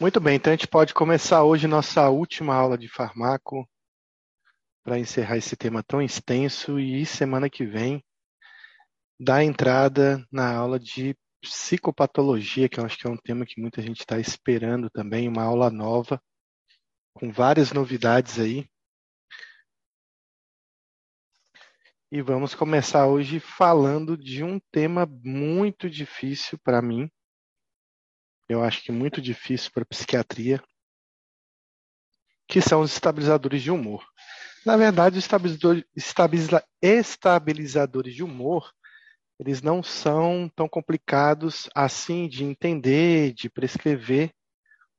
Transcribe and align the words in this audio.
Muito 0.00 0.20
bem, 0.20 0.34
então 0.34 0.52
a 0.52 0.56
gente 0.56 0.66
pode 0.66 0.92
começar 0.92 1.44
hoje 1.44 1.68
nossa 1.68 2.10
última 2.10 2.52
aula 2.52 2.76
de 2.76 2.88
farmaco 2.88 3.64
para 4.82 4.98
encerrar 4.98 5.36
esse 5.36 5.56
tema 5.56 5.84
tão 5.84 6.02
extenso 6.02 6.80
e 6.80 7.06
semana 7.06 7.48
que 7.48 7.64
vem 7.64 8.04
dar 9.20 9.44
entrada 9.44 10.26
na 10.32 10.52
aula 10.52 10.80
de 10.80 11.16
psicopatologia, 11.40 12.68
que 12.68 12.80
eu 12.80 12.84
acho 12.84 12.98
que 12.98 13.06
é 13.06 13.10
um 13.10 13.16
tema 13.16 13.46
que 13.46 13.60
muita 13.60 13.80
gente 13.80 14.00
está 14.00 14.18
esperando 14.18 14.90
também, 14.90 15.28
uma 15.28 15.44
aula 15.44 15.70
nova, 15.70 16.20
com 17.14 17.30
várias 17.30 17.72
novidades 17.72 18.40
aí. 18.40 18.66
E 22.10 22.20
vamos 22.20 22.52
começar 22.52 23.06
hoje 23.06 23.38
falando 23.38 24.16
de 24.16 24.42
um 24.42 24.58
tema 24.72 25.06
muito 25.06 25.88
difícil 25.88 26.58
para 26.64 26.82
mim, 26.82 27.08
eu 28.48 28.62
acho 28.62 28.82
que 28.82 28.92
muito 28.92 29.20
difícil 29.20 29.70
para 29.72 29.82
a 29.82 29.86
psiquiatria, 29.86 30.62
que 32.48 32.60
são 32.60 32.82
os 32.82 32.92
estabilizadores 32.92 33.62
de 33.62 33.70
humor. 33.70 34.04
Na 34.64 34.76
verdade, 34.76 35.18
os 35.18 35.28
estabilizadores 36.82 38.14
de 38.14 38.22
humor, 38.22 38.70
eles 39.38 39.60
não 39.60 39.82
são 39.82 40.50
tão 40.54 40.68
complicados 40.68 41.68
assim 41.74 42.28
de 42.28 42.44
entender, 42.44 43.32
de 43.32 43.50
prescrever. 43.50 44.30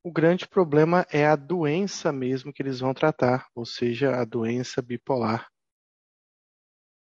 O 0.03 0.11
grande 0.11 0.47
problema 0.47 1.05
é 1.11 1.25
a 1.25 1.35
doença 1.35 2.11
mesmo 2.11 2.53
que 2.53 2.61
eles 2.61 2.79
vão 2.79 2.93
tratar, 2.93 3.47
ou 3.55 3.65
seja, 3.65 4.15
a 4.15 4.25
doença 4.25 4.81
bipolar, 4.81 5.47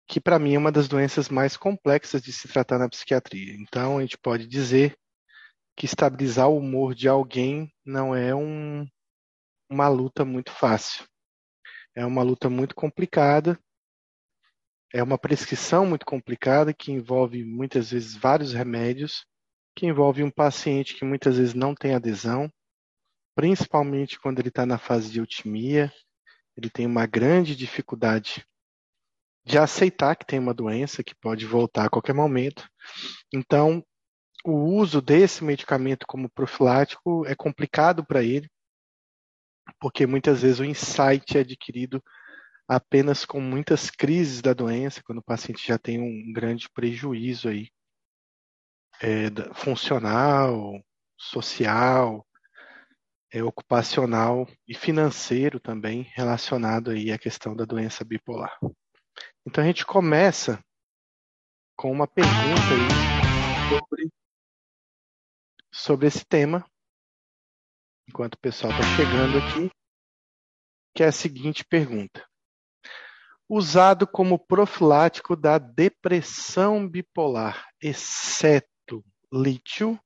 que 0.07 0.21
para 0.21 0.39
mim 0.39 0.55
é 0.55 0.59
uma 0.59 0.73
das 0.73 0.89
doenças 0.89 1.29
mais 1.29 1.57
complexas 1.57 2.23
de 2.23 2.33
se 2.33 2.49
tratar 2.49 2.79
na 2.79 2.89
psiquiatria. 2.89 3.55
Então, 3.55 3.99
a 3.99 4.01
gente 4.01 4.17
pode 4.17 4.47
dizer 4.47 4.97
que 5.77 5.87
estabilizar 5.87 6.49
o 6.49 6.59
humor 6.59 6.95
de 6.95 7.09
alguém 7.09 7.73
não 7.85 8.15
é 8.15 8.35
um, 8.35 8.87
uma 9.69 9.89
luta 9.89 10.25
muito 10.25 10.51
fácil. 10.53 11.05
É 11.95 12.05
uma 12.05 12.23
luta 12.23 12.51
muito 12.51 12.75
complicada, 12.75 13.59
é 14.93 15.03
uma 15.03 15.19
prescrição 15.19 15.85
muito 15.85 16.07
complicada 16.07 16.73
que 16.73 16.93
envolve 16.93 17.45
muitas 17.45 17.91
vezes 17.91 18.17
vários 18.17 18.53
remédios, 18.53 19.27
que 19.77 19.87
envolve 19.87 20.23
um 20.23 20.31
paciente 20.31 20.95
que 20.95 21.05
muitas 21.05 21.37
vezes 21.37 21.55
não 21.55 21.75
tem 21.75 21.95
adesão, 21.95 22.49
principalmente 23.35 24.21
quando 24.21 24.39
ele 24.39 24.49
está 24.49 24.65
na 24.65 24.79
fase 24.79 25.11
de 25.11 25.19
eutimia, 25.19 25.93
ele 26.57 26.71
tem 26.71 26.87
uma 26.87 27.07
grande 27.07 27.57
dificuldade 27.57 28.47
de 29.45 29.59
aceitar 29.59 30.17
que 30.17 30.25
tem 30.25 30.39
uma 30.39 30.55
doença 30.55 31.03
que 31.03 31.15
pode 31.15 31.45
voltar 31.45 31.87
a 31.87 31.91
qualquer 31.91 32.15
momento. 32.15 32.69
Então, 33.33 33.85
o 34.45 34.53
uso 34.53 35.01
desse 35.01 35.43
medicamento 35.43 36.07
como 36.07 36.31
profilático 36.31 37.27
é 37.27 37.35
complicado 37.35 38.05
para 38.05 38.23
ele, 38.23 38.49
porque 39.81 40.07
muitas 40.07 40.43
vezes 40.43 40.61
o 40.61 40.65
insight 40.65 41.39
é 41.39 41.41
adquirido 41.41 42.03
apenas 42.69 43.25
com 43.25 43.41
muitas 43.41 43.91
crises 43.91 44.43
da 44.43 44.53
doença, 44.53 45.03
quando 45.03 45.19
o 45.19 45.25
paciente 45.25 45.67
já 45.67 45.79
tem 45.79 45.99
um 45.99 46.33
grande 46.33 46.69
prejuízo 46.71 47.49
aí 47.49 47.69
é, 49.03 49.29
funcional, 49.55 50.81
social, 51.17 52.27
é, 53.33 53.43
ocupacional 53.43 54.47
e 54.69 54.75
financeiro 54.75 55.59
também 55.59 56.03
relacionado 56.15 56.91
aí 56.91 57.11
à 57.11 57.19
questão 57.19 57.57
da 57.57 57.65
doença 57.65 58.05
bipolar. 58.05 58.59
Então 59.47 59.63
a 59.63 59.67
gente 59.67 59.85
começa 59.85 60.63
com 61.77 61.91
uma 61.91 62.07
pergunta 62.07 62.61
aí 62.71 63.79
sobre 63.79 64.11
sobre 65.75 66.07
esse 66.07 66.25
tema, 66.25 66.65
enquanto 68.09 68.35
o 68.35 68.39
pessoal 68.39 68.73
está 68.73 68.85
chegando 68.97 69.39
aqui, 69.39 69.71
que 70.95 71.03
é 71.03 71.07
a 71.07 71.13
seguinte 71.13 71.65
pergunta. 71.65 72.25
Usado 73.49 74.07
como 74.07 74.39
profilático 74.39 75.35
da 75.35 75.59
depressão 75.59 76.89
bipolar, 76.89 77.69
exceto 77.83 79.05
lítio, 79.33 80.01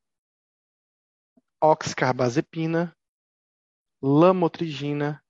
oxcarbazepina, 1.62 2.96
lamotrigina, 4.02 5.22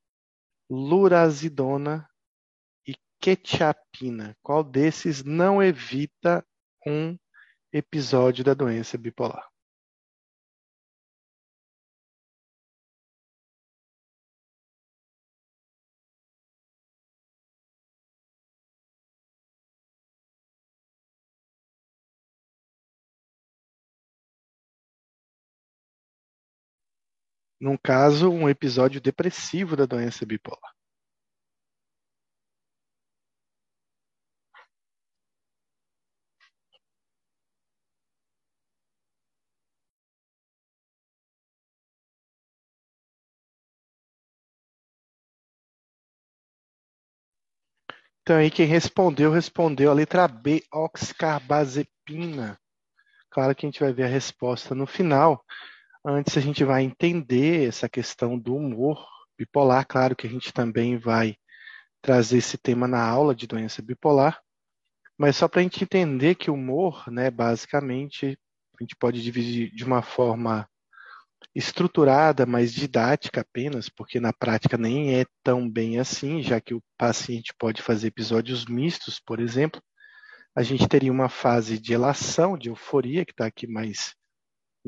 lurazidona 0.70 2.08
e 2.86 2.94
quetiapina. 3.20 4.36
Qual 4.40 4.62
desses 4.62 5.24
não 5.24 5.60
evita 5.60 6.46
um 6.86 7.18
episódio 7.72 8.44
da 8.44 8.54
doença 8.54 8.96
bipolar? 8.96 9.44
Num 27.60 27.76
caso, 27.76 28.30
um 28.30 28.48
episódio 28.48 29.00
depressivo 29.00 29.76
da 29.76 29.86
doença 29.86 30.26
bipolar. 30.26 30.72
Então 48.22 48.36
aí 48.36 48.50
quem 48.50 48.66
respondeu, 48.66 49.32
respondeu 49.32 49.90
a 49.90 49.94
letra 49.94 50.28
B, 50.28 50.62
oxcarbazepina. 50.70 52.58
Claro 53.30 53.54
que 53.54 53.66
a 53.66 53.68
gente 53.68 53.80
vai 53.80 53.92
ver 53.92 54.04
a 54.04 54.08
resposta 54.08 54.74
no 54.74 54.86
final, 54.86 55.44
Antes 56.10 56.38
a 56.38 56.40
gente 56.40 56.64
vai 56.64 56.84
entender 56.84 57.68
essa 57.68 57.86
questão 57.86 58.38
do 58.38 58.56
humor 58.56 59.06
bipolar, 59.36 59.86
claro 59.86 60.16
que 60.16 60.26
a 60.26 60.30
gente 60.30 60.54
também 60.54 60.96
vai 60.96 61.36
trazer 62.00 62.38
esse 62.38 62.56
tema 62.56 62.88
na 62.88 63.06
aula 63.06 63.34
de 63.34 63.46
doença 63.46 63.82
bipolar, 63.82 64.40
mas 65.18 65.36
só 65.36 65.46
para 65.46 65.60
a 65.60 65.62
gente 65.62 65.84
entender 65.84 66.34
que 66.34 66.50
o 66.50 66.54
humor, 66.54 67.04
né, 67.10 67.30
basicamente, 67.30 68.38
a 68.80 68.82
gente 68.82 68.96
pode 68.96 69.22
dividir 69.22 69.70
de 69.70 69.84
uma 69.84 70.00
forma 70.00 70.66
estruturada, 71.54 72.46
mas 72.46 72.72
didática 72.72 73.42
apenas, 73.42 73.90
porque 73.90 74.18
na 74.18 74.32
prática 74.32 74.78
nem 74.78 75.14
é 75.14 75.26
tão 75.44 75.68
bem 75.70 75.98
assim, 75.98 76.42
já 76.42 76.58
que 76.58 76.72
o 76.72 76.82
paciente 76.96 77.52
pode 77.58 77.82
fazer 77.82 78.06
episódios 78.06 78.64
mistos, 78.64 79.20
por 79.20 79.40
exemplo. 79.40 79.78
A 80.56 80.62
gente 80.62 80.88
teria 80.88 81.12
uma 81.12 81.28
fase 81.28 81.78
de 81.78 81.92
elação, 81.92 82.56
de 82.56 82.70
euforia, 82.70 83.26
que 83.26 83.32
está 83.32 83.44
aqui 83.44 83.66
mais 83.66 84.16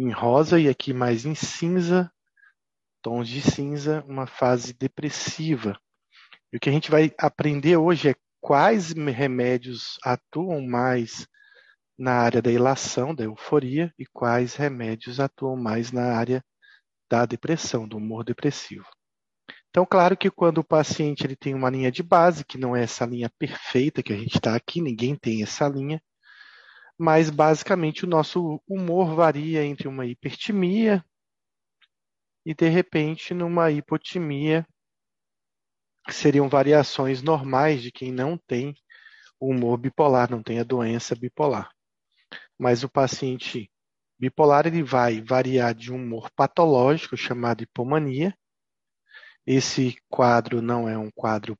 em 0.00 0.10
rosa 0.10 0.58
e 0.58 0.66
aqui 0.66 0.94
mais 0.94 1.26
em 1.26 1.34
cinza, 1.34 2.10
tons 3.02 3.28
de 3.28 3.42
cinza, 3.42 4.02
uma 4.08 4.26
fase 4.26 4.72
depressiva. 4.72 5.78
E 6.50 6.56
o 6.56 6.60
que 6.60 6.70
a 6.70 6.72
gente 6.72 6.90
vai 6.90 7.12
aprender 7.18 7.76
hoje 7.76 8.08
é 8.08 8.14
quais 8.40 8.92
remédios 8.92 9.98
atuam 10.02 10.66
mais 10.66 11.28
na 11.98 12.14
área 12.14 12.40
da 12.40 12.50
ilação, 12.50 13.14
da 13.14 13.24
euforia, 13.24 13.92
e 13.98 14.06
quais 14.06 14.54
remédios 14.54 15.20
atuam 15.20 15.54
mais 15.54 15.92
na 15.92 16.16
área 16.16 16.42
da 17.10 17.26
depressão, 17.26 17.86
do 17.86 17.98
humor 17.98 18.24
depressivo. 18.24 18.86
Então, 19.68 19.84
claro 19.84 20.16
que 20.16 20.30
quando 20.30 20.58
o 20.58 20.64
paciente 20.64 21.26
ele 21.26 21.36
tem 21.36 21.54
uma 21.54 21.68
linha 21.68 21.92
de 21.92 22.02
base, 22.02 22.42
que 22.42 22.56
não 22.56 22.74
é 22.74 22.84
essa 22.84 23.04
linha 23.04 23.30
perfeita 23.38 24.02
que 24.02 24.14
a 24.14 24.16
gente 24.16 24.36
está 24.36 24.56
aqui, 24.56 24.80
ninguém 24.80 25.14
tem 25.14 25.42
essa 25.42 25.68
linha, 25.68 26.00
mas 27.00 27.30
basicamente 27.30 28.04
o 28.04 28.06
nosso 28.06 28.62
humor 28.68 29.14
varia 29.14 29.64
entre 29.64 29.88
uma 29.88 30.04
hipertimia 30.04 31.02
e 32.44 32.54
de 32.54 32.68
repente 32.68 33.32
numa 33.32 33.70
hipotimia, 33.70 34.66
que 36.06 36.12
seriam 36.12 36.46
variações 36.46 37.22
normais 37.22 37.80
de 37.80 37.90
quem 37.90 38.12
não 38.12 38.36
tem 38.36 38.74
o 39.40 39.48
humor 39.48 39.78
bipolar, 39.78 40.30
não 40.30 40.42
tem 40.42 40.58
a 40.58 40.62
doença 40.62 41.16
bipolar. 41.16 41.70
Mas 42.58 42.84
o 42.84 42.88
paciente 42.90 43.72
bipolar 44.18 44.66
ele 44.66 44.82
vai 44.82 45.22
variar 45.22 45.74
de 45.74 45.90
um 45.90 45.96
humor 45.96 46.30
patológico 46.36 47.16
chamado 47.16 47.62
hipomania. 47.62 48.36
Esse 49.46 49.96
quadro 50.06 50.60
não 50.60 50.86
é 50.86 50.98
um 50.98 51.10
quadro 51.10 51.58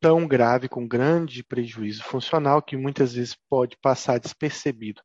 tão 0.00 0.26
grave, 0.26 0.68
com 0.68 0.88
grande 0.88 1.44
prejuízo 1.44 2.02
funcional, 2.02 2.62
que 2.62 2.76
muitas 2.76 3.14
vezes 3.14 3.36
pode 3.48 3.76
passar 3.76 4.18
despercebido 4.18 5.02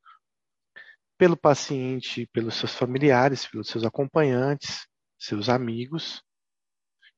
pelo 1.17 1.37
paciente, 1.37 2.27
pelos 2.33 2.55
seus 2.55 2.75
familiares, 2.75 3.47
pelos 3.47 3.67
seus 3.67 3.83
acompanhantes, 3.83 4.87
seus 5.19 5.49
amigos. 5.49 6.23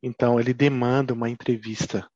Então, 0.01 0.39
ele 0.39 0.53
demanda 0.53 1.13
uma 1.13 1.29
entrevista 1.29 2.07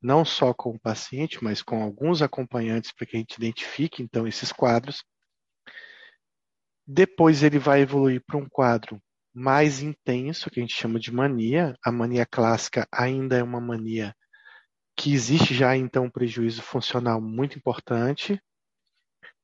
não 0.00 0.24
só 0.24 0.52
com 0.52 0.70
o 0.70 0.80
paciente, 0.80 1.42
mas 1.42 1.62
com 1.62 1.82
alguns 1.82 2.22
acompanhantes 2.22 2.92
para 2.92 3.06
que 3.06 3.16
a 3.16 3.20
gente 3.20 3.36
identifique 3.36 4.02
então 4.02 4.26
esses 4.26 4.50
quadros. 4.50 5.04
Depois 6.86 7.42
ele 7.42 7.58
vai 7.58 7.82
evoluir 7.82 8.22
para 8.26 8.36
um 8.36 8.48
quadro 8.48 9.00
mais 9.32 9.80
intenso, 9.80 10.50
que 10.50 10.58
a 10.58 10.62
gente 10.62 10.74
chama 10.74 10.98
de 10.98 11.12
mania. 11.12 11.74
A 11.84 11.92
mania 11.92 12.26
clássica 12.26 12.86
ainda 12.92 13.36
é 13.38 13.42
uma 13.42 13.60
mania 13.60 14.14
que 15.02 15.12
existe 15.12 15.52
já 15.52 15.76
então 15.76 16.04
um 16.04 16.10
prejuízo 16.10 16.62
funcional 16.62 17.20
muito 17.20 17.58
importante. 17.58 18.40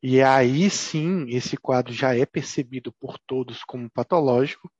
E 0.01 0.23
aí 0.23 0.71
sim, 0.71 1.27
esse 1.31 1.57
quadro 1.57 1.93
já 1.93 2.17
é 2.17 2.25
percebido 2.25 2.93
por 2.93 3.19
todos 3.27 3.65
como 3.65 3.91
patológico, 3.91 4.71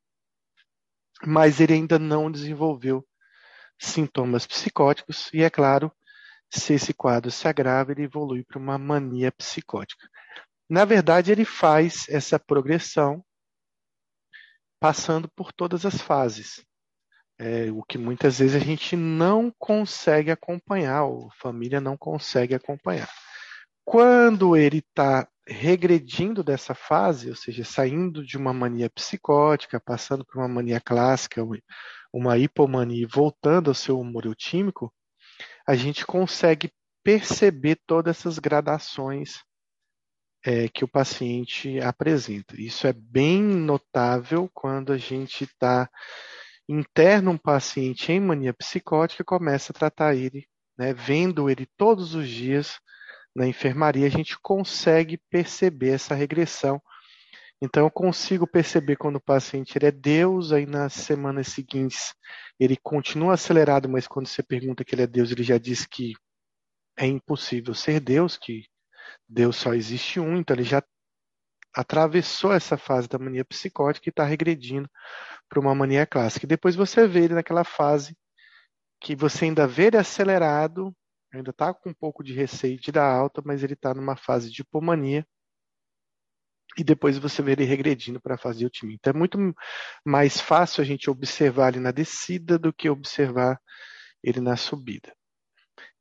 mas 1.27 1.59
ele 1.59 1.73
ainda 1.73 1.99
não 1.99 2.31
desenvolveu 2.31 3.05
sintomas 3.77 4.47
psicóticos, 4.47 5.29
e 5.35 5.43
é 5.43 5.51
claro, 5.51 5.91
se 6.49 6.75
esse 6.75 6.95
quadro 6.95 7.29
se 7.29 7.49
agrava, 7.49 7.91
ele 7.91 8.05
evolui 8.05 8.45
para 8.45 8.61
uma 8.61 8.79
mania 8.79 9.33
psicótica. 9.33 10.09
Na 10.71 10.85
verdade, 10.85 11.33
ele 11.33 11.45
faz 11.45 12.09
essa 12.09 12.39
progressão 12.39 13.25
passando 14.79 15.29
por 15.29 15.53
todas 15.53 15.85
as 15.85 16.01
fases. 16.01 16.65
É, 17.39 17.71
o 17.71 17.83
que 17.85 17.97
muitas 17.97 18.41
vezes 18.41 18.57
a 18.57 18.65
gente 18.65 18.97
não 18.97 19.53
consegue 19.59 20.31
acompanhar, 20.31 21.05
ou 21.05 21.29
a 21.29 21.35
família 21.41 21.81
não 21.81 21.97
consegue 21.97 22.55
acompanhar. 22.55 23.09
Quando 23.85 24.57
ele 24.57 24.79
está 24.79 25.29
regredindo 25.47 26.43
dessa 26.45 26.75
fase, 26.75 27.31
ou 27.31 27.37
seja, 27.37 27.65
saindo 27.65 28.25
de 28.25 28.37
uma 28.37 28.53
mania 28.53 28.91
psicótica, 28.91 29.81
passando 29.81 30.25
por 30.25 30.39
uma 30.39 30.49
mania 30.49 30.81
clássica, 30.81 31.43
uma 32.13 32.37
hipomania 32.37 33.05
e 33.05 33.07
voltando 33.07 33.71
ao 33.71 33.75
seu 33.75 33.99
humor 33.99 34.27
eutímico, 34.27 34.93
a 35.67 35.75
gente 35.75 36.05
consegue 36.05 36.71
perceber 37.03 37.79
todas 37.87 38.19
essas 38.19 38.39
gradações 38.39 39.43
é, 40.45 40.69
que 40.69 40.85
o 40.85 40.89
paciente 40.89 41.81
apresenta. 41.81 42.61
Isso 42.61 42.87
é 42.87 42.93
bem 42.93 43.43
notável 43.43 44.51
quando 44.53 44.93
a 44.93 44.99
gente 44.99 45.45
está 45.45 45.89
interna 46.69 47.31
um 47.31 47.39
paciente 47.39 48.13
em 48.13 48.21
mania 48.21 48.53
psicótica 48.53 49.23
e 49.23 49.25
começa 49.25 49.73
a 49.73 49.75
tratar 49.75 50.15
ele, 50.15 50.47
né, 50.77 50.93
vendo 50.93 51.49
ele 51.49 51.67
todos 51.77 52.15
os 52.15 52.29
dias 52.29 52.79
na 53.35 53.47
enfermaria, 53.47 54.07
a 54.07 54.11
gente 54.11 54.39
consegue 54.41 55.19
perceber 55.31 55.91
essa 55.91 56.15
regressão. 56.15 56.81
Então, 57.61 57.85
eu 57.85 57.91
consigo 57.91 58.47
perceber 58.47 58.97
quando 58.97 59.17
o 59.17 59.21
paciente 59.21 59.77
ele 59.77 59.87
é 59.87 59.91
Deus, 59.91 60.53
aí 60.53 60.67
nas 60.67 60.93
semanas 60.93 61.49
seguintes 61.49 62.15
ele 62.59 62.77
continua 62.77 63.35
acelerado, 63.35 63.89
mas 63.89 64.07
quando 64.07 64.27
você 64.27 64.43
pergunta 64.43 64.85
que 64.85 64.95
ele 64.95 65.03
é 65.03 65.07
Deus, 65.07 65.31
ele 65.31 65.43
já 65.43 65.59
diz 65.59 65.87
que 65.87 66.15
é 66.97 67.07
impossível 67.07 67.75
ser 67.75 68.01
Deus, 68.01 68.37
que 68.37 68.65
Deus 69.29 69.57
só 69.57 69.75
existe 69.75 70.21
um, 70.21 70.37
então 70.37 70.55
ele 70.55 70.65
já 70.65 70.83
atravessou 71.75 72.53
essa 72.53 72.77
fase 72.77 73.09
da 73.09 73.19
mania 73.19 73.45
psicótica 73.45 74.09
e 74.09 74.11
está 74.11 74.25
regredindo 74.25 74.89
para 75.49 75.61
uma 75.61 75.75
mania 75.75 76.07
clássica. 76.07 76.47
E 76.47 76.49
depois 76.49 76.77
você 76.77 77.07
vê 77.07 77.25
ele 77.25 77.35
naquela 77.35 77.65
fase 77.65 78.17
que 79.01 79.15
você 79.15 79.47
ainda 79.47 79.67
vê 79.67 79.87
ele 79.87 79.97
acelerado, 79.97 80.95
ainda 81.33 81.51
está 81.51 81.73
com 81.73 81.91
um 81.91 81.95
pouco 81.95 82.23
de 82.23 82.33
receio 82.33 82.79
de 82.79 82.91
dar 82.93 83.11
alta, 83.11 83.43
mas 83.45 83.63
ele 83.63 83.75
está 83.75 83.95
numa 83.95 84.17
fase 84.17 84.51
de 84.51 84.63
hipomania. 84.63 85.27
E 86.77 86.85
depois 86.85 87.19
você 87.19 87.43
vê 87.43 87.53
ele 87.53 87.65
regredindo 87.65 88.21
para 88.21 88.35
a 88.35 88.39
fase 88.39 88.59
de 88.59 88.67
otimismo. 88.67 88.99
Então 89.01 89.13
é 89.13 89.19
muito 89.19 89.39
mais 90.05 90.41
fácil 90.41 90.83
a 90.83 90.85
gente 90.85 91.11
observar 91.11 91.73
ele 91.73 91.81
na 91.81 91.91
descida 91.91 92.59
do 92.59 92.73
que 92.73 92.89
observar 92.89 93.61
ele 94.23 94.41
na 94.41 94.57
subida. 94.57 95.13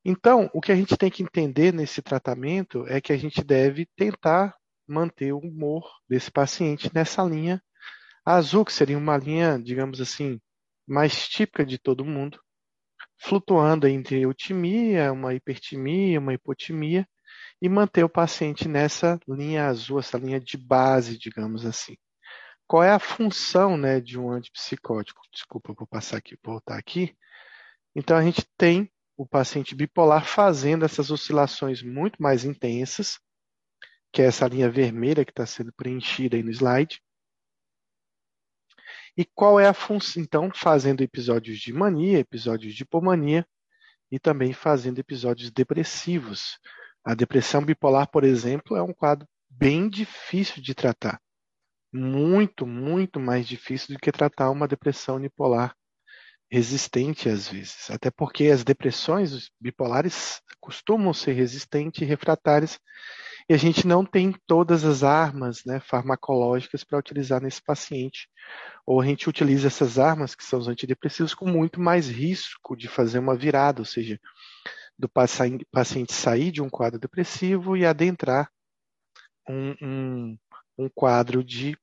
Então, 0.04 0.48
o 0.54 0.60
que 0.60 0.72
a 0.72 0.76
gente 0.76 0.96
tem 0.96 1.10
que 1.10 1.22
entender 1.22 1.72
nesse 1.72 2.00
tratamento 2.00 2.86
é 2.86 3.00
que 3.00 3.12
a 3.12 3.16
gente 3.16 3.42
deve 3.42 3.86
tentar 3.96 4.54
manter 4.86 5.32
o 5.32 5.38
humor 5.38 5.84
desse 6.08 6.30
paciente 6.30 6.90
nessa 6.94 7.22
linha 7.22 7.62
azul, 8.36 8.64
que 8.64 8.72
seria 8.72 8.98
uma 8.98 9.16
linha, 9.16 9.58
digamos 9.58 10.00
assim, 10.00 10.40
mais 10.86 11.28
típica 11.28 11.64
de 11.64 11.78
todo 11.78 12.04
mundo, 12.04 12.40
flutuando 13.18 13.86
entre 13.86 14.20
eutimia, 14.20 15.12
uma 15.12 15.34
hipertimia, 15.34 16.18
uma 16.18 16.34
hipotimia, 16.34 17.06
e 17.60 17.68
manter 17.68 18.04
o 18.04 18.08
paciente 18.08 18.68
nessa 18.68 19.18
linha 19.28 19.66
azul, 19.66 19.98
essa 19.98 20.18
linha 20.18 20.40
de 20.40 20.56
base, 20.56 21.18
digamos 21.18 21.66
assim. 21.66 21.96
Qual 22.66 22.82
é 22.82 22.90
a 22.90 22.98
função 22.98 23.76
né, 23.76 24.00
de 24.00 24.18
um 24.18 24.30
antipsicótico? 24.30 25.22
Desculpa, 25.32 25.72
vou 25.76 25.86
passar 25.86 26.18
aqui, 26.18 26.36
voltar 26.44 26.78
aqui. 26.78 27.16
Então, 27.96 28.16
a 28.16 28.22
gente 28.22 28.46
tem 28.56 28.90
o 29.16 29.26
paciente 29.26 29.74
bipolar 29.74 30.24
fazendo 30.24 30.84
essas 30.84 31.10
oscilações 31.10 31.82
muito 31.82 32.22
mais 32.22 32.44
intensas, 32.44 33.18
que 34.12 34.22
é 34.22 34.26
essa 34.26 34.46
linha 34.46 34.70
vermelha 34.70 35.24
que 35.24 35.32
está 35.32 35.46
sendo 35.46 35.72
preenchida 35.72 36.36
aí 36.36 36.42
no 36.42 36.50
slide. 36.50 37.00
E 39.18 39.24
qual 39.24 39.58
é 39.58 39.66
a 39.66 39.74
função, 39.74 40.22
então, 40.22 40.48
fazendo 40.54 41.00
episódios 41.00 41.58
de 41.58 41.72
mania, 41.72 42.20
episódios 42.20 42.72
de 42.72 42.84
hipomania 42.84 43.44
e 44.12 44.16
também 44.16 44.52
fazendo 44.52 45.00
episódios 45.00 45.50
depressivos. 45.50 46.56
A 47.04 47.16
depressão 47.16 47.64
bipolar, 47.64 48.08
por 48.08 48.22
exemplo, 48.22 48.76
é 48.76 48.82
um 48.82 48.92
quadro 48.92 49.26
bem 49.50 49.88
difícil 49.88 50.62
de 50.62 50.72
tratar. 50.72 51.20
Muito, 51.92 52.64
muito 52.64 53.18
mais 53.18 53.48
difícil 53.48 53.92
do 53.92 53.98
que 53.98 54.12
tratar 54.12 54.50
uma 54.50 54.68
depressão 54.68 55.16
unipolar 55.16 55.74
resistente 56.50 57.28
às 57.28 57.48
vezes, 57.48 57.90
até 57.90 58.10
porque 58.10 58.46
as 58.46 58.64
depressões 58.64 59.50
bipolares 59.60 60.40
costumam 60.60 61.12
ser 61.12 61.32
resistentes 61.32 62.00
e 62.02 62.04
refratárias 62.04 62.80
e 63.48 63.54
a 63.54 63.56
gente 63.56 63.86
não 63.86 64.04
tem 64.04 64.34
todas 64.46 64.84
as 64.84 65.02
armas 65.02 65.64
né, 65.64 65.80
farmacológicas 65.80 66.84
para 66.84 66.98
utilizar 66.98 67.40
nesse 67.40 67.62
paciente. 67.62 68.28
Ou 68.84 69.00
a 69.00 69.06
gente 69.06 69.26
utiliza 69.26 69.68
essas 69.68 69.98
armas, 69.98 70.34
que 70.34 70.44
são 70.44 70.58
os 70.58 70.68
antidepressivos, 70.68 71.34
com 71.34 71.46
muito 71.46 71.80
mais 71.80 72.10
risco 72.10 72.76
de 72.76 72.88
fazer 72.88 73.18
uma 73.18 73.34
virada, 73.34 73.80
ou 73.80 73.86
seja, 73.86 74.20
do 74.98 75.08
paciente 75.08 76.12
sair 76.12 76.50
de 76.50 76.60
um 76.60 76.68
quadro 76.68 76.98
depressivo 76.98 77.74
e 77.74 77.86
adentrar 77.86 78.50
um, 79.48 79.74
um, 79.80 80.38
um 80.76 80.88
quadro 80.94 81.42
de 81.42 81.74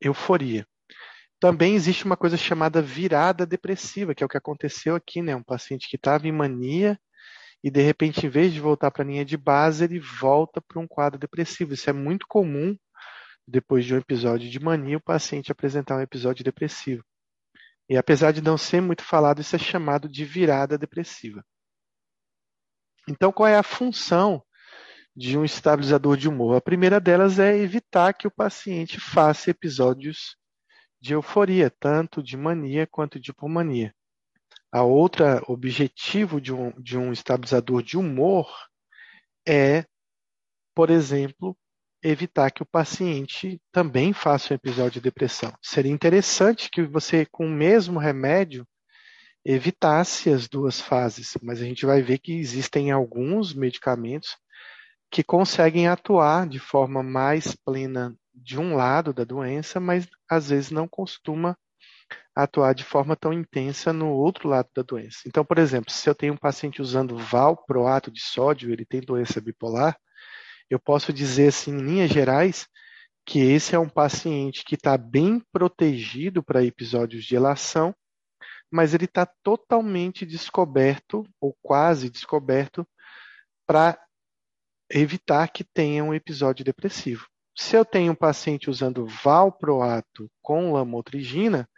euforia. 0.00 0.66
Também 1.42 1.74
existe 1.74 2.04
uma 2.04 2.16
coisa 2.16 2.36
chamada 2.36 2.80
virada 2.80 3.44
depressiva, 3.44 4.14
que 4.14 4.22
é 4.22 4.26
o 4.26 4.28
que 4.28 4.36
aconteceu 4.36 4.94
aqui, 4.94 5.20
né? 5.20 5.34
Um 5.34 5.42
paciente 5.42 5.88
que 5.88 5.96
estava 5.96 6.28
em 6.28 6.30
mania 6.30 6.96
e 7.64 7.68
de 7.68 7.82
repente, 7.82 8.24
em 8.24 8.28
vez 8.28 8.52
de 8.52 8.60
voltar 8.60 8.92
para 8.92 9.02
a 9.02 9.06
linha 9.06 9.24
de 9.24 9.36
base, 9.36 9.82
ele 9.82 9.98
volta 9.98 10.60
para 10.60 10.78
um 10.78 10.86
quadro 10.86 11.18
depressivo. 11.18 11.74
Isso 11.74 11.90
é 11.90 11.92
muito 11.92 12.28
comum 12.28 12.78
depois 13.44 13.84
de 13.84 13.92
um 13.92 13.98
episódio 13.98 14.48
de 14.48 14.60
mania, 14.60 14.98
o 14.98 15.02
paciente 15.02 15.50
apresentar 15.50 15.96
um 15.96 16.00
episódio 16.00 16.44
depressivo. 16.44 17.04
E 17.88 17.96
apesar 17.96 18.30
de 18.30 18.40
não 18.40 18.56
ser 18.56 18.80
muito 18.80 19.02
falado, 19.02 19.40
isso 19.40 19.56
é 19.56 19.58
chamado 19.58 20.08
de 20.08 20.24
virada 20.24 20.78
depressiva. 20.78 21.44
Então, 23.08 23.32
qual 23.32 23.48
é 23.48 23.56
a 23.56 23.64
função 23.64 24.44
de 25.16 25.36
um 25.36 25.44
estabilizador 25.44 26.16
de 26.16 26.28
humor? 26.28 26.54
A 26.54 26.60
primeira 26.60 27.00
delas 27.00 27.40
é 27.40 27.58
evitar 27.58 28.12
que 28.12 28.28
o 28.28 28.30
paciente 28.30 29.00
faça 29.00 29.50
episódios 29.50 30.40
de 31.02 31.14
euforia, 31.14 31.68
tanto 31.68 32.22
de 32.22 32.36
mania 32.36 32.86
quanto 32.86 33.18
de 33.18 33.32
hipomania. 33.32 33.92
A 34.70 34.84
outra 34.84 35.42
objetivo 35.48 36.40
de 36.40 36.54
um, 36.54 36.70
de 36.80 36.96
um 36.96 37.12
estabilizador 37.12 37.82
de 37.82 37.98
humor 37.98 38.48
é, 39.46 39.84
por 40.72 40.90
exemplo, 40.90 41.56
evitar 42.00 42.52
que 42.52 42.62
o 42.62 42.66
paciente 42.66 43.60
também 43.72 44.12
faça 44.12 44.54
um 44.54 44.56
episódio 44.56 44.92
de 44.92 45.00
depressão. 45.00 45.52
Seria 45.60 45.90
interessante 45.90 46.70
que 46.70 46.82
você, 46.82 47.26
com 47.26 47.46
o 47.46 47.50
mesmo 47.50 47.98
remédio, 47.98 48.64
evitasse 49.44 50.30
as 50.30 50.48
duas 50.48 50.80
fases, 50.80 51.36
mas 51.42 51.60
a 51.60 51.64
gente 51.64 51.84
vai 51.84 52.00
ver 52.00 52.18
que 52.18 52.32
existem 52.32 52.92
alguns 52.92 53.52
medicamentos 53.52 54.36
que 55.10 55.24
conseguem 55.24 55.88
atuar 55.88 56.48
de 56.48 56.60
forma 56.60 57.02
mais 57.02 57.56
plena 57.56 58.16
de 58.34 58.58
um 58.58 58.74
lado 58.74 59.12
da 59.12 59.24
doença, 59.24 59.78
mas 59.78 60.08
às 60.28 60.48
vezes 60.48 60.70
não 60.70 60.88
costuma 60.88 61.56
atuar 62.34 62.74
de 62.74 62.84
forma 62.84 63.14
tão 63.14 63.32
intensa 63.32 63.92
no 63.92 64.10
outro 64.10 64.48
lado 64.48 64.68
da 64.74 64.82
doença. 64.82 65.20
Então, 65.26 65.44
por 65.44 65.58
exemplo, 65.58 65.92
se 65.92 66.08
eu 66.08 66.14
tenho 66.14 66.34
um 66.34 66.38
paciente 66.38 66.80
usando 66.80 67.16
valproato 67.16 68.10
de 68.10 68.20
sódio, 68.20 68.72
ele 68.72 68.84
tem 68.84 69.00
doença 69.00 69.40
bipolar, 69.40 69.98
eu 70.70 70.78
posso 70.78 71.12
dizer 71.12 71.48
assim, 71.48 71.72
em 71.72 71.82
linhas 71.82 72.10
gerais, 72.10 72.66
que 73.26 73.40
esse 73.40 73.74
é 73.74 73.78
um 73.78 73.88
paciente 73.88 74.64
que 74.64 74.74
está 74.74 74.96
bem 74.96 75.40
protegido 75.52 76.42
para 76.42 76.64
episódios 76.64 77.24
de 77.24 77.36
elação, 77.36 77.94
mas 78.70 78.94
ele 78.94 79.04
está 79.04 79.26
totalmente 79.42 80.24
descoberto, 80.24 81.28
ou 81.38 81.54
quase 81.62 82.08
descoberto, 82.08 82.88
para 83.66 83.98
evitar 84.90 85.48
que 85.48 85.62
tenha 85.62 86.02
um 86.02 86.14
episódio 86.14 86.64
depressivo. 86.64 87.26
Se 87.56 87.76
eu 87.76 87.84
tenho 87.84 88.12
um 88.12 88.16
paciente 88.16 88.70
usando 88.70 89.06
valproato 89.06 90.30
com 90.40 90.72
lamotrigina, 90.72 91.68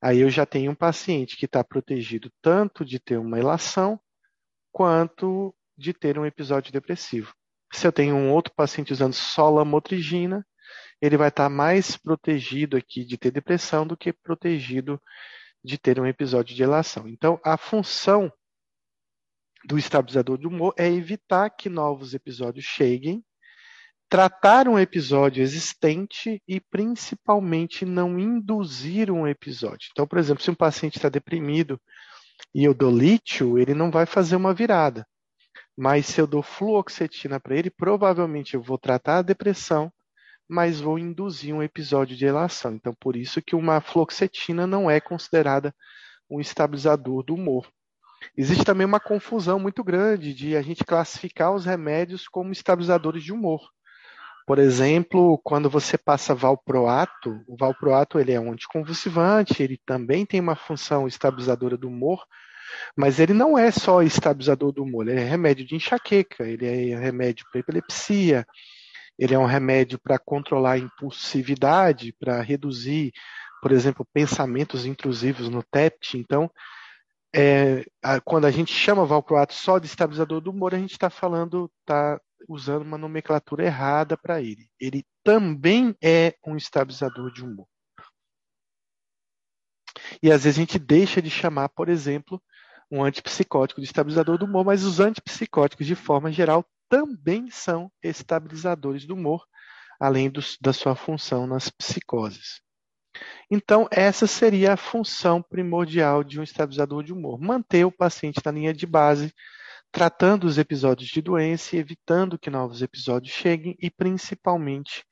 aí 0.00 0.20
eu 0.20 0.30
já 0.30 0.44
tenho 0.44 0.72
um 0.72 0.74
paciente 0.74 1.36
que 1.36 1.46
está 1.46 1.64
protegido 1.64 2.30
tanto 2.42 2.84
de 2.84 2.98
ter 2.98 3.18
uma 3.18 3.38
elação 3.38 3.98
quanto 4.70 5.54
de 5.76 5.92
ter 5.92 6.18
um 6.18 6.26
episódio 6.26 6.72
depressivo. 6.72 7.34
Se 7.72 7.86
eu 7.86 7.92
tenho 7.92 8.14
um 8.14 8.30
outro 8.30 8.52
paciente 8.54 8.92
usando 8.92 9.14
só 9.14 9.48
lamotrigina, 9.48 10.46
ele 11.00 11.16
vai 11.16 11.28
estar 11.28 11.48
mais 11.48 11.96
protegido 11.96 12.76
aqui 12.76 13.04
de 13.04 13.16
ter 13.16 13.30
depressão 13.30 13.86
do 13.86 13.96
que 13.96 14.12
protegido 14.12 15.00
de 15.64 15.78
ter 15.78 15.98
um 15.98 16.06
episódio 16.06 16.54
de 16.54 16.62
elação. 16.62 17.08
Então, 17.08 17.40
a 17.44 17.56
função 17.56 18.32
do 19.64 19.78
estabilizador 19.78 20.38
de 20.38 20.46
humor 20.46 20.74
é 20.76 20.88
evitar 20.88 21.50
que 21.50 21.68
novos 21.68 22.14
episódios 22.14 22.64
cheguem, 22.64 23.24
tratar 24.12 24.68
um 24.68 24.78
episódio 24.78 25.42
existente 25.42 26.42
e, 26.46 26.60
principalmente, 26.60 27.86
não 27.86 28.18
induzir 28.18 29.10
um 29.10 29.26
episódio. 29.26 29.88
Então, 29.90 30.06
por 30.06 30.18
exemplo, 30.18 30.44
se 30.44 30.50
um 30.50 30.54
paciente 30.54 30.96
está 30.96 31.08
deprimido 31.08 31.80
e 32.54 32.62
eu 32.62 32.74
dou 32.74 32.94
lítio, 32.94 33.58
ele 33.58 33.72
não 33.72 33.90
vai 33.90 34.04
fazer 34.04 34.36
uma 34.36 34.52
virada. 34.52 35.06
Mas 35.74 36.04
se 36.04 36.20
eu 36.20 36.26
dou 36.26 36.42
fluoxetina 36.42 37.40
para 37.40 37.56
ele, 37.56 37.70
provavelmente 37.70 38.52
eu 38.52 38.60
vou 38.60 38.76
tratar 38.76 39.16
a 39.16 39.22
depressão, 39.22 39.90
mas 40.46 40.78
vou 40.78 40.98
induzir 40.98 41.54
um 41.54 41.62
episódio 41.62 42.14
de 42.14 42.26
elação. 42.26 42.74
Então, 42.74 42.94
por 43.00 43.16
isso 43.16 43.40
que 43.40 43.56
uma 43.56 43.80
fluoxetina 43.80 44.66
não 44.66 44.90
é 44.90 45.00
considerada 45.00 45.74
um 46.28 46.38
estabilizador 46.38 47.22
do 47.22 47.32
humor. 47.32 47.66
Existe 48.36 48.62
também 48.62 48.86
uma 48.86 49.00
confusão 49.00 49.58
muito 49.58 49.82
grande 49.82 50.34
de 50.34 50.54
a 50.54 50.60
gente 50.60 50.84
classificar 50.84 51.54
os 51.54 51.64
remédios 51.64 52.28
como 52.28 52.52
estabilizadores 52.52 53.24
de 53.24 53.32
humor. 53.32 53.72
Por 54.52 54.58
exemplo, 54.58 55.40
quando 55.42 55.70
você 55.70 55.96
passa 55.96 56.34
valproato, 56.34 57.42
o 57.48 57.56
valproato 57.56 58.20
ele 58.20 58.32
é 58.32 58.38
um 58.38 58.52
anticonvulsivante, 58.52 59.62
ele 59.62 59.80
também 59.86 60.26
tem 60.26 60.40
uma 60.40 60.54
função 60.54 61.08
estabilizadora 61.08 61.74
do 61.74 61.88
humor, 61.88 62.22
mas 62.94 63.18
ele 63.18 63.32
não 63.32 63.56
é 63.56 63.70
só 63.70 64.02
estabilizador 64.02 64.70
do 64.70 64.82
humor, 64.82 65.08
ele 65.08 65.20
é 65.20 65.24
remédio 65.24 65.64
de 65.64 65.74
enxaqueca, 65.74 66.46
ele 66.46 66.66
é 66.66 66.98
remédio 66.98 67.46
para 67.50 67.60
epilepsia, 67.60 68.46
ele 69.18 69.32
é 69.32 69.38
um 69.38 69.46
remédio 69.46 69.98
para 69.98 70.18
controlar 70.18 70.72
a 70.72 70.78
impulsividade, 70.78 72.14
para 72.20 72.42
reduzir, 72.42 73.10
por 73.62 73.72
exemplo, 73.72 74.06
pensamentos 74.12 74.84
intrusivos 74.84 75.48
no 75.48 75.62
TEPT. 75.62 76.18
Então, 76.18 76.50
é, 77.34 77.86
a, 78.02 78.20
quando 78.20 78.44
a 78.44 78.50
gente 78.50 78.70
chama 78.70 79.06
valproato 79.06 79.54
só 79.54 79.78
de 79.78 79.86
estabilizador 79.86 80.42
do 80.42 80.50
humor, 80.50 80.74
a 80.74 80.78
gente 80.78 80.92
está 80.92 81.08
falando, 81.08 81.72
está 81.80 82.20
usando 82.48 82.82
uma 82.82 82.98
nomenclatura 82.98 83.64
errada 83.64 84.16
para 84.16 84.40
ele. 84.40 84.68
Ele 84.80 85.04
também 85.24 85.96
é 86.02 86.34
um 86.46 86.56
estabilizador 86.56 87.32
de 87.32 87.44
humor. 87.44 87.66
E 90.22 90.30
às 90.30 90.44
vezes 90.44 90.58
a 90.58 90.60
gente 90.60 90.78
deixa 90.78 91.20
de 91.20 91.30
chamar, 91.30 91.68
por 91.70 91.88
exemplo, 91.88 92.42
um 92.90 93.02
antipsicótico 93.02 93.80
de 93.80 93.86
estabilizador 93.86 94.38
do 94.38 94.44
humor, 94.44 94.64
mas 94.64 94.84
os 94.84 95.00
antipsicóticos, 95.00 95.86
de 95.86 95.94
forma 95.94 96.30
geral, 96.30 96.64
também 96.88 97.50
são 97.50 97.90
estabilizadores 98.02 99.06
do 99.06 99.14
humor, 99.14 99.46
além 99.98 100.30
da 100.60 100.72
sua 100.72 100.94
função 100.94 101.46
nas 101.46 101.70
psicoses. 101.70 102.60
Então, 103.50 103.88
essa 103.90 104.26
seria 104.26 104.74
a 104.74 104.76
função 104.76 105.42
primordial 105.42 106.22
de 106.24 106.40
um 106.40 106.42
estabilizador 106.42 107.02
de 107.02 107.12
humor: 107.12 107.40
manter 107.40 107.84
o 107.84 107.92
paciente 107.92 108.40
na 108.44 108.52
linha 108.52 108.74
de 108.74 108.86
base, 108.86 109.32
tratando 109.92 110.44
os 110.44 110.56
episódios 110.56 111.10
de 111.10 111.20
doença 111.20 111.76
e 111.76 111.78
evitando 111.78 112.38
que 112.38 112.48
novos 112.48 112.80
episódios 112.80 113.34
cheguem 113.34 113.76
e, 113.78 113.90
principalmente, 113.90 115.04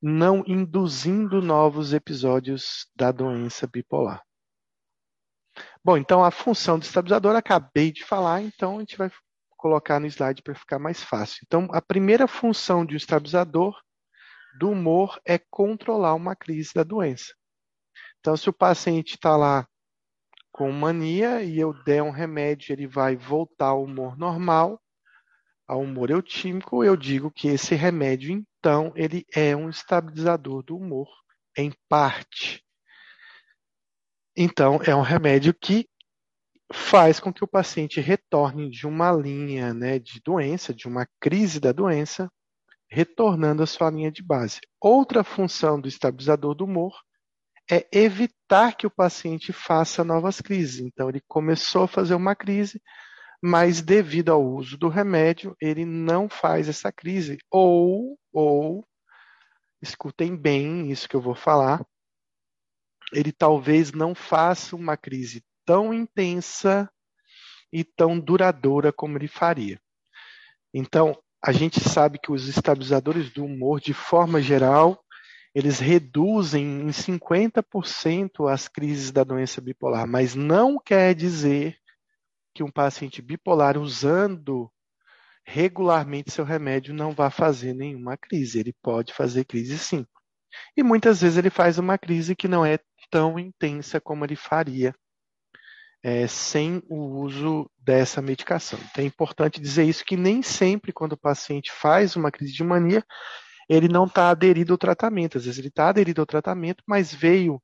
não 0.00 0.44
induzindo 0.46 1.40
novos 1.40 1.94
episódios 1.94 2.86
da 2.94 3.10
doença 3.10 3.66
bipolar. 3.66 4.22
Bom, 5.82 5.96
então 5.96 6.22
a 6.22 6.30
função 6.30 6.78
do 6.78 6.82
estabilizador 6.82 7.34
acabei 7.34 7.90
de 7.90 8.04
falar, 8.04 8.42
então 8.42 8.76
a 8.76 8.80
gente 8.80 8.98
vai 8.98 9.10
colocar 9.56 9.98
no 9.98 10.06
slide 10.06 10.42
para 10.42 10.54
ficar 10.54 10.78
mais 10.78 11.02
fácil. 11.02 11.40
Então, 11.46 11.66
a 11.72 11.80
primeira 11.80 12.28
função 12.28 12.84
de 12.84 12.94
um 12.94 12.96
estabilizador 12.96 13.80
do 14.58 14.70
humor 14.70 15.18
é 15.24 15.38
controlar 15.50 16.14
uma 16.14 16.36
crise 16.36 16.72
da 16.74 16.82
doença. 16.82 17.34
Então, 18.20 18.36
se 18.36 18.50
o 18.50 18.52
paciente 18.52 19.14
está 19.14 19.36
lá 19.36 19.66
com 20.56 20.72
mania 20.72 21.42
e 21.42 21.58
eu 21.58 21.74
der 21.84 22.02
um 22.02 22.10
remédio, 22.10 22.72
ele 22.72 22.86
vai 22.86 23.14
voltar 23.14 23.66
ao 23.66 23.84
humor 23.84 24.16
normal, 24.16 24.80
ao 25.68 25.82
humor 25.82 26.08
eutímico, 26.08 26.82
eu 26.82 26.96
digo 26.96 27.30
que 27.30 27.48
esse 27.48 27.74
remédio, 27.74 28.30
então, 28.30 28.90
ele 28.96 29.26
é 29.34 29.54
um 29.54 29.68
estabilizador 29.68 30.62
do 30.62 30.78
humor, 30.78 31.08
em 31.58 31.70
parte. 31.90 32.64
Então, 34.34 34.80
é 34.82 34.96
um 34.96 35.02
remédio 35.02 35.52
que 35.52 35.86
faz 36.72 37.20
com 37.20 37.30
que 37.30 37.44
o 37.44 37.48
paciente 37.48 38.00
retorne 38.00 38.70
de 38.70 38.86
uma 38.86 39.12
linha 39.12 39.74
né, 39.74 39.98
de 39.98 40.22
doença, 40.24 40.72
de 40.72 40.88
uma 40.88 41.06
crise 41.20 41.60
da 41.60 41.70
doença, 41.70 42.32
retornando 42.88 43.62
à 43.62 43.66
sua 43.66 43.90
linha 43.90 44.10
de 44.10 44.22
base. 44.22 44.60
Outra 44.80 45.22
função 45.22 45.78
do 45.78 45.86
estabilizador 45.86 46.54
do 46.54 46.64
humor 46.64 47.05
é 47.70 47.86
evitar 47.92 48.76
que 48.76 48.86
o 48.86 48.90
paciente 48.90 49.52
faça 49.52 50.04
novas 50.04 50.40
crises. 50.40 50.80
Então, 50.80 51.08
ele 51.08 51.20
começou 51.26 51.84
a 51.84 51.88
fazer 51.88 52.14
uma 52.14 52.34
crise, 52.34 52.80
mas 53.42 53.82
devido 53.82 54.30
ao 54.30 54.44
uso 54.44 54.76
do 54.76 54.88
remédio, 54.88 55.56
ele 55.60 55.84
não 55.84 56.28
faz 56.28 56.68
essa 56.68 56.92
crise. 56.92 57.38
Ou, 57.50 58.18
ou, 58.32 58.86
escutem 59.82 60.36
bem 60.36 60.90
isso 60.90 61.08
que 61.08 61.16
eu 61.16 61.20
vou 61.20 61.34
falar, 61.34 61.84
ele 63.12 63.32
talvez 63.32 63.92
não 63.92 64.14
faça 64.14 64.74
uma 64.74 64.96
crise 64.96 65.44
tão 65.64 65.92
intensa 65.92 66.90
e 67.72 67.84
tão 67.84 68.18
duradoura 68.18 68.92
como 68.92 69.18
ele 69.18 69.28
faria. 69.28 69.80
Então, 70.72 71.16
a 71.42 71.52
gente 71.52 71.80
sabe 71.80 72.18
que 72.18 72.32
os 72.32 72.48
estabilizadores 72.48 73.30
do 73.30 73.44
humor, 73.44 73.80
de 73.80 73.94
forma 73.94 74.40
geral, 74.40 75.04
eles 75.56 75.78
reduzem 75.78 76.82
em 76.82 76.88
50% 76.88 78.46
as 78.52 78.68
crises 78.68 79.10
da 79.10 79.24
doença 79.24 79.58
bipolar, 79.58 80.06
mas 80.06 80.34
não 80.34 80.78
quer 80.78 81.14
dizer 81.14 81.78
que 82.54 82.62
um 82.62 82.70
paciente 82.70 83.22
bipolar 83.22 83.78
usando 83.78 84.70
regularmente 85.46 86.30
seu 86.30 86.44
remédio 86.44 86.92
não 86.92 87.12
vai 87.12 87.30
fazer 87.30 87.72
nenhuma 87.72 88.18
crise. 88.18 88.60
Ele 88.60 88.74
pode 88.82 89.14
fazer 89.14 89.46
crise 89.46 89.78
sim. 89.78 90.06
E 90.76 90.82
muitas 90.82 91.22
vezes 91.22 91.38
ele 91.38 91.48
faz 91.48 91.78
uma 91.78 91.96
crise 91.96 92.36
que 92.36 92.46
não 92.46 92.62
é 92.62 92.78
tão 93.10 93.38
intensa 93.38 93.98
como 93.98 94.26
ele 94.26 94.36
faria 94.36 94.94
é, 96.02 96.26
sem 96.26 96.82
o 96.86 97.22
uso 97.22 97.70
dessa 97.78 98.20
medicação. 98.20 98.78
Então 98.90 99.02
é 99.02 99.06
importante 99.06 99.58
dizer 99.58 99.84
isso 99.84 100.04
que 100.04 100.18
nem 100.18 100.42
sempre 100.42 100.92
quando 100.92 101.14
o 101.14 101.18
paciente 101.18 101.72
faz 101.72 102.14
uma 102.14 102.30
crise 102.30 102.52
de 102.52 102.62
mania, 102.62 103.02
ele 103.68 103.88
não 103.88 104.04
está 104.04 104.30
aderido 104.30 104.72
ao 104.72 104.78
tratamento. 104.78 105.38
Às 105.38 105.44
vezes 105.44 105.58
ele 105.58 105.68
está 105.68 105.88
aderido 105.88 106.20
ao 106.20 106.26
tratamento, 106.26 106.82
mas 106.86 107.12
veio, 107.12 107.62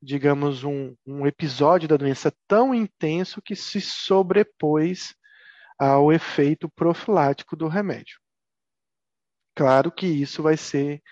digamos, 0.00 0.64
um, 0.64 0.94
um 1.06 1.26
episódio 1.26 1.88
da 1.88 1.96
doença 1.96 2.32
tão 2.46 2.74
intenso 2.74 3.42
que 3.42 3.54
se 3.54 3.80
sobrepôs 3.80 5.14
ao 5.78 6.12
efeito 6.12 6.70
profilático 6.70 7.56
do 7.56 7.68
remédio. 7.68 8.18
Claro 9.54 9.92
que 9.92 10.06
isso 10.06 10.42
vai 10.42 10.56
ser, 10.56 11.02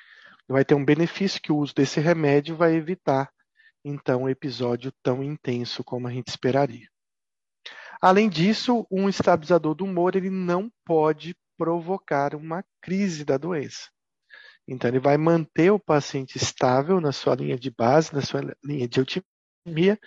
vai 0.49 0.65
ter 0.65 0.75
um 0.75 0.85
benefício 0.85 1.41
que 1.43 1.53
o 1.53 1.57
uso 1.57 1.75
desse 1.75 2.01
remédio 2.01 2.57
vai 2.57 2.75
evitar, 2.75 3.31
então, 3.85 4.23
um 4.23 4.29
episódio 4.29 4.93
tão 5.03 5.23
intenso 5.23 5.83
como 5.83 6.07
a 6.07 6.11
gente 6.11 6.29
esperaria. 6.29 6.87
Além 8.01 8.29
disso, 8.29 8.87
um 8.91 9.09
estabilizador 9.09 9.75
do 9.75 9.85
humor 9.85 10.17
ele 10.17 10.31
não 10.31 10.71
pode 10.85 11.35
provocar 11.57 12.35
uma 12.35 12.65
crise 12.81 13.25
da 13.25 13.37
doença. 13.37 13.91
Então, 14.71 14.89
ele 14.89 15.01
vai 15.01 15.17
manter 15.17 15.73
o 15.73 15.81
paciente 15.81 16.37
estável 16.37 17.01
na 17.01 17.11
sua 17.11 17.35
linha 17.35 17.59
de 17.59 17.73
base, 17.73 18.15
na 18.15 18.23
sua 18.23 18.41
linha 18.65 18.87
de 18.87 19.01
eutimia, 19.01 19.99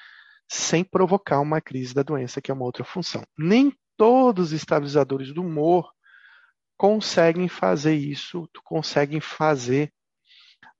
sem 0.49 0.85
provocar 0.85 1.41
uma 1.41 1.59
crise 1.59 1.93
da 1.93 2.01
doença, 2.01 2.41
que 2.41 2.49
é 2.49 2.53
uma 2.53 2.63
outra 2.63 2.85
função. 2.85 3.21
Nem 3.37 3.75
todos 3.97 4.47
os 4.47 4.53
estabilizadores 4.53 5.33
do 5.33 5.41
humor 5.41 5.91
conseguem 6.77 7.49
fazer 7.49 7.93
isso, 7.93 8.49
conseguem 8.63 9.19
fazer 9.19 9.91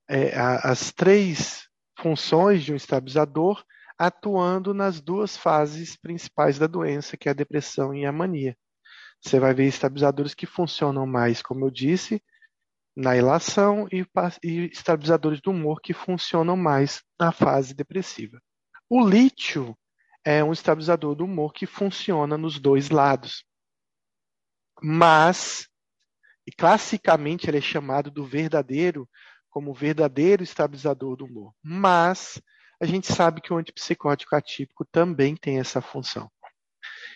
é, 0.09 0.33
as 0.33 0.93
três 0.93 1.67
funções 1.99 2.63
de 2.63 2.71
um 2.71 2.77
estabilizador 2.77 3.65
atuando 3.99 4.73
nas 4.73 5.01
duas 5.01 5.35
fases 5.35 5.97
principais 5.97 6.57
da 6.57 6.67
doença, 6.67 7.17
que 7.17 7.27
é 7.27 7.31
a 7.31 7.35
depressão 7.35 7.93
e 7.93 8.05
a 8.05 8.13
mania. 8.13 8.57
Você 9.21 9.41
vai 9.41 9.53
ver 9.53 9.65
estabilizadores 9.65 10.33
que 10.33 10.45
funcionam 10.45 11.05
mais, 11.05 11.41
como 11.41 11.65
eu 11.65 11.69
disse, 11.69 12.21
na 12.95 13.15
ilação 13.15 13.87
e, 13.91 14.05
e 14.43 14.65
estabilizadores 14.71 15.41
do 15.41 15.51
humor 15.51 15.81
que 15.81 15.93
funcionam 15.93 16.55
mais 16.55 17.01
na 17.19 17.31
fase 17.31 17.73
depressiva. 17.73 18.39
O 18.89 19.07
lítio 19.07 19.75
é 20.23 20.43
um 20.43 20.53
estabilizador 20.53 21.15
do 21.15 21.25
humor 21.25 21.53
que 21.53 21.65
funciona 21.65 22.37
nos 22.37 22.59
dois 22.59 22.89
lados. 22.89 23.43
Mas, 24.81 25.67
classicamente 26.57 27.49
ele 27.49 27.57
é 27.57 27.61
chamado 27.61 28.11
do 28.11 28.25
verdadeiro, 28.25 29.09
como 29.49 29.73
verdadeiro 29.73 30.43
estabilizador 30.43 31.15
do 31.15 31.25
humor. 31.25 31.53
Mas 31.61 32.41
a 32.81 32.85
gente 32.85 33.11
sabe 33.11 33.41
que 33.41 33.53
o 33.53 33.57
antipsicótico 33.57 34.35
atípico 34.35 34.85
também 34.85 35.35
tem 35.35 35.59
essa 35.59 35.81
função. 35.81 36.29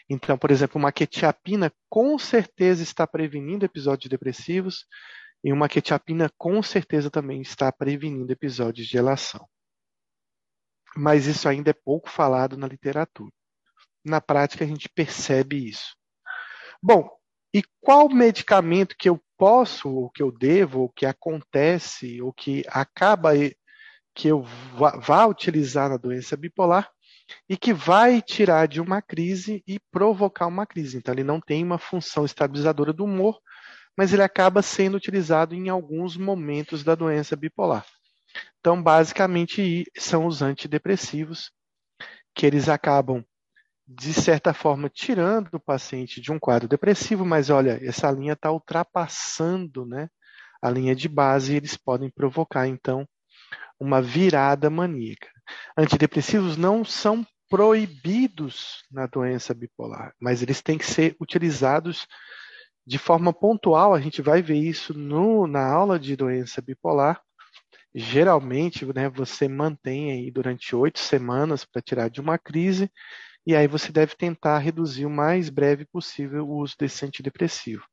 Então, 0.09 0.37
por 0.37 0.51
exemplo, 0.51 0.79
uma 0.79 0.91
quetiapina 0.91 1.71
com 1.89 2.17
certeza 2.17 2.81
está 2.81 3.05
prevenindo 3.05 3.65
episódios 3.65 4.09
depressivos, 4.09 4.85
E 5.43 5.53
uma 5.53 5.69
quetiapina 5.69 6.29
com 6.37 6.61
certeza 6.61 7.09
também 7.09 7.41
está 7.41 7.71
prevenindo 7.71 8.31
episódios 8.31 8.87
de 8.87 8.97
elação. 8.97 9.47
Mas 10.95 11.27
isso 11.27 11.47
ainda 11.47 11.69
é 11.69 11.73
pouco 11.73 12.09
falado 12.09 12.57
na 12.57 12.67
literatura. 12.67 13.31
Na 14.03 14.19
prática, 14.19 14.63
a 14.63 14.67
gente 14.67 14.89
percebe 14.89 15.69
isso. 15.69 15.95
Bom, 16.81 17.09
e 17.53 17.61
qual 17.81 18.09
medicamento 18.09 18.95
que 18.97 19.09
eu 19.09 19.21
posso, 19.37 19.89
ou 19.89 20.09
que 20.09 20.21
eu 20.21 20.31
devo, 20.31 20.81
ou 20.81 20.89
que 20.89 21.05
acontece, 21.05 22.21
ou 22.21 22.33
que 22.33 22.63
acaba 22.67 23.31
que 24.13 24.27
eu 24.27 24.41
vá 24.41 25.27
utilizar 25.27 25.89
na 25.89 25.97
doença 25.97 26.35
bipolar 26.35 26.91
e 27.47 27.55
que 27.55 27.73
vai 27.73 28.21
tirar 28.21 28.67
de 28.67 28.81
uma 28.81 29.01
crise 29.01 29.63
e 29.67 29.79
provocar 29.91 30.47
uma 30.47 30.65
crise. 30.65 30.97
Então, 30.97 31.13
ele 31.13 31.23
não 31.23 31.39
tem 31.39 31.63
uma 31.63 31.77
função 31.77 32.25
estabilizadora 32.25 32.91
do 32.91 33.05
humor, 33.05 33.39
mas 33.97 34.13
ele 34.13 34.21
acaba 34.21 34.61
sendo 34.61 34.95
utilizado 34.95 35.55
em 35.55 35.69
alguns 35.69 36.15
momentos 36.15 36.83
da 36.83 36.93
doença 36.93 37.35
bipolar. 37.35 37.85
Então, 38.59 38.81
basicamente, 38.81 39.85
são 39.97 40.27
os 40.27 40.41
antidepressivos, 40.41 41.51
que 42.35 42.45
eles 42.45 42.69
acabam, 42.69 43.25
de 43.87 44.13
certa 44.13 44.53
forma, 44.53 44.89
tirando 44.89 45.55
o 45.55 45.59
paciente 45.59 46.21
de 46.21 46.31
um 46.31 46.37
quadro 46.37 46.67
depressivo, 46.67 47.25
mas 47.25 47.49
olha, 47.49 47.79
essa 47.81 48.11
linha 48.11 48.33
está 48.33 48.51
ultrapassando 48.51 49.85
né, 49.85 50.07
a 50.61 50.69
linha 50.69 50.95
de 50.95 51.09
base 51.09 51.53
e 51.53 51.55
eles 51.55 51.75
podem 51.75 52.11
provocar, 52.11 52.67
então, 52.67 53.07
uma 53.79 54.01
virada 54.01 54.69
maníaca. 54.69 55.29
Antidepressivos 55.75 56.57
não 56.57 56.83
são 56.83 57.25
proibidos 57.49 58.83
na 58.91 59.07
doença 59.07 59.53
bipolar, 59.53 60.13
mas 60.19 60.41
eles 60.41 60.61
têm 60.61 60.77
que 60.77 60.85
ser 60.85 61.15
utilizados 61.19 62.05
de 62.87 62.97
forma 62.97 63.33
pontual, 63.33 63.93
a 63.93 63.99
gente 63.99 64.21
vai 64.21 64.41
ver 64.41 64.55
isso 64.55 64.93
no, 64.97 65.45
na 65.45 65.69
aula 65.69 65.99
de 65.99 66.15
doença 66.15 66.61
bipolar. 66.61 67.21
Geralmente, 67.93 68.85
né, 68.85 69.09
você 69.09 69.45
mantém 69.49 70.13
aí 70.13 70.31
durante 70.31 70.73
oito 70.73 70.97
semanas 70.97 71.65
para 71.65 71.81
tirar 71.81 72.09
de 72.09 72.21
uma 72.21 72.37
crise, 72.37 72.89
e 73.45 73.53
aí 73.53 73.67
você 73.67 73.91
deve 73.91 74.15
tentar 74.15 74.59
reduzir 74.59 75.05
o 75.05 75.09
mais 75.09 75.49
breve 75.49 75.85
possível 75.85 76.47
o 76.47 76.59
uso 76.59 76.75
desse 76.79 77.05
antidepressivo. 77.05 77.83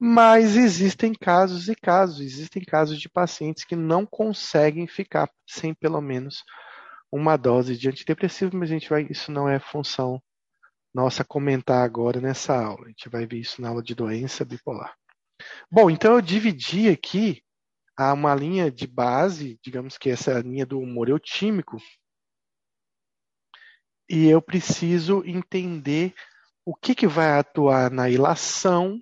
Mas 0.00 0.56
existem 0.56 1.12
casos 1.12 1.68
e 1.68 1.74
casos, 1.74 2.20
existem 2.20 2.64
casos 2.64 2.98
de 2.98 3.10
pacientes 3.10 3.62
que 3.62 3.76
não 3.76 4.06
conseguem 4.06 4.86
ficar 4.86 5.30
sem 5.46 5.74
pelo 5.74 6.00
menos 6.00 6.42
uma 7.12 7.36
dose 7.36 7.76
de 7.76 7.90
antidepressivo, 7.90 8.56
mas 8.56 8.70
a 8.70 8.72
gente 8.72 8.88
vai, 8.88 9.06
isso 9.10 9.30
não 9.30 9.46
é 9.46 9.60
função 9.60 10.18
nossa 10.94 11.24
comentar 11.24 11.84
agora 11.84 12.20
nessa 12.20 12.54
aula. 12.56 12.86
A 12.86 12.88
gente 12.88 13.08
vai 13.08 13.26
ver 13.26 13.38
isso 13.38 13.60
na 13.60 13.68
aula 13.68 13.82
de 13.82 13.94
doença 13.94 14.44
bipolar. 14.44 14.94
Bom, 15.70 15.90
então 15.90 16.14
eu 16.14 16.22
dividi 16.22 16.88
aqui 16.88 17.42
a 17.96 18.12
uma 18.12 18.34
linha 18.34 18.70
de 18.70 18.86
base, 18.86 19.58
digamos 19.62 19.98
que 19.98 20.10
essa 20.10 20.32
é 20.32 20.36
a 20.36 20.42
linha 20.42 20.64
do 20.64 20.78
humor 20.78 21.08
eutímico, 21.08 21.78
e 24.08 24.26
eu 24.26 24.40
preciso 24.40 25.22
entender 25.24 26.14
o 26.64 26.74
que, 26.74 26.94
que 26.94 27.06
vai 27.06 27.38
atuar 27.38 27.90
na 27.90 28.08
ilação 28.08 29.00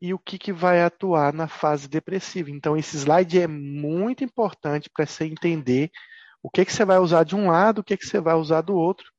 e 0.00 0.14
o 0.14 0.18
que, 0.18 0.38
que 0.38 0.52
vai 0.52 0.82
atuar 0.82 1.32
na 1.32 1.46
fase 1.46 1.88
depressiva. 1.88 2.50
Então, 2.50 2.76
esse 2.76 2.96
slide 2.96 3.40
é 3.40 3.46
muito 3.46 4.24
importante 4.24 4.88
para 4.88 5.06
você 5.06 5.24
entender 5.24 5.90
o 6.42 6.48
que, 6.48 6.64
que 6.64 6.72
você 6.72 6.84
vai 6.84 6.98
usar 6.98 7.24
de 7.24 7.36
um 7.36 7.50
lado, 7.50 7.80
o 7.80 7.84
que, 7.84 7.96
que 7.96 8.06
você 8.06 8.20
vai 8.20 8.34
usar 8.34 8.62
do 8.62 8.74
outro, 8.74 9.10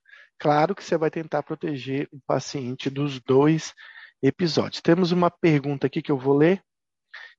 Claro 0.42 0.74
que 0.74 0.84
você 0.84 0.98
vai 0.98 1.12
tentar 1.12 1.44
proteger 1.44 2.10
o 2.12 2.20
paciente 2.20 2.90
dos 2.90 3.20
dois 3.20 3.76
episódios. 4.24 4.82
Temos 4.82 5.12
uma 5.12 5.30
pergunta 5.30 5.86
aqui 5.86 6.02
que 6.02 6.12
eu 6.12 6.18
vou 6.18 6.36
ler. 6.36 6.64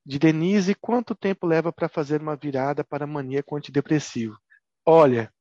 De 0.07 0.21
Denise, 0.21 0.73
quanto 0.77 1.13
tempo 1.13 1.45
leva 1.45 1.73
para 1.73 1.89
fazer 1.89 2.23
uma 2.23 2.37
virada 2.37 2.85
para 2.85 3.05
maníaco 3.05 3.57
antidepressivo? 3.57 4.39
Olha, 4.87 5.35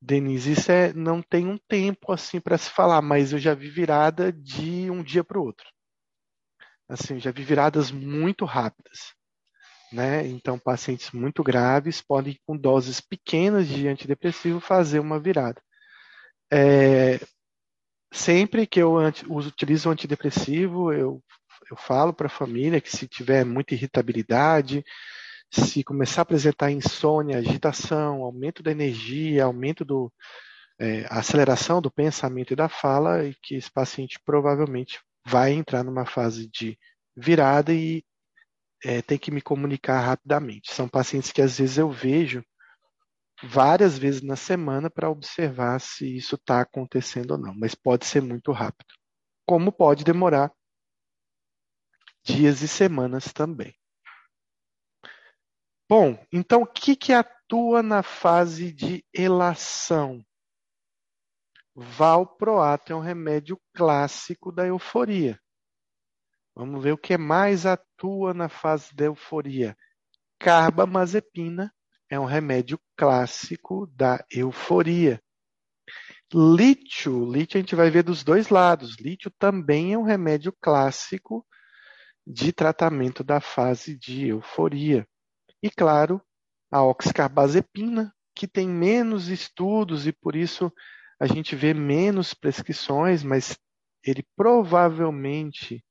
Denise, 0.00 0.52
isso 0.52 0.72
é, 0.72 0.94
não 0.94 1.20
tem 1.20 1.46
um 1.46 1.58
tempo 1.68 2.10
assim 2.10 2.40
para 2.40 2.56
se 2.56 2.70
falar, 2.70 3.02
mas 3.02 3.34
eu 3.34 3.38
já 3.38 3.52
vi 3.52 3.68
virada 3.68 4.32
de 4.32 4.90
um 4.90 5.02
dia 5.02 5.22
para 5.22 5.38
o 5.38 5.44
outro. 5.44 5.68
Assim, 6.88 7.20
já 7.20 7.30
vi 7.30 7.44
viradas 7.44 7.90
muito 7.90 8.46
rápidas. 8.46 9.12
Né? 9.92 10.26
Então, 10.26 10.58
pacientes 10.58 11.10
muito 11.10 11.42
graves 11.42 12.00
podem, 12.00 12.40
com 12.46 12.56
doses 12.56 12.98
pequenas 12.98 13.68
de 13.68 13.86
antidepressivo, 13.88 14.58
fazer 14.58 15.00
uma 15.00 15.20
virada. 15.20 15.62
É, 16.54 17.18
sempre 18.12 18.66
que 18.66 18.80
eu 18.80 18.96
utilizo 19.30 19.88
um 19.88 19.92
antidepressivo, 19.92 20.92
eu, 20.92 21.22
eu 21.70 21.76
falo 21.78 22.12
para 22.12 22.26
a 22.26 22.30
família 22.30 22.80
que 22.80 22.94
se 22.94 23.08
tiver 23.08 23.42
muita 23.42 23.72
irritabilidade, 23.72 24.84
se 25.50 25.82
começar 25.82 26.20
a 26.20 26.24
apresentar 26.24 26.70
insônia, 26.70 27.38
agitação, 27.38 28.22
aumento 28.22 28.62
da 28.62 28.70
energia, 28.70 29.44
aumento 29.44 29.82
do 29.82 30.12
é, 30.78 31.06
aceleração 31.08 31.80
do 31.80 31.90
pensamento 31.90 32.52
e 32.52 32.56
da 32.56 32.68
fala, 32.68 33.24
e 33.24 33.34
que 33.42 33.54
esse 33.54 33.70
paciente 33.70 34.18
provavelmente 34.22 35.00
vai 35.26 35.52
entrar 35.52 35.82
numa 35.82 36.04
fase 36.04 36.48
de 36.48 36.78
virada 37.16 37.72
e 37.72 38.04
é, 38.84 39.00
tem 39.00 39.16
que 39.16 39.30
me 39.30 39.40
comunicar 39.40 40.00
rapidamente. 40.00 40.72
São 40.72 40.88
pacientes 40.88 41.32
que 41.32 41.40
às 41.40 41.58
vezes 41.58 41.78
eu 41.78 41.90
vejo 41.90 42.44
várias 43.42 43.98
vezes 43.98 44.22
na 44.22 44.36
semana 44.36 44.88
para 44.88 45.10
observar 45.10 45.80
se 45.80 46.16
isso 46.16 46.36
está 46.36 46.60
acontecendo 46.60 47.32
ou 47.32 47.38
não, 47.38 47.54
mas 47.54 47.74
pode 47.74 48.06
ser 48.06 48.22
muito 48.22 48.52
rápido. 48.52 48.94
Como 49.44 49.72
pode 49.72 50.04
demorar 50.04 50.52
dias 52.24 52.62
e 52.62 52.68
semanas 52.68 53.32
também. 53.32 53.74
Bom, 55.88 56.24
então 56.32 56.62
o 56.62 56.66
que, 56.66 56.94
que 56.94 57.12
atua 57.12 57.82
na 57.82 58.02
fase 58.02 58.72
de 58.72 59.04
elação? 59.12 60.24
Valproato 61.74 62.92
é 62.92 62.96
um 62.96 63.00
remédio 63.00 63.60
clássico 63.74 64.52
da 64.52 64.66
euforia. 64.66 65.38
Vamos 66.54 66.82
ver 66.82 66.92
o 66.92 66.98
que 66.98 67.16
mais 67.16 67.66
atua 67.66 68.32
na 68.32 68.48
fase 68.48 68.94
da 68.94 69.06
euforia. 69.06 69.76
Carbamazepina 70.38 71.74
é 72.12 72.20
um 72.20 72.26
remédio 72.26 72.78
clássico 72.94 73.86
da 73.86 74.22
euforia. 74.30 75.18
Lítio, 76.30 77.24
lítio 77.24 77.56
a 77.56 77.60
gente 77.62 77.74
vai 77.74 77.90
ver 77.90 78.02
dos 78.02 78.22
dois 78.22 78.50
lados. 78.50 78.96
Lítio 79.00 79.30
também 79.38 79.94
é 79.94 79.98
um 79.98 80.02
remédio 80.02 80.52
clássico 80.60 81.42
de 82.26 82.52
tratamento 82.52 83.24
da 83.24 83.40
fase 83.40 83.96
de 83.96 84.26
euforia. 84.26 85.08
E 85.62 85.70
claro, 85.70 86.20
a 86.70 86.82
oxcarbazepina, 86.82 88.14
que 88.36 88.46
tem 88.46 88.68
menos 88.68 89.28
estudos 89.28 90.06
e 90.06 90.12
por 90.12 90.36
isso 90.36 90.70
a 91.18 91.26
gente 91.26 91.56
vê 91.56 91.72
menos 91.72 92.34
prescrições, 92.34 93.22
mas 93.22 93.56
ele 94.04 94.22
provavelmente 94.36 95.82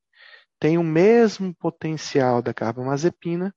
tem 0.60 0.78
o 0.78 0.84
mesmo 0.84 1.52
potencial 1.56 2.44
da 2.44 2.54
carbamazepina 2.54 3.52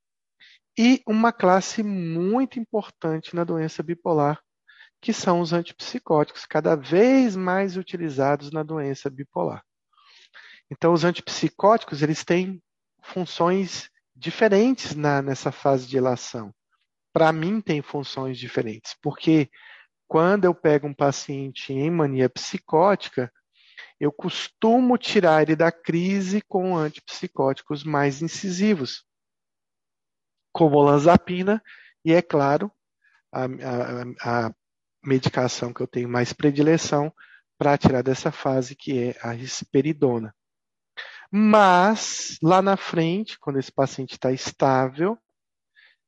e 0.77 1.03
uma 1.07 1.33
classe 1.33 1.83
muito 1.83 2.59
importante 2.59 3.35
na 3.35 3.45
doença 3.45 3.83
bipolar, 3.83 4.41
que 5.01 5.13
são 5.13 5.41
os 5.41 5.53
antipsicóticos, 5.53 6.45
cada 6.45 6.75
vez 6.75 7.37
mais 7.37 7.77
utilizados 7.77 8.51
na 8.51 8.63
doença 8.63 9.09
bipolar. 9.09 9.63
Então, 10.71 10.93
os 10.93 11.05
antipsicóticos 11.05 12.03
eles 12.03 12.25
têm 12.25 12.63
funções 13.03 13.89
diferentes 14.17 14.95
na, 14.95 15.23
nessa 15.23 15.53
fase 15.53 15.87
de 15.87 15.97
ilação. 15.97 16.53
Para 17.13 17.33
mim, 17.33 17.61
tem 17.61 17.83
funções 17.83 18.39
diferentes, 18.39 18.97
porque 19.01 19.49
quando 20.09 20.47
eu 20.47 20.55
pego 20.55 20.89
um 20.89 20.95
paciente 20.95 21.73
em 21.73 21.91
mania 21.91 22.29
psicótica, 22.29 23.31
eu 24.01 24.11
costumo 24.11 24.99
tirar 24.99 25.43
ele 25.43 25.55
da 25.55 25.71
crise 25.71 26.43
com 26.49 26.77
antipsicóticos 26.77 27.85
mais 27.85 28.23
incisivos 28.23 29.05
como 30.55 30.77
olanzapina 30.77 31.61
e, 32.05 32.13
é 32.13 32.23
claro, 32.23 32.71
a, 33.33 33.45
a, 33.45 34.47
a 34.47 34.55
medicação 35.05 35.73
que 35.75 35.81
eu 35.81 35.87
tenho 35.87 36.09
mais 36.09 36.33
predileção 36.33 37.13
para 37.59 37.77
tirar 37.77 38.03
dessa 38.03 38.31
fase, 38.31 38.77
que 38.77 38.99
é 38.99 39.17
a 39.21 39.33
risperidona. 39.33 40.35
Mas, 41.31 42.39
lá 42.41 42.63
na 42.63 42.77
frente, 42.77 43.39
quando 43.41 43.59
esse 43.59 43.73
paciente 43.73 44.13
está 44.13 44.31
estável, 44.31 45.19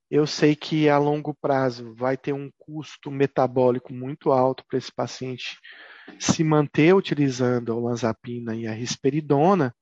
eu 0.09 0.24
sei 0.24 0.54
que 0.54 0.88
a 0.88 0.98
longo 0.98 1.35
prazo 1.35 1.92
vai 1.96 2.16
ter 2.16 2.32
um 2.32 2.48
custo 2.56 3.11
metabólico 3.11 3.92
muito 3.92 4.30
alto 4.30 4.64
para 4.68 4.78
esse 4.78 4.92
paciente 4.92 5.59
se 6.20 6.44
manter 6.44 6.94
utilizando 6.94 7.72
a 7.72 7.74
olanzapina 7.74 8.54
e 8.54 8.68
a 8.68 8.72
risperidona. 8.72 9.74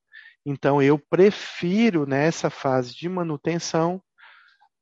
Então, 0.46 0.82
eu 0.82 0.98
prefiro, 0.98 2.06
nessa 2.06 2.48
fase 2.48 2.94
de 2.94 3.08
manutenção, 3.08 4.02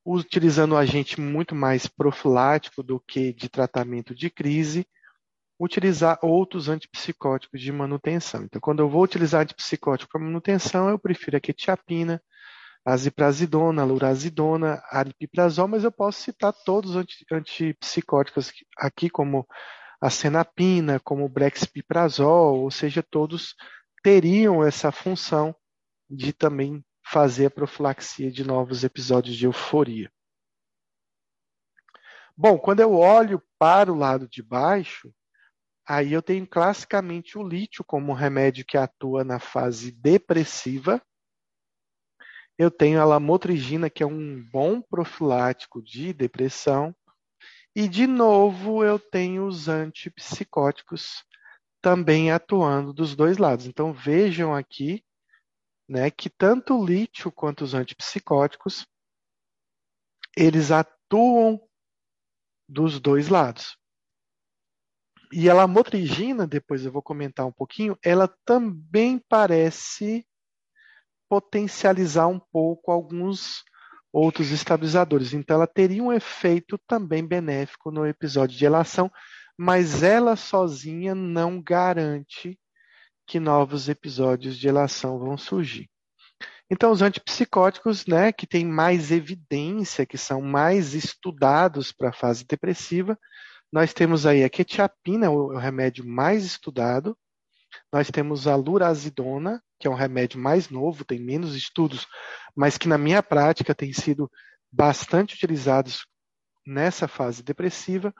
utilizando 0.04 0.74
um 0.74 0.78
agente 0.78 1.20
muito 1.20 1.54
mais 1.54 1.86
profilático 1.86 2.82
do 2.82 3.00
que 3.00 3.32
de 3.32 3.48
tratamento 3.48 4.14
de 4.14 4.28
crise, 4.28 4.86
utilizar 5.58 6.18
outros 6.22 6.68
antipsicóticos 6.68 7.60
de 7.60 7.70
manutenção. 7.70 8.42
Então, 8.42 8.60
quando 8.60 8.80
eu 8.80 8.88
vou 8.88 9.02
utilizar 9.02 9.42
antipsicótico 9.42 10.10
para 10.10 10.20
manutenção, 10.20 10.88
eu 10.88 10.98
prefiro 10.98 11.36
a 11.36 11.40
quetiapina, 11.40 12.20
aziprazidona, 12.84 13.84
lurazidona, 13.84 14.82
aripiprazol, 14.90 15.68
mas 15.68 15.84
eu 15.84 15.92
posso 15.92 16.20
citar 16.20 16.52
todos 16.64 16.96
os 16.96 17.06
antipsicóticos 17.30 18.52
aqui, 18.76 19.08
como 19.08 19.46
a 20.00 20.10
senapina, 20.10 20.98
como 20.98 21.24
o 21.24 21.28
brexpiprazol, 21.28 22.58
ou 22.58 22.70
seja, 22.72 23.04
todos 23.04 23.54
teriam 24.02 24.64
essa 24.64 24.90
função 24.90 25.54
de 26.10 26.32
também 26.32 26.84
fazer 27.12 27.44
a 27.44 27.50
profilaxia 27.50 28.30
de 28.30 28.42
novos 28.42 28.84
episódios 28.84 29.36
de 29.36 29.44
euforia. 29.44 30.10
Bom, 32.34 32.58
quando 32.58 32.80
eu 32.80 32.94
olho 32.94 33.42
para 33.58 33.92
o 33.92 33.94
lado 33.94 34.26
de 34.26 34.42
baixo, 34.42 35.12
aí 35.86 36.14
eu 36.14 36.22
tenho 36.22 36.46
classicamente 36.46 37.36
o 37.36 37.46
lítio 37.46 37.84
como 37.84 38.14
remédio 38.14 38.64
que 38.64 38.78
atua 38.78 39.22
na 39.24 39.38
fase 39.38 39.92
depressiva, 39.92 41.02
eu 42.56 42.70
tenho 42.70 42.98
a 42.98 43.04
lamotrigina, 43.04 43.90
que 43.90 44.02
é 44.02 44.06
um 44.06 44.42
bom 44.50 44.80
profilático 44.80 45.82
de 45.82 46.14
depressão. 46.14 46.96
E, 47.76 47.88
de 47.88 48.06
novo, 48.06 48.82
eu 48.82 48.98
tenho 48.98 49.46
os 49.46 49.68
antipsicóticos 49.68 51.24
também 51.82 52.30
atuando 52.30 52.90
dos 52.90 53.14
dois 53.14 53.36
lados. 53.36 53.66
Então, 53.66 53.92
vejam 53.92 54.54
aqui 54.54 55.04
né, 55.92 56.10
que 56.10 56.30
tanto 56.30 56.74
o 56.74 56.84
lítio 56.84 57.30
quanto 57.30 57.62
os 57.62 57.74
antipsicóticos, 57.74 58.86
eles 60.34 60.70
atuam 60.70 61.60
dos 62.66 62.98
dois 62.98 63.28
lados. 63.28 63.76
E 65.30 65.50
a 65.50 65.54
lamotrigina, 65.54 66.46
depois 66.46 66.86
eu 66.86 66.90
vou 66.90 67.02
comentar 67.02 67.44
um 67.44 67.52
pouquinho, 67.52 67.96
ela 68.02 68.26
também 68.42 69.18
parece 69.28 70.26
potencializar 71.28 72.26
um 72.26 72.40
pouco 72.40 72.90
alguns 72.90 73.62
outros 74.10 74.50
estabilizadores. 74.50 75.34
Então, 75.34 75.56
ela 75.56 75.66
teria 75.66 76.02
um 76.02 76.12
efeito 76.12 76.78
também 76.86 77.26
benéfico 77.26 77.90
no 77.90 78.06
episódio 78.06 78.56
de 78.56 78.64
relação, 78.64 79.12
mas 79.58 80.02
ela 80.02 80.36
sozinha 80.36 81.14
não 81.14 81.60
garante 81.60 82.58
que 83.26 83.40
novos 83.40 83.88
episódios 83.88 84.56
de 84.56 84.66
relação 84.66 85.18
vão 85.18 85.36
surgir. 85.36 85.88
Então, 86.70 86.90
os 86.90 87.02
antipsicóticos, 87.02 88.06
né, 88.06 88.32
que 88.32 88.46
têm 88.46 88.64
mais 88.64 89.10
evidência, 89.10 90.06
que 90.06 90.16
são 90.16 90.40
mais 90.40 90.94
estudados 90.94 91.92
para 91.92 92.08
a 92.08 92.14
fase 92.14 92.44
depressiva, 92.44 93.18
nós 93.70 93.92
temos 93.92 94.26
aí 94.26 94.42
a 94.42 94.50
quetiapina, 94.50 95.30
o 95.30 95.56
remédio 95.56 96.06
mais 96.06 96.44
estudado, 96.44 97.16
nós 97.92 98.10
temos 98.10 98.46
a 98.46 98.54
lurazidona, 98.54 99.62
que 99.78 99.86
é 99.86 99.90
um 99.90 99.94
remédio 99.94 100.40
mais 100.40 100.68
novo, 100.68 101.04
tem 101.04 101.18
menos 101.18 101.54
estudos, 101.54 102.06
mas 102.54 102.78
que 102.78 102.88
na 102.88 102.98
minha 102.98 103.22
prática 103.22 103.74
tem 103.74 103.92
sido 103.92 104.30
bastante 104.70 105.34
utilizados 105.34 106.06
nessa 106.66 107.08
fase 107.08 107.42
depressiva, 107.42 108.14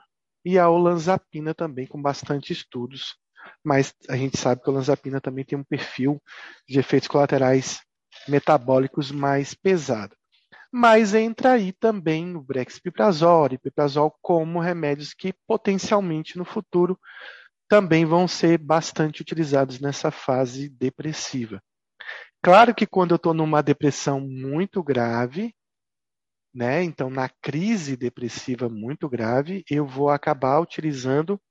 e 0.45 0.59
a 0.59 0.69
olanzapina 0.69 1.53
também 1.53 1.87
com 1.87 2.01
bastante 2.01 2.51
estudos, 2.51 3.15
mas 3.63 3.93
a 4.09 4.15
gente 4.15 4.37
sabe 4.37 4.61
que 4.61 4.69
a 4.69 4.73
olanzapina 4.73 5.21
também 5.21 5.45
tem 5.45 5.57
um 5.57 5.63
perfil 5.63 6.21
de 6.67 6.79
efeitos 6.79 7.07
colaterais 7.07 7.81
metabólicos 8.27 9.11
mais 9.11 9.53
pesado. 9.53 10.15
Mas 10.71 11.13
entra 11.13 11.53
aí 11.53 11.71
também 11.71 12.35
o 12.35 12.41
brexpiprazol, 12.41 13.49
e 13.51 13.57
piprazol 13.57 14.15
como 14.21 14.59
remédios 14.59 15.13
que 15.13 15.33
potencialmente 15.47 16.37
no 16.37 16.45
futuro 16.45 16.99
também 17.69 18.05
vão 18.05 18.27
ser 18.27 18.57
bastante 18.57 19.21
utilizados 19.21 19.79
nessa 19.79 20.11
fase 20.11 20.69
depressiva. 20.69 21.61
Claro 22.41 22.73
que 22.75 22.85
quando 22.85 23.11
eu 23.11 23.15
estou 23.15 23.33
numa 23.33 23.63
depressão 23.63 24.19
muito 24.19 24.83
grave, 24.83 25.55
né, 26.53 26.83
então 26.83 27.09
na 27.09 27.29
crise 27.29 27.95
depressiva 27.95 28.67
muito 28.69 29.09
grave, 29.09 29.63
eu 29.69 29.87
vou 29.87 30.09
acabar 30.09 30.59
utilizando 30.59 31.41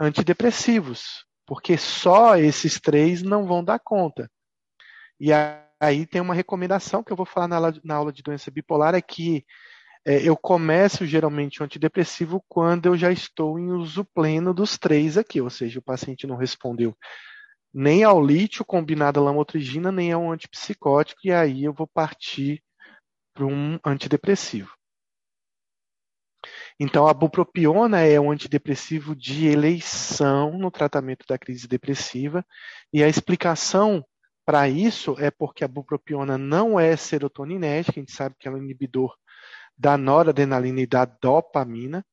antidepressivos, 0.00 1.24
porque 1.46 1.78
só 1.78 2.36
esses 2.36 2.80
três 2.80 3.22
não 3.22 3.46
vão 3.46 3.62
dar 3.62 3.78
conta. 3.78 4.30
E 5.18 5.30
aí 5.80 6.06
tem 6.06 6.20
uma 6.20 6.34
recomendação 6.34 7.02
que 7.02 7.12
eu 7.12 7.16
vou 7.16 7.26
falar 7.26 7.48
na 7.48 7.56
aula, 7.56 7.74
na 7.84 7.94
aula 7.94 8.12
de 8.12 8.22
doença 8.22 8.50
bipolar, 8.50 8.94
é 8.94 9.00
que 9.00 9.44
é, 10.04 10.22
eu 10.22 10.36
começo 10.36 11.06
geralmente 11.06 11.60
o 11.60 11.64
antidepressivo 11.64 12.44
quando 12.48 12.86
eu 12.86 12.96
já 12.96 13.10
estou 13.10 13.58
em 13.58 13.72
uso 13.72 14.04
pleno 14.04 14.52
dos 14.52 14.76
três 14.76 15.16
aqui, 15.16 15.40
ou 15.40 15.50
seja, 15.50 15.78
o 15.78 15.82
paciente 15.82 16.26
não 16.26 16.36
respondeu 16.36 16.96
nem 17.74 18.04
ao 18.04 18.24
lítio 18.24 18.64
combinado 18.64 19.20
à 19.20 19.22
lamotrigina, 19.22 19.92
nem 19.92 20.10
a 20.10 20.16
um 20.16 20.32
antipsicótico, 20.32 21.20
e 21.24 21.30
aí 21.30 21.64
eu 21.64 21.74
vou 21.74 21.86
partir 21.86 22.62
para 23.34 23.44
um 23.44 23.78
antidepressivo. 23.84 24.75
Então, 26.78 27.06
a 27.06 27.14
bupropiona 27.14 28.00
é 28.00 28.20
um 28.20 28.30
antidepressivo 28.30 29.14
de 29.14 29.46
eleição 29.46 30.58
no 30.58 30.70
tratamento 30.70 31.24
da 31.28 31.38
crise 31.38 31.66
depressiva, 31.66 32.44
e 32.92 33.02
a 33.02 33.08
explicação 33.08 34.04
para 34.44 34.68
isso 34.68 35.16
é 35.18 35.30
porque 35.30 35.64
a 35.64 35.68
bupropiona 35.68 36.38
não 36.38 36.78
é 36.78 36.96
serotoninética, 36.96 37.98
a 37.98 38.02
gente 38.02 38.12
sabe 38.12 38.36
que 38.38 38.46
ela 38.46 38.56
é 38.56 38.60
um 38.60 38.64
inibidor 38.64 39.16
da 39.76 39.96
noradrenalina 39.96 40.80
e 40.80 40.86
da 40.86 41.04
dopamina, 41.04 42.04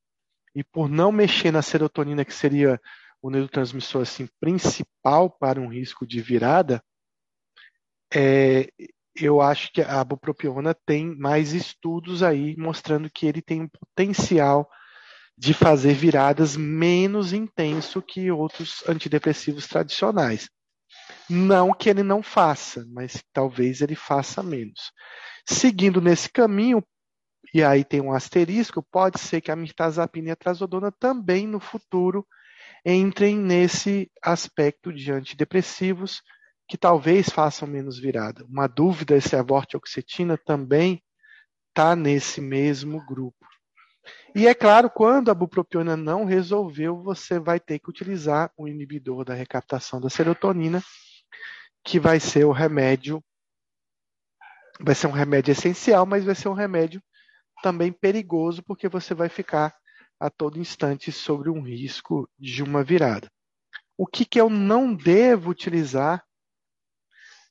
e 0.54 0.62
por 0.62 0.88
não 0.88 1.10
mexer 1.10 1.50
na 1.50 1.62
serotonina, 1.62 2.24
que 2.24 2.34
seria 2.34 2.80
o 3.22 3.30
neurotransmissor 3.30 4.02
assim, 4.02 4.28
principal 4.40 5.30
para 5.30 5.60
um 5.60 5.68
risco 5.68 6.06
de 6.06 6.20
virada, 6.20 6.82
é, 8.14 8.68
eu 9.16 9.40
acho 9.40 9.72
que 9.72 9.80
a 9.80 10.02
bupropiona 10.02 10.74
tem 10.74 11.16
mais 11.16 11.52
estudos 11.52 12.22
aí 12.22 12.56
mostrando 12.56 13.10
que 13.10 13.26
ele 13.26 13.40
tem 13.40 13.62
um 13.62 13.68
potencial 13.68 14.68
de 15.36 15.52
fazer 15.52 15.94
viradas 15.94 16.56
menos 16.56 17.32
intenso 17.32 18.00
que 18.02 18.30
outros 18.30 18.82
antidepressivos 18.88 19.66
tradicionais. 19.66 20.48
Não 21.28 21.72
que 21.72 21.88
ele 21.88 22.02
não 22.02 22.22
faça, 22.22 22.84
mas 22.88 23.22
talvez 23.32 23.80
ele 23.80 23.94
faça 23.94 24.42
menos. 24.42 24.92
Seguindo 25.46 26.00
nesse 26.00 26.30
caminho, 26.30 26.82
e 27.52 27.62
aí 27.62 27.84
tem 27.84 28.00
um 28.00 28.12
asterisco, 28.12 28.82
pode 28.82 29.20
ser 29.20 29.40
que 29.40 29.50
a 29.50 29.56
mirtazapina 29.56 30.28
e 30.28 30.32
a 30.32 30.36
trazodona 30.36 30.90
também 30.90 31.46
no 31.46 31.60
futuro 31.60 32.26
entrem 32.84 33.36
nesse 33.36 34.10
aspecto 34.22 34.92
de 34.92 35.10
antidepressivos 35.10 36.20
que 36.66 36.78
talvez 36.78 37.28
façam 37.28 37.68
menos 37.68 37.98
virada. 37.98 38.44
Uma 38.44 38.66
dúvida 38.66 39.16
é 39.16 39.20
se 39.20 39.36
a 39.36 39.42
vortioxetina 39.42 40.38
também 40.38 41.02
está 41.68 41.94
nesse 41.94 42.40
mesmo 42.40 43.04
grupo. 43.04 43.44
E 44.34 44.46
é 44.46 44.54
claro, 44.54 44.90
quando 44.90 45.30
a 45.30 45.34
bupropiona 45.34 45.96
não 45.96 46.24
resolveu, 46.24 47.02
você 47.02 47.38
vai 47.38 47.60
ter 47.60 47.78
que 47.78 47.88
utilizar 47.88 48.50
o 48.56 48.66
inibidor 48.66 49.24
da 49.24 49.34
recaptação 49.34 50.00
da 50.00 50.10
serotonina, 50.10 50.82
que 51.84 52.00
vai 52.00 52.18
ser 52.18 52.44
o 52.44 52.52
remédio, 52.52 53.22
vai 54.80 54.94
ser 54.94 55.06
um 55.06 55.12
remédio 55.12 55.52
essencial, 55.52 56.04
mas 56.04 56.24
vai 56.24 56.34
ser 56.34 56.48
um 56.48 56.54
remédio 56.54 57.02
também 57.62 57.92
perigoso, 57.92 58.62
porque 58.62 58.88
você 58.88 59.14
vai 59.14 59.28
ficar 59.28 59.74
a 60.18 60.28
todo 60.28 60.58
instante 60.58 61.12
sobre 61.12 61.50
um 61.50 61.62
risco 61.62 62.28
de 62.38 62.62
uma 62.62 62.82
virada. 62.82 63.30
O 63.96 64.06
que, 64.06 64.24
que 64.24 64.40
eu 64.40 64.50
não 64.50 64.94
devo 64.94 65.50
utilizar 65.50 66.24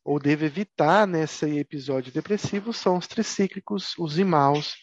ou 0.03 0.19
devo 0.19 0.45
evitar 0.45 1.07
nesse 1.07 1.57
episódio 1.57 2.11
depressivo 2.11 2.73
são 2.73 2.97
os 2.97 3.07
tricíclicos, 3.07 3.93
os 3.97 4.19
imaus 4.19 4.75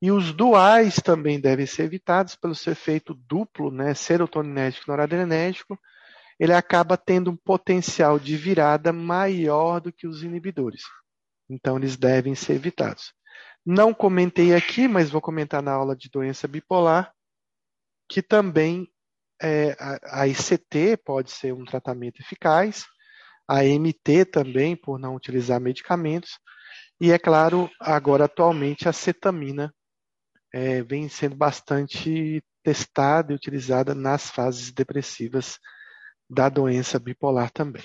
e 0.00 0.10
os 0.12 0.32
duais 0.32 0.96
também 0.96 1.40
devem 1.40 1.66
ser 1.66 1.84
evitados 1.84 2.36
pelo 2.36 2.54
seu 2.54 2.72
efeito 2.72 3.14
duplo, 3.14 3.70
né, 3.70 3.94
serotoninético 3.94 4.84
e 4.86 4.90
noradrenérgico. 4.90 5.78
Ele 6.38 6.52
acaba 6.52 6.96
tendo 6.96 7.32
um 7.32 7.36
potencial 7.36 8.18
de 8.18 8.36
virada 8.36 8.92
maior 8.92 9.80
do 9.80 9.92
que 9.92 10.06
os 10.06 10.22
inibidores. 10.22 10.82
Então, 11.50 11.76
eles 11.78 11.96
devem 11.96 12.34
ser 12.34 12.54
evitados. 12.54 13.12
Não 13.66 13.92
comentei 13.92 14.54
aqui, 14.54 14.86
mas 14.86 15.10
vou 15.10 15.20
comentar 15.20 15.60
na 15.62 15.72
aula 15.72 15.96
de 15.96 16.08
doença 16.08 16.46
bipolar, 16.46 17.12
que 18.08 18.22
também 18.22 18.88
é, 19.42 19.76
a 20.04 20.28
ICT 20.28 20.98
pode 21.04 21.32
ser 21.32 21.52
um 21.52 21.64
tratamento 21.64 22.20
eficaz, 22.20 22.86
a 23.48 23.64
MT 23.64 24.26
também, 24.26 24.76
por 24.76 24.98
não 24.98 25.14
utilizar 25.14 25.60
medicamentos, 25.60 26.38
e 27.00 27.10
é 27.12 27.18
claro, 27.18 27.70
agora 27.80 28.24
atualmente 28.24 28.88
a 28.88 28.92
cetamina 28.92 29.72
é, 30.52 30.82
vem 30.82 31.08
sendo 31.08 31.36
bastante 31.36 32.42
testada 32.62 33.32
e 33.32 33.36
utilizada 33.36 33.94
nas 33.94 34.30
fases 34.30 34.72
depressivas 34.72 35.58
da 36.28 36.48
doença 36.48 36.98
bipolar 36.98 37.50
também. 37.50 37.84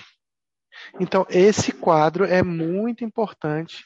Então, 1.00 1.24
esse 1.30 1.72
quadro 1.72 2.24
é 2.24 2.42
muito 2.42 3.04
importante 3.04 3.84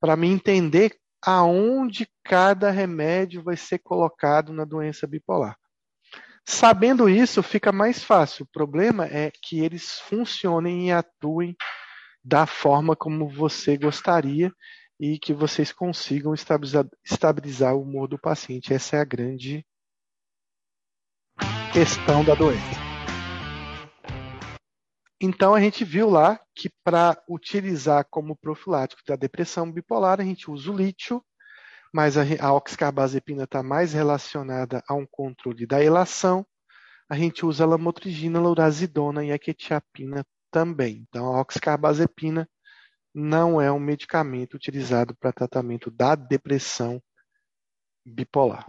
para 0.00 0.16
mim 0.16 0.32
entender 0.32 0.98
aonde 1.24 2.06
cada 2.22 2.70
remédio 2.70 3.42
vai 3.42 3.56
ser 3.56 3.78
colocado 3.78 4.52
na 4.52 4.64
doença 4.64 5.06
bipolar. 5.06 5.56
Sabendo 6.46 7.08
isso, 7.08 7.42
fica 7.42 7.72
mais 7.72 8.04
fácil. 8.04 8.44
O 8.44 8.52
problema 8.52 9.06
é 9.06 9.30
que 9.30 9.60
eles 9.60 9.98
funcionem 10.00 10.88
e 10.88 10.92
atuem 10.92 11.56
da 12.22 12.46
forma 12.46 12.94
como 12.94 13.28
você 13.28 13.76
gostaria. 13.76 14.52
e 14.98 15.18
que 15.18 15.34
vocês 15.34 15.72
consigam 15.72 16.32
estabilizar, 16.32 16.86
estabilizar 17.04 17.74
o 17.74 17.82
humor 17.82 18.06
do 18.06 18.18
paciente. 18.18 18.72
Essa 18.72 18.96
é 18.96 19.00
a 19.00 19.04
grande 19.04 19.66
questão 21.72 22.24
da 22.24 22.34
doença. 22.34 22.84
Então 25.20 25.54
a 25.54 25.60
gente 25.60 25.84
viu 25.84 26.08
lá 26.08 26.38
que 26.54 26.70
para 26.84 27.20
utilizar 27.28 28.06
como 28.08 28.36
profilático 28.36 29.02
da 29.06 29.16
depressão 29.16 29.70
bipolar, 29.70 30.20
a 30.20 30.24
gente 30.24 30.50
usa 30.50 30.70
o 30.70 30.76
lítio, 30.76 31.24
mas 31.94 32.16
a, 32.18 32.22
a 32.40 32.52
oxcarbazepina 32.52 33.44
está 33.44 33.62
mais 33.62 33.92
relacionada 33.92 34.82
a 34.88 34.94
um 34.94 35.06
controle 35.06 35.64
da 35.64 35.80
elação. 35.80 36.44
A 37.08 37.16
gente 37.16 37.46
usa 37.46 37.64
lamotrigina, 37.64 38.40
laurazidona 38.40 39.24
e 39.24 39.30
a 39.30 39.38
quetiapina 39.38 40.26
também. 40.50 41.06
Então 41.08 41.26
a 41.26 41.40
oxcarbazepina 41.40 42.48
não 43.14 43.60
é 43.60 43.70
um 43.70 43.78
medicamento 43.78 44.54
utilizado 44.54 45.14
para 45.14 45.32
tratamento 45.32 45.88
da 45.88 46.16
depressão 46.16 47.00
bipolar. 48.04 48.66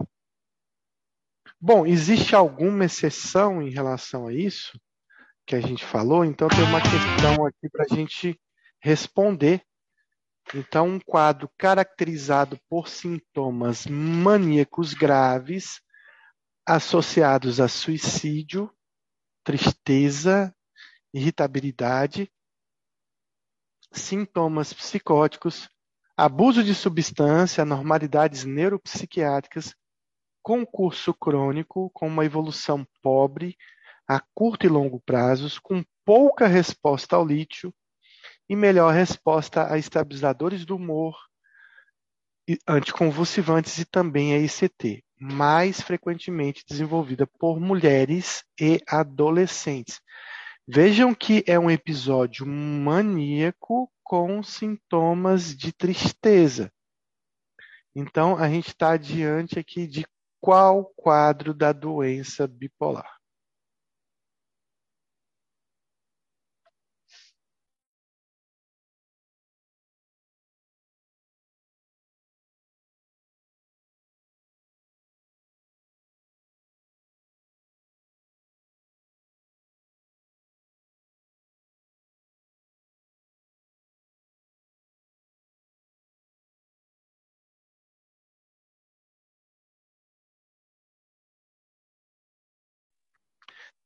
Bom, 1.60 1.84
existe 1.84 2.36
alguma 2.36 2.84
exceção 2.84 3.60
em 3.60 3.70
relação 3.70 4.28
a 4.28 4.32
isso 4.32 4.80
que 5.44 5.56
a 5.56 5.60
gente 5.60 5.84
falou? 5.84 6.24
Então 6.24 6.46
tem 6.46 6.62
uma 6.62 6.80
questão 6.80 7.44
aqui 7.44 7.68
para 7.72 7.86
a 7.90 7.92
gente 7.92 8.40
responder. 8.80 9.62
Então, 10.54 10.88
um 10.88 11.00
quadro 11.00 11.50
caracterizado 11.58 12.58
por 12.68 12.88
sintomas 12.88 13.86
maníacos 13.86 14.94
graves 14.94 15.80
associados 16.66 17.60
a 17.60 17.68
suicídio, 17.68 18.72
tristeza, 19.44 20.54
irritabilidade 21.12 22.30
sintomas 23.92 24.72
psicóticos, 24.72 25.68
abuso 26.16 26.62
de 26.62 26.74
substância, 26.74 27.62
anormalidades 27.62 28.44
neuropsiquiátricas, 28.44 29.74
concurso 30.42 31.14
crônico 31.14 31.90
com 31.90 32.06
uma 32.06 32.24
evolução 32.24 32.86
pobre 33.02 33.56
a 34.08 34.20
curto 34.34 34.66
e 34.66 34.68
longo 34.68 35.00
prazos, 35.00 35.58
com 35.58 35.82
pouca 36.04 36.46
resposta 36.46 37.16
ao 37.16 37.26
lítio 37.26 37.74
e 38.48 38.54
melhor 38.54 38.92
resposta 38.92 39.72
a 39.72 39.78
estabilizadores 39.78 40.64
do 40.64 40.76
humor, 40.76 41.16
anticonvulsivantes 42.66 43.78
e 43.78 43.84
também 43.84 44.34
a 44.34 44.38
ICT, 44.38 45.04
mais 45.18 45.80
frequentemente 45.80 46.64
desenvolvida 46.68 47.26
por 47.26 47.58
mulheres 47.58 48.44
e 48.60 48.80
adolescentes. 48.86 50.00
Vejam 50.68 51.14
que 51.14 51.44
é 51.46 51.58
um 51.58 51.70
episódio 51.70 52.46
maníaco 52.46 53.90
com 54.02 54.42
sintomas 54.42 55.56
de 55.56 55.72
tristeza. 55.72 56.72
Então, 57.94 58.36
a 58.36 58.48
gente 58.48 58.68
está 58.68 58.96
diante 58.96 59.58
aqui 59.58 59.86
de 59.86 60.06
qual 60.40 60.84
quadro 60.96 61.54
da 61.54 61.72
doença 61.72 62.46
bipolar? 62.46 63.15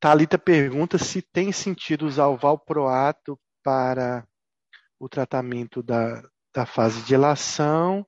Talita 0.01 0.38
pergunta 0.38 0.97
se 0.97 1.21
tem 1.21 1.53
sentido 1.53 2.07
usar 2.07 2.29
o 2.29 2.37
valproato 2.37 3.38
para 3.62 4.27
o 4.99 5.09
tratamento 5.09 5.83
da, 5.83 6.23
da 6.55 6.64
fase 6.64 7.03
de 7.03 7.14
elação 7.14 8.07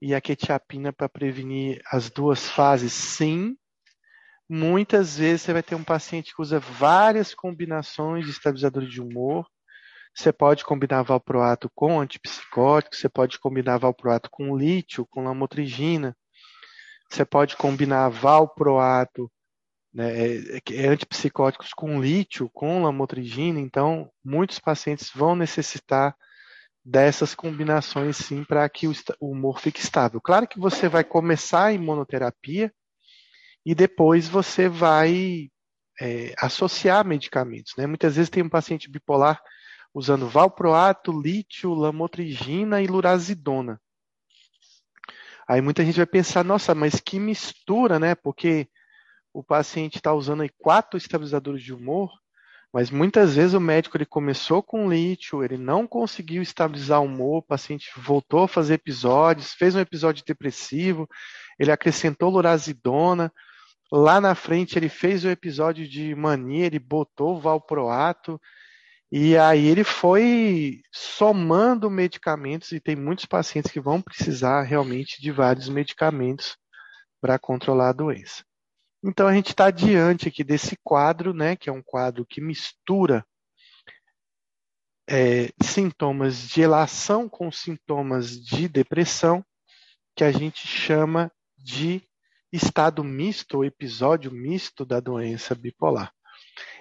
e 0.00 0.14
a 0.14 0.20
quetiapina 0.20 0.92
para 0.92 1.08
prevenir 1.08 1.80
as 1.90 2.10
duas 2.10 2.48
fases. 2.48 2.92
Sim, 2.92 3.56
muitas 4.48 5.16
vezes 5.16 5.42
você 5.42 5.52
vai 5.52 5.62
ter 5.62 5.74
um 5.74 5.84
paciente 5.84 6.34
que 6.34 6.40
usa 6.40 6.58
várias 6.58 7.34
combinações 7.34 8.24
de 8.24 8.30
estabilizadores 8.30 8.90
de 8.90 9.00
humor. 9.00 9.46
Você 10.14 10.32
pode 10.32 10.64
combinar 10.64 11.02
valproato 11.02 11.70
com 11.74 12.00
antipsicótico, 12.00 12.96
você 12.96 13.08
pode 13.08 13.38
combinar 13.38 13.76
valproato 13.76 14.30
com 14.30 14.56
lítio, 14.56 15.06
com 15.06 15.24
lamotrigina. 15.24 16.16
Você 17.10 17.24
pode 17.24 17.56
combinar 17.56 18.08
valproato 18.08 19.30
né, 19.96 20.12
é, 20.14 20.60
é 20.72 20.88
antipsicóticos 20.88 21.72
com 21.72 22.02
lítio, 22.02 22.50
com 22.52 22.82
lamotrigina, 22.82 23.58
então 23.58 24.10
muitos 24.22 24.58
pacientes 24.58 25.10
vão 25.14 25.34
necessitar 25.34 26.14
dessas 26.84 27.34
combinações 27.34 28.18
sim 28.18 28.44
para 28.44 28.68
que 28.68 28.86
o, 28.86 28.92
o 29.18 29.30
humor 29.30 29.58
fique 29.58 29.80
estável. 29.80 30.20
Claro 30.20 30.46
que 30.46 30.60
você 30.60 30.86
vai 30.86 31.02
começar 31.02 31.64
a 31.64 31.72
imunoterapia 31.72 32.70
e 33.64 33.74
depois 33.74 34.28
você 34.28 34.68
vai 34.68 35.48
é, 35.98 36.34
associar 36.36 37.02
medicamentos. 37.02 37.72
Né? 37.78 37.86
Muitas 37.86 38.16
vezes 38.16 38.28
tem 38.28 38.42
um 38.42 38.50
paciente 38.50 38.90
bipolar 38.90 39.42
usando 39.94 40.28
valproato, 40.28 41.10
lítio, 41.10 41.72
lamotrigina 41.72 42.82
e 42.82 42.86
lurazidona. 42.86 43.80
Aí 45.48 45.62
muita 45.62 45.82
gente 45.82 45.96
vai 45.96 46.06
pensar, 46.06 46.44
nossa, 46.44 46.74
mas 46.74 47.00
que 47.00 47.18
mistura, 47.18 47.98
né? 47.98 48.14
Porque 48.14 48.68
o 49.36 49.44
paciente 49.44 49.96
está 49.96 50.14
usando 50.14 50.40
aí 50.40 50.48
quatro 50.48 50.96
estabilizadores 50.96 51.62
de 51.62 51.74
humor, 51.74 52.10
mas 52.72 52.90
muitas 52.90 53.36
vezes 53.36 53.52
o 53.52 53.60
médico 53.60 53.94
ele 53.98 54.06
começou 54.06 54.62
com 54.62 54.88
lítio, 54.88 55.44
ele 55.44 55.58
não 55.58 55.86
conseguiu 55.86 56.40
estabilizar 56.40 57.02
o 57.02 57.04
humor, 57.04 57.38
o 57.38 57.42
paciente 57.42 57.90
voltou 57.98 58.44
a 58.44 58.48
fazer 58.48 58.74
episódios, 58.74 59.52
fez 59.52 59.74
um 59.74 59.80
episódio 59.80 60.24
depressivo, 60.26 61.06
ele 61.58 61.70
acrescentou 61.70 62.30
lorazidona, 62.30 63.30
lá 63.92 64.22
na 64.22 64.34
frente 64.34 64.78
ele 64.78 64.88
fez 64.88 65.22
o 65.22 65.28
episódio 65.28 65.86
de 65.86 66.14
mania, 66.14 66.64
ele 66.64 66.78
botou 66.78 67.38
valproato, 67.38 68.40
e 69.12 69.36
aí 69.36 69.66
ele 69.66 69.84
foi 69.84 70.80
somando 70.90 71.90
medicamentos, 71.90 72.72
e 72.72 72.80
tem 72.80 72.96
muitos 72.96 73.26
pacientes 73.26 73.70
que 73.70 73.80
vão 73.80 74.00
precisar 74.00 74.62
realmente 74.62 75.20
de 75.20 75.30
vários 75.30 75.68
medicamentos 75.68 76.56
para 77.20 77.38
controlar 77.38 77.90
a 77.90 77.92
doença. 77.92 78.45
Então 79.08 79.28
a 79.28 79.32
gente 79.32 79.50
está 79.50 79.70
diante 79.70 80.26
aqui 80.26 80.42
desse 80.42 80.76
quadro, 80.82 81.32
né, 81.32 81.54
que 81.54 81.70
é 81.70 81.72
um 81.72 81.80
quadro 81.80 82.26
que 82.26 82.40
mistura 82.40 83.24
é, 85.08 85.48
sintomas 85.62 86.48
de 86.48 86.62
elação 86.62 87.28
com 87.28 87.52
sintomas 87.52 88.30
de 88.30 88.68
depressão, 88.68 89.44
que 90.16 90.24
a 90.24 90.32
gente 90.32 90.66
chama 90.66 91.30
de 91.56 92.02
estado 92.52 93.04
misto 93.04 93.58
ou 93.58 93.64
episódio 93.64 94.32
misto 94.32 94.84
da 94.84 94.98
doença 94.98 95.54
bipolar. 95.54 96.12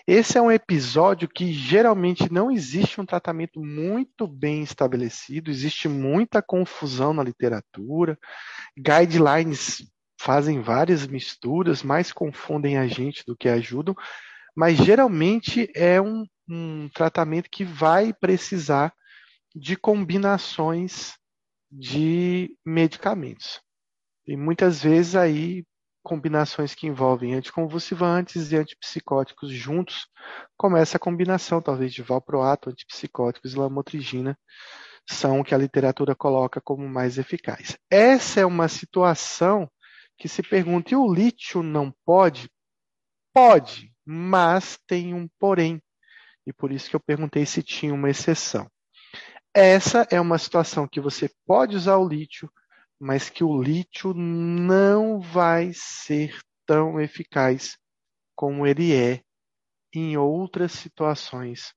Esse 0.07 0.39
é 0.39 0.41
um 0.41 0.51
episódio 0.51 1.29
que 1.29 1.53
geralmente 1.53 2.31
não 2.33 2.49
existe 2.49 2.99
um 2.99 3.05
tratamento 3.05 3.59
muito 3.63 4.27
bem 4.27 4.63
estabelecido, 4.63 5.51
existe 5.51 5.87
muita 5.87 6.41
confusão 6.41 7.13
na 7.13 7.21
literatura, 7.21 8.17
guidelines 8.75 9.83
fazem 10.25 10.59
várias 10.59 11.05
misturas, 11.05 11.83
mais 11.83 12.11
confundem 12.11 12.79
a 12.79 12.87
gente 12.87 13.23
do 13.27 13.37
que 13.37 13.47
ajudam, 13.47 13.95
mas 14.55 14.75
geralmente 14.75 15.71
é 15.75 16.01
um, 16.01 16.25
um 16.49 16.89
tratamento 16.89 17.47
que 17.47 17.63
vai 17.63 18.11
precisar 18.11 18.91
de 19.55 19.75
combinações 19.77 21.13
de 21.71 22.57
medicamentos. 22.65 23.61
E 24.25 24.35
muitas 24.35 24.81
vezes 24.81 25.15
aí 25.15 25.63
combinações 26.03 26.73
que 26.73 26.87
envolvem 26.87 27.35
anticonvulsivantes 27.35 28.51
e 28.51 28.55
antipsicóticos 28.55 29.51
juntos, 29.51 30.07
começa 30.57 30.97
a 30.97 30.99
combinação 30.99 31.61
talvez 31.61 31.93
de 31.93 32.01
valproato, 32.01 32.69
antipsicóticos 32.69 33.53
e 33.53 33.57
lamotrigina 33.57 34.37
são 35.07 35.39
o 35.39 35.43
que 35.43 35.53
a 35.53 35.57
literatura 35.57 36.15
coloca 36.15 36.59
como 36.59 36.87
mais 36.87 37.17
eficaz. 37.17 37.77
Essa 37.89 38.41
é 38.41 38.45
uma 38.45 38.67
situação 38.67 39.69
que 40.17 40.27
se 40.27 40.41
pergunta: 40.41 40.93
e 40.93 40.97
o 40.97 41.11
lítio 41.11 41.61
não 41.61 41.93
pode? 42.05 42.49
Pode, 43.33 43.93
mas 44.05 44.77
tem 44.87 45.13
um 45.13 45.27
porém. 45.39 45.81
E 46.45 46.53
por 46.53 46.71
isso 46.71 46.89
que 46.89 46.95
eu 46.95 46.99
perguntei 46.99 47.45
se 47.45 47.63
tinha 47.63 47.93
uma 47.93 48.09
exceção. 48.09 48.69
Essa 49.53 50.07
é 50.11 50.19
uma 50.19 50.37
situação 50.37 50.87
que 50.87 50.99
você 50.99 51.29
pode 51.45 51.75
usar 51.75 51.97
o 51.97 52.07
lítio, 52.07 52.51
mas 52.99 53.29
que 53.29 53.43
o 53.43 53.61
lítio 53.61 54.13
não 54.13 55.19
vai 55.19 55.71
ser 55.73 56.37
tão 56.65 56.99
eficaz 56.99 57.77
como 58.35 58.67
ele 58.67 58.93
é 58.93 59.21
em 59.93 60.17
outras 60.17 60.73
situações 60.73 61.73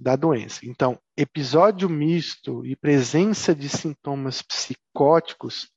da 0.00 0.16
doença. 0.16 0.60
Então, 0.64 0.98
episódio 1.16 1.88
misto 1.88 2.64
e 2.64 2.76
presença 2.76 3.54
de 3.54 3.68
sintomas 3.68 4.40
psicóticos 4.40 5.70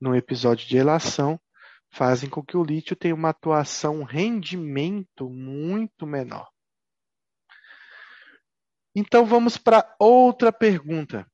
no 0.00 0.16
episódio 0.16 0.66
de 0.66 0.76
elação 0.76 1.38
fazem 1.90 2.28
com 2.28 2.44
que 2.44 2.56
o 2.56 2.64
lítio 2.64 2.94
tenha 2.94 3.14
uma 3.14 3.30
atuação, 3.30 4.00
um 4.00 4.04
rendimento 4.04 5.28
muito 5.28 6.06
menor. 6.06 6.48
Então 8.94 9.24
vamos 9.24 9.56
para 9.56 9.94
outra 9.98 10.52
pergunta. 10.52 11.30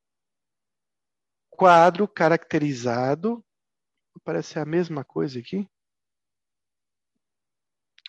Quadro 1.49 2.07
caracterizado. 2.07 3.43
Parece 4.23 4.59
a 4.59 4.65
mesma 4.65 5.03
coisa 5.03 5.39
aqui. 5.39 5.67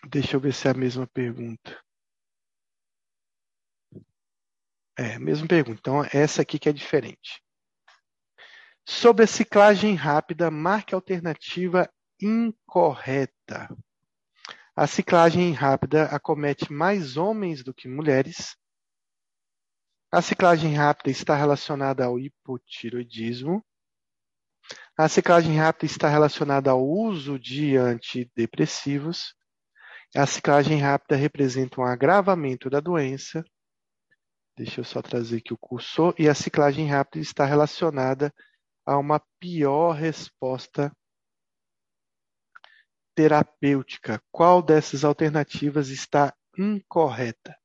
Deixa 0.09 0.37
eu 0.37 0.41
ver 0.41 0.53
se 0.53 0.69
é 0.69 0.71
a 0.71 0.75
mesma 0.75 1.07
pergunta. 1.07 1.83
É, 4.99 5.19
mesma 5.19 5.47
pergunta. 5.47 5.79
Então, 5.79 6.05
essa 6.13 6.43
aqui 6.43 6.59
que 6.59 6.69
é 6.69 6.73
diferente. 6.73 7.43
Sobre 8.87 9.25
a 9.25 9.27
ciclagem 9.27 9.95
rápida, 9.95 10.51
marque 10.51 10.95
alternativa 10.95 11.91
incorreta. 12.21 13.69
A 14.75 14.87
ciclagem 14.87 15.53
rápida 15.53 16.05
acomete 16.05 16.73
mais 16.73 17.17
homens 17.17 17.65
do 17.65 17.73
que 17.73 17.89
mulheres. 17.89 18.57
A 20.13 20.21
ciclagem 20.21 20.75
rápida 20.75 21.11
está 21.11 21.35
relacionada 21.35 22.05
ao 22.05 22.19
hipotiroidismo. 22.19 23.65
A 24.99 25.09
ciclagem 25.09 25.57
rápida 25.57 25.87
está 25.87 26.09
relacionada 26.09 26.71
ao 26.71 26.87
uso 26.87 27.39
de 27.39 27.77
antidepressivos. 27.77 29.35
A 30.15 30.27
ciclagem 30.27 30.79
rápida 30.79 31.17
representa 31.17 31.81
um 31.81 31.85
agravamento 31.85 32.69
da 32.71 32.81
doença. 32.81 33.45
Deixa 34.57 34.81
eu 34.81 34.85
só 34.85 35.03
trazer 35.03 35.39
aqui 35.39 35.53
o 35.53 35.59
cursor. 35.59 36.15
E 36.19 36.29
a 36.29 36.35
ciclagem 36.35 36.87
rápida 36.87 37.23
está 37.23 37.45
relacionada 37.45 38.33
a 38.85 38.97
uma 38.99 39.21
pior 39.41 39.93
resposta 39.93 40.91
terapêutica. 43.17 44.23
Qual 44.31 44.63
dessas 44.63 45.03
alternativas 45.03 45.89
está 45.89 46.35
incorreta? 46.57 47.57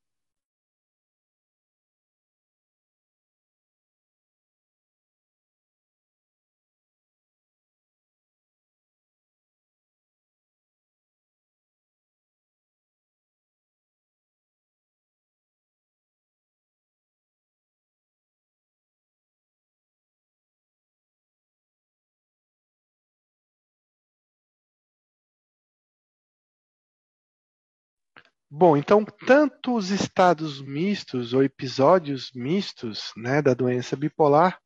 Bom, 28.53 28.75
então, 28.75 29.05
tanto 29.05 29.73
os 29.73 29.91
estados 29.91 30.61
mistos 30.61 31.33
ou 31.33 31.41
episódios 31.41 32.33
mistos 32.33 33.13
né, 33.15 33.41
da 33.41 33.53
doença 33.53 33.95
bipolar, 33.95 34.59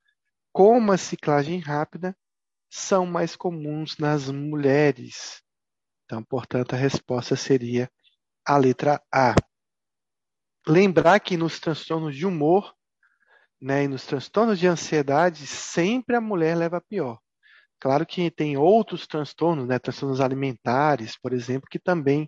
como 0.52 0.92
a 0.92 0.98
ciclagem 0.98 1.60
rápida, 1.60 2.18
são 2.68 3.06
mais 3.06 3.36
comuns 3.36 3.96
nas 4.00 4.28
mulheres. 4.32 5.44
Então, 6.04 6.24
portanto, 6.24 6.74
a 6.74 6.78
resposta 6.78 7.36
seria 7.36 7.88
a 8.44 8.58
letra 8.58 9.00
A. 9.14 9.36
Lembrar 10.68 11.20
que 11.20 11.38
nos 11.38 11.60
transtornos 11.60 12.16
de 12.16 12.26
humor 12.26 12.74
né, 13.62 13.84
e 13.84 13.88
nos 13.88 14.04
transtornos 14.04 14.58
de 14.58 14.66
ansiedade, 14.66 15.46
sempre 15.46 16.16
a 16.16 16.22
mulher 16.22 16.58
leva 16.58 16.78
a 16.78 16.82
pior. 16.82 17.20
Claro 17.80 18.04
que 18.04 18.32
tem 18.32 18.58
outros 18.58 19.06
transtornos, 19.06 19.68
né, 19.68 19.78
transtornos 19.78 20.22
alimentares, 20.22 21.16
por 21.20 21.34
exemplo, 21.34 21.70
que 21.70 21.78
também 21.78 22.28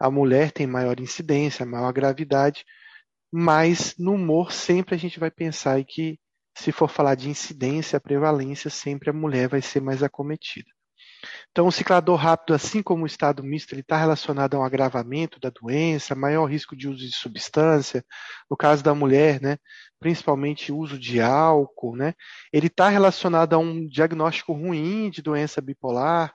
a 0.00 0.10
mulher 0.10 0.50
tem 0.50 0.66
maior 0.66 0.98
incidência, 0.98 1.66
maior 1.66 1.92
gravidade, 1.92 2.64
mas 3.30 3.94
no 3.98 4.14
humor 4.14 4.50
sempre 4.50 4.94
a 4.94 4.98
gente 4.98 5.20
vai 5.20 5.30
pensar 5.30 5.82
que 5.84 6.18
se 6.56 6.72
for 6.72 6.88
falar 6.88 7.14
de 7.14 7.28
incidência, 7.28 8.00
prevalência, 8.00 8.70
sempre 8.70 9.10
a 9.10 9.12
mulher 9.12 9.48
vai 9.48 9.62
ser 9.62 9.80
mais 9.80 10.02
acometida. 10.02 10.68
Então, 11.50 11.66
o 11.66 11.72
ciclador 11.72 12.16
rápido, 12.16 12.54
assim 12.54 12.82
como 12.82 13.04
o 13.04 13.06
estado 13.06 13.42
misto, 13.42 13.72
ele 13.72 13.82
está 13.82 13.96
relacionado 13.96 14.54
a 14.54 14.60
um 14.60 14.64
agravamento 14.64 15.38
da 15.38 15.50
doença, 15.50 16.14
maior 16.14 16.46
risco 16.46 16.76
de 16.76 16.88
uso 16.88 16.98
de 16.98 17.14
substância, 17.14 18.04
no 18.50 18.56
caso 18.56 18.82
da 18.82 18.94
mulher, 18.94 19.40
né, 19.40 19.58
principalmente 19.98 20.72
uso 20.72 20.98
de 20.98 21.20
álcool, 21.20 21.96
né, 21.96 22.14
ele 22.52 22.68
está 22.68 22.88
relacionado 22.88 23.54
a 23.54 23.58
um 23.58 23.86
diagnóstico 23.86 24.52
ruim 24.52 25.10
de 25.10 25.22
doença 25.22 25.60
bipolar, 25.60 26.34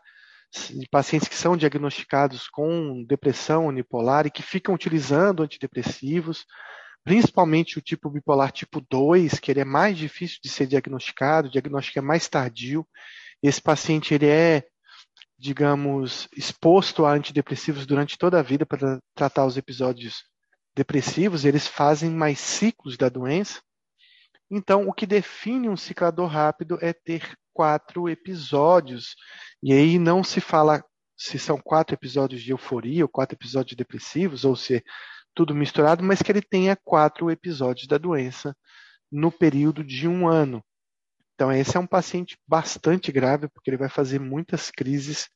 de 0.69 0.87
pacientes 0.89 1.27
que 1.27 1.35
são 1.35 1.57
diagnosticados 1.57 2.47
com 2.47 3.03
depressão 3.03 3.67
unipolar 3.67 4.25
e 4.25 4.31
que 4.31 4.41
ficam 4.41 4.73
utilizando 4.73 5.43
antidepressivos, 5.43 6.45
principalmente 7.03 7.77
o 7.77 7.81
tipo 7.81 8.09
bipolar 8.09 8.51
tipo 8.51 8.81
2, 8.89 9.39
que 9.39 9.51
ele 9.51 9.59
é 9.59 9.65
mais 9.65 9.97
difícil 9.97 10.39
de 10.41 10.49
ser 10.49 10.67
diagnosticado, 10.67 11.47
o 11.47 11.51
diagnóstico 11.51 11.99
é 11.99 12.01
mais 12.01 12.27
tardio. 12.27 12.87
Esse 13.43 13.61
paciente 13.61 14.13
ele 14.13 14.27
é, 14.27 14.65
digamos, 15.37 16.27
exposto 16.35 17.05
a 17.05 17.13
antidepressivos 17.13 17.85
durante 17.85 18.17
toda 18.17 18.39
a 18.39 18.43
vida 18.43 18.65
para 18.65 18.99
tratar 19.13 19.45
os 19.45 19.57
episódios 19.57 20.23
depressivos, 20.75 21.45
eles 21.45 21.67
fazem 21.67 22.09
mais 22.09 22.39
ciclos 22.39 22.97
da 22.97 23.07
doença. 23.07 23.61
Então, 24.51 24.87
o 24.87 24.93
que 24.93 25.05
define 25.05 25.69
um 25.69 25.77
ciclador 25.77 26.27
rápido 26.27 26.77
é 26.81 26.91
ter 26.91 27.35
quatro 27.55 28.09
episódios. 28.09 29.15
E 29.63 29.71
aí 29.71 29.97
não 29.97 30.25
se 30.25 30.41
fala 30.41 30.83
se 31.17 31.39
são 31.39 31.57
quatro 31.57 31.95
episódios 31.95 32.41
de 32.41 32.51
euforia 32.51 33.05
ou 33.05 33.09
quatro 33.09 33.37
episódios 33.37 33.77
depressivos, 33.77 34.43
ou 34.43 34.57
se 34.57 34.75
é 34.75 34.81
tudo 35.33 35.55
misturado, 35.55 36.03
mas 36.03 36.21
que 36.21 36.29
ele 36.29 36.41
tenha 36.41 36.75
quatro 36.75 37.31
episódios 37.31 37.87
da 37.87 37.97
doença 37.97 38.55
no 39.09 39.31
período 39.31 39.83
de 39.85 40.05
um 40.05 40.27
ano. 40.27 40.61
Então, 41.33 41.51
esse 41.51 41.77
é 41.77 41.79
um 41.79 41.87
paciente 41.87 42.37
bastante 42.45 43.11
grave, 43.11 43.47
porque 43.47 43.69
ele 43.69 43.77
vai 43.77 43.89
fazer 43.89 44.19
muitas 44.19 44.69
crises 44.69 45.29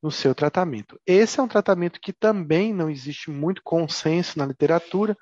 no 0.00 0.10
seu 0.10 0.34
tratamento. 0.34 1.00
Esse 1.04 1.40
é 1.40 1.42
um 1.42 1.48
tratamento 1.48 2.00
que 2.00 2.12
também 2.12 2.72
não 2.72 2.88
existe 2.88 3.30
muito 3.30 3.62
consenso 3.64 4.38
na 4.38 4.46
literatura, 4.46 5.16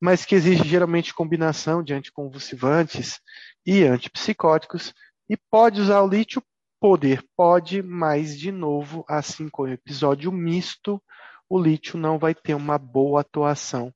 mas 0.00 0.24
que 0.24 0.34
exige 0.34 0.66
geralmente 0.66 1.12
combinação 1.12 1.82
de 1.82 1.92
anticonvulsivantes 1.92 3.20
e 3.66 3.84
antipsicóticos, 3.84 4.94
e 5.30 5.36
pode 5.36 5.80
usar 5.80 6.02
o 6.02 6.08
lítio? 6.08 6.42
Poder 6.80 7.22
pode, 7.36 7.84
mas, 7.84 8.36
de 8.36 8.50
novo, 8.50 9.04
assim 9.08 9.48
como 9.48 9.68
o 9.68 9.72
episódio 9.72 10.32
misto, 10.32 11.00
o 11.48 11.56
lítio 11.56 11.96
não 11.96 12.18
vai 12.18 12.34
ter 12.34 12.54
uma 12.54 12.76
boa 12.76 13.20
atuação 13.20 13.94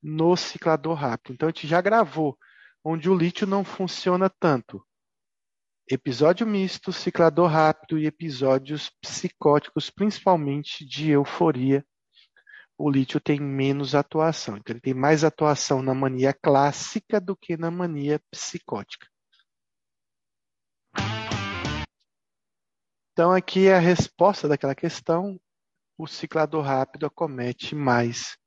no 0.00 0.36
ciclador 0.36 0.94
rápido. 0.94 1.34
Então, 1.34 1.48
a 1.48 1.50
gente 1.50 1.66
já 1.66 1.80
gravou 1.80 2.38
onde 2.84 3.10
o 3.10 3.16
lítio 3.16 3.44
não 3.44 3.64
funciona 3.64 4.30
tanto. 4.30 4.80
Episódio 5.90 6.46
misto, 6.46 6.92
ciclador 6.92 7.50
rápido 7.50 7.98
e 7.98 8.06
episódios 8.06 8.88
psicóticos, 9.00 9.90
principalmente 9.90 10.86
de 10.86 11.10
euforia. 11.10 11.84
O 12.78 12.88
lítio 12.88 13.18
tem 13.18 13.40
menos 13.40 13.96
atuação. 13.96 14.56
Então, 14.56 14.74
ele 14.74 14.80
tem 14.80 14.94
mais 14.94 15.24
atuação 15.24 15.82
na 15.82 15.92
mania 15.92 16.32
clássica 16.32 17.20
do 17.20 17.36
que 17.36 17.56
na 17.56 17.68
mania 17.68 18.20
psicótica. 18.30 19.08
Então, 23.18 23.32
aqui 23.32 23.66
é 23.66 23.74
a 23.74 23.80
resposta 23.80 24.46
daquela 24.46 24.76
questão. 24.76 25.40
O 25.98 26.06
ciclador 26.06 26.62
rápido 26.62 27.04
acomete 27.04 27.74
mais 27.74 28.38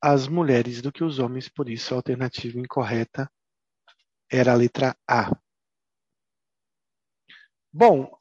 as 0.00 0.28
mulheres 0.28 0.80
do 0.80 0.92
que 0.92 1.02
os 1.02 1.18
homens, 1.18 1.48
por 1.48 1.68
isso 1.68 1.92
a 1.92 1.96
alternativa 1.96 2.56
incorreta 2.56 3.28
era 4.30 4.52
a 4.52 4.54
letra 4.54 4.96
A. 5.08 5.28
Bom, 7.72 8.16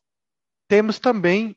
temos 0.68 0.98
também 0.98 1.56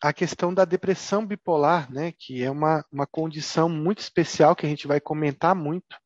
a 0.00 0.12
questão 0.12 0.54
da 0.54 0.64
depressão 0.64 1.26
bipolar, 1.26 1.92
né, 1.92 2.12
que 2.12 2.44
é 2.44 2.48
uma, 2.48 2.86
uma 2.92 3.08
condição 3.08 3.68
muito 3.68 3.98
especial 3.98 4.54
que 4.54 4.64
a 4.64 4.68
gente 4.68 4.86
vai 4.86 5.00
comentar 5.00 5.52
muito 5.52 5.96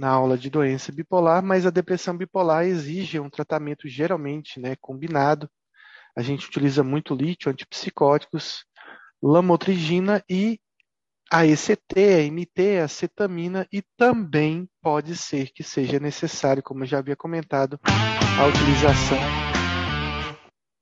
na 0.00 0.08
aula 0.08 0.38
de 0.38 0.48
doença 0.48 0.90
bipolar, 0.90 1.44
mas 1.44 1.66
a 1.66 1.70
depressão 1.70 2.16
bipolar 2.16 2.64
exige 2.64 3.20
um 3.20 3.28
tratamento 3.28 3.86
geralmente 3.86 4.58
né, 4.58 4.74
combinado. 4.80 5.46
A 6.16 6.22
gente 6.22 6.48
utiliza 6.48 6.82
muito 6.82 7.14
lítio, 7.14 7.50
antipsicóticos, 7.50 8.64
lamotrigina 9.22 10.24
e 10.26 10.58
a 11.30 11.46
ECT, 11.46 11.98
a 11.98 12.32
MT, 12.32 12.78
a 12.82 12.88
cetamina 12.88 13.68
e 13.70 13.82
também 13.94 14.66
pode 14.80 15.14
ser 15.14 15.50
que 15.52 15.62
seja 15.62 16.00
necessário, 16.00 16.62
como 16.62 16.82
eu 16.82 16.88
já 16.88 16.98
havia 16.98 17.14
comentado, 17.14 17.78
a 17.84 18.46
utilização 18.46 19.18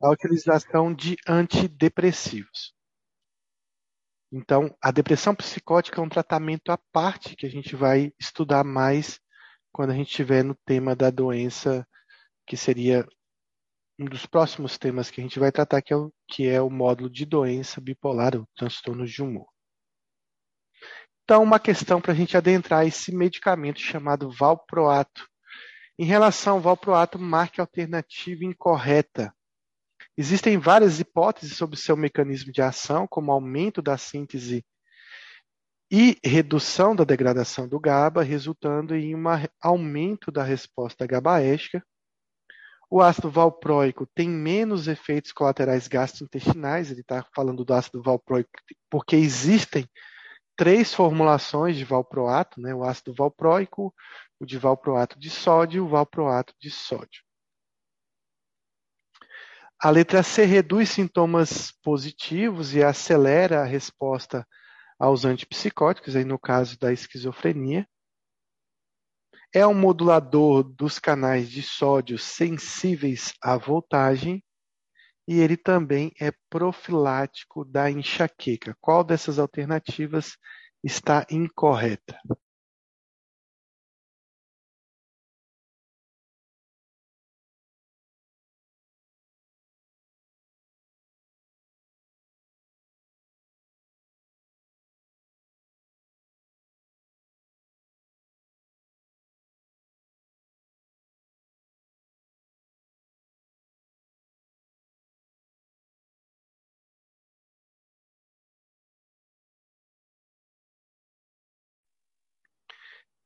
a 0.01 0.11
utilização 0.13 0.95
de 0.95 1.17
antidepressivos. 1.27 2.78
Então, 4.31 4.75
a 4.83 4.91
depressão 4.91 5.35
psicótica 5.35 6.01
é 6.01 6.05
um 6.05 6.09
tratamento 6.09 6.71
à 6.71 6.79
parte 6.93 7.35
que 7.35 7.47
a 7.47 7.51
gente 7.51 7.75
vai 7.75 8.13
estudar 8.19 8.63
mais 8.63 9.19
quando 9.73 9.91
a 9.91 9.95
gente 9.95 10.09
estiver 10.09 10.45
no 10.45 10.55
tema 10.67 10.95
da 10.95 11.11
doença, 11.11 11.87
que 12.47 12.57
seria 12.57 13.07
um 13.99 14.05
dos 14.05 14.27
próximos 14.27 14.79
temas 14.79 15.11
que 15.11 15.21
a 15.21 15.25
gente 15.25 15.39
vai 15.39 15.51
tratar, 15.51 15.83
que 15.83 15.93
é 15.93 15.97
o, 15.97 16.13
que 16.29 16.47
é 16.47 16.61
o 16.61 16.71
módulo 16.71 17.11
de 17.11 17.25
doença 17.25 17.81
bipolar, 17.81 18.37
o 18.37 18.47
transtorno 18.55 19.07
de 19.07 19.23
humor. 19.23 19.47
Então, 21.25 21.43
uma 21.43 21.59
questão 21.59 22.01
para 22.01 22.13
a 22.13 22.17
gente 22.17 22.37
adentrar 22.37 22.87
esse 22.87 23.15
medicamento 23.15 23.81
chamado 23.81 24.31
valproato. 24.31 25.29
Em 25.99 26.05
relação 26.05 26.55
ao 26.55 26.61
valproato, 26.61 27.19
marque 27.19 27.61
alternativa 27.61 28.45
incorreta. 28.45 29.35
Existem 30.19 30.59
várias 30.59 30.99
hipóteses 30.99 31.57
sobre 31.57 31.79
seu 31.79 31.97
mecanismo 31.97 32.51
de 32.51 32.61
ação, 32.61 33.07
como 33.07 33.31
aumento 33.31 33.81
da 33.81 33.97
síntese 33.97 34.67
e 35.89 36.19
redução 36.25 36.97
da 36.97 37.05
degradação 37.05 37.69
do 37.69 37.79
GABA, 37.79 38.25
resultando 38.25 38.97
em 38.97 39.15
um 39.15 39.23
aumento 39.63 40.33
da 40.33 40.43
resposta 40.43 41.07
GABAérgica. 41.07 41.87
O 42.91 43.01
ácido 43.01 43.31
valproico 43.31 44.09
tem 44.13 44.29
menos 44.29 44.89
efeitos 44.89 45.31
colaterais 45.31 45.87
gastrointestinais, 45.87 46.91
ele 46.91 47.03
está 47.03 47.25
falando 47.33 47.65
do 47.65 47.73
ácido 47.73 48.03
valproico 48.03 48.51
porque 48.91 49.15
existem 49.15 49.89
três 50.57 50.93
formulações 50.93 51.77
de 51.77 51.85
valproato, 51.85 52.61
né? 52.61 52.75
o 52.75 52.83
ácido 52.83 53.15
valproico, 53.15 53.95
o 54.41 54.45
de 54.45 54.59
valproato 54.59 55.17
de 55.17 55.31
sódio 55.31 55.79
e 55.79 55.81
o 55.81 55.89
valproato 55.89 56.53
de 56.61 56.73
sódio. 56.73 57.28
A 59.81 59.91
letra 59.91 60.25
C 60.25 60.45
reduz 60.45 60.89
sintomas 60.89 61.71
positivos 61.85 62.75
e 62.75 62.83
acelera 62.83 63.61
a 63.61 63.65
resposta 63.65 64.45
aos 64.99 65.25
antipsicóticos, 65.25 66.17
aí 66.17 66.25
no 66.25 66.37
caso 66.37 66.77
da 66.81 66.93
esquizofrenia. 66.93 67.89
É 69.55 69.65
um 69.65 69.75
modulador 69.75 70.65
dos 70.65 70.99
canais 70.99 71.49
de 71.49 71.63
sódio 71.63 72.19
sensíveis 72.19 73.33
à 73.41 73.57
voltagem 73.57 74.43
e 75.29 75.39
ele 75.39 75.57
também 75.57 76.13
é 76.21 76.33
profilático 76.51 77.65
da 77.65 77.89
enxaqueca. 77.89 78.77
Qual 78.81 79.05
dessas 79.05 79.39
alternativas 79.39 80.37
está 80.83 81.25
incorreta? 81.31 82.19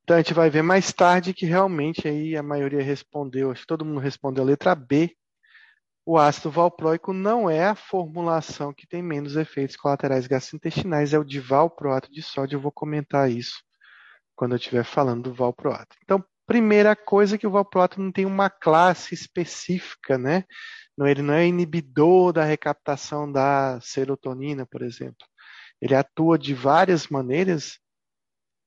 Então 0.03 0.17
a 0.17 0.19
gente 0.19 0.33
vai 0.33 0.49
ver 0.49 0.61
mais 0.61 0.91
tarde 0.91 1.33
que 1.33 1.45
realmente 1.45 2.07
aí 2.07 2.35
a 2.35 2.43
maioria 2.43 2.83
respondeu, 2.83 3.51
acho 3.51 3.61
que 3.61 3.67
todo 3.67 3.85
mundo 3.85 4.01
respondeu 4.01 4.43
a 4.43 4.47
letra 4.47 4.75
B. 4.75 5.15
O 6.05 6.17
ácido 6.17 6.51
valproico 6.51 7.13
não 7.13 7.49
é 7.49 7.63
a 7.65 7.75
formulação 7.75 8.73
que 8.73 8.85
tem 8.85 9.01
menos 9.01 9.37
efeitos 9.37 9.77
colaterais 9.77 10.27
gastrointestinais, 10.27 11.13
é 11.13 11.19
o 11.19 11.23
de 11.23 11.39
valproato 11.39 12.11
de 12.11 12.21
sódio. 12.21 12.57
Eu 12.57 12.61
vou 12.61 12.71
comentar 12.73 13.31
isso 13.31 13.63
quando 14.35 14.51
eu 14.51 14.57
estiver 14.57 14.83
falando 14.83 15.29
do 15.29 15.33
valproato. 15.33 15.95
Então, 16.03 16.21
primeira 16.45 16.93
coisa 16.93 17.37
que 17.37 17.47
o 17.47 17.51
valproato 17.51 18.01
não 18.01 18.11
tem 18.11 18.25
uma 18.25 18.49
classe 18.49 19.13
específica, 19.13 20.17
né? 20.17 20.43
Ele 20.99 21.21
não 21.21 21.33
é 21.33 21.47
inibidor 21.47 22.33
da 22.33 22.43
recaptação 22.43 23.31
da 23.31 23.79
serotonina, 23.81 24.65
por 24.65 24.81
exemplo. 24.81 25.25
Ele 25.81 25.95
atua 25.95 26.37
de 26.37 26.53
várias 26.53 27.07
maneiras 27.07 27.79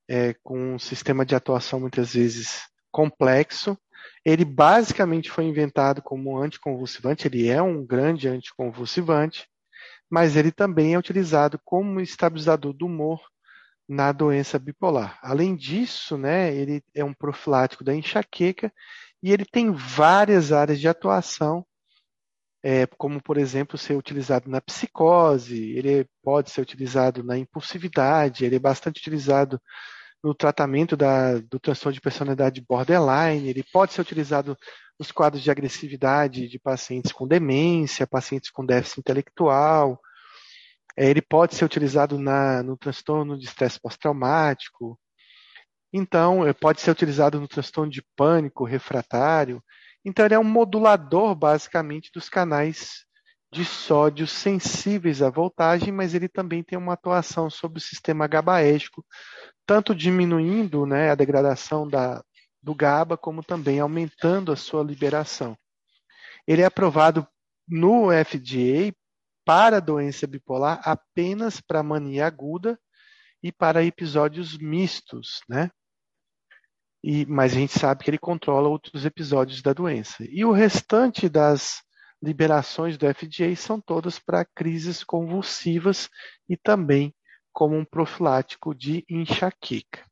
é, 0.09 0.35
com 0.43 0.75
um 0.75 0.79
sistema 0.79 1.25
de 1.25 1.35
atuação 1.35 1.81
muitas 1.81 2.15
vezes 2.15 2.63
complexo. 2.91 3.77
Ele 4.25 4.45
basicamente 4.45 5.31
foi 5.31 5.45
inventado 5.45 6.03
como 6.03 6.39
anticonvulsivante, 6.39 7.29
ele 7.29 7.49
é 7.49 7.63
um 7.63 7.85
grande 7.85 8.29
anticonvulsivante, 8.29 9.49
mas 10.11 10.37
ele 10.37 10.51
também 10.51 10.95
é 10.95 10.99
utilizado 10.99 11.61
como 11.65 12.01
estabilizador 12.01 12.73
do 12.73 12.87
humor 12.87 13.21
na 13.89 14.11
doença 14.13 14.59
bipolar. 14.59 15.19
Além 15.23 15.55
disso, 15.55 16.17
né, 16.17 16.55
ele 16.55 16.83
é 16.95 17.05
um 17.05 17.15
profilático 17.15 17.85
da 17.85 17.95
enxaqueca 17.95 18.73
e 19.23 19.33
ele 19.33 19.45
tem 19.45 19.71
várias 19.73 20.53
áreas 20.53 20.81
de 20.81 20.89
atuação, 20.89 21.65
é, 22.63 22.85
como, 22.99 23.23
por 23.23 23.39
exemplo, 23.39 23.79
ser 23.79 23.95
utilizado 23.95 24.51
na 24.51 24.61
psicose, 24.61 25.71
ele 25.77 26.09
pode 26.23 26.51
ser 26.51 26.61
utilizado 26.61 27.23
na 27.23 27.39
impulsividade, 27.39 28.45
ele 28.45 28.57
é 28.57 28.59
bastante 28.59 28.99
utilizado 28.99 29.61
no 30.27 30.35
tratamento 30.35 30.97
da, 30.97 31.39
do 31.39 31.61
transtorno 31.61 31.95
de 31.95 32.01
personalidade 32.01 32.61
borderline, 32.61 33.49
ele 33.49 33.63
pode 33.73 33.93
ser 33.93 34.01
utilizado 34.01 34.57
nos 34.99 35.13
quadros 35.13 35.41
de 35.41 35.53
agressividade 35.53 36.49
de 36.49 36.59
pacientes 36.59 37.13
com 37.13 37.29
demência, 37.29 38.09
pacientes 38.09 38.51
com 38.51 38.67
déficit 38.67 38.99
intelectual, 38.99 40.01
é, 40.97 41.09
ele 41.09 41.23
pode 41.23 41.55
ser 41.55 41.65
utilizado 41.65 42.19
na, 42.19 42.61
no 42.61 42.77
transtorno 42.77 43.39
de 43.39 43.45
estresse 43.45 43.79
pós-traumático, 43.81 44.99
então, 45.93 46.45
é, 46.45 46.53
pode 46.53 46.81
ser 46.81 46.91
utilizado 46.91 47.41
no 47.41 47.47
transtorno 47.47 47.93
de 47.93 48.03
pânico 48.17 48.65
refratário. 48.65 49.63
Então, 50.05 50.25
ele 50.25 50.35
é 50.35 50.39
um 50.39 50.45
modulador, 50.45 51.37
basicamente, 51.37 52.11
dos 52.13 52.29
canais 52.29 53.07
de 53.53 53.65
sódio 53.65 54.27
sensíveis 54.27 55.23
à 55.23 55.31
voltagem, 55.31 55.93
mas 55.93 56.15
ele 56.15 56.29
também 56.29 56.65
tem 56.65 56.77
uma 56.77 56.95
atuação 56.95 57.49
sobre 57.49 57.79
o 57.79 57.83
sistema 57.83 58.27
GABAérgico, 58.27 59.05
tanto 59.67 59.95
diminuindo 59.95 60.87
né, 60.87 61.11
a 61.11 61.15
degradação 61.15 61.89
da, 61.89 62.23
do 62.63 62.75
GABA, 62.75 63.17
como 63.17 63.43
também 63.43 63.81
aumentando 63.81 64.53
a 64.53 64.57
sua 64.57 64.83
liberação. 64.83 65.57
Ele 66.47 66.63
é 66.63 66.65
aprovado 66.65 67.27
no 67.69 68.09
FDA 68.11 68.95
para 69.45 69.81
doença 69.81 70.27
bipolar 70.27 70.81
apenas 70.85 71.61
para 71.61 71.83
mania 71.83 72.27
aguda 72.27 72.79
e 73.43 73.53
para 73.53 73.85
episódios 73.85 74.57
mistos, 74.57 75.41
né? 75.49 75.71
E, 77.03 77.25
mas 77.27 77.53
a 77.53 77.57
gente 77.57 77.79
sabe 77.79 78.03
que 78.03 78.11
ele 78.11 78.19
controla 78.19 78.69
outros 78.69 79.05
episódios 79.05 79.63
da 79.63 79.73
doença. 79.73 80.25
E 80.29 80.45
o 80.45 80.51
restante 80.51 81.29
das 81.29 81.83
liberações 82.21 82.97
do 82.97 83.07
FDA 83.07 83.55
são 83.55 83.81
todas 83.81 84.19
para 84.19 84.45
crises 84.45 85.05
convulsivas 85.05 86.09
e 86.49 86.57
também 86.57 87.15
como 87.57 87.75
um 87.75 87.87
profilático 87.87 88.75
de 88.75 89.03
enxaqueca. 89.09 90.05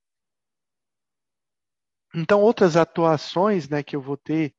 Então, 2.14 2.40
outras 2.40 2.74
atuações 2.74 3.68
né, 3.68 3.82
que 3.82 3.94
eu 3.94 4.00
vou 4.00 4.16
ter 4.16 4.54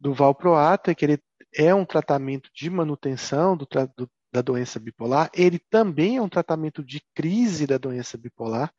do 0.00 0.12
valproato 0.12 0.90
é 0.90 0.96
que 0.96 1.04
ele 1.04 1.22
é 1.54 1.72
um 1.72 1.84
tratamento 1.84 2.50
de 2.52 2.68
manutenção 2.68 3.56
do, 3.56 3.68
do, 3.96 4.10
da 4.32 4.42
doença 4.42 4.80
bipolar, 4.80 5.30
ele 5.32 5.60
também 5.70 6.16
é 6.16 6.20
um 6.20 6.28
tratamento 6.28 6.82
de 6.82 7.00
crise 7.14 7.68
da 7.68 7.78
doença 7.78 8.18
bipolar, 8.18 8.74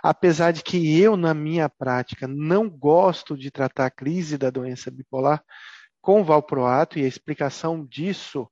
apesar 0.00 0.52
de 0.52 0.62
que 0.62 0.96
eu, 1.00 1.16
na 1.16 1.34
minha 1.34 1.68
prática, 1.68 2.28
não 2.28 2.70
gosto 2.70 3.36
de 3.36 3.50
tratar 3.50 3.86
a 3.86 3.90
crise 3.90 4.38
da 4.38 4.50
doença 4.50 4.88
bipolar, 4.88 5.42
com 6.00 6.22
valproato, 6.22 6.96
e 6.96 7.04
a 7.04 7.08
explicação 7.08 7.84
disso 7.84 8.48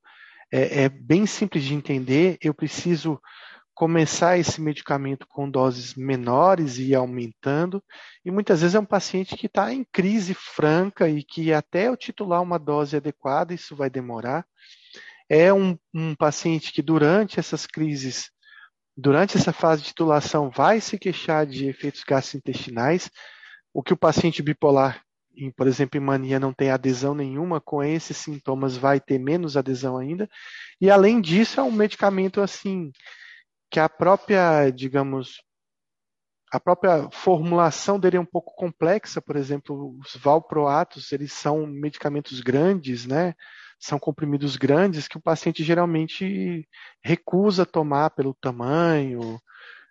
é, 0.53 0.83
é 0.83 0.89
bem 0.89 1.27
simples 1.27 1.63
de 1.63 1.75
entender. 1.75 2.39
Eu 2.41 2.53
preciso 2.53 3.21
começar 3.83 4.39
esse 4.39 4.61
medicamento 4.61 5.27
com 5.27 5.51
doses 5.51 5.97
menores 5.97 6.79
e 6.79 6.95
aumentando. 6.95 7.83
E 8.25 8.31
muitas 8.31 8.61
vezes 8.61 8.77
é 8.77 8.79
um 8.79 8.85
paciente 8.85 9.37
que 9.37 9.47
está 9.47 9.75
em 9.75 9.83
crise 9.83 10.35
franca 10.35 11.09
e 11.09 11.25
que 11.25 11.53
até 11.53 11.89
eu 11.89 11.97
titular 11.97 12.41
uma 12.41 12.61
dose 12.61 12.97
adequada, 12.97 13.53
isso 13.53 13.75
vai 13.75 13.91
demorar. 13.91 14.47
É 15.29 15.53
um, 15.53 15.77
um 15.93 16.15
paciente 16.15 16.73
que 16.73 16.81
durante 16.81 17.41
essas 17.41 17.67
crises, 17.67 18.31
durante 18.97 19.37
essa 19.37 19.53
fase 19.53 19.83
de 19.83 19.89
titulação, 19.89 20.49
vai 20.49 20.81
se 20.81 20.97
queixar 20.97 21.45
de 21.45 21.67
efeitos 21.67 22.05
gastrointestinais, 22.05 23.11
o 23.75 23.83
que 23.83 23.93
o 23.93 23.97
paciente 23.97 24.45
bipolar 24.45 25.03
em, 25.37 25.51
por 25.51 25.67
exemplo, 25.67 25.99
em 25.99 26.05
mania 26.05 26.39
não 26.39 26.53
tem 26.53 26.71
adesão 26.71 27.17
nenhuma, 27.17 27.61
com 27.61 27.83
esses 27.83 28.17
sintomas 28.17 28.77
vai 28.77 29.01
ter 29.01 29.19
menos 29.19 29.57
adesão 29.57 29.99
ainda. 29.99 30.31
E 30.81 30.89
além 30.89 31.21
disso, 31.21 31.59
é 31.59 31.65
um 31.65 31.73
medicamento 31.73 32.41
assim 32.41 32.93
que 33.73 33.81
a 33.81 33.89
própria, 33.89 34.69
digamos, 34.69 35.43
a 36.53 36.61
própria 36.61 37.09
formulação 37.11 37.99
dele 37.99 38.19
é 38.19 38.21
um 38.21 38.27
pouco 38.27 38.55
complexa, 38.55 39.23
por 39.23 39.35
exemplo, 39.35 39.99
os 39.99 40.15
valproatos, 40.15 41.11
eles 41.11 41.33
são 41.33 41.67
medicamentos 41.67 42.41
grandes, 42.41 43.07
né? 43.07 43.35
são 43.81 43.99
comprimidos 43.99 44.57
grandes 44.57 45.09
que 45.09 45.17
o 45.17 45.21
paciente 45.21 45.65
geralmente 45.65 46.69
recusa 47.03 47.65
tomar 47.65 48.11
pelo 48.11 48.35
tamanho 48.35 49.41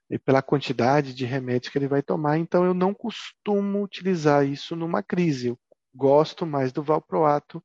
e 0.10 0.20
pela 0.20 0.44
quantidade 0.44 1.14
de 1.16 1.26
remédios 1.26 1.72
que 1.72 1.78
ele 1.80 1.88
vai 1.88 2.04
tomar. 2.04 2.38
Então, 2.38 2.64
eu 2.64 2.76
não 2.76 2.94
costumo 2.94 3.84
utilizar 3.84 4.46
isso 4.46 4.76
numa 4.76 5.02
crise. 5.02 5.48
Eu 5.48 5.60
gosto 5.94 6.46
mais 6.46 6.72
do 6.72 6.84
valproato 6.84 7.62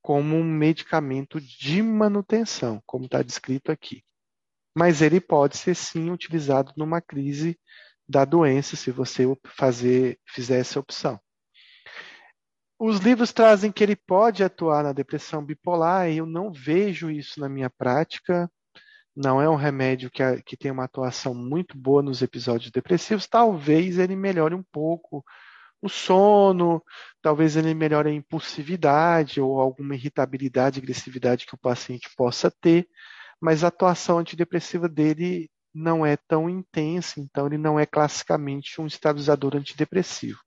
como 0.00 0.36
um 0.36 0.42
medicamento 0.42 1.38
de 1.38 1.82
manutenção, 1.82 2.82
como 2.86 3.04
está 3.04 3.22
descrito 3.22 3.70
aqui. 3.70 4.02
Mas 4.74 5.00
ele 5.02 5.20
pode 5.20 5.56
ser 5.56 5.74
sim 5.74 6.10
utilizado 6.10 6.72
numa 6.76 7.00
crise 7.00 7.58
da 8.08 8.24
doença, 8.24 8.76
se 8.76 8.90
você 8.90 9.24
fazer, 9.56 10.18
fizer 10.26 10.58
essa 10.58 10.78
opção. 10.78 11.18
Os 12.78 12.98
livros 12.98 13.32
trazem 13.32 13.70
que 13.72 13.82
ele 13.82 13.96
pode 13.96 14.42
atuar 14.42 14.82
na 14.82 14.92
depressão 14.92 15.44
bipolar, 15.44 16.10
e 16.10 16.18
eu 16.18 16.26
não 16.26 16.52
vejo 16.52 17.10
isso 17.10 17.40
na 17.40 17.48
minha 17.48 17.70
prática. 17.70 18.50
Não 19.16 19.40
é 19.40 19.48
um 19.48 19.54
remédio 19.54 20.10
que, 20.10 20.22
que 20.42 20.56
tem 20.56 20.70
uma 20.70 20.84
atuação 20.84 21.32
muito 21.34 21.78
boa 21.78 22.02
nos 22.02 22.20
episódios 22.20 22.72
depressivos. 22.72 23.28
Talvez 23.28 23.98
ele 23.98 24.16
melhore 24.16 24.54
um 24.54 24.62
pouco 24.72 25.24
o 25.80 25.88
sono, 25.88 26.82
talvez 27.22 27.56
ele 27.56 27.74
melhore 27.74 28.08
a 28.08 28.12
impulsividade 28.12 29.40
ou 29.40 29.60
alguma 29.60 29.94
irritabilidade, 29.94 30.80
agressividade 30.80 31.46
que 31.46 31.54
o 31.54 31.58
paciente 31.58 32.08
possa 32.16 32.50
ter, 32.50 32.88
mas 33.44 33.62
a 33.62 33.68
atuação 33.68 34.20
antidepressiva 34.20 34.88
dele 34.88 35.50
não 35.74 36.06
é 36.06 36.16
tão 36.16 36.48
intensa, 36.48 37.20
então 37.20 37.46
ele 37.46 37.58
não 37.58 37.78
é 37.78 37.84
classicamente 37.84 38.80
um 38.80 38.86
estabilizador 38.86 39.54
antidepressivo. 39.54 40.40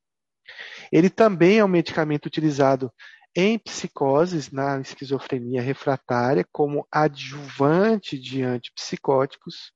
Ele 0.91 1.07
também 1.07 1.59
é 1.59 1.63
um 1.63 1.67
medicamento 1.67 2.25
utilizado 2.25 2.91
em 3.35 3.59
psicoses, 3.59 4.49
na 4.49 4.79
esquizofrenia 4.79 5.61
refratária, 5.61 6.43
como 6.51 6.87
adjuvante 6.91 8.17
de 8.17 8.41
antipsicóticos, 8.41 9.71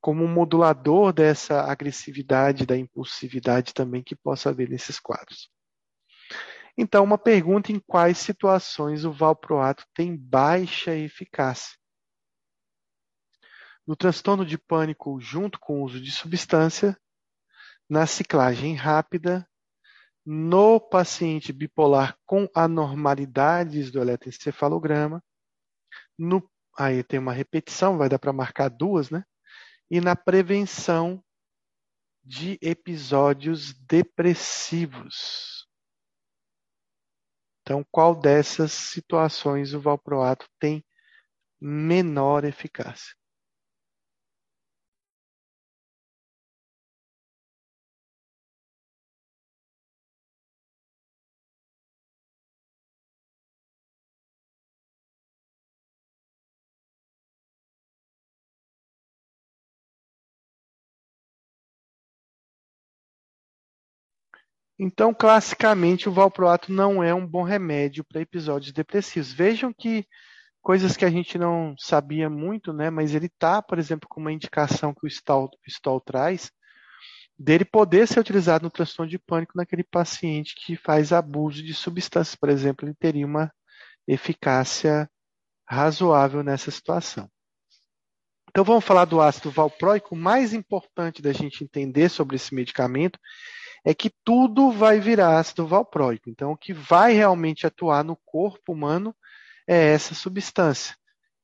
como 0.00 0.24
um 0.24 0.32
modulador 0.32 1.12
dessa 1.12 1.70
agressividade, 1.70 2.64
da 2.64 2.78
impulsividade 2.78 3.74
também 3.74 4.02
que 4.02 4.16
possa 4.16 4.48
haver 4.48 4.70
nesses 4.70 4.98
quadros. 4.98 5.50
Então, 6.78 7.04
uma 7.04 7.18
pergunta 7.18 7.70
em 7.70 7.78
quais 7.78 8.16
situações 8.16 9.04
o 9.04 9.12
valproato 9.12 9.84
tem 9.94 10.16
baixa 10.16 10.96
eficácia. 10.96 11.76
No 13.88 13.96
transtorno 13.96 14.44
de 14.44 14.58
pânico 14.58 15.18
junto 15.18 15.58
com 15.58 15.80
o 15.80 15.82
uso 15.82 15.98
de 15.98 16.12
substância, 16.12 16.94
na 17.88 18.06
ciclagem 18.06 18.74
rápida, 18.74 19.48
no 20.26 20.78
paciente 20.78 21.54
bipolar 21.54 22.14
com 22.26 22.46
anormalidades 22.54 23.90
do 23.90 23.98
eletroencefalograma, 23.98 25.24
no, 26.18 26.46
aí 26.78 27.02
tem 27.02 27.18
uma 27.18 27.32
repetição, 27.32 27.96
vai 27.96 28.10
dar 28.10 28.18
para 28.18 28.30
marcar 28.30 28.68
duas, 28.68 29.08
né? 29.08 29.24
E 29.90 30.02
na 30.02 30.14
prevenção 30.14 31.24
de 32.22 32.58
episódios 32.60 33.72
depressivos. 33.72 35.66
Então, 37.62 37.82
qual 37.90 38.14
dessas 38.14 38.70
situações 38.70 39.72
o 39.72 39.80
valproato 39.80 40.46
tem 40.60 40.84
menor 41.58 42.44
eficácia? 42.44 43.16
Então, 64.78 65.12
classicamente, 65.12 66.08
o 66.08 66.12
valproato 66.12 66.72
não 66.72 67.02
é 67.02 67.12
um 67.12 67.26
bom 67.26 67.42
remédio 67.42 68.04
para 68.04 68.20
episódios 68.20 68.72
depressivos. 68.72 69.32
Vejam 69.32 69.72
que 69.72 70.06
coisas 70.62 70.96
que 70.96 71.04
a 71.04 71.10
gente 71.10 71.36
não 71.36 71.74
sabia 71.76 72.30
muito, 72.30 72.72
né? 72.72 72.88
Mas 72.88 73.14
ele 73.14 73.26
está, 73.26 73.60
por 73.60 73.78
exemplo, 73.78 74.08
com 74.08 74.20
uma 74.20 74.32
indicação 74.32 74.94
que 74.94 75.04
o 75.04 75.08
Stoll 75.08 76.00
traz, 76.00 76.52
dele 77.36 77.64
poder 77.64 78.06
ser 78.06 78.20
utilizado 78.20 78.64
no 78.64 78.70
transtorno 78.70 79.10
de 79.10 79.18
pânico 79.18 79.52
naquele 79.56 79.84
paciente 79.84 80.54
que 80.56 80.76
faz 80.76 81.12
abuso 81.12 81.62
de 81.62 81.74
substâncias, 81.74 82.36
por 82.36 82.48
exemplo, 82.48 82.86
ele 82.86 82.94
teria 82.94 83.26
uma 83.26 83.52
eficácia 84.06 85.08
razoável 85.68 86.42
nessa 86.42 86.70
situação. 86.70 87.30
Então 88.50 88.64
vamos 88.64 88.84
falar 88.84 89.04
do 89.04 89.20
ácido 89.20 89.50
valproico. 89.50 90.14
O 90.14 90.18
mais 90.18 90.52
importante 90.52 91.20
da 91.20 91.32
gente 91.32 91.62
entender 91.62 92.08
sobre 92.08 92.36
esse 92.36 92.54
medicamento 92.54 93.18
é 93.88 93.94
que 93.94 94.10
tudo 94.22 94.70
vai 94.70 95.00
virar 95.00 95.38
ácido 95.38 95.66
valproico. 95.66 96.28
Então, 96.28 96.52
o 96.52 96.56
que 96.58 96.74
vai 96.74 97.14
realmente 97.14 97.66
atuar 97.66 98.04
no 98.04 98.16
corpo 98.16 98.74
humano 98.74 99.16
é 99.66 99.94
essa 99.94 100.14
substância, 100.14 100.94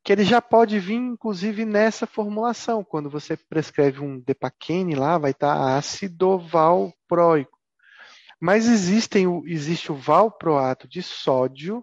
que 0.05 0.13
ele 0.13 0.25
já 0.25 0.43
pode 0.43 0.79
vir, 0.79 0.97
inclusive, 0.97 1.65
nessa 1.65 2.07
formulação. 2.07 2.85
Quando 2.85 3.09
você 3.09 3.35
prescreve 3.35 4.01
um 4.01 4.21
Depaquene 4.21 4.95
lá, 4.95 5.17
vai 5.17 5.31
estar 5.31 5.75
ácido 5.75 6.39
valproico. 6.39 7.59
Mas 8.39 8.69
existem, 8.69 9.27
existe 9.47 9.91
o 9.91 9.95
valproato 9.97 10.87
de 10.87 11.03
sódio 11.03 11.83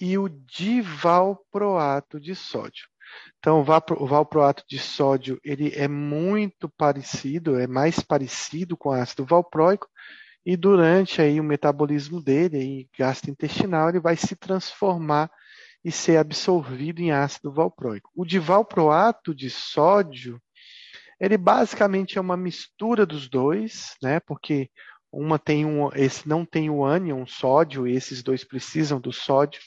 e 0.00 0.16
o 0.16 0.30
divalproato 0.30 2.18
de 2.18 2.34
sódio. 2.34 2.88
Então, 3.38 3.60
o 3.60 4.06
valproato 4.06 4.62
de 4.68 4.78
sódio 4.78 5.40
ele 5.42 5.72
é 5.74 5.88
muito 5.88 6.68
parecido, 6.68 7.58
é 7.58 7.66
mais 7.66 8.00
parecido 8.00 8.76
com 8.76 8.90
o 8.90 8.92
ácido 8.92 9.24
valproico, 9.24 9.88
e 10.44 10.56
durante 10.56 11.20
aí 11.20 11.40
o 11.40 11.44
metabolismo 11.44 12.22
dele, 12.22 12.56
aí, 12.56 12.88
gastrointestinal, 12.98 13.88
ele 13.88 14.00
vai 14.00 14.16
se 14.16 14.34
transformar 14.34 15.30
e 15.84 15.90
ser 15.90 16.16
absorvido 16.16 17.00
em 17.00 17.10
ácido 17.10 17.52
valproico. 17.52 18.10
O 18.14 18.24
divalproato 18.24 19.34
de 19.34 19.50
sódio, 19.50 20.40
ele 21.20 21.36
basicamente 21.36 22.18
é 22.18 22.20
uma 22.20 22.36
mistura 22.36 23.04
dos 23.04 23.28
dois, 23.28 23.96
né? 24.02 24.20
Porque 24.20 24.70
uma 25.12 25.38
tem 25.38 25.64
um, 25.64 25.90
esse 25.94 26.28
não 26.28 26.44
tem 26.44 26.70
o 26.70 26.84
ânion, 26.84 27.26
sódio, 27.26 27.86
e 27.86 27.94
esses 27.94 28.22
dois 28.22 28.44
precisam 28.44 29.00
do 29.00 29.12
sódio 29.12 29.60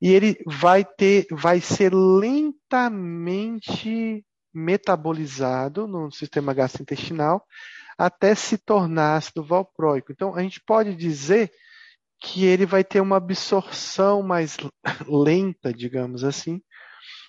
e 0.00 0.10
ele 0.10 0.38
vai 0.46 0.84
ter, 0.84 1.26
vai 1.30 1.60
ser 1.60 1.92
lentamente 1.94 2.54
metabolizado 4.52 5.86
no 5.86 6.10
sistema 6.10 6.52
gastrointestinal 6.54 7.44
até 7.96 8.34
se 8.34 8.56
tornar 8.56 9.16
ácido 9.16 9.44
valproico. 9.44 10.10
Então, 10.10 10.34
a 10.34 10.42
gente 10.42 10.60
pode 10.64 10.96
dizer 10.96 11.52
que 12.18 12.44
ele 12.44 12.64
vai 12.64 12.82
ter 12.82 13.00
uma 13.00 13.16
absorção 13.16 14.22
mais 14.22 14.56
lenta, 15.06 15.72
digamos 15.72 16.24
assim, 16.24 16.62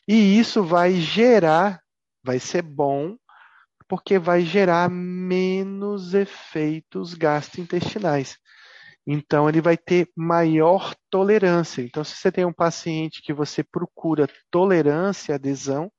e 0.07 0.39
isso 0.39 0.63
vai 0.63 0.93
gerar, 0.95 1.81
vai 2.23 2.39
ser 2.39 2.61
bom, 2.61 3.15
porque 3.87 4.17
vai 4.17 4.41
gerar 4.41 4.89
menos 4.89 6.13
efeitos 6.13 7.13
gastrointestinais. 7.13 8.37
Então, 9.05 9.49
ele 9.49 9.61
vai 9.61 9.77
ter 9.77 10.09
maior 10.15 10.93
tolerância. 11.09 11.81
Então, 11.81 12.03
se 12.03 12.15
você 12.15 12.31
tem 12.31 12.45
um 12.45 12.53
paciente 12.53 13.21
que 13.21 13.33
você 13.33 13.63
procura 13.63 14.27
tolerância, 14.49 15.35
adesão, 15.35 15.91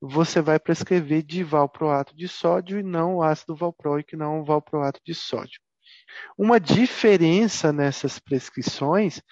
você 0.00 0.40
vai 0.40 0.58
prescrever 0.58 1.22
de 1.22 1.44
valproato 1.44 2.16
de 2.16 2.26
sódio 2.26 2.80
e 2.80 2.82
não 2.82 3.16
o 3.16 3.22
ácido 3.22 3.54
valproico, 3.54 4.16
não 4.16 4.40
o 4.40 4.44
valproato 4.44 5.00
de 5.04 5.14
sódio. 5.14 5.60
Uma 6.36 6.58
diferença 6.58 7.72
nessas 7.72 8.18
prescrições 8.18 9.22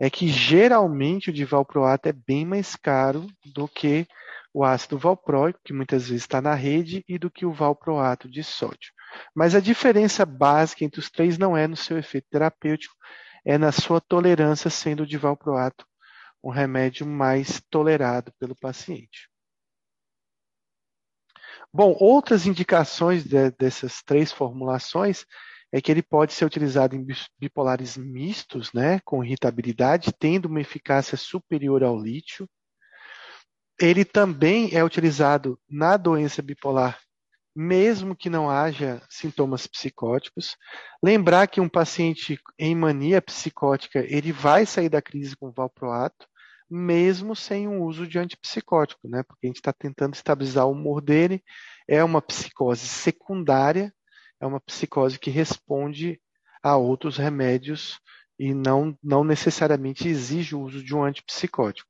é 0.00 0.08
que 0.08 0.26
geralmente 0.28 1.30
o 1.30 1.32
divalproato 1.32 2.08
é 2.08 2.12
bem 2.12 2.44
mais 2.44 2.74
caro 2.74 3.26
do 3.44 3.68
que 3.68 4.06
o 4.52 4.64
ácido 4.64 4.96
valproico, 4.96 5.60
que 5.64 5.72
muitas 5.72 6.08
vezes 6.08 6.22
está 6.22 6.40
na 6.40 6.54
rede, 6.54 7.04
e 7.08 7.18
do 7.18 7.30
que 7.30 7.44
o 7.44 7.52
valproato 7.52 8.28
de 8.28 8.42
sódio. 8.42 8.92
Mas 9.34 9.54
a 9.54 9.60
diferença 9.60 10.24
básica 10.24 10.84
entre 10.84 11.00
os 11.00 11.10
três 11.10 11.38
não 11.38 11.56
é 11.56 11.66
no 11.66 11.76
seu 11.76 11.98
efeito 11.98 12.26
terapêutico, 12.30 12.94
é 13.44 13.58
na 13.58 13.72
sua 13.72 14.00
tolerância, 14.00 14.70
sendo 14.70 15.02
o 15.02 15.06
divalproato 15.06 15.86
um 16.42 16.50
remédio 16.50 17.06
mais 17.06 17.62
tolerado 17.70 18.32
pelo 18.38 18.54
paciente. 18.54 19.30
Bom, 21.72 21.96
outras 21.98 22.46
indicações 22.46 23.24
de, 23.24 23.50
dessas 23.52 24.02
três 24.02 24.30
formulações 24.30 25.24
é 25.72 25.80
que 25.80 25.90
ele 25.90 26.02
pode 26.02 26.32
ser 26.32 26.44
utilizado 26.44 26.94
em 26.94 27.04
bipolares 27.38 27.96
mistos, 27.96 28.72
né, 28.72 29.00
com 29.04 29.24
irritabilidade, 29.24 30.12
tendo 30.16 30.44
uma 30.46 30.60
eficácia 30.60 31.16
superior 31.16 31.82
ao 31.82 31.98
lítio. 31.98 32.48
Ele 33.80 34.04
também 34.04 34.72
é 34.72 34.84
utilizado 34.84 35.58
na 35.68 35.96
doença 35.96 36.40
bipolar 36.40 37.00
mesmo 37.54 38.16
que 38.16 38.28
não 38.28 38.50
haja 38.50 39.00
sintomas 39.08 39.66
psicóticos. 39.66 40.56
Lembrar 41.02 41.46
que 41.46 41.60
um 41.60 41.68
paciente 41.68 42.38
em 42.58 42.74
mania 42.74 43.22
psicótica, 43.22 44.04
ele 44.08 44.32
vai 44.32 44.66
sair 44.66 44.88
da 44.88 45.00
crise 45.00 45.36
com 45.36 45.52
valproato, 45.52 46.26
mesmo 46.68 47.36
sem 47.36 47.68
o 47.68 47.84
uso 47.84 48.06
de 48.06 48.18
antipsicótico, 48.18 49.08
né? 49.08 49.22
Porque 49.22 49.46
a 49.46 49.48
gente 49.48 49.56
está 49.56 49.72
tentando 49.72 50.14
estabilizar 50.14 50.66
o 50.66 50.72
humor 50.72 51.00
dele. 51.00 51.42
É 51.86 52.02
uma 52.02 52.20
psicose 52.20 52.88
secundária, 52.88 53.92
é 54.40 54.46
uma 54.46 54.60
psicose 54.60 55.18
que 55.18 55.30
responde 55.30 56.20
a 56.62 56.76
outros 56.76 57.16
remédios 57.16 58.00
e 58.38 58.52
não, 58.52 58.96
não 59.02 59.22
necessariamente 59.22 60.08
exige 60.08 60.54
o 60.54 60.62
uso 60.62 60.82
de 60.82 60.94
um 60.94 61.04
antipsicótico. 61.04 61.88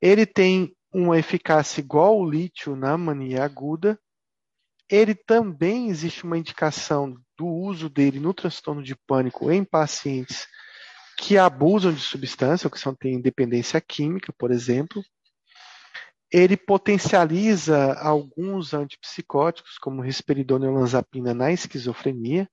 Ele 0.00 0.26
tem 0.26 0.74
uma 0.92 1.18
eficácia 1.18 1.80
igual 1.80 2.14
ao 2.14 2.28
lítio 2.28 2.76
na 2.76 2.96
mania 2.96 3.44
aguda. 3.44 3.98
Ele 4.88 5.14
também 5.14 5.88
existe 5.88 6.24
uma 6.24 6.38
indicação 6.38 7.16
do 7.36 7.46
uso 7.46 7.88
dele 7.88 8.20
no 8.20 8.32
transtorno 8.32 8.82
de 8.82 8.94
pânico 8.94 9.50
em 9.50 9.64
pacientes 9.64 10.46
que 11.18 11.38
abusam 11.38 11.92
de 11.92 12.00
substância, 12.00 12.66
ou 12.66 12.70
que 12.70 12.78
são, 12.78 12.94
têm 12.94 13.20
dependência 13.20 13.80
química, 13.80 14.32
por 14.38 14.50
exemplo. 14.50 15.02
Ele 16.30 16.56
potencializa 16.56 17.94
alguns 17.94 18.74
antipsicóticos, 18.74 19.78
como 19.78 20.02
risperidona 20.02 20.66
e 20.66 20.68
olanzapina, 20.68 21.32
na 21.32 21.50
esquizofrenia. 21.52 22.48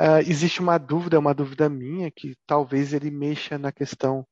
Uh, 0.00 0.20
existe 0.20 0.60
uma 0.60 0.78
dúvida, 0.78 1.18
uma 1.18 1.34
dúvida 1.34 1.68
minha, 1.68 2.10
que 2.10 2.36
talvez 2.46 2.92
ele 2.92 3.10
mexa 3.10 3.58
na 3.58 3.72
questão 3.72 4.24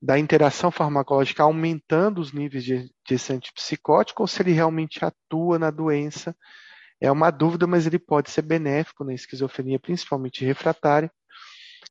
da 0.00 0.18
interação 0.18 0.70
farmacológica 0.70 1.42
aumentando 1.42 2.20
os 2.20 2.32
níveis 2.32 2.62
de, 2.62 2.90
de 3.06 3.14
esse 3.14 3.32
antipsicótico 3.32 4.22
ou 4.22 4.26
se 4.28 4.42
ele 4.42 4.52
realmente 4.52 5.04
atua 5.04 5.58
na 5.58 5.70
doença. 5.70 6.36
É 7.00 7.10
uma 7.10 7.30
dúvida, 7.30 7.66
mas 7.66 7.86
ele 7.86 7.98
pode 7.98 8.30
ser 8.30 8.42
benéfico 8.42 9.04
na 9.04 9.14
esquizofrenia, 9.14 9.78
principalmente 9.78 10.44
refratária. 10.44 11.10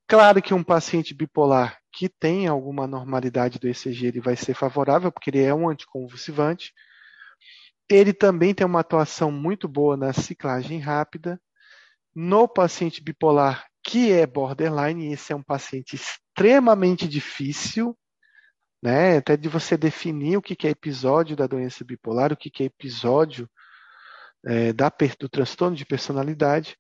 Claro 0.08 0.42
que 0.42 0.54
um 0.54 0.64
paciente 0.64 1.14
bipolar 1.14 1.78
que 1.92 2.08
tem 2.08 2.48
alguma 2.48 2.86
normalidade 2.86 3.60
do 3.60 3.68
ECG 3.68 4.08
ele 4.08 4.22
vai 4.22 4.36
ser 4.36 4.54
favorável, 4.54 5.12
porque 5.12 5.30
ele 5.30 5.42
é 5.42 5.54
um 5.54 5.70
anticonvulsivante. 5.70 6.74
Ele 7.90 8.14
também 8.14 8.54
tem 8.54 8.66
uma 8.66 8.82
atuação 8.82 9.32
muito 9.32 9.68
boa 9.68 9.96
na 9.98 10.14
ciclagem 10.14 10.80
rápida. 10.80 11.40
No 12.14 12.48
paciente 12.48 13.02
bipolar 13.02 13.66
que 13.84 14.12
é 14.12 14.28
borderline, 14.28 15.14
esse 15.14 15.32
é 15.32 15.36
um 15.36 15.42
paciente 15.42 15.96
extremamente 15.96 17.08
difícil, 17.08 17.98
né? 18.84 19.18
Até 19.18 19.38
de 19.38 19.48
você 19.48 19.78
definir 19.78 20.38
o 20.38 20.42
que 20.42 20.68
é 20.68 20.72
episódio 20.72 21.38
da 21.38 21.48
doença 21.48 21.86
bipolar, 21.86 22.34
o 22.34 22.38
que 22.38 22.52
é 22.64 22.66
episódio 22.66 23.50
é, 24.46 24.74
da, 24.74 24.92
do 25.20 25.30
transtorno 25.30 25.76
de 25.76 25.86
personalidade, 25.86 26.78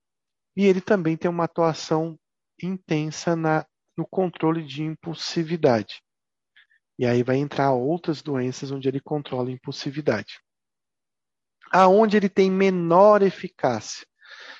e 0.55 0.66
ele 0.66 0.82
também 0.82 1.16
tem 1.16 1.30
uma 1.30 1.45
atuação 1.45 2.18
intensa 2.62 3.36
na, 3.36 3.66
no 3.95 4.05
controle 4.08 4.64
de 4.66 4.84
impulsividade. 4.84 6.01
E 6.99 7.05
aí 7.05 7.22
vai 7.22 7.38
entrar 7.38 7.74
outras 7.74 8.22
doenças 8.22 8.72
onde 8.72 8.88
ele 8.88 8.99
controla 8.99 9.49
a 9.49 9.53
impulsividade. 9.53 10.39
Aonde 11.72 12.18
ele 12.18 12.30
tem 12.30 12.49
menor 12.49 13.22
eficácia 13.22 14.08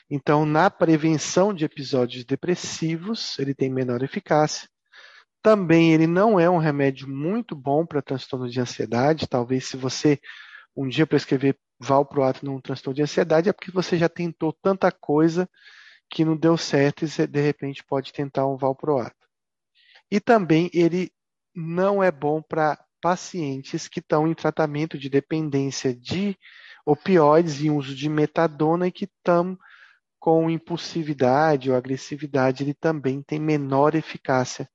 então, 0.10 0.46
na 0.46 0.70
prevenção 0.70 1.54
de 1.54 1.66
episódios 1.66 2.24
depressivos, 2.24 3.38
ele 3.40 3.54
tem 3.54 3.70
menor 3.70 4.02
eficácia. 4.04 4.70
Também 5.42 5.94
ele 5.94 6.08
não 6.08 6.40
é 6.40 6.50
um 6.50 6.58
remédio 6.58 7.08
muito 7.08 7.56
bom 7.56 7.86
para 7.86 8.02
transtorno 8.02 8.50
de 8.50 8.60
ansiedade. 8.60 9.28
Talvez 9.28 9.66
se 9.66 9.78
você 9.78 10.20
um 10.76 10.88
dia 10.88 11.06
prescrever 11.06 11.58
valproato 11.80 12.46
num 12.46 12.60
transtorno 12.60 12.96
de 12.96 13.02
ansiedade 13.04 13.50
é 13.50 13.54
porque 13.54 13.72
você 13.72 13.98
já 13.98 14.10
tentou 14.10 14.52
tanta 14.52 14.92
coisa 14.92 15.50
que 16.10 16.26
não 16.26 16.36
deu 16.36 16.58
certo 16.58 17.04
e 17.04 17.08
você, 17.08 17.28
de 17.28 17.42
repente 17.42 17.84
pode 17.84 18.14
tentar 18.14 18.48
um 18.48 18.58
valproato. 18.58 19.28
E 20.10 20.20
também 20.20 20.70
ele 20.74 21.12
não 21.54 22.02
é 22.02 22.12
bom 22.12 22.42
para 22.42 22.80
pacientes 23.02 23.88
que 23.88 24.00
estão 24.00 24.28
em 24.28 24.34
tratamento 24.34 24.98
de 24.98 25.10
dependência 25.10 25.94
de 25.94 26.38
opioides 26.86 27.62
e 27.62 27.70
uso 27.70 27.94
de 27.94 28.08
metadona 28.08 28.88
e 28.88 28.92
que 28.92 29.06
estão 29.06 29.58
com 30.20 30.50
impulsividade 30.50 31.70
ou 31.70 31.78
agressividade, 31.78 32.64
ele 32.64 32.74
também 32.74 33.22
tem 33.22 33.40
menor 33.40 33.96
eficácia 33.96 34.68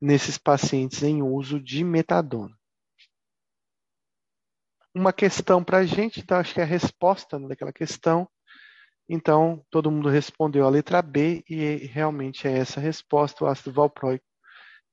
nesses 0.00 0.36
pacientes 0.36 1.02
em 1.02 1.22
uso 1.22 1.60
de 1.60 1.84
metadona. 1.84 2.54
Uma 4.94 5.12
questão 5.12 5.64
para 5.64 5.78
a 5.78 5.84
gente, 5.84 6.20
então 6.20 6.38
acho 6.38 6.54
que 6.54 6.60
é 6.60 6.62
a 6.62 6.66
resposta 6.66 7.38
daquela 7.40 7.72
questão. 7.72 8.28
Então, 9.08 9.64
todo 9.68 9.90
mundo 9.90 10.08
respondeu 10.08 10.64
a 10.64 10.70
letra 10.70 11.02
B 11.02 11.42
e 11.48 11.86
realmente 11.86 12.46
é 12.46 12.58
essa 12.58 12.78
a 12.78 12.82
resposta. 12.82 13.44
O 13.44 13.48
ácido 13.48 13.72
valproico 13.72 14.24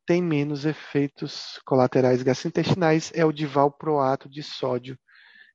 tem 0.06 0.22
menos 0.22 0.66
efeitos 0.66 1.60
colaterais 1.66 2.24
gastrointestinais, 2.24 3.12
é 3.14 3.24
o 3.24 3.32
de 3.32 3.46
valproato 3.46 4.28
de 4.28 4.42
sódio 4.42 4.98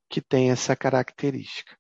que 0.09 0.21
tem 0.21 0.51
essa 0.51 0.77
característica. 0.77 1.77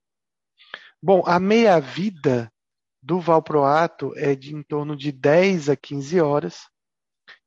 Bom, 1.01 1.23
a 1.25 1.39
meia-vida 1.39 2.53
do 3.01 3.21
valproato 3.21 4.13
é 4.17 4.35
de 4.35 4.55
em 4.55 4.63
torno 4.63 4.97
de 4.97 5.13
10 5.13 5.69
a 5.69 5.77
15 5.77 6.21
horas. 6.21 6.69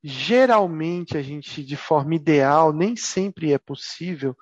Geralmente, 0.01 1.17
a 1.17 1.21
gente, 1.21 1.63
de 1.63 1.75
forma 1.75 2.15
ideal, 2.15 2.71
nem 2.71 2.95
sempre 2.95 3.51
é 3.51 3.57
possível, 3.57 4.35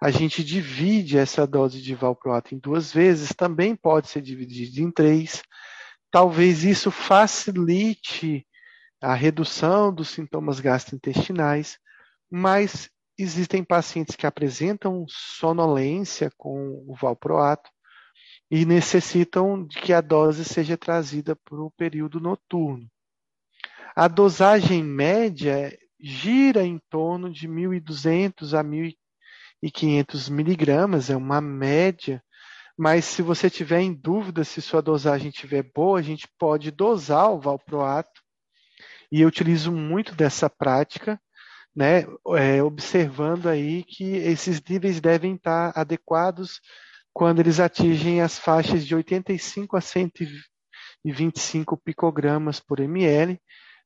a 0.00 0.10
gente 0.10 0.44
divide 0.44 1.18
essa 1.18 1.46
dose 1.46 1.82
de 1.82 1.94
valproato 1.94 2.54
em 2.54 2.58
duas 2.58 2.92
vezes, 2.92 3.32
também 3.34 3.74
pode 3.74 4.08
ser 4.08 4.22
dividido 4.22 4.80
em 4.80 4.90
três. 4.90 5.42
Talvez 6.10 6.64
isso 6.64 6.90
facilite 6.90 8.46
a 9.00 9.14
redução 9.14 9.92
dos 9.92 10.08
sintomas 10.08 10.60
gastrointestinais, 10.60 11.78
mas 12.30 12.88
existem 13.18 13.64
pacientes 13.64 14.14
que 14.14 14.26
apresentam 14.26 15.04
sonolência 15.08 16.30
com 16.36 16.84
o 16.86 16.94
valproato 16.94 17.68
e 18.50 18.64
necessitam 18.64 19.66
de 19.66 19.80
que 19.80 19.92
a 19.92 20.00
dose 20.00 20.44
seja 20.44 20.76
trazida 20.76 21.36
para 21.36 21.60
o 21.60 21.70
período 21.72 22.20
noturno. 22.20 22.88
A 23.94 24.06
dosagem 24.06 24.82
média 24.82 25.76
gira 26.00 26.64
em 26.64 26.78
torno 26.88 27.30
de 27.30 27.48
1.200 27.48 28.56
a 28.58 28.62
1.500 29.62 30.30
miligramas, 30.30 31.10
é 31.10 31.16
uma 31.16 31.40
média, 31.40 32.22
mas 32.76 33.04
se 33.04 33.22
você 33.22 33.50
tiver 33.50 33.80
em 33.80 33.92
dúvida 33.92 34.44
se 34.44 34.62
sua 34.62 34.80
dosagem 34.80 35.30
estiver 35.30 35.64
boa, 35.74 35.98
a 35.98 36.02
gente 36.02 36.28
pode 36.38 36.70
dosar 36.70 37.32
o 37.32 37.40
valproato, 37.40 38.22
e 39.10 39.22
eu 39.22 39.28
utilizo 39.28 39.72
muito 39.72 40.14
dessa 40.14 40.48
prática, 40.48 41.20
né, 41.74 42.04
é, 42.36 42.62
observando 42.62 43.48
aí 43.48 43.84
que 43.84 44.04
esses 44.04 44.60
níveis 44.62 45.00
devem 45.00 45.34
estar 45.34 45.72
adequados 45.76 46.60
quando 47.12 47.40
eles 47.40 47.58
atingem 47.58 48.20
as 48.20 48.38
faixas 48.38 48.86
de 48.86 48.94
85 48.94 49.76
a 49.76 49.80
125 49.80 51.76
picogramas 51.76 52.60
por 52.60 52.80
ml. 52.80 53.40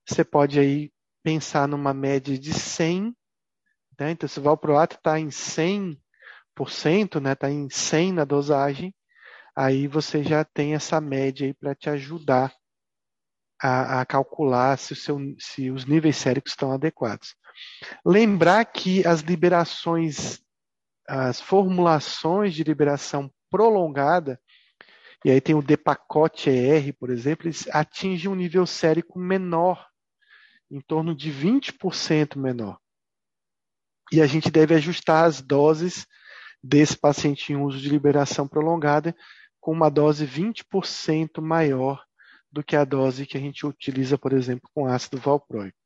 Você 0.06 0.24
pode 0.24 0.58
aí 0.58 0.90
pensar 1.22 1.68
numa 1.68 1.94
média 1.94 2.38
de 2.38 2.52
100, 2.52 3.14
né? 3.98 4.10
então 4.10 4.28
se 4.28 4.38
o 4.38 4.42
valproato 4.42 4.96
está 4.96 5.18
em 5.18 5.28
100%, 5.28 5.96
está 7.04 7.20
né? 7.20 7.34
Tá 7.34 7.50
em 7.50 7.68
100 7.68 8.12
na 8.12 8.24
dosagem, 8.24 8.94
aí 9.54 9.86
você 9.86 10.22
já 10.22 10.44
tem 10.44 10.74
essa 10.74 11.00
média 11.00 11.46
aí 11.46 11.54
para 11.54 11.74
te 11.74 11.90
ajudar 11.90 12.52
a, 13.62 14.00
a 14.00 14.06
calcular 14.06 14.76
se, 14.76 14.96
seu, 14.96 15.18
se 15.38 15.70
os 15.70 15.84
níveis 15.84 16.16
séricos 16.16 16.52
estão 16.52 16.72
adequados. 16.72 17.36
Lembrar 18.04 18.64
que 18.64 19.06
as 19.06 19.20
liberações, 19.20 20.42
as 21.08 21.40
formulações 21.40 22.54
de 22.54 22.64
liberação 22.64 23.30
prolongada, 23.50 24.40
e 25.24 25.30
aí 25.30 25.40
tem 25.40 25.54
o 25.54 25.62
depacote 25.62 26.50
ER, 26.50 26.92
por 26.98 27.10
exemplo, 27.10 27.46
eles 27.46 27.68
atingem 27.68 28.28
um 28.28 28.34
nível 28.34 28.66
sérico 28.66 29.18
menor, 29.18 29.86
em 30.68 30.80
torno 30.80 31.14
de 31.14 31.30
20% 31.30 32.36
menor. 32.36 32.81
E 34.12 34.20
a 34.20 34.26
gente 34.26 34.50
deve 34.50 34.74
ajustar 34.74 35.24
as 35.24 35.40
doses 35.40 36.06
desse 36.62 36.96
paciente 36.96 37.52
em 37.52 37.56
uso 37.56 37.78
de 37.78 37.88
liberação 37.88 38.46
prolongada 38.46 39.16
com 39.58 39.72
uma 39.72 39.88
dose 39.88 40.26
20% 40.26 41.40
maior 41.40 42.04
do 42.50 42.62
que 42.62 42.76
a 42.76 42.84
dose 42.84 43.24
que 43.24 43.38
a 43.38 43.40
gente 43.40 43.66
utiliza, 43.66 44.18
por 44.18 44.34
exemplo, 44.34 44.68
com 44.74 44.86
ácido 44.86 45.16
valproico. 45.16 45.76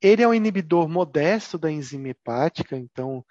Ele 0.00 0.22
é 0.22 0.28
um 0.28 0.34
inibidor 0.34 0.88
modesto 0.88 1.56
da 1.56 1.70
enzima 1.70 2.08
hepática, 2.08 2.76
então 2.76 3.24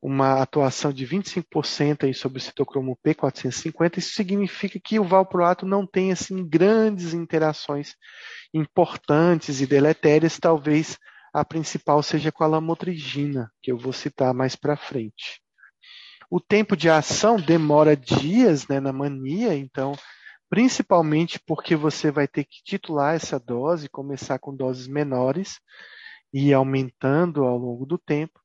uma 0.00 0.40
atuação 0.40 0.92
de 0.92 1.04
25% 1.04 2.04
aí 2.04 2.14
sobre 2.14 2.38
o 2.38 2.40
citocromo 2.40 2.96
P450, 3.04 3.98
isso 3.98 4.12
significa 4.12 4.78
que 4.78 5.00
o 5.00 5.04
valproato 5.04 5.66
não 5.66 5.84
tem 5.84 6.12
assim 6.12 6.46
grandes 6.46 7.12
interações 7.12 7.96
importantes 8.54 9.60
e 9.60 9.66
deletérias, 9.66 10.38
talvez 10.38 10.96
a 11.36 11.44
principal 11.44 12.02
seja 12.02 12.32
com 12.32 12.44
a 12.44 12.46
lamotrigina, 12.46 13.52
que 13.62 13.70
eu 13.70 13.76
vou 13.76 13.92
citar 13.92 14.32
mais 14.32 14.56
para 14.56 14.74
frente. 14.74 15.42
O 16.30 16.40
tempo 16.40 16.74
de 16.74 16.88
ação 16.88 17.36
demora 17.36 17.94
dias 17.94 18.66
né, 18.68 18.80
na 18.80 18.90
mania, 18.90 19.54
então, 19.54 19.92
principalmente 20.48 21.38
porque 21.46 21.76
você 21.76 22.10
vai 22.10 22.26
ter 22.26 22.44
que 22.44 22.62
titular 22.64 23.14
essa 23.14 23.38
dose, 23.38 23.86
começar 23.86 24.38
com 24.38 24.56
doses 24.56 24.88
menores 24.88 25.60
e 26.32 26.54
aumentando 26.54 27.44
ao 27.44 27.58
longo 27.58 27.84
do 27.84 27.98
tempo. 27.98 28.40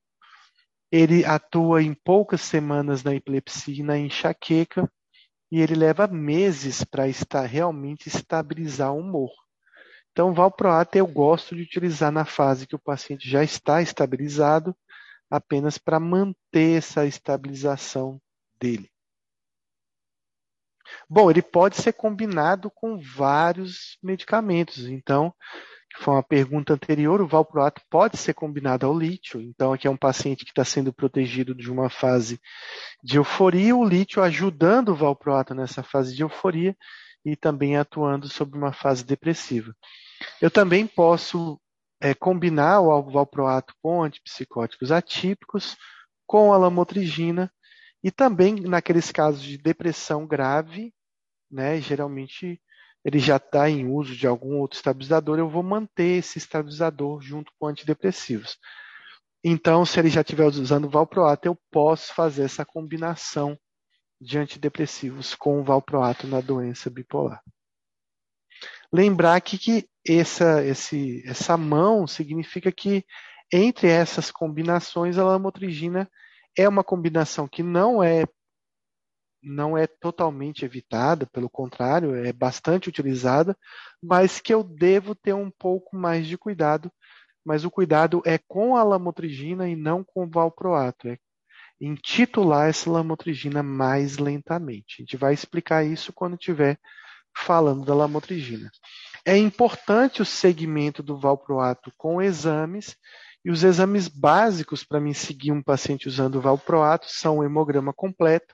Ele 0.91 1.23
atua 1.23 1.81
em 1.81 1.93
poucas 1.93 2.41
semanas 2.41 3.05
na 3.05 3.15
epilepsia 3.15 3.73
e 3.73 3.83
na 3.83 3.97
enxaqueca, 3.97 4.91
e 5.49 5.61
ele 5.61 5.75
leva 5.75 6.07
meses 6.07 6.83
para 6.83 7.07
estar 7.07 7.45
realmente 7.45 8.09
estabilizar 8.09 8.91
o 8.91 8.99
humor. 8.99 9.31
Então, 10.11 10.33
valproato 10.33 10.97
eu 10.97 11.07
gosto 11.07 11.55
de 11.55 11.61
utilizar 11.61 12.11
na 12.11 12.25
fase 12.25 12.67
que 12.67 12.75
o 12.75 12.79
paciente 12.79 13.29
já 13.29 13.43
está 13.43 13.81
estabilizado, 13.81 14.75
apenas 15.29 15.77
para 15.77 15.99
manter 15.99 16.77
essa 16.77 17.05
estabilização 17.05 18.21
dele. 18.59 18.91
Bom, 21.09 21.31
ele 21.31 21.41
pode 21.41 21.77
ser 21.77 21.93
combinado 21.93 22.69
com 22.69 22.99
vários 22.99 23.97
medicamentos. 24.03 24.87
Então, 24.87 25.33
que 25.89 26.03
foi 26.03 26.13
uma 26.13 26.23
pergunta 26.23 26.73
anterior, 26.73 27.21
o 27.21 27.27
valproato 27.27 27.81
pode 27.89 28.17
ser 28.17 28.33
combinado 28.33 28.85
ao 28.85 28.97
lítio. 28.97 29.41
Então, 29.41 29.71
aqui 29.71 29.87
é 29.87 29.89
um 29.89 29.97
paciente 29.97 30.43
que 30.43 30.51
está 30.51 30.65
sendo 30.65 30.93
protegido 30.93 31.55
de 31.55 31.71
uma 31.71 31.89
fase 31.89 32.39
de 33.01 33.17
euforia, 33.17 33.75
o 33.75 33.87
lítio 33.87 34.21
ajudando 34.21 34.89
o 34.89 34.95
valproato 34.95 35.53
nessa 35.53 35.81
fase 35.83 36.13
de 36.13 36.23
euforia 36.23 36.75
e 37.25 37.35
também 37.35 37.77
atuando 37.77 38.27
sobre 38.27 38.57
uma 38.57 38.73
fase 38.73 39.03
depressiva. 39.03 39.75
Eu 40.41 40.49
também 40.49 40.87
posso 40.87 41.59
é, 42.01 42.13
combinar 42.13 42.81
o 42.81 43.11
valproato 43.11 43.73
com 43.81 44.03
antipsicóticos 44.03 44.91
atípicos, 44.91 45.77
com 46.25 46.51
a 46.53 46.57
lamotrigina 46.57 47.51
e 48.03 48.09
também 48.09 48.55
naqueles 48.55 49.11
casos 49.11 49.43
de 49.43 49.57
depressão 49.57 50.25
grave, 50.25 50.93
né, 51.49 51.79
geralmente 51.79 52.59
ele 53.03 53.19
já 53.19 53.37
está 53.37 53.69
em 53.69 53.87
uso 53.87 54.15
de 54.15 54.27
algum 54.27 54.59
outro 54.59 54.77
estabilizador, 54.77 55.37
eu 55.39 55.49
vou 55.49 55.63
manter 55.63 56.19
esse 56.19 56.37
estabilizador 56.37 57.21
junto 57.21 57.51
com 57.59 57.67
antidepressivos. 57.67 58.57
Então, 59.43 59.85
se 59.85 59.99
ele 59.99 60.09
já 60.09 60.21
estiver 60.21 60.45
usando 60.45 60.89
valproato, 60.89 61.47
eu 61.47 61.57
posso 61.71 62.13
fazer 62.13 62.43
essa 62.43 62.63
combinação 62.63 63.57
de 64.21 64.37
antidepressivos 64.37 65.33
com 65.33 65.63
valproato 65.63 66.27
na 66.27 66.39
doença 66.39 66.91
bipolar. 66.91 67.41
Lembrar 68.93 69.35
aqui 69.35 69.57
que 69.57 69.89
essa, 70.07 70.63
esse, 70.63 71.23
essa 71.25 71.57
mão 71.57 72.05
significa 72.05 72.71
que 72.71 73.03
entre 73.51 73.87
essas 73.87 74.29
combinações 74.29 75.17
a 75.17 75.23
lamotrigina 75.23 76.09
é 76.55 76.69
uma 76.69 76.83
combinação 76.83 77.47
que 77.47 77.63
não 77.63 78.03
é 78.03 78.25
não 79.43 79.75
é 79.75 79.87
totalmente 79.87 80.63
evitada, 80.63 81.25
pelo 81.25 81.49
contrário, 81.49 82.13
é 82.13 82.31
bastante 82.31 82.87
utilizada, 82.87 83.57
mas 83.99 84.39
que 84.39 84.53
eu 84.53 84.63
devo 84.63 85.15
ter 85.15 85.33
um 85.33 85.49
pouco 85.49 85.95
mais 85.95 86.27
de 86.27 86.37
cuidado. 86.37 86.91
Mas 87.43 87.65
o 87.65 87.71
cuidado 87.71 88.21
é 88.23 88.37
com 88.37 88.75
a 88.75 88.83
lamotrigina 88.83 89.67
e 89.67 89.75
não 89.75 90.03
com 90.03 90.25
o 90.25 90.29
valproato, 90.29 91.07
é 91.07 91.17
intitular 91.81 92.69
essa 92.69 92.89
lamotrigina 92.89 93.63
mais 93.63 94.17
lentamente. 94.17 94.97
A 94.99 95.01
gente 95.01 95.17
vai 95.17 95.33
explicar 95.33 95.83
isso 95.83 96.13
quando 96.13 96.35
estiver 96.35 96.79
falando 97.35 97.83
da 97.83 97.95
lamotrigina. 97.95 98.69
É 99.25 99.35
importante 99.35 100.21
o 100.21 100.25
segmento 100.25 101.01
do 101.01 101.19
valproato 101.19 101.91
com 101.97 102.21
exames, 102.21 102.95
e 103.43 103.49
os 103.49 103.63
exames 103.63 104.07
básicos 104.07 104.83
para 104.83 104.99
mim 104.99 105.13
seguir 105.13 105.51
um 105.51 105.63
paciente 105.63 106.07
usando 106.07 106.35
o 106.35 106.41
valproato 106.41 107.07
são 107.09 107.39
o 107.39 107.43
hemograma 107.43 107.91
completo, 107.91 108.53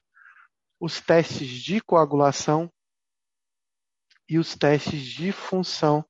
os 0.79 1.01
testes 1.01 1.49
de 1.49 1.81
coagulação 1.81 2.71
e 4.29 4.37
os 4.37 4.55
testes 4.55 5.03
de 5.03 5.31
função 5.33 6.05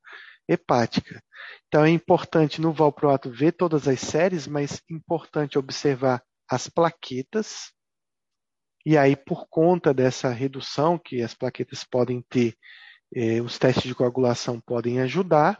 hepática. 0.47 1.23
Então 1.67 1.83
é 1.83 1.89
importante 1.89 2.61
no 2.61 2.71
valproato 2.71 3.31
ver 3.31 3.53
todas 3.53 3.87
as 3.87 3.99
séries, 3.99 4.47
mas 4.47 4.81
importante 4.89 5.57
observar 5.57 6.23
as 6.49 6.69
plaquetas. 6.69 7.71
E 8.85 8.97
aí, 8.97 9.15
por 9.15 9.47
conta 9.49 9.93
dessa 9.93 10.29
redução 10.29 10.97
que 10.97 11.21
as 11.21 11.33
plaquetas 11.33 11.83
podem 11.83 12.21
ter, 12.29 12.55
eh, 13.13 13.41
os 13.41 13.57
testes 13.57 13.83
de 13.83 13.95
coagulação 13.95 14.61
podem 14.61 14.99
ajudar. 15.01 15.57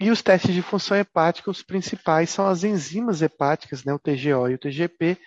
E 0.00 0.10
os 0.10 0.22
testes 0.22 0.54
de 0.54 0.62
função 0.62 0.96
hepática, 0.96 1.50
os 1.50 1.62
principais 1.62 2.30
são 2.30 2.46
as 2.46 2.62
enzimas 2.64 3.22
hepáticas, 3.22 3.84
né, 3.84 3.92
o 3.92 3.98
TGO 3.98 4.48
e 4.48 4.54
o 4.54 4.58
TGP, 4.58 5.18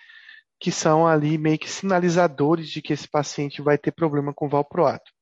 que 0.58 0.70
são 0.70 1.06
ali 1.06 1.36
meio 1.36 1.58
que 1.58 1.68
sinalizadores 1.68 2.70
de 2.70 2.80
que 2.80 2.92
esse 2.92 3.08
paciente 3.08 3.60
vai 3.60 3.76
ter 3.76 3.92
problema 3.92 4.32
com 4.32 4.48
valproato. 4.48 5.12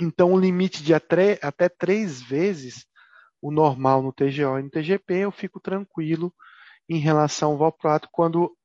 Então, 0.00 0.32
o 0.32 0.38
limite 0.38 0.82
de 0.82 0.94
até, 0.94 1.38
até 1.42 1.68
três 1.68 2.22
vezes 2.22 2.86
o 3.40 3.50
normal 3.50 4.02
no 4.02 4.12
TGO 4.12 4.58
e 4.58 4.62
no 4.62 4.70
TGP, 4.70 5.14
eu 5.14 5.32
fico 5.32 5.60
tranquilo 5.60 6.32
em 6.88 6.98
relação 6.98 7.52
ao 7.52 7.58
valproato. 7.58 8.08
Quando 8.10 8.56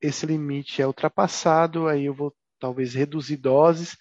esse 0.00 0.26
limite 0.26 0.82
é 0.82 0.86
ultrapassado, 0.86 1.88
aí 1.88 2.06
eu 2.06 2.14
vou 2.14 2.34
talvez 2.58 2.94
reduzir 2.94 3.36
doses 3.36 3.96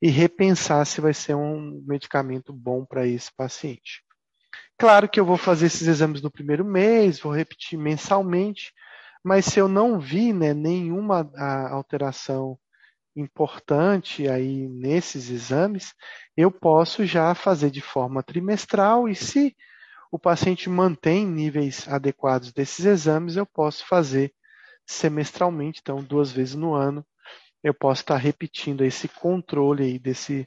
e 0.00 0.08
repensar 0.08 0.84
se 0.84 1.00
vai 1.00 1.14
ser 1.14 1.34
um 1.34 1.82
medicamento 1.86 2.52
bom 2.52 2.84
para 2.84 3.06
esse 3.06 3.34
paciente. 3.34 4.02
Claro 4.78 5.08
que 5.08 5.20
eu 5.20 5.24
vou 5.24 5.36
fazer 5.36 5.66
esses 5.66 5.86
exames 5.86 6.20
no 6.20 6.30
primeiro 6.30 6.64
mês, 6.64 7.20
vou 7.20 7.32
repetir 7.32 7.78
mensalmente, 7.78 8.72
mas 9.22 9.44
se 9.44 9.58
eu 9.58 9.68
não 9.68 10.00
vi 10.00 10.32
né, 10.32 10.52
nenhuma 10.52 11.30
alteração 11.70 12.58
importante 13.14 14.28
aí 14.28 14.68
nesses 14.68 15.30
exames, 15.30 15.94
eu 16.36 16.50
posso 16.50 17.04
já 17.04 17.34
fazer 17.34 17.70
de 17.70 17.80
forma 17.80 18.22
trimestral 18.22 19.08
e 19.08 19.14
se 19.14 19.54
o 20.12 20.18
paciente 20.18 20.68
mantém 20.68 21.26
níveis 21.26 21.88
adequados 21.88 22.52
desses 22.52 22.84
exames, 22.84 23.34
eu 23.34 23.46
posso 23.46 23.86
fazer 23.86 24.34
semestralmente, 24.86 25.80
então 25.80 26.04
duas 26.04 26.30
vezes 26.30 26.54
no 26.54 26.74
ano, 26.74 27.04
eu 27.64 27.72
posso 27.72 28.02
estar 28.02 28.18
repetindo 28.18 28.84
esse 28.84 29.08
controle 29.08 29.84
aí 29.84 29.98
desse 29.98 30.46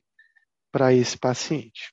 para 0.71 0.93
esse 0.93 1.17
paciente. 1.17 1.91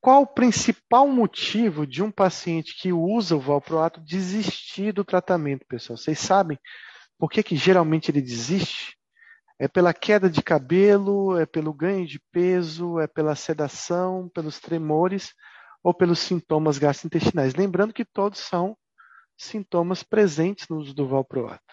Qual 0.00 0.22
o 0.22 0.26
principal 0.26 1.06
motivo 1.06 1.86
de 1.86 2.02
um 2.02 2.10
paciente 2.10 2.74
que 2.74 2.92
usa 2.92 3.36
o 3.36 3.40
valproato 3.40 4.00
desistir 4.00 4.92
do 4.92 5.04
tratamento, 5.04 5.64
pessoal? 5.68 5.96
Vocês 5.96 6.18
sabem 6.18 6.58
por 7.16 7.30
que, 7.30 7.42
que 7.42 7.56
geralmente 7.56 8.10
ele 8.10 8.22
desiste? 8.22 8.97
É 9.58 9.66
pela 9.66 9.92
queda 9.92 10.30
de 10.30 10.42
cabelo, 10.42 11.36
é 11.36 11.44
pelo 11.44 11.72
ganho 11.72 12.06
de 12.06 12.20
peso, 12.30 13.00
é 13.00 13.06
pela 13.08 13.34
sedação, 13.34 14.28
pelos 14.32 14.60
tremores 14.60 15.34
ou 15.82 15.92
pelos 15.92 16.20
sintomas 16.20 16.78
gastrointestinais. 16.78 17.54
Lembrando 17.54 17.92
que 17.92 18.04
todos 18.04 18.38
são 18.38 18.76
sintomas 19.36 20.02
presentes 20.02 20.68
no 20.68 20.76
uso 20.76 20.94
do 20.94 21.06
valproato. 21.08 21.67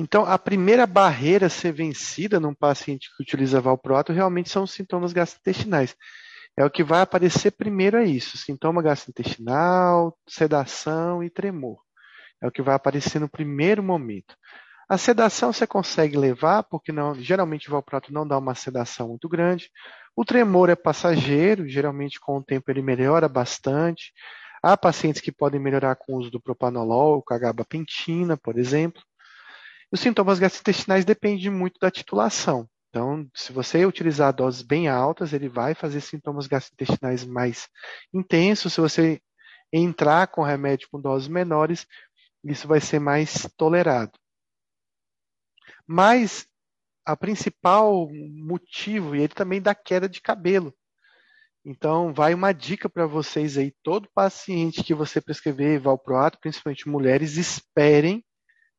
Então, 0.00 0.24
a 0.24 0.38
primeira 0.38 0.86
barreira 0.86 1.46
a 1.46 1.50
ser 1.50 1.72
vencida 1.72 2.38
num 2.38 2.54
paciente 2.54 3.08
que 3.16 3.20
utiliza 3.20 3.60
valproato 3.60 4.12
realmente 4.12 4.48
são 4.48 4.62
os 4.62 4.70
sintomas 4.70 5.12
gastrointestinais. 5.12 5.96
É 6.56 6.64
o 6.64 6.70
que 6.70 6.84
vai 6.84 7.00
aparecer 7.00 7.50
primeiro 7.50 7.96
é 7.96 8.04
isso, 8.04 8.38
sintoma 8.38 8.80
gastrointestinal, 8.80 10.16
sedação 10.28 11.20
e 11.24 11.28
tremor. 11.28 11.80
É 12.40 12.46
o 12.46 12.52
que 12.52 12.62
vai 12.62 12.76
aparecer 12.76 13.18
no 13.18 13.28
primeiro 13.28 13.82
momento. 13.82 14.36
A 14.88 14.96
sedação 14.96 15.52
você 15.52 15.66
consegue 15.66 16.16
levar, 16.16 16.62
porque 16.62 16.92
não, 16.92 17.16
geralmente 17.16 17.66
o 17.68 17.72
valproato 17.72 18.12
não 18.12 18.24
dá 18.26 18.38
uma 18.38 18.54
sedação 18.54 19.08
muito 19.08 19.28
grande. 19.28 19.68
O 20.14 20.24
tremor 20.24 20.70
é 20.70 20.76
passageiro, 20.76 21.68
geralmente 21.68 22.20
com 22.20 22.38
o 22.38 22.44
tempo 22.44 22.70
ele 22.70 22.82
melhora 22.82 23.28
bastante. 23.28 24.12
Há 24.62 24.76
pacientes 24.76 25.20
que 25.20 25.32
podem 25.32 25.58
melhorar 25.58 25.96
com 25.96 26.12
o 26.14 26.18
uso 26.18 26.30
do 26.30 26.40
propanolol, 26.40 27.20
com 27.20 27.34
a 27.34 27.38
gabapentina, 27.38 28.36
por 28.36 28.56
exemplo. 28.58 29.02
Os 29.90 30.00
sintomas 30.00 30.38
gastrointestinais 30.38 31.04
dependem 31.04 31.50
muito 31.50 31.78
da 31.80 31.90
titulação. 31.90 32.68
Então, 32.90 33.28
se 33.34 33.52
você 33.52 33.84
utilizar 33.84 34.34
doses 34.34 34.62
bem 34.62 34.88
altas, 34.88 35.32
ele 35.32 35.48
vai 35.48 35.74
fazer 35.74 36.00
sintomas 36.00 36.46
gastrointestinais 36.46 37.24
mais 37.24 37.68
intensos. 38.12 38.72
Se 38.72 38.80
você 38.80 39.20
entrar 39.72 40.26
com 40.28 40.42
remédio 40.42 40.88
com 40.90 41.00
doses 41.00 41.28
menores, 41.28 41.86
isso 42.44 42.66
vai 42.66 42.80
ser 42.80 42.98
mais 42.98 43.46
tolerado. 43.56 44.18
Mas 45.86 46.46
a 47.04 47.16
principal 47.16 48.08
motivo, 48.12 49.16
e 49.16 49.20
ele 49.20 49.34
também 49.34 49.60
dá 49.60 49.74
queda 49.74 50.08
de 50.08 50.20
cabelo. 50.20 50.74
Então, 51.64 52.12
vai 52.12 52.34
uma 52.34 52.52
dica 52.52 52.88
para 52.88 53.06
vocês 53.06 53.56
aí, 53.56 53.74
todo 53.82 54.10
paciente 54.14 54.84
que 54.84 54.94
você 54.94 55.20
prescrever 55.20 55.80
valproato, 55.80 56.38
principalmente 56.40 56.88
mulheres, 56.88 57.36
esperem 57.36 58.24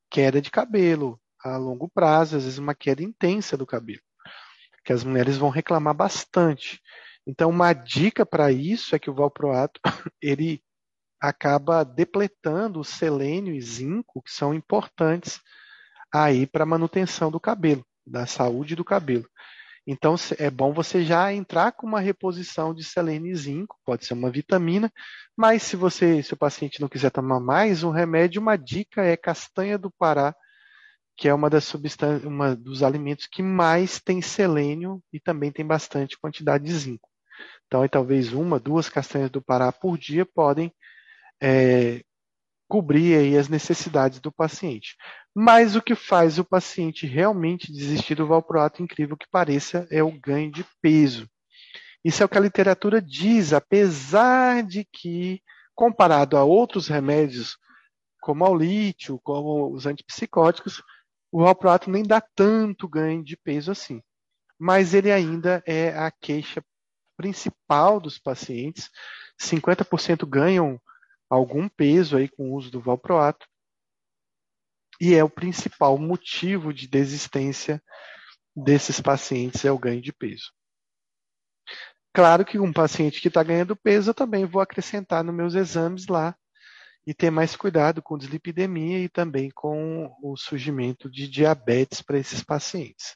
queda 0.09 0.41
de 0.41 0.51
cabelo 0.51 1.19
a 1.43 1.57
longo 1.57 1.87
prazo, 1.89 2.37
às 2.37 2.43
vezes 2.43 2.59
uma 2.59 2.75
queda 2.75 3.03
intensa 3.03 3.55
do 3.55 3.65
cabelo, 3.65 4.01
que 4.83 4.91
as 4.91 5.03
mulheres 5.03 5.37
vão 5.37 5.49
reclamar 5.49 5.93
bastante. 5.93 6.81
Então, 7.25 7.49
uma 7.49 7.73
dica 7.73 8.25
para 8.25 8.51
isso 8.51 8.95
é 8.95 8.99
que 8.99 9.09
o 9.09 9.13
valproato 9.13 9.79
ele 10.21 10.61
acaba 11.21 11.83
depletando 11.83 12.79
o 12.79 12.83
selênio 12.83 13.53
e 13.53 13.61
zinco, 13.61 14.21
que 14.21 14.31
são 14.31 14.53
importantes 14.53 15.39
aí 16.11 16.47
para 16.47 16.63
a 16.63 16.67
manutenção 16.67 17.29
do 17.29 17.39
cabelo, 17.39 17.85
da 18.05 18.25
saúde 18.25 18.75
do 18.75 18.83
cabelo. 18.83 19.29
Então 19.91 20.13
é 20.37 20.51
bom 20.51 20.71
você 20.71 21.03
já 21.03 21.33
entrar 21.33 21.71
com 21.71 21.87
uma 21.87 21.99
reposição 21.99 22.75
de 22.75 22.83
selênio 22.83 23.31
e 23.31 23.35
zinco, 23.35 23.75
pode 23.83 24.05
ser 24.05 24.13
uma 24.13 24.29
vitamina, 24.29 24.93
mas 25.35 25.63
se 25.63 25.75
você, 25.75 26.21
se 26.21 26.31
o 26.31 26.37
paciente 26.37 26.79
não 26.79 26.87
quiser 26.87 27.09
tomar 27.09 27.39
mais 27.39 27.83
um 27.83 27.89
remédio, 27.89 28.39
uma 28.39 28.55
dica 28.55 29.01
é 29.01 29.17
castanha 29.17 29.79
do 29.79 29.89
Pará, 29.89 30.35
que 31.17 31.27
é 31.27 31.33
uma 31.33 31.49
das 31.49 31.63
substâncias, 31.63 32.23
uma 32.23 32.55
dos 32.55 32.83
alimentos 32.83 33.25
que 33.25 33.41
mais 33.41 33.99
tem 33.99 34.21
selênio 34.21 35.01
e 35.11 35.19
também 35.19 35.51
tem 35.51 35.65
bastante 35.65 36.19
quantidade 36.19 36.65
de 36.65 36.73
zinco. 36.73 37.09
Então, 37.65 37.87
talvez 37.87 38.31
uma, 38.31 38.59
duas 38.59 38.89
castanhas 38.89 39.31
do 39.31 39.41
Pará 39.41 39.71
por 39.71 39.97
dia 39.97 40.23
podem 40.23 40.71
é, 41.41 42.03
cobrir 42.69 43.17
aí 43.17 43.35
as 43.35 43.49
necessidades 43.49 44.19
do 44.19 44.31
paciente. 44.31 44.95
Mas 45.35 45.75
o 45.75 45.81
que 45.81 45.95
faz 45.95 46.37
o 46.37 46.45
paciente 46.45 47.07
realmente 47.07 47.73
desistir 47.73 48.13
do 48.13 48.27
valproato, 48.27 48.83
incrível 48.83 49.17
que 49.17 49.27
pareça, 49.29 49.87
é 49.91 50.03
o 50.03 50.11
ganho 50.11 50.51
de 50.51 50.63
peso. 50.79 51.27
Isso 52.05 52.21
é 52.21 52.25
o 52.25 52.29
que 52.29 52.37
a 52.37 52.41
literatura 52.41 53.01
diz, 53.01 53.53
apesar 53.53 54.63
de 54.63 54.85
que, 54.85 55.41
comparado 55.73 56.37
a 56.37 56.43
outros 56.43 56.87
remédios, 56.87 57.57
como 58.21 58.45
o 58.47 58.55
lítio, 58.55 59.19
como 59.23 59.73
os 59.73 59.87
antipsicóticos, 59.87 60.83
o 61.31 61.43
valproato 61.43 61.89
nem 61.89 62.03
dá 62.03 62.21
tanto 62.21 62.87
ganho 62.87 63.23
de 63.23 63.35
peso 63.35 63.71
assim. 63.71 63.99
Mas 64.59 64.93
ele 64.93 65.11
ainda 65.11 65.63
é 65.65 65.89
a 65.89 66.11
queixa 66.11 66.63
principal 67.17 67.99
dos 67.99 68.19
pacientes. 68.19 68.89
50% 69.41 70.27
ganham 70.27 70.79
algum 71.29 71.69
peso 71.69 72.17
aí 72.17 72.27
com 72.27 72.49
o 72.49 72.55
uso 72.55 72.71
do 72.71 72.81
valproato 72.81 73.47
e 74.99 75.13
é 75.15 75.23
o 75.23 75.29
principal 75.29 75.97
motivo 75.97 76.73
de 76.73 76.87
desistência 76.87 77.81
desses 78.55 78.99
pacientes 78.99 79.63
é 79.63 79.71
o 79.71 79.79
ganho 79.79 80.01
de 80.01 80.11
peso. 80.11 80.51
Claro 82.13 82.43
que 82.43 82.59
um 82.59 82.73
paciente 82.73 83.21
que 83.21 83.27
está 83.27 83.43
ganhando 83.43 83.75
peso, 83.75 84.09
eu 84.09 84.13
também 84.13 84.45
vou 84.45 84.61
acrescentar 84.61 85.23
nos 85.23 85.33
meus 85.33 85.53
exames 85.53 86.07
lá 86.07 86.35
e 87.05 87.13
ter 87.13 87.29
mais 87.29 87.55
cuidado 87.55 88.01
com 88.01 88.17
dislipidemia 88.17 88.99
e 88.99 89.07
também 89.07 89.49
com 89.51 90.13
o 90.21 90.35
surgimento 90.35 91.09
de 91.09 91.29
diabetes 91.29 92.01
para 92.01 92.17
esses 92.17 92.43
pacientes. 92.43 93.15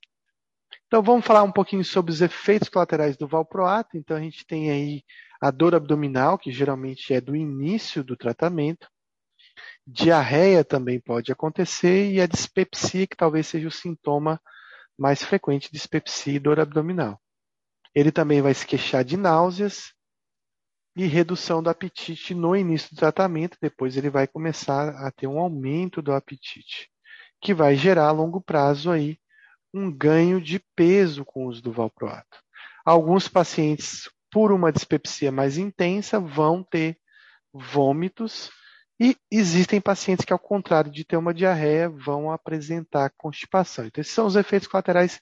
Então 0.94 1.02
vamos 1.02 1.26
falar 1.26 1.41
um 1.41 1.52
pouquinho 1.52 1.84
sobre 1.84 2.12
os 2.12 2.22
efeitos 2.22 2.70
colaterais 2.70 3.18
do 3.18 3.28
valproato. 3.28 3.98
Então 3.98 4.16
a 4.16 4.20
gente 4.20 4.46
tem 4.46 4.70
aí 4.70 5.04
a 5.41 5.50
dor 5.50 5.74
abdominal, 5.74 6.38
que 6.38 6.52
geralmente 6.52 7.12
é 7.16 7.20
do 7.20 7.36
início 7.36 8.04
do 8.04 8.16
tratamento. 8.16 8.88
Diarreia 9.88 10.64
também 10.64 11.00
pode 11.00 11.32
acontecer 11.32 12.12
e 12.12 12.22
a 12.22 12.28
dispepsia, 12.28 13.08
que 13.08 13.18
talvez 13.18 13.48
seja 13.48 13.68
o 13.68 13.72
sintoma 13.72 14.39
mais 14.96 15.24
frequente 15.24 15.72
dispepsia 15.72 16.36
e 16.36 16.39
dor 16.39 16.60
abdominal. 16.60 17.20
Ele 17.96 18.12
também 18.12 18.39
vai 18.39 18.54
se 18.54 18.64
queixar 18.64 19.04
de 19.04 19.18
náuseas 19.18 19.94
e 20.96 21.08
redução 21.08 21.64
do 21.64 21.72
apetite 21.72 22.36
no 22.36 22.56
início 22.56 22.91
do 22.91 23.00
tratamento, 23.00 23.58
depois 23.60 23.98
ele 23.98 24.12
vai 24.12 24.28
começar 24.28 24.89
a 24.89 25.10
ter 25.10 25.26
um 25.26 25.39
aumento 25.39 26.04
do 26.04 26.14
apetite, 26.14 26.88
que 27.41 27.52
vai 27.52 27.76
gerar 27.76 28.10
a 28.10 28.12
longo 28.12 28.39
prazo 28.39 28.91
aí 28.91 29.18
um 29.74 29.91
ganho 29.91 30.41
de 30.41 30.59
peso 30.76 31.26
com 31.26 31.45
o 31.45 31.49
uso 31.49 31.61
do 31.61 31.71
valproato. 31.71 32.38
Alguns 32.86 33.28
pacientes, 33.28 34.09
por 34.32 34.51
uma 34.51 34.71
dispepsia 34.71 35.32
mais 35.32 35.57
intensa, 35.57 36.19
vão 36.19 36.63
ter 36.63 36.97
vômitos 37.53 38.51
e 38.99 39.17
existem 39.32 39.82
pacientes 39.82 40.26
que, 40.26 40.34
ao 40.34 40.39
contrário 40.39 40.91
de 40.91 41.03
ter 41.03 41.17
uma 41.17 41.34
diarreia, 41.34 41.89
vão 41.89 42.32
apresentar 42.32 43.11
constipação. 43.17 43.86
Então, 43.86 44.01
esses 44.01 44.13
são 44.13 44.26
os 44.26 44.36
efeitos 44.36 44.67
colaterais 44.67 45.19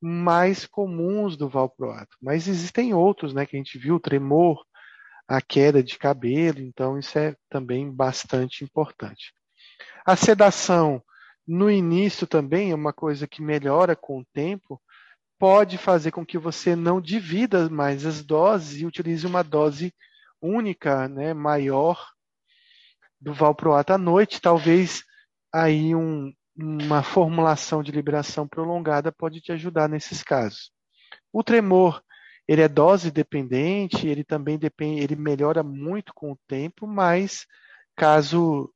mais 0.00 0.66
comuns 0.66 1.36
do 1.36 1.48
valproato. 1.48 2.16
Mas 2.20 2.48
existem 2.48 2.94
outros, 2.94 3.32
né, 3.32 3.46
que 3.46 3.56
a 3.56 3.58
gente 3.58 3.78
viu, 3.78 4.00
tremor, 4.00 4.64
a 5.26 5.40
queda 5.42 5.82
de 5.82 5.98
cabelo, 5.98 6.60
então 6.60 6.98
isso 6.98 7.18
é 7.18 7.36
também 7.50 7.90
bastante 7.90 8.64
importante. 8.64 9.34
A 10.04 10.16
sedação 10.16 11.02
no 11.48 11.70
início 11.70 12.26
também 12.26 12.70
é 12.70 12.74
uma 12.74 12.92
coisa 12.92 13.26
que 13.26 13.40
melhora 13.40 13.96
com 13.96 14.20
o 14.20 14.24
tempo, 14.34 14.80
pode 15.38 15.78
fazer 15.78 16.10
com 16.10 16.26
que 16.26 16.36
você 16.36 16.76
não 16.76 17.00
divida 17.00 17.70
mais 17.70 18.04
as 18.04 18.22
doses 18.22 18.78
e 18.78 18.84
utilize 18.84 19.26
uma 19.26 19.42
dose 19.42 19.94
única, 20.42 21.08
né, 21.08 21.32
maior 21.32 22.06
do 23.18 23.32
valproato 23.32 23.94
à 23.94 23.98
noite, 23.98 24.40
talvez 24.40 25.02
aí 25.52 25.94
um, 25.94 26.32
uma 26.54 27.02
formulação 27.02 27.82
de 27.82 27.92
liberação 27.92 28.46
prolongada 28.46 29.10
pode 29.10 29.40
te 29.40 29.50
ajudar 29.50 29.88
nesses 29.88 30.22
casos. 30.22 30.70
O 31.32 31.42
tremor, 31.42 32.02
ele 32.46 32.60
é 32.60 32.68
dose 32.68 33.10
dependente, 33.10 34.06
ele 34.06 34.22
também 34.22 34.58
depende, 34.58 35.02
ele 35.02 35.16
melhora 35.16 35.62
muito 35.62 36.12
com 36.14 36.32
o 36.32 36.38
tempo, 36.46 36.86
mas 36.86 37.46
caso 37.96 38.72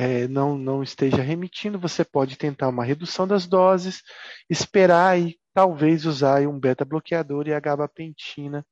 é, 0.00 0.26
não, 0.26 0.56
não 0.56 0.82
esteja 0.82 1.20
remitindo, 1.20 1.78
você 1.78 2.02
pode 2.02 2.34
tentar 2.38 2.68
uma 2.68 2.82
redução 2.82 3.28
das 3.28 3.46
doses, 3.46 4.02
esperar 4.48 5.20
e 5.20 5.38
talvez 5.52 6.06
usar 6.06 6.40
um 6.48 6.58
beta-bloqueador 6.58 7.46
e 7.46 7.52
a 7.52 7.60
gabapentina, 7.60 8.66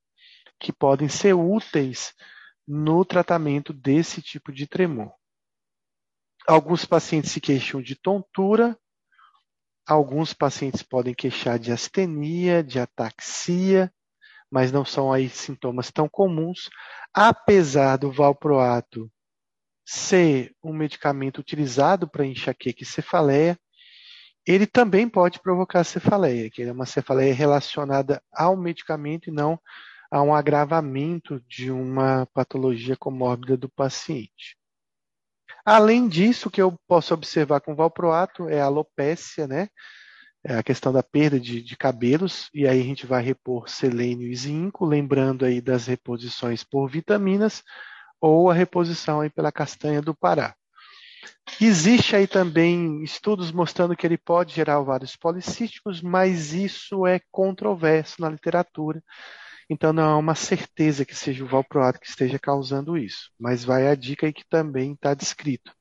que 0.58 0.72
podem 0.72 1.06
ser 1.06 1.34
úteis 1.34 2.14
no 2.66 3.04
tratamento 3.04 3.74
desse 3.74 4.22
tipo 4.22 4.50
de 4.50 4.66
tremor. 4.66 5.12
Alguns 6.46 6.86
pacientes 6.86 7.30
se 7.30 7.42
queixam 7.42 7.82
de 7.82 7.94
tontura, 7.94 8.74
alguns 9.86 10.32
pacientes 10.32 10.82
podem 10.82 11.12
queixar 11.12 11.58
de 11.58 11.70
astenia, 11.70 12.64
de 12.64 12.80
ataxia, 12.80 13.92
mas 14.50 14.72
não 14.72 14.82
são 14.82 15.12
aí 15.12 15.28
sintomas 15.28 15.90
tão 15.90 16.08
comuns, 16.08 16.70
apesar 17.12 17.98
do 17.98 18.10
valproato 18.10 19.12
ser 19.90 20.54
um 20.62 20.70
medicamento 20.70 21.38
utilizado 21.38 22.06
para 22.06 22.26
enxaqueca 22.26 22.82
e 22.82 22.86
cefaleia, 22.86 23.58
ele 24.46 24.66
também 24.66 25.08
pode 25.08 25.40
provocar 25.40 25.82
cefaleia, 25.82 26.50
que 26.50 26.62
é 26.62 26.70
uma 26.70 26.84
cefaleia 26.84 27.32
relacionada 27.32 28.22
ao 28.30 28.54
medicamento 28.54 29.30
e 29.30 29.32
não 29.32 29.58
a 30.10 30.22
um 30.22 30.34
agravamento 30.34 31.42
de 31.48 31.70
uma 31.70 32.26
patologia 32.34 32.98
comórbida 32.98 33.56
do 33.56 33.68
paciente. 33.70 34.58
Além 35.64 36.06
disso, 36.06 36.48
o 36.48 36.50
que 36.50 36.60
eu 36.60 36.78
posso 36.86 37.14
observar 37.14 37.62
com 37.62 37.74
valproato 37.74 38.46
é 38.46 38.60
a 38.60 38.66
alopécia, 38.66 39.46
né? 39.46 39.68
É 40.44 40.56
a 40.56 40.62
questão 40.62 40.92
da 40.92 41.02
perda 41.02 41.40
de, 41.40 41.62
de, 41.62 41.76
cabelos, 41.78 42.50
e 42.52 42.66
aí 42.68 42.80
a 42.80 42.84
gente 42.84 43.06
vai 43.06 43.22
repor 43.22 43.70
selênio 43.70 44.28
e 44.28 44.36
zinco, 44.36 44.84
lembrando 44.84 45.46
aí 45.46 45.62
das 45.62 45.86
reposições 45.86 46.62
por 46.62 46.88
vitaminas, 46.88 47.62
ou 48.20 48.50
a 48.50 48.54
reposição 48.54 49.20
aí 49.20 49.30
pela 49.30 49.52
castanha 49.52 50.02
do 50.02 50.14
Pará. 50.14 50.54
Existe 51.60 52.14
aí 52.14 52.26
também 52.26 53.02
estudos 53.02 53.50
mostrando 53.50 53.96
que 53.96 54.06
ele 54.06 54.18
pode 54.18 54.54
gerar 54.54 54.80
ovários 54.80 55.16
policísticos, 55.16 56.00
mas 56.00 56.52
isso 56.52 57.06
é 57.06 57.20
controverso 57.30 58.20
na 58.20 58.28
literatura. 58.28 59.02
Então 59.68 59.92
não 59.92 60.10
é 60.10 60.14
uma 60.14 60.34
certeza 60.34 61.04
que 61.04 61.14
seja 61.14 61.44
o 61.44 61.48
valproato 61.48 62.00
que 62.00 62.08
esteja 62.08 62.38
causando 62.38 62.96
isso, 62.96 63.30
mas 63.38 63.64
vai 63.64 63.88
a 63.88 63.94
dica 63.94 64.26
aí 64.26 64.32
que 64.32 64.48
também 64.48 64.92
está 64.92 65.14
descrito. 65.14 65.74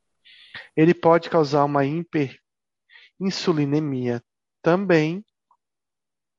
Ele 0.76 0.94
pode 0.94 1.30
causar 1.30 1.64
uma 1.64 1.86
hiperinsulinemia 1.86 4.22
também. 4.62 5.24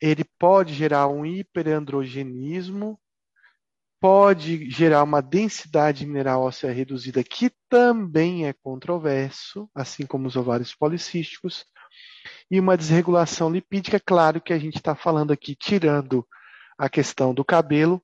Ele 0.00 0.24
pode 0.38 0.74
gerar 0.74 1.08
um 1.08 1.24
hiperandrogenismo, 1.24 3.00
pode 4.00 4.70
gerar 4.70 5.02
uma 5.02 5.20
densidade 5.20 6.06
mineral 6.06 6.42
óssea 6.42 6.72
reduzida, 6.72 7.22
que 7.24 7.50
também 7.68 8.46
é 8.46 8.52
controverso, 8.52 9.68
assim 9.74 10.06
como 10.06 10.28
os 10.28 10.36
ovários 10.36 10.74
policísticos. 10.74 11.64
e 12.50 12.60
uma 12.60 12.76
desregulação 12.76 13.50
lipídica. 13.50 14.00
Claro 14.00 14.40
que 14.40 14.52
a 14.52 14.58
gente 14.58 14.76
está 14.76 14.94
falando 14.94 15.32
aqui, 15.32 15.54
tirando 15.54 16.26
a 16.78 16.88
questão 16.88 17.34
do 17.34 17.44
cabelo, 17.44 18.02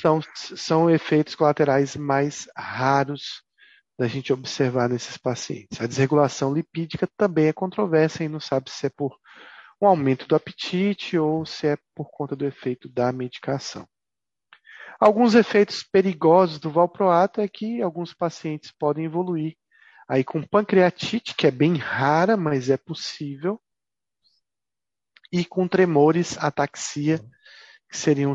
são, 0.00 0.20
são 0.34 0.90
efeitos 0.90 1.34
colaterais 1.34 1.96
mais 1.96 2.48
raros 2.56 3.42
da 3.98 4.06
gente 4.06 4.32
observar 4.32 4.88
nesses 4.88 5.16
pacientes. 5.16 5.80
A 5.80 5.86
desregulação 5.86 6.52
lipídica 6.52 7.08
também 7.16 7.46
é 7.46 7.52
controversa 7.52 8.24
e 8.24 8.28
não 8.28 8.40
sabe 8.40 8.70
se 8.70 8.86
é 8.86 8.90
por 8.90 9.16
um 9.80 9.86
aumento 9.86 10.26
do 10.26 10.34
apetite 10.34 11.18
ou 11.18 11.46
se 11.46 11.66
é 11.66 11.78
por 11.94 12.10
conta 12.10 12.34
do 12.36 12.46
efeito 12.46 12.88
da 12.88 13.12
medicação. 13.12 13.86
Alguns 14.98 15.34
efeitos 15.34 15.82
perigosos 15.82 16.58
do 16.58 16.70
valproato 16.70 17.40
é 17.40 17.48
que 17.48 17.82
alguns 17.82 18.14
pacientes 18.14 18.72
podem 18.72 19.04
evoluir 19.04 19.56
aí 20.08 20.24
com 20.24 20.42
pancreatite, 20.42 21.34
que 21.34 21.46
é 21.46 21.50
bem 21.50 21.76
rara, 21.76 22.36
mas 22.36 22.70
é 22.70 22.76
possível, 22.76 23.60
e 25.32 25.44
com 25.44 25.66
tremores, 25.66 26.38
ataxia, 26.38 27.18
que 27.90 27.96
seriam 27.96 28.34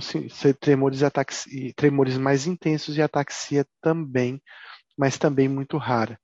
tremores, 0.60 1.04
ataxia, 1.04 1.74
tremores 1.76 2.18
mais 2.18 2.46
intensos 2.46 2.98
e 2.98 3.02
ataxia 3.02 3.66
também, 3.82 4.42
mas 4.98 5.18
também 5.18 5.48
muito 5.48 5.78
rara. 5.78 6.20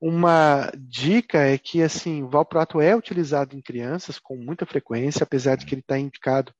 Uma 0.00 0.70
dica 0.76 1.38
é 1.38 1.58
que 1.58 1.82
assim, 1.82 2.22
o 2.22 2.28
valproato 2.28 2.80
é 2.80 2.94
utilizado 2.94 3.56
em 3.56 3.62
crianças 3.62 4.18
com 4.18 4.36
muita 4.36 4.64
frequência, 4.66 5.24
apesar 5.24 5.56
de 5.56 5.66
que 5.66 5.74
ele 5.74 5.80
está 5.80 5.98
indicado 5.98 6.52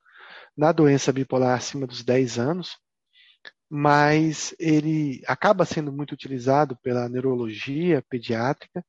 na 0.56 0.72
doença 0.72 1.12
bipolar 1.12 1.56
acima 1.56 1.86
dos 1.86 2.02
10 2.02 2.38
anos, 2.38 2.76
mas 3.70 4.54
ele 4.58 5.22
acaba 5.26 5.64
sendo 5.64 5.92
muito 5.92 6.12
utilizado 6.12 6.76
pela 6.76 7.08
neurologia 7.08 8.02
pediátrica, 8.08 8.84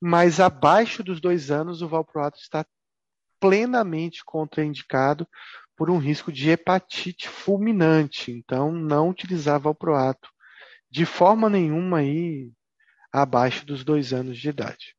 mas 0.00 0.40
abaixo 0.40 1.02
dos 1.02 1.20
dois 1.20 1.50
anos 1.50 1.82
o 1.82 1.88
valproato 1.88 2.38
está 2.38 2.64
plenamente 3.40 4.24
contraindicado 4.24 5.26
por 5.76 5.90
um 5.90 5.98
risco 5.98 6.30
de 6.30 6.50
hepatite 6.50 7.28
fulminante. 7.28 8.30
Então, 8.30 8.70
não 8.70 9.08
utilizar 9.08 9.58
valproato 9.58 10.28
de 10.90 11.04
forma 11.04 11.48
nenhuma 11.48 11.98
aí 11.98 12.52
abaixo 13.12 13.66
dos 13.66 13.82
dois 13.82 14.12
anos 14.12 14.38
de 14.38 14.48
idade. 14.48 14.94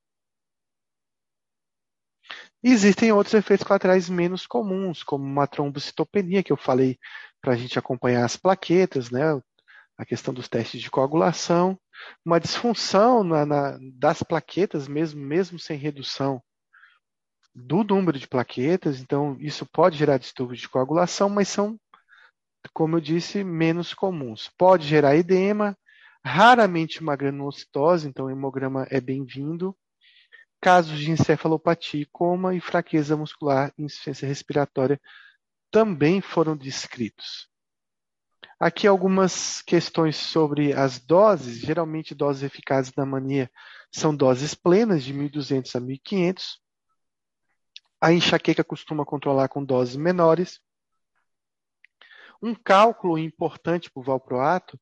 Existem 2.64 3.11
outros 3.11 3.34
efeitos 3.34 3.68
colaterais 3.68 4.09
menos 4.09 4.47
comuns, 4.47 5.03
como 5.03 5.24
uma 5.24 5.45
trombocitopenia, 5.45 6.41
que 6.41 6.51
eu 6.51 6.57
falei 6.57 6.97
para 7.41 7.53
a 7.53 7.55
gente 7.57 7.78
acompanhar 7.78 8.24
as 8.24 8.38
plaquetas, 8.38 9.11
né? 9.11 9.39
a 9.97 10.05
questão 10.05 10.34
dos 10.34 10.47
testes 10.49 10.82
de 10.82 10.89
coagulação, 10.89 11.78
uma 12.26 12.39
disfunção 12.39 13.24
na, 13.24 13.45
na, 13.45 13.78
das 13.93 14.24
plaquetas, 14.24 14.88
mesmo, 14.88 15.22
mesmo 15.22 15.59
sem 15.59 15.78
redução 15.78 16.41
do 17.53 17.84
número 17.84 18.18
de 18.18 18.28
plaquetas, 18.28 18.99
então 18.99 19.38
isso 19.39 19.66
pode 19.66 19.97
gerar 19.97 20.18
distúrbios 20.18 20.59
de 20.59 20.70
coagulação, 20.70 21.30
mas 21.30 21.47
são, 21.47 21.80
como 22.74 22.97
eu 22.97 23.01
disse, 23.01 23.43
menos 23.43 23.93
comuns. 23.93 24.49
Pode 24.57 24.88
gerar 24.88 25.16
edema, 25.16 25.78
raramente 26.26 27.01
uma 27.01 27.16
granulocitose, 27.16 28.07
então 28.07 28.26
o 28.26 28.32
hemograma 28.32 28.88
é 28.89 28.99
bem-vindo, 28.99 29.76
Casos 30.64 30.97
de 30.97 31.11
encefalopatia, 31.11 32.07
coma 32.09 32.55
e 32.55 32.61
fraqueza 32.61 33.18
muscular 33.18 33.74
e 33.78 33.84
insuficiência 33.84 34.26
respiratória 34.26 34.97
também 35.70 36.22
foram 36.22 36.55
descritos. 36.55 37.49
Aqui 38.57 38.88
algumas 38.88 39.61
questões 39.61 40.16
sobre 40.16 40.72
as 40.72 40.99
doses. 40.99 41.59
Geralmente, 41.59 42.16
doses 42.16 42.43
eficazes 42.43 42.93
da 42.93 43.05
mania 43.05 43.51
são 43.91 44.16
doses 44.16 44.55
plenas, 44.55 45.03
de 45.03 45.14
1.200 45.14 45.76
a 45.76 45.82
1.500. 45.82 46.43
A 47.99 48.14
enxaqueca 48.14 48.64
costuma 48.64 49.03
controlar 49.03 49.49
com 49.49 49.66
doses 49.66 49.97
menores. 49.97 50.61
Um 52.41 52.55
cálculo 52.55 53.18
importante 53.18 53.91
para 53.91 53.99
o 53.99 54.03
valproato 54.05 54.80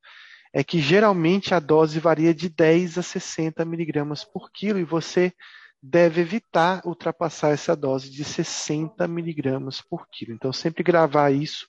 é 0.54 0.64
que 0.64 0.80
geralmente 0.80 1.56
a 1.56 1.60
dose 1.60 2.00
varia 2.00 2.36
de 2.36 2.50
10 2.50 3.00
a 3.00 3.02
60 3.02 3.66
miligramas 3.66 4.24
por 4.24 4.52
quilo 4.52 4.78
e 4.78 4.84
você 4.84 5.34
deve 5.82 6.22
evitar 6.22 6.82
ultrapassar 6.86 7.50
essa 7.52 7.76
dose 7.76 8.10
de 8.10 8.24
60 8.24 9.08
miligramas 9.08 9.82
por 9.82 10.08
quilo. 10.10 10.34
Então, 10.34 10.54
sempre 10.54 10.84
gravar 10.84 11.32
isso. 11.32 11.68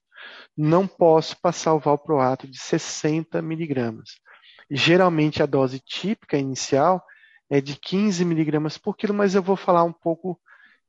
Não 0.57 0.87
posso 0.87 1.41
passar 1.41 1.75
o 1.75 1.81
valproato 1.81 2.47
de 2.47 2.59
60 2.59 3.41
miligramas. 3.41 4.11
Geralmente, 4.71 5.43
a 5.43 5.47
dose 5.47 5.81
típica 5.81 6.37
inicial 6.37 7.05
é 7.51 7.61
de 7.61 7.77
15 7.77 8.25
miligramas 8.25 8.79
por 8.79 8.97
quilo, 8.97 9.15
mas 9.15 9.35
eu 9.35 9.43
vou 9.43 9.57
falar 9.57 9.85
um 9.85 9.93
pouco 9.93 10.41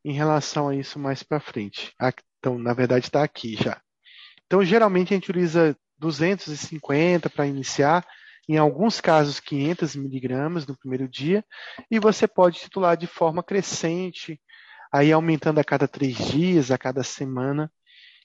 em 0.04 0.14
relação 0.14 0.70
a 0.70 0.76
isso 0.76 1.00
mais 1.00 1.24
para 1.24 1.40
frente. 1.40 1.94
Então, 2.40 2.58
na 2.60 2.74
verdade, 2.74 3.06
está 3.06 3.24
aqui 3.24 3.56
já. 3.56 3.82
Então, 4.46 4.64
geralmente, 4.64 5.14
a 5.14 5.16
gente 5.16 5.30
utiliza 5.30 5.76
250 5.98 7.30
para 7.30 7.48
iniciar 7.48 8.06
em 8.48 8.58
alguns 8.58 9.00
casos 9.00 9.40
500 9.40 9.96
miligramas 9.96 10.68
no 10.68 10.78
primeiro 10.78 11.08
dia, 11.08 11.44
e 11.90 12.00
você 12.00 12.28
pode 12.28 12.60
titular 12.60 12.98
de 12.98 13.08
forma 13.08 13.42
crescente, 13.42 14.40
aí 14.92 15.12
aumentando 15.12 15.60
a 15.60 15.64
cada 15.64 15.88
três 15.88 16.16
dias, 16.16 16.72
a 16.72 16.78
cada 16.78 17.04
semana, 17.04 17.72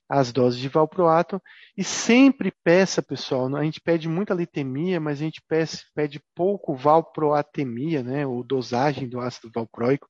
as 0.08 0.32
doses 0.32 0.58
de 0.58 0.68
valproato. 0.68 1.40
E 1.76 1.84
sempre 1.84 2.52
peça, 2.64 3.02
pessoal, 3.02 3.54
a 3.56 3.62
gente 3.62 3.80
pede 3.80 4.08
muita 4.08 4.34
litemia, 4.34 4.98
mas 4.98 5.20
a 5.20 5.24
gente 5.24 5.42
pede, 5.46 5.78
pede 5.94 6.22
pouco 6.34 6.74
valproatemia, 6.74 8.02
né, 8.02 8.26
ou 8.26 8.42
dosagem 8.42 9.08
do 9.08 9.20
ácido 9.20 9.50
valproico. 9.54 10.08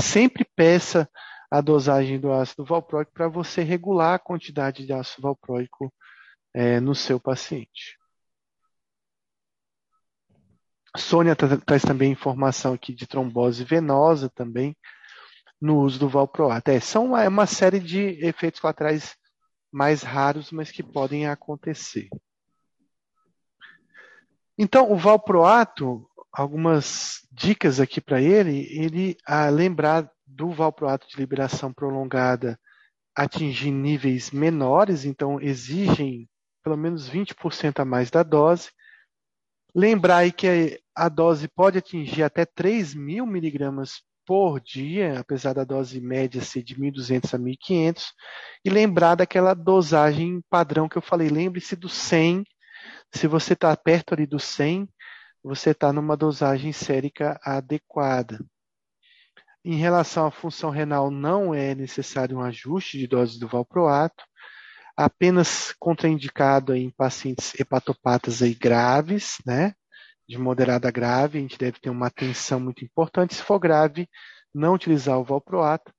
Sempre 0.00 0.46
peça 0.56 1.08
a 1.50 1.60
dosagem 1.60 2.18
do 2.18 2.32
ácido 2.32 2.64
valproico 2.64 3.12
para 3.12 3.28
você 3.28 3.62
regular 3.62 4.14
a 4.14 4.18
quantidade 4.18 4.86
de 4.86 4.92
ácido 4.92 5.22
valproico 5.22 5.92
é, 6.54 6.80
no 6.80 6.94
seu 6.94 7.20
paciente. 7.20 8.01
Sônia 10.96 11.34
traz 11.34 11.82
também 11.82 12.12
informação 12.12 12.74
aqui 12.74 12.92
de 12.92 13.06
trombose 13.06 13.64
venosa 13.64 14.28
também 14.28 14.76
no 15.60 15.80
uso 15.80 15.98
do 15.98 16.08
valproato. 16.08 16.70
É, 16.70 16.80
são 16.80 17.06
uma, 17.06 17.22
é 17.22 17.28
uma 17.28 17.46
série 17.46 17.80
de 17.80 18.00
efeitos 18.24 18.60
colaterais 18.60 19.16
mais 19.70 20.02
raros, 20.02 20.52
mas 20.52 20.70
que 20.70 20.82
podem 20.82 21.26
acontecer. 21.26 22.08
Então, 24.58 24.92
o 24.92 24.96
valproato, 24.96 26.06
algumas 26.30 27.26
dicas 27.32 27.80
aqui 27.80 28.00
para 28.00 28.20
ele, 28.20 28.66
ele 28.70 29.16
a 29.26 29.48
lembrar 29.48 30.10
do 30.26 30.50
valproato 30.50 31.08
de 31.08 31.16
liberação 31.16 31.72
prolongada 31.72 32.60
atingir 33.14 33.70
níveis 33.70 34.30
menores, 34.30 35.04
então 35.04 35.40
exigem 35.40 36.28
pelo 36.62 36.76
menos 36.76 37.08
20% 37.08 37.80
a 37.80 37.84
mais 37.84 38.10
da 38.10 38.22
dose, 38.22 38.70
Lembrar 39.74 40.18
aí 40.18 40.32
que 40.32 40.81
a 40.94 41.08
dose 41.08 41.48
pode 41.48 41.78
atingir 41.78 42.22
até 42.22 42.44
3 42.44 42.94
mil 42.94 43.26
miligramas 43.26 44.02
por 44.24 44.60
dia, 44.60 45.18
apesar 45.18 45.52
da 45.52 45.64
dose 45.64 46.00
média 46.00 46.40
ser 46.40 46.62
de 46.62 46.76
1.200 46.76 47.34
a 47.34 47.38
1.500, 47.38 48.04
e 48.64 48.70
lembrar 48.70 49.16
daquela 49.16 49.54
dosagem 49.54 50.40
padrão 50.48 50.88
que 50.88 50.96
eu 50.96 51.02
falei. 51.02 51.28
Lembre-se 51.28 51.74
do 51.74 51.88
100. 51.88 52.44
Se 53.12 53.26
você 53.26 53.54
está 53.54 53.76
perto 53.76 54.14
ali 54.14 54.26
do 54.26 54.38
100, 54.38 54.88
você 55.42 55.70
está 55.70 55.92
numa 55.92 56.16
dosagem 56.16 56.72
sérica 56.72 57.38
adequada. 57.44 58.38
Em 59.64 59.76
relação 59.76 60.26
à 60.26 60.30
função 60.30 60.70
renal, 60.70 61.10
não 61.10 61.54
é 61.54 61.74
necessário 61.74 62.38
um 62.38 62.42
ajuste 62.42 62.98
de 62.98 63.06
dose 63.06 63.38
do 63.38 63.48
valproato 63.48 64.24
apenas 64.96 65.74
contraindicado 65.78 66.74
em 66.74 66.90
pacientes 66.90 67.58
hepatopatas 67.58 68.42
aí 68.42 68.54
graves, 68.54 69.38
né? 69.46 69.74
De 70.28 70.38
moderada 70.38 70.88
a 70.88 70.90
grave, 70.90 71.38
a 71.38 71.40
gente 71.40 71.58
deve 71.58 71.78
ter 71.78 71.90
uma 71.90 72.06
atenção 72.06 72.60
muito 72.60 72.84
importante. 72.84 73.34
Se 73.34 73.42
for 73.42 73.58
grave, 73.58 74.08
não 74.54 74.74
utilizar 74.74 75.18
o 75.18 75.24
valproato. 75.24 75.92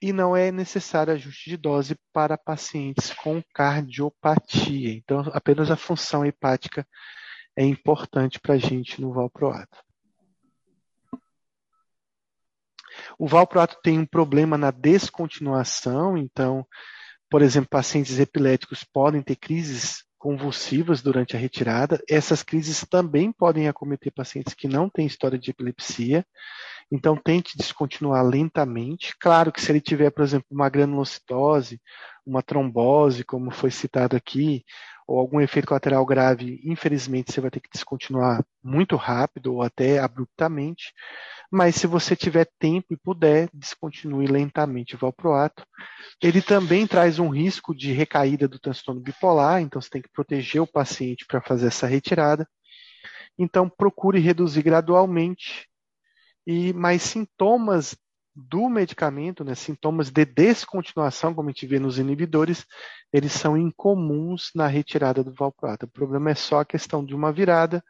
E 0.00 0.12
não 0.12 0.36
é 0.36 0.52
necessário 0.52 1.12
ajuste 1.12 1.50
de 1.50 1.56
dose 1.56 1.96
para 2.12 2.36
pacientes 2.36 3.12
com 3.12 3.42
cardiopatia. 3.54 4.92
Então, 4.92 5.20
apenas 5.32 5.70
a 5.70 5.76
função 5.76 6.24
hepática 6.24 6.86
é 7.56 7.64
importante 7.64 8.38
para 8.38 8.54
a 8.54 8.58
gente 8.58 9.00
no 9.00 9.12
valproato. 9.12 9.82
O 13.18 13.26
valproato 13.26 13.78
tem 13.82 13.98
um 13.98 14.06
problema 14.06 14.58
na 14.58 14.70
descontinuação, 14.70 16.16
então 16.16 16.66
por 17.34 17.42
exemplo, 17.42 17.68
pacientes 17.68 18.20
epiléticos 18.20 18.84
podem 18.84 19.20
ter 19.20 19.34
crises 19.34 20.04
convulsivas 20.24 21.02
durante 21.02 21.36
a 21.36 21.38
retirada. 21.38 22.02
Essas 22.08 22.42
crises 22.42 22.82
também 22.88 23.30
podem 23.30 23.68
acometer 23.68 24.10
pacientes 24.10 24.54
que 24.54 24.66
não 24.66 24.88
têm 24.88 25.04
história 25.04 25.38
de 25.38 25.50
epilepsia. 25.50 26.24
Então, 26.94 27.16
tente 27.16 27.58
descontinuar 27.58 28.24
lentamente. 28.24 29.16
Claro 29.18 29.50
que 29.50 29.60
se 29.60 29.72
ele 29.72 29.80
tiver, 29.80 30.10
por 30.10 30.22
exemplo, 30.22 30.46
uma 30.48 30.68
granulocitose, 30.68 31.80
uma 32.24 32.40
trombose, 32.40 33.24
como 33.24 33.50
foi 33.50 33.72
citado 33.72 34.14
aqui, 34.14 34.64
ou 35.04 35.18
algum 35.18 35.40
efeito 35.40 35.66
colateral 35.66 36.06
grave, 36.06 36.60
infelizmente 36.62 37.32
você 37.32 37.40
vai 37.40 37.50
ter 37.50 37.58
que 37.58 37.68
descontinuar 37.68 38.44
muito 38.62 38.94
rápido 38.94 39.54
ou 39.54 39.62
até 39.62 39.98
abruptamente. 39.98 40.92
Mas 41.50 41.74
se 41.74 41.88
você 41.88 42.14
tiver 42.14 42.48
tempo 42.60 42.94
e 42.94 42.96
puder, 42.96 43.48
descontinue 43.52 44.28
lentamente 44.28 44.94
o 44.94 44.98
valproato. 44.98 45.66
Ele 46.22 46.40
também 46.40 46.86
traz 46.86 47.18
um 47.18 47.28
risco 47.28 47.74
de 47.74 47.90
recaída 47.90 48.46
do 48.46 48.60
transtorno 48.60 49.00
bipolar, 49.00 49.60
então 49.60 49.82
você 49.82 49.90
tem 49.90 50.00
que 50.00 50.12
proteger 50.12 50.62
o 50.62 50.66
paciente 50.66 51.26
para 51.26 51.42
fazer 51.42 51.66
essa 51.66 51.88
retirada. 51.88 52.48
Então 53.36 53.68
procure 53.68 54.20
reduzir 54.20 54.62
gradualmente 54.62 55.68
e 56.46 56.72
mais 56.72 57.02
sintomas 57.02 57.96
do 58.34 58.68
medicamento, 58.68 59.44
né, 59.44 59.54
sintomas 59.54 60.10
de 60.10 60.24
descontinuação, 60.24 61.32
como 61.34 61.48
a 61.48 61.52
gente 61.52 61.66
vê 61.66 61.78
nos 61.78 61.98
inibidores, 61.98 62.66
eles 63.12 63.32
são 63.32 63.56
incomuns 63.56 64.50
na 64.54 64.66
retirada 64.66 65.22
do 65.22 65.32
valproato. 65.32 65.86
O 65.86 65.90
problema 65.90 66.30
é 66.30 66.34
só 66.34 66.60
a 66.60 66.64
questão 66.64 67.04
de 67.04 67.14
uma 67.14 67.32
virada 67.32 67.82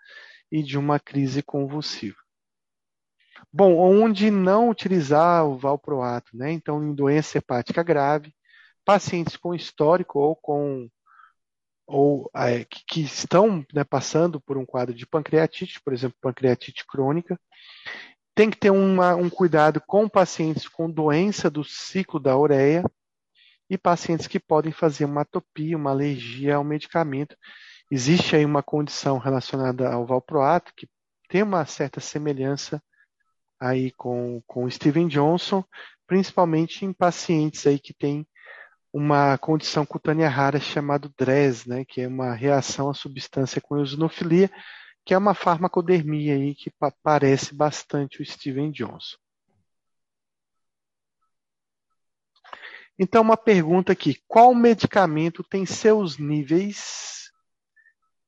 e 0.52 0.62
de 0.62 0.76
uma 0.76 1.00
crise 1.00 1.42
convulsiva. 1.42 2.16
Bom, 3.52 3.76
onde 3.76 4.30
não 4.30 4.68
utilizar 4.68 5.46
o 5.46 5.56
valproato, 5.56 6.36
né? 6.36 6.52
Então, 6.52 6.82
em 6.82 6.94
doença 6.94 7.38
hepática 7.38 7.82
grave, 7.82 8.34
pacientes 8.84 9.36
com 9.36 9.54
histórico 9.54 10.18
ou 10.18 10.36
com 10.36 10.88
ou 11.86 12.30
é, 12.34 12.64
que, 12.64 12.82
que, 12.88 13.00
estão 13.02 13.64
né, 13.72 13.84
passando 13.84 14.40
por 14.40 14.56
um 14.56 14.64
quadro 14.64 14.94
de 14.94 15.06
pancreatite, 15.06 15.80
por 15.82 15.92
exemplo, 15.92 16.16
pancreatite 16.20 16.84
crônica, 16.86 17.38
tem 18.34 18.50
que 18.50 18.56
ter 18.56 18.70
uma, 18.70 19.14
um 19.14 19.30
cuidado 19.30 19.80
com 19.86 20.08
pacientes 20.08 20.68
com 20.68 20.90
doença 20.90 21.48
do 21.48 21.62
ciclo 21.62 22.18
da 22.18 22.36
ureia 22.36 22.84
e 23.70 23.78
pacientes 23.78 24.26
que 24.26 24.40
podem 24.40 24.72
fazer 24.72 25.04
uma 25.04 25.22
atopia, 25.22 25.76
uma 25.76 25.90
alergia 25.90 26.56
ao 26.56 26.64
medicamento. 26.64 27.36
Existe 27.90 28.34
aí 28.34 28.44
uma 28.44 28.62
condição 28.62 29.18
relacionada 29.18 29.90
ao 29.90 30.04
valproato 30.04 30.72
que 30.76 30.88
tem 31.28 31.42
uma 31.42 31.64
certa 31.64 32.00
semelhança 32.00 32.82
aí 33.60 33.92
com, 33.92 34.42
com 34.46 34.64
o 34.64 34.70
Steven 34.70 35.08
Johnson, 35.08 35.64
principalmente 36.06 36.84
em 36.84 36.92
pacientes 36.92 37.66
aí 37.66 37.78
que 37.78 37.94
têm 37.94 38.26
uma 38.92 39.36
condição 39.38 39.84
cutânea 39.84 40.28
rara 40.28 40.60
chamada 40.60 41.10
DRES, 41.18 41.66
né, 41.66 41.84
que 41.84 42.02
é 42.02 42.08
uma 42.08 42.32
reação 42.32 42.88
à 42.88 42.94
substância 42.94 43.60
com 43.60 43.76
eosinofilia, 43.76 44.50
que 45.04 45.12
é 45.12 45.18
uma 45.18 45.34
farmacodermia 45.34 46.34
aí 46.34 46.54
que 46.54 46.72
parece 47.02 47.54
bastante 47.54 48.22
o 48.22 48.24
Steven 48.24 48.70
Johnson. 48.70 49.16
Então, 52.98 53.22
uma 53.22 53.36
pergunta 53.36 53.92
aqui: 53.92 54.22
qual 54.26 54.54
medicamento 54.54 55.42
tem 55.42 55.66
seus 55.66 56.16
níveis 56.16 57.30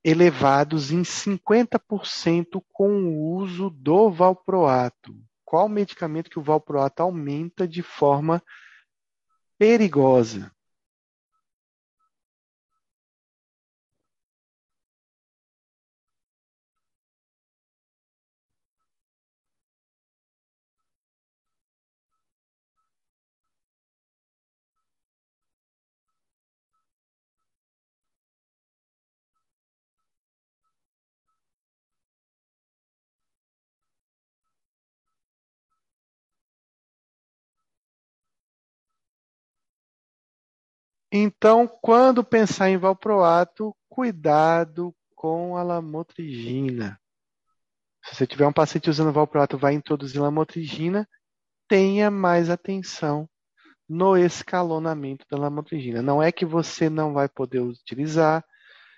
elevados 0.04 0.90
em 0.90 1.02
50% 1.02 2.62
com 2.72 3.04
o 3.04 3.36
uso 3.36 3.70
do 3.70 4.10
valproato? 4.10 5.16
Qual 5.44 5.68
medicamento 5.68 6.28
que 6.28 6.38
o 6.38 6.42
valproato 6.42 7.02
aumenta 7.02 7.66
de 7.66 7.82
forma 7.82 8.42
perigosa? 9.56 10.52
Então, 41.10 41.68
quando 41.68 42.24
pensar 42.24 42.68
em 42.68 42.76
valproato, 42.76 43.74
cuidado 43.88 44.94
com 45.14 45.56
a 45.56 45.62
lamotrigina. 45.62 47.00
Se 48.04 48.14
você 48.14 48.26
tiver 48.26 48.46
um 48.46 48.52
paciente 48.52 48.90
usando 48.90 49.12
valproato, 49.12 49.56
vai 49.58 49.74
introduzir 49.74 50.20
lamotrigina, 50.20 51.08
tenha 51.68 52.10
mais 52.10 52.50
atenção 52.50 53.28
no 53.88 54.16
escalonamento 54.16 55.24
da 55.30 55.38
lamotrigina. 55.38 56.02
Não 56.02 56.22
é 56.22 56.32
que 56.32 56.44
você 56.44 56.90
não 56.90 57.12
vai 57.12 57.28
poder 57.28 57.60
utilizar, 57.60 58.44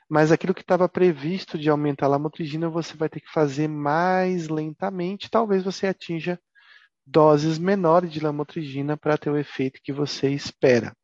mas 0.08 0.32
aquilo 0.32 0.54
que 0.54 0.62
estava 0.62 0.88
previsto 0.88 1.58
de 1.58 1.68
aumentar 1.68 2.06
a 2.06 2.10
lamotrigina, 2.10 2.68
você 2.68 2.96
vai 2.96 3.08
ter 3.08 3.20
que 3.20 3.30
fazer 3.30 3.68
mais 3.68 4.48
lentamente. 4.48 5.30
Talvez 5.30 5.62
você 5.62 5.86
atinja 5.86 6.40
doses 7.06 7.58
menores 7.58 8.10
de 8.10 8.20
lamotrigina 8.20 8.96
para 8.96 9.18
ter 9.18 9.30
o 9.30 9.38
efeito 9.38 9.80
que 9.82 9.92
você 9.92 10.30
espera. 10.30 10.94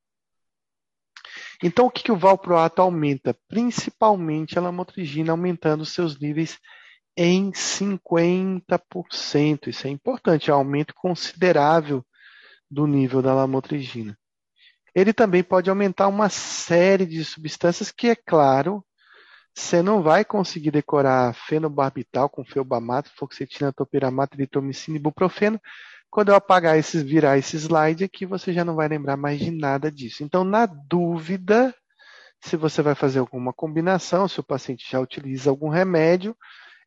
Então, 1.63 1.87
o 1.87 1.91
que, 1.91 2.03
que 2.03 2.13
o 2.13 2.17
valproato 2.17 2.83
aumenta? 2.83 3.35
Principalmente 3.49 4.59
a 4.59 4.63
lamotrigina, 4.63 5.33
aumentando 5.33 5.87
seus 5.87 6.19
níveis 6.19 6.59
em 7.17 7.53
50%. 7.53 9.69
Isso 9.69 9.87
é 9.87 9.91
importante, 9.91 10.51
é 10.51 10.55
um 10.55 10.59
aumento 10.59 10.93
considerável 10.95 12.05
do 12.71 12.87
nível 12.87 13.23
da 13.23 13.35
lamotrigina. 13.35 14.19
Ele 14.95 15.13
também 15.13 15.43
pode 15.43 15.69
aumentar 15.69 16.09
uma 16.09 16.29
série 16.29 17.07
de 17.07 17.25
substâncias 17.25 17.91
que, 17.91 18.09
é 18.09 18.17
claro, 18.17 18.85
você 19.55 19.83
não 19.83 20.03
vai 20.03 20.25
conseguir 20.25 20.73
decorar 20.73 21.35
fenobarbital 21.35 22.29
com 22.29 22.45
feobamato, 22.45 23.11
fluoxetina, 23.17 23.73
topiramato, 23.73 24.37
eritromicina 24.37 24.97
e 24.97 25.01
ibuprofeno, 25.01 25.61
quando 26.15 26.29
eu 26.29 26.37
apagar 26.37 26.79
esses, 26.79 27.03
virar 27.03 27.39
esse 27.39 27.57
slide 27.57 28.05
aqui, 28.05 28.25
você 28.25 28.53
já 28.53 28.65
não 28.65 28.77
vai 28.77 28.87
lembrar 28.87 29.17
mais 29.17 29.41
de 29.41 29.51
nada 29.51 29.91
disso. 29.91 30.23
Então, 30.23 30.45
na 30.45 30.65
dúvida, 30.65 31.75
se 32.41 32.57
você 32.57 32.83
vai 32.83 32.95
fazer 32.95 33.19
alguma 33.19 33.53
combinação, 33.53 34.29
se 34.29 34.39
o 34.39 34.45
paciente 34.45 34.89
já 34.89 35.01
utiliza 35.01 35.51
algum 35.51 35.69
remédio, 35.69 36.37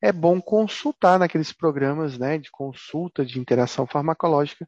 é 0.02 0.14
bom 0.14 0.40
consultar 0.40 1.20
naqueles 1.20 1.52
programas 1.52 2.18
né, 2.18 2.38
de 2.38 2.50
consulta 2.50 3.26
de 3.26 3.38
interação 3.38 3.86
farmacológica 3.86 4.66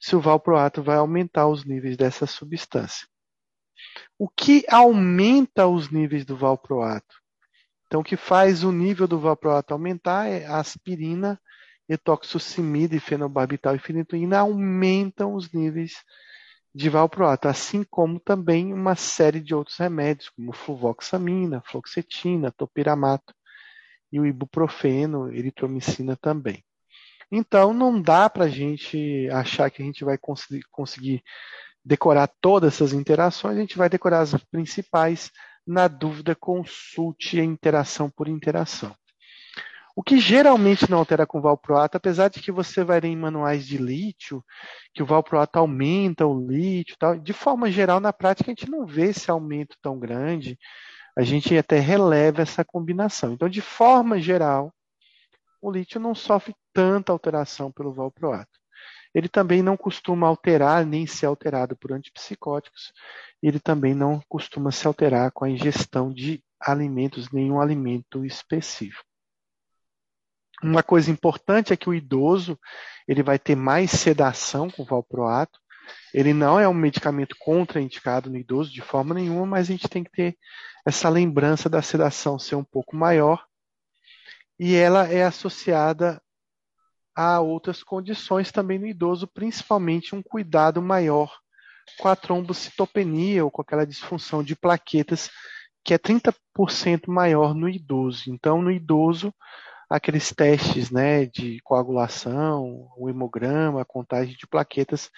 se 0.00 0.16
o 0.16 0.20
valproato 0.20 0.82
vai 0.82 0.96
aumentar 0.96 1.46
os 1.46 1.64
níveis 1.64 1.96
dessa 1.96 2.26
substância. 2.26 3.06
O 4.18 4.28
que 4.28 4.64
aumenta 4.68 5.68
os 5.68 5.90
níveis 5.90 6.24
do 6.24 6.36
valproato? 6.36 7.14
Então, 7.86 8.00
o 8.00 8.04
que 8.04 8.16
faz 8.16 8.64
o 8.64 8.72
nível 8.72 9.06
do 9.06 9.20
valproato 9.20 9.72
aumentar 9.72 10.26
é 10.26 10.44
a 10.44 10.58
aspirina 10.58 11.40
etoxocimida 11.92 12.96
e 12.96 13.00
fenobarbital 13.00 13.74
e 13.74 13.78
fenitoína 13.78 14.38
aumentam 14.38 15.34
os 15.34 15.52
níveis 15.52 16.02
de 16.74 16.88
valproato, 16.88 17.48
assim 17.48 17.84
como 17.84 18.18
também 18.18 18.72
uma 18.72 18.94
série 18.94 19.40
de 19.40 19.54
outros 19.54 19.76
remédios, 19.76 20.30
como 20.30 20.52
fluvoxamina, 20.52 21.62
fluoxetina, 21.66 22.50
topiramato 22.50 23.34
e 24.10 24.18
o 24.18 24.26
ibuprofeno, 24.26 25.32
eritromicina 25.32 26.16
também. 26.16 26.64
Então, 27.30 27.72
não 27.72 28.00
dá 28.00 28.28
para 28.28 28.44
a 28.44 28.48
gente 28.48 29.28
achar 29.30 29.70
que 29.70 29.82
a 29.82 29.84
gente 29.84 30.04
vai 30.04 30.18
conseguir 30.70 31.22
decorar 31.84 32.30
todas 32.40 32.74
essas 32.74 32.92
interações, 32.92 33.56
a 33.56 33.60
gente 33.60 33.76
vai 33.76 33.88
decorar 33.88 34.20
as 34.20 34.34
principais. 34.44 35.30
Na 35.66 35.88
dúvida, 35.88 36.34
consulte 36.34 37.38
a 37.38 37.44
interação 37.44 38.10
por 38.10 38.28
interação. 38.28 38.94
O 39.94 40.02
que 40.02 40.18
geralmente 40.18 40.90
não 40.90 40.98
altera 40.98 41.26
com 41.26 41.40
valproato, 41.40 41.96
apesar 41.96 42.28
de 42.28 42.40
que 42.40 42.50
você 42.50 42.82
vai 42.82 43.00
ler 43.00 43.08
em 43.08 43.16
manuais 43.16 43.66
de 43.66 43.76
lítio, 43.76 44.42
que 44.94 45.02
o 45.02 45.06
valproato 45.06 45.58
aumenta 45.58 46.26
o 46.26 46.46
lítio, 46.46 46.96
tal, 46.98 47.18
de 47.18 47.32
forma 47.32 47.70
geral, 47.70 48.00
na 48.00 48.12
prática, 48.12 48.50
a 48.50 48.54
gente 48.54 48.70
não 48.70 48.86
vê 48.86 49.10
esse 49.10 49.30
aumento 49.30 49.76
tão 49.82 49.98
grande, 49.98 50.58
a 51.16 51.22
gente 51.22 51.56
até 51.56 51.78
releva 51.78 52.40
essa 52.42 52.64
combinação. 52.64 53.32
Então, 53.32 53.48
de 53.48 53.60
forma 53.60 54.18
geral, 54.18 54.72
o 55.60 55.70
lítio 55.70 56.00
não 56.00 56.14
sofre 56.14 56.54
tanta 56.72 57.12
alteração 57.12 57.70
pelo 57.70 57.92
valproato. 57.92 58.60
Ele 59.14 59.28
também 59.28 59.62
não 59.62 59.76
costuma 59.76 60.26
alterar 60.26 60.86
nem 60.86 61.06
ser 61.06 61.26
alterado 61.26 61.76
por 61.76 61.92
antipsicóticos, 61.92 62.92
ele 63.42 63.60
também 63.60 63.94
não 63.94 64.22
costuma 64.26 64.72
se 64.72 64.86
alterar 64.86 65.30
com 65.32 65.44
a 65.44 65.50
ingestão 65.50 66.10
de 66.10 66.42
alimentos, 66.58 67.30
nenhum 67.30 67.60
alimento 67.60 68.24
específico. 68.24 69.11
Uma 70.62 70.82
coisa 70.82 71.10
importante 71.10 71.72
é 71.72 71.76
que 71.76 71.88
o 71.88 71.94
idoso 71.94 72.58
ele 73.08 73.22
vai 73.22 73.38
ter 73.38 73.56
mais 73.56 73.90
sedação 73.90 74.70
com 74.70 74.84
valproato. 74.84 75.58
Ele 76.14 76.32
não 76.32 76.58
é 76.60 76.68
um 76.68 76.74
medicamento 76.74 77.34
contraindicado 77.38 78.30
no 78.30 78.36
idoso 78.36 78.70
de 78.72 78.80
forma 78.80 79.14
nenhuma, 79.14 79.46
mas 79.46 79.68
a 79.68 79.72
gente 79.72 79.88
tem 79.88 80.04
que 80.04 80.10
ter 80.10 80.36
essa 80.86 81.08
lembrança 81.08 81.68
da 81.68 81.82
sedação 81.82 82.38
ser 82.38 82.54
um 82.54 82.64
pouco 82.64 82.96
maior. 82.96 83.44
E 84.58 84.76
ela 84.76 85.08
é 85.08 85.24
associada 85.24 86.22
há 87.14 87.40
outras 87.40 87.82
condições 87.82 88.52
também 88.52 88.78
no 88.78 88.86
idoso, 88.86 89.26
principalmente 89.26 90.14
um 90.14 90.22
cuidado 90.22 90.80
maior 90.80 91.36
com 91.98 92.08
a 92.08 92.16
trombocitopenia 92.16 93.44
ou 93.44 93.50
com 93.50 93.62
aquela 93.62 93.86
disfunção 93.86 94.42
de 94.42 94.54
plaquetas 94.54 95.30
que 95.84 95.92
é 95.92 95.98
30% 95.98 97.08
maior 97.08 97.54
no 97.54 97.68
idoso. 97.68 98.24
Então, 98.28 98.62
no 98.62 98.70
idoso, 98.70 99.34
aqueles 99.92 100.32
testes 100.32 100.90
né, 100.90 101.26
de 101.26 101.60
coagulação, 101.62 102.88
o 102.96 103.10
hemograma, 103.10 103.82
a 103.82 103.84
contagem 103.84 104.34
de 104.34 104.46
plaquetas 104.46 105.10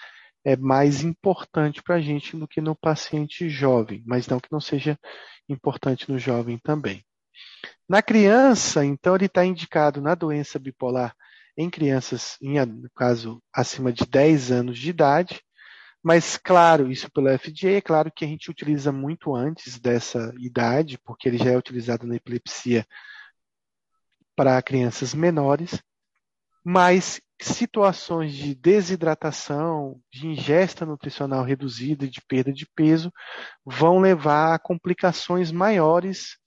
é 0.43 0.57
mais 0.57 1.01
importante 1.01 1.81
para 1.81 1.95
a 1.95 2.01
gente 2.01 2.35
do 2.35 2.45
que 2.45 2.59
no 2.59 2.75
paciente 2.75 3.49
jovem, 3.49 4.03
mas 4.05 4.27
não 4.27 4.37
que 4.37 4.51
não 4.51 4.59
seja 4.59 4.99
importante 5.47 6.11
no 6.11 6.19
jovem 6.19 6.57
também. 6.57 7.01
Na 7.87 8.01
criança, 8.01 8.83
então, 8.83 9.15
ele 9.15 9.27
está 9.27 9.45
indicado 9.45 10.01
na 10.01 10.13
doença 10.13 10.59
bipolar 10.59 11.15
em 11.57 11.69
crianças, 11.69 12.35
em, 12.41 12.59
no 12.65 12.89
caso, 12.93 13.41
acima 13.53 13.93
de 13.93 14.05
10 14.05 14.51
anos 14.51 14.77
de 14.77 14.89
idade, 14.89 15.41
mas, 16.03 16.35
claro, 16.37 16.91
isso 16.91 17.09
pelo 17.11 17.29
FDA, 17.29 17.77
é 17.77 17.81
claro 17.81 18.11
que 18.13 18.25
a 18.25 18.27
gente 18.27 18.51
utiliza 18.51 18.91
muito 18.91 19.33
antes 19.33 19.79
dessa 19.79 20.33
idade, 20.37 20.99
porque 20.99 21.29
ele 21.29 21.37
já 21.37 21.51
é 21.51 21.57
utilizado 21.57 22.05
na 22.05 22.17
epilepsia 22.17 22.85
para 24.35 24.61
crianças 24.61 25.13
menores, 25.13 25.81
mas 26.63 27.21
situações 27.41 28.33
de 28.33 28.55
desidratação, 28.55 29.99
de 30.11 30.27
ingesta 30.27 30.85
nutricional 30.85 31.43
reduzida 31.43 32.07
de 32.07 32.21
perda 32.21 32.51
de 32.51 32.65
peso 32.75 33.11
vão 33.65 33.99
levar 33.99 34.53
a 34.53 34.59
complicações 34.59 35.51
maiores 35.51 36.37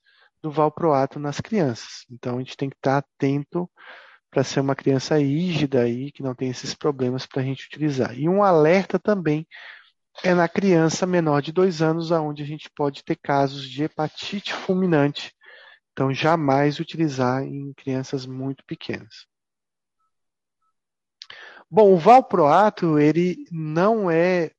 do 0.42 0.50
valproato 0.50 1.18
nas 1.18 1.40
crianças. 1.40 2.04
Então 2.10 2.36
a 2.36 2.38
gente 2.38 2.56
tem 2.56 2.70
que 2.70 2.76
estar 2.76 2.98
atento 2.98 3.70
para 4.30 4.44
ser 4.44 4.60
uma 4.60 4.74
criança 4.74 5.18
rígida 5.18 5.82
aí, 5.82 6.12
que 6.12 6.22
não 6.22 6.34
tem 6.34 6.50
esses 6.50 6.74
problemas 6.74 7.26
para 7.26 7.42
a 7.42 7.44
gente 7.44 7.66
utilizar. 7.66 8.18
E 8.18 8.28
um 8.28 8.42
alerta 8.42 8.98
também 8.98 9.46
é 10.22 10.34
na 10.34 10.48
criança 10.48 11.06
menor 11.06 11.40
de 11.40 11.52
dois 11.52 11.80
anos, 11.80 12.12
aonde 12.12 12.42
a 12.42 12.46
gente 12.46 12.68
pode 12.74 13.04
ter 13.04 13.16
casos 13.16 13.68
de 13.68 13.84
hepatite 13.84 14.52
fulminante. 14.52 15.32
Então, 15.98 16.14
jamais 16.14 16.78
utilizar 16.78 17.42
em 17.42 17.72
crianças 17.72 18.24
muito 18.24 18.64
pequenas. 18.64 19.26
Bom, 21.68 21.92
o 21.92 21.98
valproato, 21.98 23.00
ele 23.00 23.44
não 23.50 24.08
é 24.08 24.52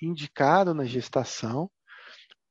indicado 0.00 0.72
na 0.72 0.86
gestação 0.86 1.70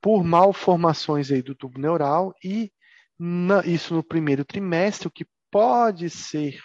por 0.00 0.22
malformações 0.22 1.32
aí 1.32 1.42
do 1.42 1.56
tubo 1.56 1.80
neural 1.80 2.32
e 2.44 2.72
na, 3.18 3.66
isso 3.66 3.94
no 3.94 4.04
primeiro 4.04 4.44
trimestre, 4.44 5.08
o 5.08 5.10
que 5.10 5.26
pode 5.50 6.08
ser, 6.08 6.56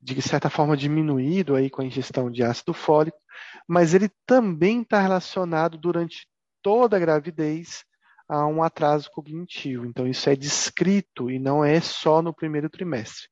de 0.00 0.22
certa 0.22 0.48
forma, 0.48 0.76
diminuído 0.76 1.56
aí 1.56 1.68
com 1.68 1.82
a 1.82 1.84
ingestão 1.84 2.30
de 2.30 2.44
ácido 2.44 2.72
fólico, 2.72 3.18
mas 3.66 3.92
ele 3.92 4.08
também 4.24 4.82
está 4.82 5.00
relacionado 5.00 5.76
durante 5.76 6.28
toda 6.62 6.96
a 6.96 7.00
gravidez 7.00 7.84
a 8.28 8.46
um 8.46 8.62
atraso 8.62 9.10
cognitivo. 9.10 9.86
Então, 9.86 10.06
isso 10.06 10.28
é 10.28 10.36
descrito 10.36 11.30
e 11.30 11.38
não 11.38 11.64
é 11.64 11.80
só 11.80 12.20
no 12.20 12.34
primeiro 12.34 12.68
trimestre. 12.68 13.28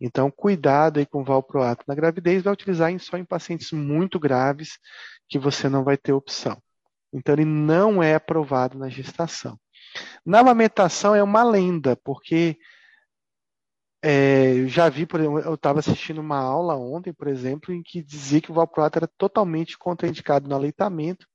Então, 0.00 0.30
cuidado 0.30 0.98
aí 0.98 1.06
com 1.06 1.20
o 1.20 1.24
valproato 1.24 1.84
na 1.86 1.94
gravidez, 1.94 2.42
vai 2.42 2.52
utilizar 2.52 2.98
só 2.98 3.18
em 3.18 3.24
pacientes 3.24 3.70
muito 3.72 4.18
graves 4.18 4.78
que 5.28 5.38
você 5.38 5.68
não 5.68 5.84
vai 5.84 5.96
ter 5.96 6.12
opção. 6.12 6.60
Então, 7.12 7.34
ele 7.34 7.44
não 7.44 8.02
é 8.02 8.14
aprovado 8.14 8.78
na 8.78 8.88
gestação. 8.88 9.58
Na 10.24 10.40
amamentação 10.40 11.14
é 11.14 11.22
uma 11.22 11.42
lenda, 11.42 11.96
porque 11.96 12.56
é, 14.02 14.54
eu 14.54 14.68
já 14.68 14.88
vi, 14.88 15.04
por 15.04 15.20
exemplo, 15.20 15.40
eu 15.40 15.54
estava 15.54 15.80
assistindo 15.80 16.20
uma 16.20 16.38
aula 16.38 16.76
ontem, 16.76 17.12
por 17.12 17.28
exemplo, 17.28 17.74
em 17.74 17.82
que 17.82 18.02
dizia 18.02 18.40
que 18.40 18.50
o 18.50 18.54
valproato 18.54 18.98
era 18.98 19.06
totalmente 19.06 19.76
contraindicado 19.76 20.48
no 20.48 20.54
aleitamento, 20.54 21.26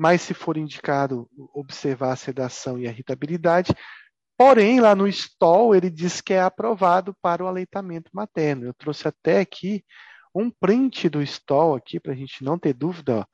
mas 0.00 0.22
se 0.22 0.32
for 0.32 0.56
indicado 0.56 1.28
observar 1.52 2.12
a 2.12 2.16
sedação 2.16 2.78
e 2.78 2.88
a 2.88 2.90
irritabilidade, 2.90 3.74
porém 4.34 4.80
lá 4.80 4.94
no 4.94 5.06
STOL 5.06 5.74
ele 5.74 5.90
diz 5.90 6.22
que 6.22 6.32
é 6.32 6.40
aprovado 6.40 7.14
para 7.20 7.44
o 7.44 7.46
aleitamento 7.46 8.10
materno. 8.10 8.64
Eu 8.64 8.72
trouxe 8.72 9.06
até 9.06 9.40
aqui 9.40 9.84
um 10.34 10.50
print 10.50 11.06
do 11.10 11.20
STOL 11.20 11.74
aqui 11.74 12.00
para 12.00 12.14
a 12.14 12.16
gente 12.16 12.42
não 12.42 12.58
ter 12.58 12.72
dúvida. 12.72 13.18
Ó. 13.18 13.24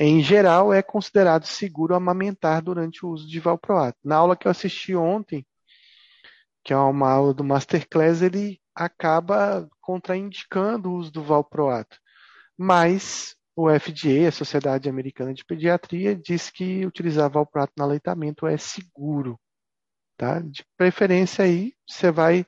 Em 0.00 0.22
geral, 0.22 0.72
é 0.72 0.80
considerado 0.80 1.44
seguro 1.44 1.94
amamentar 1.94 2.62
durante 2.62 3.04
o 3.04 3.10
uso 3.10 3.28
de 3.28 3.38
valproato. 3.38 3.98
Na 4.02 4.16
aula 4.16 4.34
que 4.34 4.48
eu 4.48 4.50
assisti 4.50 4.94
ontem, 4.94 5.46
que 6.64 6.72
é 6.72 6.76
uma 6.78 7.10
aula 7.10 7.34
do 7.34 7.44
Masterclass, 7.44 8.22
ele 8.22 8.58
acaba 8.74 9.68
contraindicando 9.78 10.88
o 10.88 10.94
uso 10.94 11.12
do 11.12 11.22
valproato. 11.22 11.98
Mas 12.56 13.37
o 13.60 13.68
FDA, 13.68 14.28
a 14.28 14.32
Sociedade 14.32 14.88
Americana 14.88 15.34
de 15.34 15.44
Pediatria, 15.44 16.14
diz 16.14 16.48
que 16.48 16.86
utilizar 16.86 17.28
valproato 17.28 17.72
no 17.76 17.82
aleitamento 17.82 18.46
é 18.46 18.56
seguro. 18.56 19.36
Tá? 20.16 20.38
De 20.38 20.64
preferência 20.76 21.44
aí, 21.44 21.74
você 21.84 22.12
vai 22.12 22.46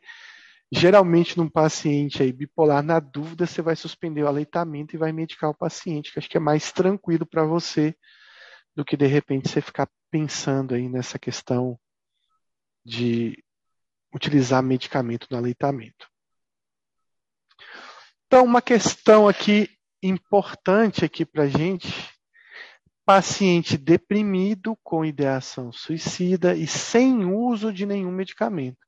geralmente 0.73 1.37
num 1.37 1.49
paciente 1.49 2.23
aí 2.23 2.33
bipolar, 2.33 2.81
na 2.81 3.01
dúvida, 3.01 3.45
você 3.45 3.61
vai 3.61 3.75
suspender 3.75 4.23
o 4.23 4.29
aleitamento 4.29 4.95
e 4.95 4.99
vai 4.99 5.11
medicar 5.11 5.51
o 5.51 5.57
paciente, 5.57 6.13
que 6.13 6.21
acho 6.21 6.29
que 6.29 6.37
é 6.37 6.41
mais 6.41 6.71
tranquilo 6.71 7.27
para 7.27 7.45
você 7.45 7.93
do 8.77 8.85
que 8.85 8.97
de 8.97 9.07
repente 9.07 9.49
você 9.49 9.61
ficar 9.61 9.91
pensando 10.13 10.77
aí 10.77 10.89
nessa 10.89 11.19
questão 11.19 11.77
de 12.85 13.43
utilizar 14.15 14.63
medicamento 14.63 15.27
no 15.29 15.37
aleitamento. 15.37 16.09
Então, 18.27 18.45
uma 18.45 18.63
questão 18.63 19.27
aqui 19.27 19.69
importante 20.03 21.05
aqui 21.05 21.25
para 21.25 21.45
a 21.45 21.49
gente, 21.49 21.89
paciente 23.05 23.77
deprimido 23.77 24.77
com 24.83 25.05
ideação 25.05 25.73
suicida 25.73 26.55
e 26.55 26.67
sem 26.67 27.25
uso 27.25 27.73
de 27.73 27.85
nenhum 27.85 28.13
medicamento. 28.13 28.79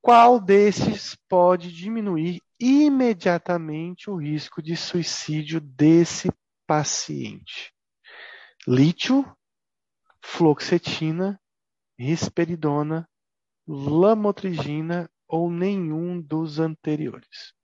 Qual 0.00 0.40
desses 0.40 1.16
pode 1.28 1.72
diminuir 1.72 2.40
imediatamente 2.60 4.08
o 4.08 4.16
risco 4.16 4.62
de 4.62 4.76
suicídio 4.76 5.60
desse 5.60 6.30
paciente? 6.66 7.72
Lítio, 8.66 9.24
fluoxetina, 10.22 11.40
risperidona 11.98 13.08
lamotrigina 13.66 15.10
ou 15.26 15.50
nenhum 15.50 16.20
dos 16.20 16.60
anteriores. 16.60 17.55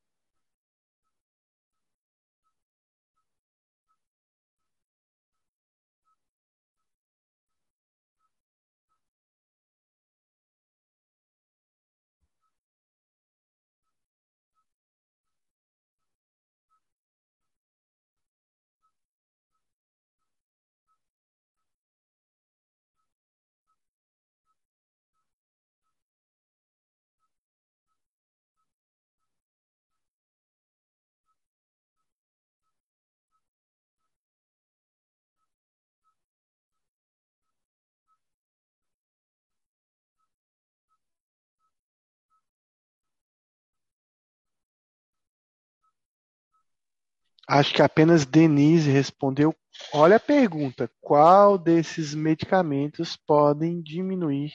Acho 47.52 47.74
que 47.74 47.82
apenas 47.82 48.24
Denise 48.24 48.90
respondeu. 48.90 49.54
Olha 49.92 50.16
a 50.16 50.20
pergunta: 50.20 50.90
qual 51.02 51.58
desses 51.58 52.14
medicamentos 52.14 53.14
podem 53.14 53.82
diminuir 53.82 54.54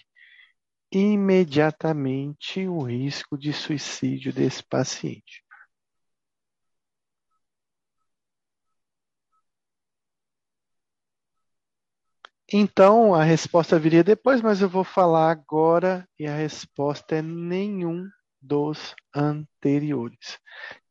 imediatamente 0.91 2.67
o 2.67 2.81
risco 2.81 3.37
de 3.37 3.53
suicídio 3.53 4.33
desse 4.33 4.63
paciente? 4.63 5.43
Então, 12.51 13.13
a 13.13 13.23
resposta 13.23 13.77
viria 13.77 14.03
depois, 14.03 14.41
mas 14.41 14.59
eu 14.59 14.69
vou 14.69 14.83
falar 14.83 15.29
agora 15.29 16.09
e 16.17 16.25
a 16.25 16.35
resposta 16.35 17.17
é 17.17 17.21
nenhum 17.21 18.09
dos 18.41 18.95
anteriores. 19.13 20.39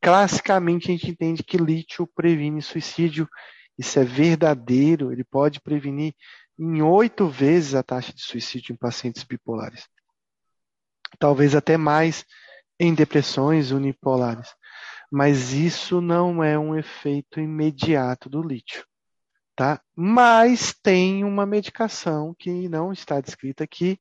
Classicamente, 0.06 0.86
a 0.86 0.92
gente 0.92 1.10
entende 1.10 1.42
que 1.42 1.56
lítio 1.56 2.06
previne 2.06 2.62
suicídio. 2.62 3.28
Isso 3.76 3.98
é 3.98 4.04
verdadeiro, 4.04 5.10
ele 5.10 5.24
pode 5.24 5.60
prevenir 5.60 6.14
em 6.56 6.80
oito 6.80 7.28
vezes 7.28 7.74
a 7.74 7.82
taxa 7.82 8.12
de 8.12 8.22
suicídio 8.22 8.72
em 8.72 8.76
pacientes 8.76 9.24
bipolares. 9.24 9.88
Talvez 11.18 11.56
até 11.56 11.76
mais, 11.76 12.24
em 12.78 12.94
depressões 12.94 13.72
unipolares. 13.72 14.54
Mas 15.10 15.52
isso 15.52 16.00
não 16.00 16.40
é 16.40 16.56
um 16.56 16.76
efeito 16.76 17.40
imediato 17.40 18.30
do 18.30 18.40
lítio. 18.40 18.86
Tá? 19.56 19.80
Mas 19.96 20.72
tem 20.72 21.24
uma 21.24 21.44
medicação 21.44 22.32
que 22.38 22.68
não 22.68 22.92
está 22.92 23.20
descrita 23.20 23.64
aqui, 23.64 23.98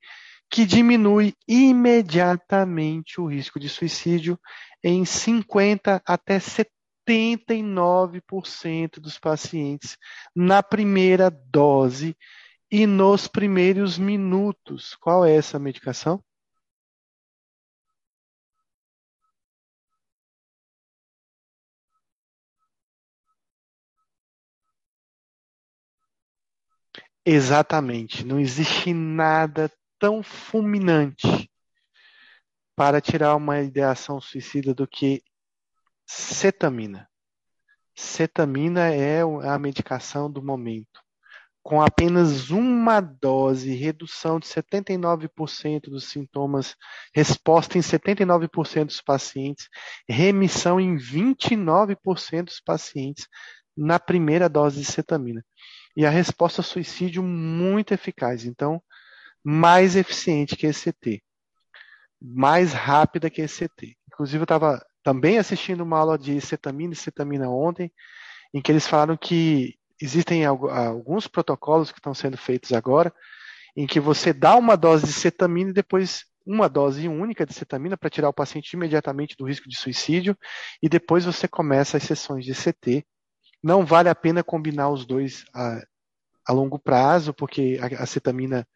que 0.52 0.68
diminui 0.68 1.34
imediatamente 1.48 3.20
o 3.20 3.26
risco 3.26 3.60
de 3.60 3.68
suicídio 3.68 4.40
em 4.88 5.04
50 5.04 6.00
até 6.06 6.38
79% 6.40 9.00
dos 9.00 9.18
pacientes 9.18 9.98
na 10.36 10.62
primeira 10.62 11.32
dose 11.32 12.16
e 12.72 12.86
nos 12.86 13.28
primeiros 13.28 13.98
minutos. 13.98 14.94
Qual 15.02 15.26
é 15.26 15.36
essa 15.36 15.58
medicação? 15.58 16.24
Exatamente. 27.26 28.24
Não 28.24 28.40
existe 28.40 28.94
nada 28.94 29.72
tão 30.00 30.22
fulminante 30.22 31.50
para 32.76 33.00
tirar 33.00 33.36
uma 33.36 33.62
ideação 33.62 34.20
suicida 34.20 34.74
do 34.74 34.88
que 34.88 35.24
cetamina. 36.06 37.10
Cetamina 37.96 38.90
é 38.94 39.22
a 39.22 39.58
medicação 39.58 40.30
do 40.30 40.44
momento. 40.44 41.04
Com 41.64 41.82
apenas 41.82 42.52
uma 42.52 43.02
dose, 43.02 43.74
redução 43.74 44.40
de 44.40 44.46
79% 44.46 45.90
dos 45.90 46.10
sintomas, 46.10 46.76
resposta 47.14 47.78
em 47.78 47.82
79% 47.82 48.86
dos 48.86 49.02
pacientes, 49.02 49.68
remissão 50.08 50.80
em 50.80 50.96
29% 50.96 52.44
dos 52.44 52.60
pacientes 52.60 53.28
na 53.76 54.00
primeira 54.00 54.48
dose 54.48 54.80
de 54.80 54.86
cetamina. 54.86 55.44
E 55.98 56.06
a 56.06 56.10
resposta 56.10 56.62
ao 56.62 56.66
suicídio 56.66 57.24
muito 57.24 57.94
eficaz. 57.94 58.46
Então, 58.46 58.80
mais 59.44 59.96
eficiente 59.96 60.56
que 60.56 60.68
esse 60.68 60.92
CT. 60.92 61.25
Mais 62.22 62.74
rápida 62.74 63.30
que 63.30 63.42
esse 63.42 63.68
CT. 63.68 63.98
Inclusive, 64.08 64.42
eu 64.42 64.46
estava 64.46 64.84
também 65.04 65.38
assistindo 65.38 65.82
uma 65.82 66.00
aula 66.00 66.18
de 66.18 66.40
cetamina 66.42 66.94
e 66.94 66.98
cetamina 66.98 67.50
ontem, 67.50 67.92
em 68.54 68.62
que 68.62 68.72
eles 68.72 68.88
falaram 68.88 69.16
que 69.16 69.76
existem 70.02 70.46
alguns 70.46 71.28
protocolos 71.28 71.92
que 71.92 72.00
estão 72.00 72.14
sendo 72.14 72.38
feitos 72.38 72.74
agora, 72.74 73.14
em 73.76 73.86
que 73.86 74.00
você 74.00 74.34
dá 74.34 74.56
uma 74.56 74.76
dose 74.76 75.06
de 75.06 75.14
cetamina 75.14 75.70
e 75.70 75.74
depois 75.74 76.26
uma 76.46 76.70
dose 76.70 77.08
única 77.08 77.46
de 77.46 77.54
cetamina 77.54 77.98
para 77.98 78.10
tirar 78.10 78.30
o 78.30 78.34
paciente 78.34 78.74
imediatamente 78.74 79.36
do 79.38 79.46
risco 79.46 79.68
de 79.68 79.78
suicídio, 79.78 80.38
e 80.82 80.88
depois 80.88 81.26
você 81.26 81.48
começa 81.48 81.98
as 81.98 82.04
sessões 82.04 82.46
de 82.46 82.54
CT. 82.54 83.06
Não 83.64 83.86
vale 83.86 84.10
a 84.10 84.16
pena 84.16 84.44
combinar 84.44 84.90
os 84.90 85.06
dois 85.06 85.44
a, 85.54 85.82
a 86.48 86.54
longo 86.54 86.78
prazo, 86.78 87.34
porque 87.34 87.80
a, 87.82 88.04
a 88.04 88.06
cetamina 88.06 88.68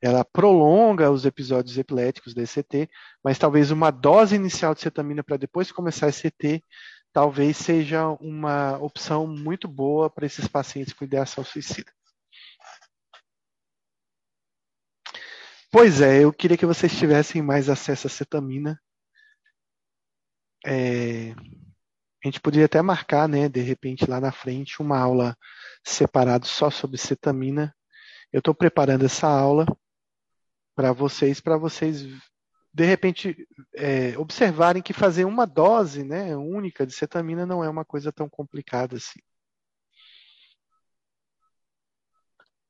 ela 0.00 0.24
prolonga 0.24 1.10
os 1.10 1.24
episódios 1.24 1.78
epiléticos 1.78 2.34
da 2.34 2.42
ECT, 2.42 2.88
mas 3.24 3.38
talvez 3.38 3.70
uma 3.70 3.90
dose 3.90 4.36
inicial 4.36 4.74
de 4.74 4.80
cetamina 4.82 5.22
para 5.24 5.36
depois 5.36 5.72
começar 5.72 6.06
a 6.06 6.08
ECT 6.10 6.62
talvez 7.16 7.56
seja 7.56 8.08
uma 8.20 8.76
opção 8.76 9.26
muito 9.26 9.66
boa 9.66 10.10
para 10.10 10.26
esses 10.26 10.46
pacientes 10.46 10.92
com 10.92 11.02
ideação 11.02 11.42
suicida. 11.42 11.90
Pois 15.70 16.02
é, 16.02 16.24
eu 16.24 16.30
queria 16.30 16.58
que 16.58 16.66
vocês 16.66 16.94
tivessem 16.94 17.40
mais 17.40 17.70
acesso 17.70 18.06
à 18.06 18.10
cetamina. 18.10 18.78
É, 20.66 21.32
a 22.22 22.26
gente 22.26 22.38
poderia 22.38 22.66
até 22.66 22.82
marcar, 22.82 23.26
né, 23.26 23.48
de 23.48 23.60
repente 23.62 24.08
lá 24.08 24.20
na 24.20 24.30
frente, 24.30 24.82
uma 24.82 24.98
aula 24.98 25.34
separada 25.82 26.44
só 26.44 26.68
sobre 26.68 26.98
cetamina. 26.98 27.74
Eu 28.30 28.40
estou 28.40 28.54
preparando 28.54 29.06
essa 29.06 29.26
aula 29.26 29.64
para 30.76 30.92
vocês, 30.92 31.40
para 31.40 31.56
vocês 31.56 32.06
de 32.72 32.84
repente 32.84 33.48
é, 33.74 34.16
observarem 34.18 34.82
que 34.82 34.92
fazer 34.92 35.24
uma 35.24 35.46
dose 35.46 36.04
né, 36.04 36.36
única 36.36 36.86
de 36.86 36.92
cetamina 36.92 37.46
não 37.46 37.64
é 37.64 37.70
uma 37.70 37.86
coisa 37.86 38.12
tão 38.12 38.28
complicada 38.28 38.96
assim. 38.96 39.18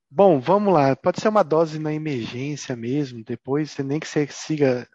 Bom, 0.09 0.39
vamos 0.39 0.73
lá. 0.73 0.95
Pode 0.95 1.20
ser 1.20 1.28
uma 1.28 1.43
dose 1.43 1.81
na 1.81 1.93
emergência 1.93 2.77
mesmo, 2.77 3.24
depois, 3.24 3.77
nem 3.78 3.99
que 3.99 4.07
você 4.07 4.27
siga 4.28 4.89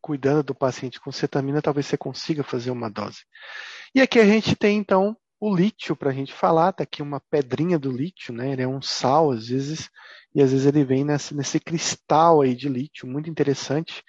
cuidando 0.00 0.42
do 0.42 0.54
paciente 0.54 0.98
com 0.98 1.12
cetamina, 1.12 1.62
talvez 1.62 1.86
você 1.86 1.96
consiga 1.96 2.42
fazer 2.42 2.70
uma 2.70 2.90
dose. 2.90 3.20
E 3.94 4.00
aqui 4.00 4.18
a 4.18 4.24
gente 4.24 4.56
tem 4.56 4.78
então 4.78 5.16
o 5.38 5.54
lítio 5.54 5.94
para 5.94 6.10
a 6.10 6.12
gente 6.14 6.32
falar, 6.32 6.72
tá 6.72 6.82
aqui 6.82 7.02
uma 7.02 7.20
pedrinha 7.20 7.78
do 7.78 7.92
lítio, 7.92 8.32
né? 8.32 8.52
Ele 8.52 8.62
é 8.62 8.68
um 8.68 8.80
sal 8.80 9.30
às 9.30 9.48
vezes 9.48 9.90
e 10.34 10.42
às 10.42 10.50
vezes 10.50 10.66
ele 10.66 10.84
vem 10.84 11.04
nesse, 11.04 11.60
cristal 11.60 12.40
aí 12.40 12.54
de 12.54 12.68
lítio 12.68 13.06
muito 13.06 13.30
interessante, 13.30 14.02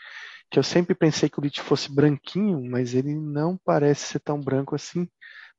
que 0.50 0.58
eu 0.58 0.64
sempre 0.64 0.96
pensei 0.96 1.30
que 1.30 1.40
o 1.40 1.44
lítio 1.44 1.64
fosse 1.64 1.94
branquinho, 1.94 2.62
mas 2.64 2.94
ele 2.94 3.14
não 3.14 3.58
parece 3.58 4.06
ser 4.06 4.20
tão 4.20 4.40
branco 4.40 4.76
assim. 4.76 5.08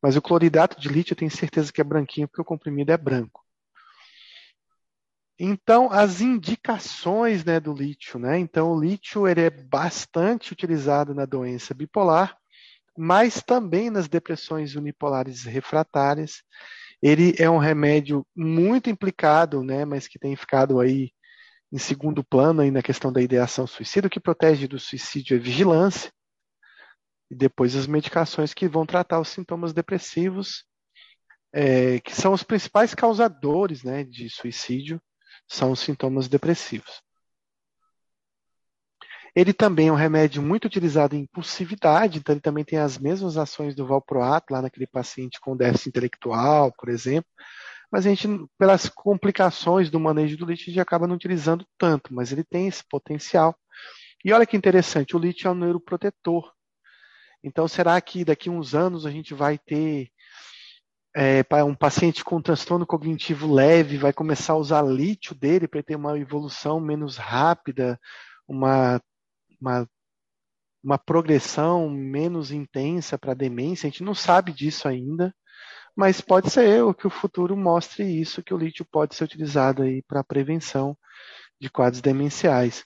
Mas 0.03 0.17
o 0.17 0.23
cloridato 0.23 0.81
de 0.81 0.89
lítio 0.89 1.13
eu 1.13 1.17
tenho 1.17 1.31
certeza 1.31 1.73
que 1.73 1.81
é 1.81 1.85
branquinho 1.85 2.29
porque 2.29 2.43
o 2.43 2.45
comprimido 2.45 2.91
é 2.93 2.97
branco. 2.97 3.45
Então, 5.39 5.93
as 5.93 6.21
indicações 6.21 7.45
né, 7.45 7.61
do 7.61 7.75
lítio, 7.75 8.19
né? 8.19 8.39
Então, 8.39 8.73
o 8.73 8.81
lítio 8.81 9.29
ele 9.29 9.43
é 9.43 9.51
bastante 9.51 10.53
utilizado 10.53 11.15
na 11.15 11.27
doença 11.27 11.75
bipolar, 11.75 12.37
mas 12.97 13.43
também 13.43 13.91
nas 13.91 14.09
depressões 14.09 14.75
unipolares 14.75 15.45
refratárias 15.45 16.43
ele 17.03 17.35
é 17.39 17.49
um 17.49 17.59
remédio 17.59 18.27
muito 18.35 18.91
implicado, 18.91 19.63
né, 19.63 19.85
mas 19.85 20.09
que 20.09 20.19
tem 20.19 20.35
ficado 20.35 20.81
aí 20.81 21.11
em 21.73 21.79
segundo 21.79 22.25
plano 22.25 22.63
aí 22.63 22.71
na 22.71 22.83
questão 22.83 23.13
da 23.13 23.21
ideação 23.21 23.67
suicida. 23.67 24.07
O 24.07 24.11
que 24.11 24.21
protege 24.21 24.67
do 24.67 24.79
suicídio 24.79 25.37
é 25.37 25.41
vigilância. 25.41 26.13
E 27.31 27.35
depois 27.35 27.75
as 27.75 27.87
medicações 27.87 28.55
que 28.55 28.69
vão 28.69 28.87
tratar 28.87 29.21
os 29.21 29.29
sintomas 29.29 29.73
depressivos, 29.73 30.65
é, 31.53 32.01
que 32.01 32.15
são 32.15 32.33
os 32.33 32.43
principais 32.43 32.95
causadores 32.95 33.83
né, 33.83 34.05
de 34.05 34.31
suicídio, 34.31 35.01
são 35.49 35.73
os 35.73 35.81
sintomas 35.81 36.29
depressivos. 36.29 37.03
Ele 39.37 39.53
também 39.53 39.89
é 39.89 39.93
um 39.93 39.97
remédio 39.97 40.41
muito 40.41 40.65
utilizado 40.65 41.15
em 41.15 41.21
impulsividade, 41.21 42.19
então 42.19 42.33
ele 42.33 42.41
também 42.41 42.65
tem 42.65 42.79
as 42.79 42.97
mesmas 42.97 43.37
ações 43.37 43.75
do 43.75 43.87
valproato, 43.87 44.51
lá 44.51 44.63
naquele 44.63 44.87
paciente 44.87 45.39
com 45.39 45.55
déficit 45.55 45.91
intelectual, 45.91 46.73
por 46.73 46.89
exemplo. 46.89 47.29
Mas 47.93 48.07
a 48.07 48.09
gente, 48.09 48.27
pelas 48.59 48.89
complicações 48.89 49.91
do 49.91 50.01
manejo 50.01 50.39
do 50.39 50.47
lítio, 50.47 50.65
a 50.65 50.71
gente 50.71 50.81
acaba 50.81 51.07
não 51.07 51.17
utilizando 51.17 51.67
tanto, 51.77 52.15
mas 52.15 52.33
ele 52.33 52.43
tem 52.43 52.67
esse 52.67 52.83
potencial. 52.89 53.55
E 54.25 54.33
olha 54.33 54.47
que 54.47 54.57
interessante, 54.57 55.15
o 55.15 55.19
lítio 55.19 55.49
é 55.49 55.51
um 55.51 55.55
neuroprotetor. 55.55 56.51
Então, 57.45 57.69
será 57.69 58.01
que 58.01 58.25
daqui 58.25 58.49
a 58.49 58.53
uns 58.53 58.75
anos 58.75 59.05
a 59.05 59.11
gente 59.11 59.35
vai 59.35 59.59
ter 59.59 60.09
é, 61.15 61.45
um 61.63 61.75
paciente 61.75 62.25
com 62.25 62.41
transtorno 62.41 62.87
cognitivo 62.87 63.53
leve, 63.53 63.99
vai 63.99 64.15
começar 64.15 64.55
a 64.55 64.57
usar 64.57 64.83
lítio 64.83 65.35
dele 65.35 65.69
para 65.69 65.83
ter 65.83 65.95
uma 65.95 66.19
evolução 66.19 66.81
menos 66.81 67.19
rápida, 67.19 68.01
uma 68.49 68.99
uma, 69.61 69.89
uma 70.83 70.99
progressão 70.99 71.89
menos 71.89 72.51
intensa 72.51 73.19
para 73.19 73.33
a 73.33 73.37
demência, 73.37 73.87
a 73.87 73.91
gente 73.91 74.03
não 74.03 74.15
sabe 74.15 74.53
disso 74.53 74.89
ainda, 74.89 75.35
mas 75.97 76.21
pode 76.21 76.51
ser 76.51 76.83
o 76.85 76.95
que 76.95 77.07
o 77.07 77.11
futuro 77.11 77.57
mostre 77.57 78.05
isso, 78.05 78.43
que 78.43 78.53
o 78.53 78.59
lítio 78.59 78.85
pode 78.85 79.15
ser 79.15 79.25
utilizado 79.25 79.83
aí 79.83 80.03
para 80.03 80.23
prevenção 80.23 80.97
de 81.61 81.71
quadros 81.71 82.03
demenciais. 82.03 82.85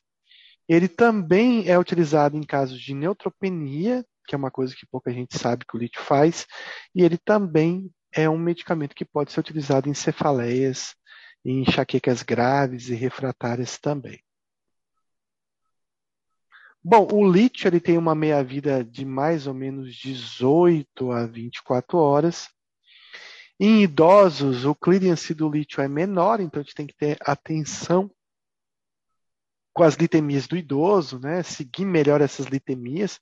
Ele 0.69 0.87
também 0.87 1.69
é 1.69 1.77
utilizado 1.77 2.37
em 2.37 2.43
casos 2.45 2.81
de 2.81 2.95
neutropenia, 2.95 4.05
que 4.27 4.35
é 4.37 4.39
uma 4.39 4.51
coisa 4.51 4.75
que 4.77 4.87
pouca 4.87 5.13
gente 5.13 5.37
sabe 5.37 5.65
que 5.67 5.77
o 5.77 5.79
lítio 5.79 6.01
faz, 6.01 6.47
e 6.95 7.03
ele 7.03 7.19
também 7.19 7.91
é 8.13 8.31
um 8.31 8.39
medicamento 8.39 8.95
que 8.95 9.05
pode 9.05 9.33
ser 9.33 9.41
utilizado 9.41 9.89
em 9.89 9.95
cefaleias, 9.95 10.95
em 11.45 11.63
enxaquecas 11.63 12.23
graves 12.23 12.89
e 12.89 12.95
refratárias 12.95 13.79
também. 13.79 14.21
Bom, 16.83 17.07
o 17.13 17.31
lítio 17.31 17.69
ele 17.69 17.79
tem 17.79 17.99
uma 17.99 18.15
meia-vida 18.15 18.83
de 18.83 19.05
mais 19.05 19.47
ou 19.47 19.53
menos 19.53 19.95
18 19.97 21.13
a 21.13 21.27
24 21.27 21.99
horas. 21.99 22.49
Em 23.59 23.83
idosos, 23.83 24.65
o 24.65 24.75
clearance 24.75 25.35
do 25.35 25.51
lítio 25.51 25.83
é 25.83 25.89
menor, 25.89 26.41
então 26.41 26.61
a 26.61 26.63
gente 26.63 26.75
tem 26.75 26.87
que 26.87 26.97
ter 26.97 27.19
atenção 27.21 28.11
com 29.75 29.83
as 29.83 29.95
litemias 29.95 30.47
do 30.47 30.57
idoso, 30.57 31.19
né? 31.19 31.43
Seguir 31.43 31.85
melhor 31.85 32.23
essas 32.23 32.47
litemias 32.47 33.21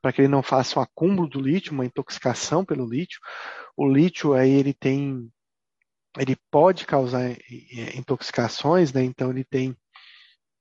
para 0.00 0.12
que 0.12 0.20
ele 0.20 0.28
não 0.28 0.42
faça 0.42 0.78
um 0.78 0.82
acúmulo 0.82 1.28
do 1.28 1.40
lítio, 1.40 1.72
uma 1.72 1.84
intoxicação 1.84 2.64
pelo 2.64 2.88
lítio. 2.88 3.20
O 3.76 3.88
lítio 3.88 4.32
aí 4.34 4.50
ele 4.50 4.72
tem 4.72 5.28
ele 6.18 6.36
pode 6.50 6.86
causar 6.86 7.30
eh, 7.30 7.96
intoxicações, 7.96 8.92
né? 8.92 9.02
Então 9.02 9.30
ele 9.30 9.44
tem 9.44 9.76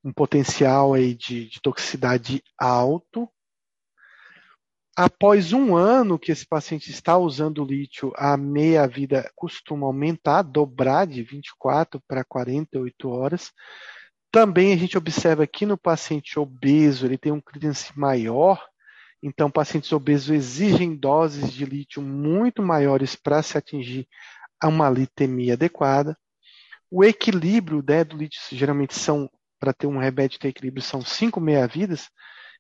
um 0.03 0.11
potencial 0.11 0.94
aí 0.94 1.14
de, 1.14 1.48
de 1.49 1.61
toxicidade 1.61 2.44
alto. 2.57 3.30
Após 4.95 5.53
um 5.53 5.76
ano 5.76 6.19
que 6.19 6.32
esse 6.32 6.45
paciente 6.45 6.91
está 6.91 7.18
usando 7.18 7.64
lítio, 7.64 8.11
a 8.15 8.36
meia-vida 8.36 9.32
costuma 9.36 9.88
aumentar, 9.88 10.41
dobrar 10.41 11.07
de 11.07 11.23
24 11.23 12.02
para 12.07 12.23
48 12.23 13.10
horas. 13.10 13.52
Também 14.32 14.73
a 14.73 14.78
gente 14.78 14.98
observa 14.98 15.48
que 15.48 15.65
no 15.65 15.78
paciente 15.78 16.40
obeso 16.40 17.06
ele 17.06 17.18
tem 17.18 17.32
um 17.32 17.41
clearance 17.41 17.98
maior, 17.98 18.61
então 19.22 19.52
pacientes 19.52 19.91
obesos 19.91 20.30
exigem 20.30 20.95
doses 20.95 21.52
de 21.52 21.65
lítio 21.65 22.02
muito 22.02 22.61
maiores 22.61 23.15
para 23.15 23.41
se 23.44 23.57
atingir 23.57 24.07
uma 24.64 24.90
litemia 24.90 25.53
adequada. 25.53 26.18
O 26.90 27.03
equilíbrio 27.03 27.84
né, 27.88 28.03
do 28.03 28.18
lítio 28.18 28.41
geralmente 28.52 28.95
são, 28.95 29.30
para 29.62 29.74
ter 29.74 29.86
um 29.86 30.00
remédio 30.00 30.40
de 30.40 30.48
equilíbrio, 30.48 30.82
são 30.82 31.02
cinco 31.02 31.40
meia-vidas, 31.40 32.10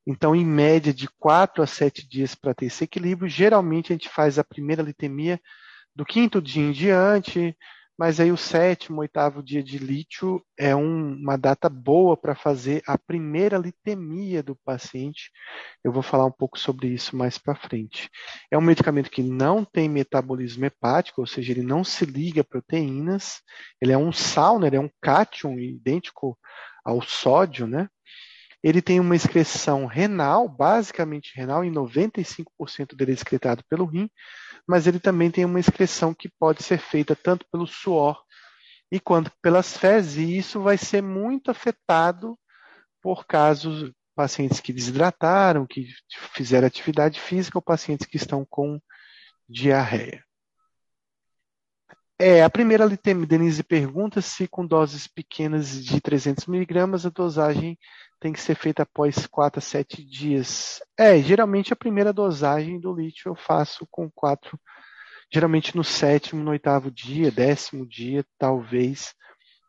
então, 0.05 0.35
em 0.35 0.45
média, 0.45 0.93
de 0.93 1.07
4 1.19 1.63
a 1.63 1.67
7 1.67 2.07
dias 2.07 2.33
para 2.33 2.53
ter 2.53 2.65
esse 2.65 2.83
equilíbrio. 2.83 3.29
Geralmente, 3.29 3.91
a 3.91 3.95
gente 3.95 4.09
faz 4.09 4.39
a 4.39 4.43
primeira 4.43 4.81
litemia 4.81 5.39
do 5.95 6.05
quinto 6.05 6.41
dia 6.41 6.63
em 6.63 6.71
diante, 6.71 7.55
mas 7.97 8.19
aí 8.19 8.31
o 8.31 8.37
sétimo, 8.37 9.01
oitavo 9.01 9.43
dia 9.43 9.61
de 9.61 9.77
lítio 9.77 10.43
é 10.57 10.75
um, 10.75 11.13
uma 11.13 11.37
data 11.37 11.69
boa 11.69 12.17
para 12.17 12.33
fazer 12.33 12.81
a 12.87 12.97
primeira 12.97 13.59
litemia 13.59 14.41
do 14.41 14.55
paciente. 14.55 15.29
Eu 15.83 15.91
vou 15.91 16.01
falar 16.01 16.25
um 16.25 16.31
pouco 16.31 16.57
sobre 16.57 16.87
isso 16.87 17.15
mais 17.15 17.37
para 17.37 17.53
frente. 17.53 18.09
É 18.49 18.57
um 18.57 18.61
medicamento 18.61 19.11
que 19.11 19.21
não 19.21 19.63
tem 19.63 19.87
metabolismo 19.87 20.65
hepático, 20.65 21.21
ou 21.21 21.27
seja, 21.27 21.51
ele 21.51 21.61
não 21.61 21.83
se 21.83 22.05
liga 22.05 22.41
a 22.41 22.45
proteínas. 22.45 23.41
Ele 23.79 23.91
é 23.91 23.97
um 23.97 24.11
sal, 24.11 24.57
né? 24.57 24.65
ele 24.65 24.77
é 24.77 24.81
um 24.81 24.89
cátion 24.99 25.59
idêntico 25.59 26.35
ao 26.83 27.01
sódio, 27.01 27.67
né? 27.67 27.87
Ele 28.63 28.81
tem 28.81 28.99
uma 28.99 29.15
excreção 29.15 29.85
renal, 29.85 30.47
basicamente 30.47 31.35
renal, 31.35 31.63
em 31.63 31.71
95% 31.71 32.95
dele 32.95 33.11
é 33.11 33.13
excretado 33.15 33.63
pelo 33.67 33.85
rim, 33.85 34.09
mas 34.67 34.85
ele 34.85 34.99
também 34.99 35.31
tem 35.31 35.45
uma 35.45 35.59
excreção 35.59 36.13
que 36.13 36.29
pode 36.39 36.61
ser 36.61 36.77
feita 36.77 37.15
tanto 37.15 37.45
pelo 37.51 37.65
suor 37.65 38.21
e 38.91 38.99
quanto 38.99 39.31
pelas 39.41 39.75
fezes, 39.75 40.17
e 40.17 40.37
isso 40.37 40.61
vai 40.61 40.77
ser 40.77 41.01
muito 41.01 41.49
afetado 41.49 42.37
por 43.01 43.25
casos 43.25 43.91
pacientes 44.15 44.59
que 44.59 44.73
desidrataram, 44.73 45.65
que 45.65 45.87
fizeram 46.33 46.67
atividade 46.67 47.19
física 47.19 47.57
ou 47.57 47.61
pacientes 47.61 48.05
que 48.05 48.17
estão 48.17 48.45
com 48.47 48.79
diarreia. 49.49 50.23
É, 52.23 52.43
a 52.43 52.51
primeira 52.51 52.87
Denise 52.87 53.63
pergunta 53.63 54.21
se 54.21 54.47
com 54.47 54.63
doses 54.63 55.07
pequenas 55.07 55.83
de 55.83 55.99
300 55.99 56.45
miligramas 56.45 57.03
a 57.03 57.09
dosagem 57.09 57.79
tem 58.19 58.31
que 58.31 58.39
ser 58.39 58.53
feita 58.53 58.83
após 58.83 59.25
4 59.25 59.57
a 59.57 59.61
7 59.61 60.05
dias. 60.05 60.79
É, 60.95 61.19
geralmente 61.19 61.73
a 61.73 61.75
primeira 61.75 62.13
dosagem 62.13 62.79
do 62.79 62.93
lítio 62.93 63.29
eu 63.29 63.35
faço 63.35 63.87
com 63.89 64.07
4, 64.11 64.55
geralmente 65.33 65.75
no 65.75 65.83
sétimo, 65.83 66.43
no 66.43 66.51
oitavo 66.51 66.91
dia, 66.91 67.31
décimo 67.31 67.87
dia, 67.87 68.23
talvez 68.37 69.15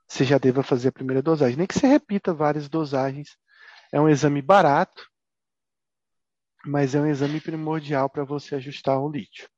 você 0.07 0.23
já 0.23 0.37
deva 0.37 0.62
fazer 0.62 0.89
a 0.89 0.93
primeira 0.93 1.23
dosagem. 1.23 1.57
Nem 1.57 1.66
que 1.66 1.73
você 1.73 1.87
repita 1.87 2.35
várias 2.35 2.69
dosagens. 2.69 3.31
É 3.91 3.99
um 3.99 4.11
exame 4.11 4.43
barato, 4.43 5.09
mas 6.66 6.95
é 6.95 7.01
um 7.01 7.07
exame 7.07 7.41
primordial 7.41 8.11
para 8.11 8.24
você 8.24 8.57
ajustar 8.57 9.01
o 9.01 9.11
lítio. 9.11 9.49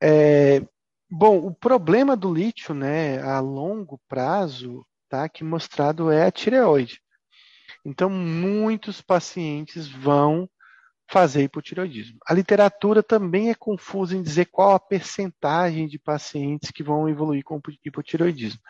É, 0.00 0.62
bom, 1.10 1.38
o 1.38 1.54
problema 1.54 2.16
do 2.16 2.32
lítio, 2.32 2.74
né, 2.74 3.20
a 3.22 3.40
longo 3.40 4.00
prazo, 4.08 4.86
tá, 5.08 5.28
que 5.28 5.42
mostrado 5.42 6.10
é 6.10 6.26
a 6.26 6.30
tireoide. 6.30 7.00
Então, 7.84 8.08
muitos 8.08 9.00
pacientes 9.00 9.88
vão 9.88 10.48
fazer 11.10 11.42
hipotireoidismo. 11.42 12.18
A 12.26 12.32
literatura 12.32 13.02
também 13.02 13.50
é 13.50 13.54
confusa 13.54 14.16
em 14.16 14.22
dizer 14.22 14.46
qual 14.46 14.74
a 14.74 14.80
percentagem 14.80 15.88
de 15.88 15.98
pacientes 15.98 16.70
que 16.70 16.84
vão 16.84 17.08
evoluir 17.08 17.42
com 17.42 17.60
hipotireoidismo. 17.84 18.60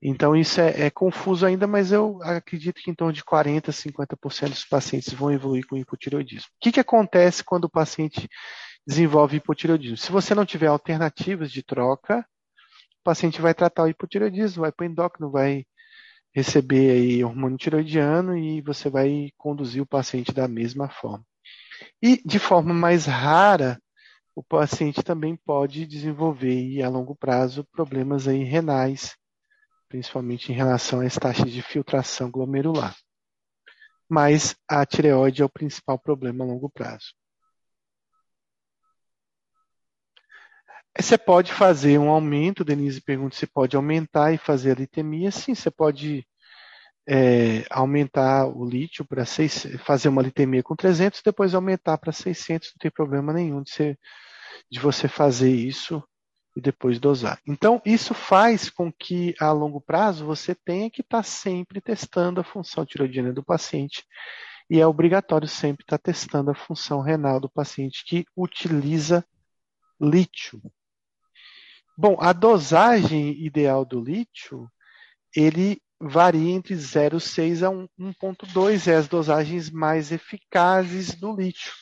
Então, 0.00 0.34
isso 0.36 0.60
é, 0.60 0.86
é 0.86 0.90
confuso 0.90 1.44
ainda, 1.44 1.66
mas 1.66 1.90
eu 1.90 2.22
acredito 2.22 2.80
que 2.80 2.90
em 2.90 2.94
torno 2.94 3.12
de 3.12 3.22
40% 3.24 3.68
a 3.68 3.72
50% 3.72 4.48
dos 4.48 4.64
pacientes 4.64 5.12
vão 5.12 5.32
evoluir 5.32 5.66
com 5.66 5.76
hipotireoidismo. 5.76 6.48
O 6.56 6.60
que, 6.60 6.72
que 6.72 6.80
acontece 6.80 7.42
quando 7.42 7.64
o 7.64 7.70
paciente 7.70 8.28
desenvolve 8.88 9.36
hipotireoidismo? 9.36 9.98
Se 9.98 10.10
você 10.10 10.34
não 10.34 10.46
tiver 10.46 10.68
alternativas 10.68 11.52
de 11.52 11.62
troca, 11.62 12.26
o 13.00 13.04
paciente 13.04 13.38
vai 13.38 13.52
tratar 13.52 13.82
o 13.82 13.88
hipotireoidismo, 13.88 14.62
vai 14.62 14.72
para 14.72 14.84
o 14.84 14.86
endócrino, 14.88 15.30
vai 15.30 15.66
receber 16.34 16.92
aí 16.92 17.22
hormônio 17.22 17.58
tiroidiano 17.58 18.34
e 18.34 18.62
você 18.62 18.88
vai 18.88 19.30
conduzir 19.36 19.82
o 19.82 19.86
paciente 19.86 20.32
da 20.32 20.48
mesma 20.48 20.88
forma. 20.88 21.22
E 22.02 22.22
de 22.24 22.38
forma 22.38 22.72
mais 22.72 23.04
rara, 23.04 23.78
o 24.34 24.42
paciente 24.42 25.02
também 25.02 25.36
pode 25.36 25.84
desenvolver 25.86 26.82
a 26.82 26.88
longo 26.88 27.14
prazo 27.14 27.64
problemas 27.70 28.26
aí 28.26 28.42
renais, 28.42 29.14
principalmente 29.86 30.50
em 30.50 30.54
relação 30.54 31.00
às 31.00 31.14
taxas 31.14 31.52
de 31.52 31.60
filtração 31.60 32.30
glomerular. 32.30 32.96
Mas 34.08 34.56
a 34.66 34.86
tireoide 34.86 35.42
é 35.42 35.44
o 35.44 35.50
principal 35.50 35.98
problema 35.98 36.42
a 36.42 36.46
longo 36.46 36.70
prazo. 36.70 37.17
Você 41.00 41.16
pode 41.16 41.52
fazer 41.52 41.96
um 41.98 42.08
aumento, 42.08 42.64
Denise 42.64 43.00
pergunta 43.00 43.36
se 43.36 43.46
pode 43.46 43.76
aumentar 43.76 44.32
e 44.32 44.38
fazer 44.38 44.72
a 44.72 44.80
litemia. 44.80 45.30
Sim, 45.30 45.54
você 45.54 45.70
pode 45.70 46.26
é, 47.08 47.64
aumentar 47.70 48.46
o 48.48 48.68
lítio 48.68 49.04
para 49.04 49.24
fazer 49.78 50.08
uma 50.08 50.20
litemia 50.20 50.62
com 50.62 50.74
300, 50.74 51.22
depois 51.22 51.54
aumentar 51.54 51.96
para 51.98 52.12
600, 52.12 52.70
não 52.70 52.78
tem 52.80 52.90
problema 52.90 53.32
nenhum 53.32 53.62
de, 53.62 53.70
ser, 53.70 53.98
de 54.70 54.80
você 54.80 55.06
fazer 55.06 55.50
isso 55.50 56.02
e 56.56 56.60
depois 56.60 56.98
dosar. 56.98 57.40
Então, 57.46 57.80
isso 57.86 58.12
faz 58.12 58.68
com 58.68 58.92
que 58.92 59.34
a 59.40 59.52
longo 59.52 59.80
prazo 59.80 60.26
você 60.26 60.52
tenha 60.52 60.90
que 60.90 61.00
estar 61.00 61.18
tá 61.18 61.22
sempre 61.22 61.80
testando 61.80 62.40
a 62.40 62.44
função 62.44 62.84
tiroidiana 62.84 63.32
do 63.32 63.44
paciente 63.44 64.04
e 64.68 64.80
é 64.80 64.86
obrigatório 64.86 65.46
sempre 65.46 65.84
estar 65.84 65.96
tá 65.96 66.02
testando 66.02 66.50
a 66.50 66.54
função 66.54 67.00
renal 67.00 67.38
do 67.38 67.48
paciente 67.48 68.04
que 68.04 68.24
utiliza 68.36 69.24
lítio. 70.00 70.60
Bom, 72.00 72.16
a 72.20 72.32
dosagem 72.32 73.44
ideal 73.44 73.84
do 73.84 74.00
lítio, 74.00 74.70
ele 75.34 75.82
varia 76.00 76.52
entre 76.52 76.76
0,6 76.76 77.66
a 77.66 77.70
1,2, 78.00 78.86
é 78.86 78.94
as 78.94 79.08
dosagens 79.08 79.68
mais 79.68 80.12
eficazes 80.12 81.16
do 81.16 81.34
lítio. 81.34 81.72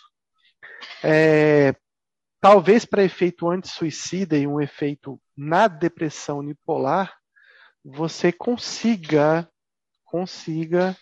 É, 1.04 1.74
talvez 2.40 2.86
para 2.86 3.04
efeito 3.04 3.50
anti-suicida 3.50 4.38
e 4.38 4.46
um 4.46 4.58
efeito 4.58 5.20
na 5.36 5.68
depressão 5.68 6.38
unipolar, 6.38 7.14
você 7.84 8.32
consiga, 8.32 9.46
consiga 10.02 10.96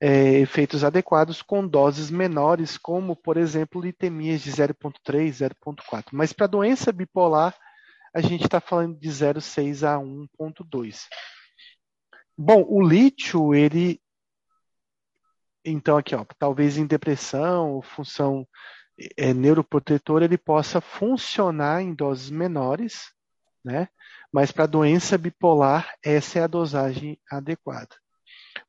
é, 0.00 0.38
efeitos 0.38 0.82
adequados 0.82 1.42
com 1.42 1.68
doses 1.68 2.10
menores, 2.10 2.78
como, 2.78 3.14
por 3.14 3.36
exemplo, 3.36 3.82
litemias 3.82 4.40
de 4.40 4.50
0,3, 4.50 5.28
0,4. 5.28 6.04
Mas 6.12 6.32
para 6.32 6.46
doença 6.46 6.90
bipolar, 6.90 7.54
a 8.16 8.22
gente 8.22 8.44
está 8.44 8.62
falando 8.62 8.98
de 8.98 9.10
0,6 9.10 9.86
a 9.86 9.98
1,2. 9.98 11.06
Bom, 12.34 12.64
o 12.66 12.80
lítio, 12.80 13.54
ele. 13.54 14.00
Então, 15.62 15.98
aqui, 15.98 16.14
ó, 16.14 16.24
talvez 16.38 16.78
em 16.78 16.86
depressão, 16.86 17.82
função 17.82 18.48
é, 19.18 19.34
neuroprotetora, 19.34 20.24
ele 20.24 20.38
possa 20.38 20.80
funcionar 20.80 21.82
em 21.82 21.94
doses 21.94 22.30
menores, 22.30 23.12
né? 23.62 23.86
Mas 24.32 24.50
para 24.50 24.64
doença 24.64 25.18
bipolar, 25.18 25.94
essa 26.02 26.38
é 26.38 26.42
a 26.42 26.46
dosagem 26.46 27.20
adequada. 27.30 27.94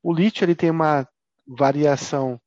O 0.04 0.14
lítio 0.14 0.44
ele 0.44 0.56
tem 0.56 0.72
uma 0.72 1.08
variação 1.48 2.38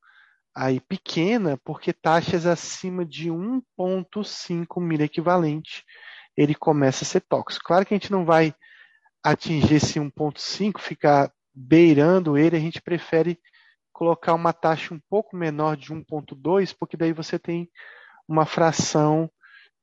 aí 0.55 0.81
pequena, 0.81 1.59
porque 1.64 1.94
taxas 1.94 2.44
acima 2.44 3.06
de 3.06 3.31
1,5 3.31 4.82
miliequivalente 4.82 5.82
ele 6.36 6.55
começa 6.55 7.05
a 7.05 7.07
ser 7.07 7.20
tóxico. 7.20 7.65
Claro 7.65 7.85
que 7.85 7.94
a 7.94 7.97
gente 7.97 8.11
não 8.11 8.24
vai 8.24 8.55
atingir 9.23 9.74
esse 9.74 9.98
1.5, 9.98 10.78
ficar 10.78 11.32
beirando 11.55 12.39
ele, 12.39 12.57
a 12.57 12.61
gente 12.61 12.81
prefere 12.81 13.39
colocar 13.93 14.35
uma 14.35 14.52
taxa 14.52 14.94
um 14.94 15.01
pouco 15.11 15.36
menor 15.36 15.77
de 15.77 15.93
1.2, 15.93 16.74
porque 16.78 16.97
daí 16.97 17.12
você 17.12 17.39
tem 17.39 17.69
uma 18.27 18.47
fração 18.47 19.31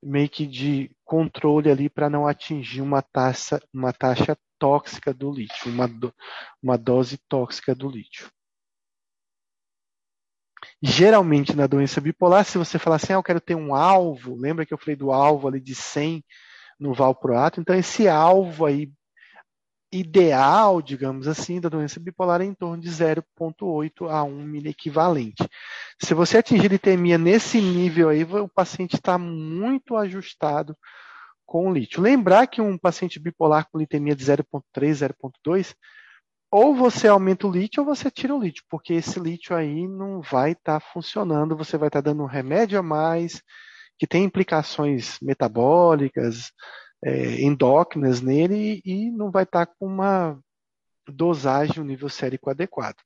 meio 0.02 0.28
que 0.28 0.46
de 0.46 0.90
controle 1.04 1.70
ali 1.70 1.88
para 1.88 2.10
não 2.10 2.26
atingir 2.26 2.80
uma 2.80 3.02
taxa, 3.02 3.60
uma 3.72 3.92
taxa 3.92 4.36
tóxica 4.58 5.12
do 5.14 5.30
lítio, 5.30 5.70
uma, 5.70 5.86
do, 5.86 6.12
uma 6.62 6.76
dose 6.76 7.18
tóxica 7.28 7.74
do 7.74 7.88
lítio. 7.88 8.28
Geralmente 10.80 11.56
na 11.56 11.66
doença 11.66 12.00
bipolar, 12.00 12.44
se 12.44 12.56
você 12.56 12.78
falar 12.78 12.96
assim, 12.96 13.12
ah, 13.12 13.16
eu 13.16 13.22
quero 13.22 13.40
ter 13.40 13.56
um 13.56 13.74
alvo, 13.74 14.36
lembra 14.36 14.64
que 14.64 14.72
eu 14.72 14.78
falei 14.78 14.94
do 14.94 15.10
alvo 15.10 15.48
ali 15.48 15.60
de 15.60 15.74
100 15.74 16.24
no 16.78 16.94
valproato? 16.94 17.60
Então 17.60 17.74
esse 17.74 18.06
alvo 18.06 18.64
aí 18.64 18.90
ideal, 19.90 20.82
digamos 20.82 21.26
assim, 21.26 21.60
da 21.60 21.68
doença 21.68 21.98
bipolar 21.98 22.40
é 22.40 22.44
em 22.44 22.54
torno 22.54 22.80
de 22.80 22.90
0,8 22.90 24.08
a 24.08 24.22
1 24.22 24.42
miliequivalente. 24.44 25.48
Se 26.00 26.14
você 26.14 26.38
atingir 26.38 26.68
litemia 26.68 27.18
nesse 27.18 27.60
nível 27.60 28.10
aí, 28.10 28.22
o 28.22 28.48
paciente 28.48 28.96
está 28.96 29.18
muito 29.18 29.96
ajustado 29.96 30.76
com 31.46 31.68
o 31.68 31.72
lítio. 31.72 32.02
Lembrar 32.02 32.46
que 32.46 32.60
um 32.60 32.76
paciente 32.76 33.18
bipolar 33.18 33.66
com 33.70 33.78
litemia 33.78 34.14
de 34.14 34.24
0,3, 34.24 34.62
0,2, 34.92 35.74
ou 36.50 36.74
você 36.74 37.08
aumenta 37.08 37.46
o 37.46 37.50
lítio 37.50 37.82
ou 37.82 37.86
você 37.86 38.10
tira 38.10 38.34
o 38.34 38.40
lítio, 38.40 38.64
porque 38.68 38.94
esse 38.94 39.20
lítio 39.20 39.54
aí 39.54 39.86
não 39.86 40.20
vai 40.20 40.52
estar 40.52 40.80
tá 40.80 40.86
funcionando, 40.92 41.56
você 41.56 41.76
vai 41.76 41.88
estar 41.88 42.02
tá 42.02 42.10
dando 42.10 42.22
um 42.22 42.26
remédio 42.26 42.78
a 42.78 42.82
mais, 42.82 43.42
que 43.98 44.06
tem 44.06 44.24
implicações 44.24 45.18
metabólicas, 45.20 46.52
é, 47.04 47.42
endócrinas 47.42 48.20
nele 48.20 48.80
e 48.84 49.10
não 49.10 49.30
vai 49.30 49.44
estar 49.44 49.66
tá 49.66 49.74
com 49.78 49.86
uma 49.86 50.40
dosagem, 51.06 51.82
um 51.82 51.86
nível 51.86 52.08
sérico 52.08 52.50
adequado. 52.50 52.96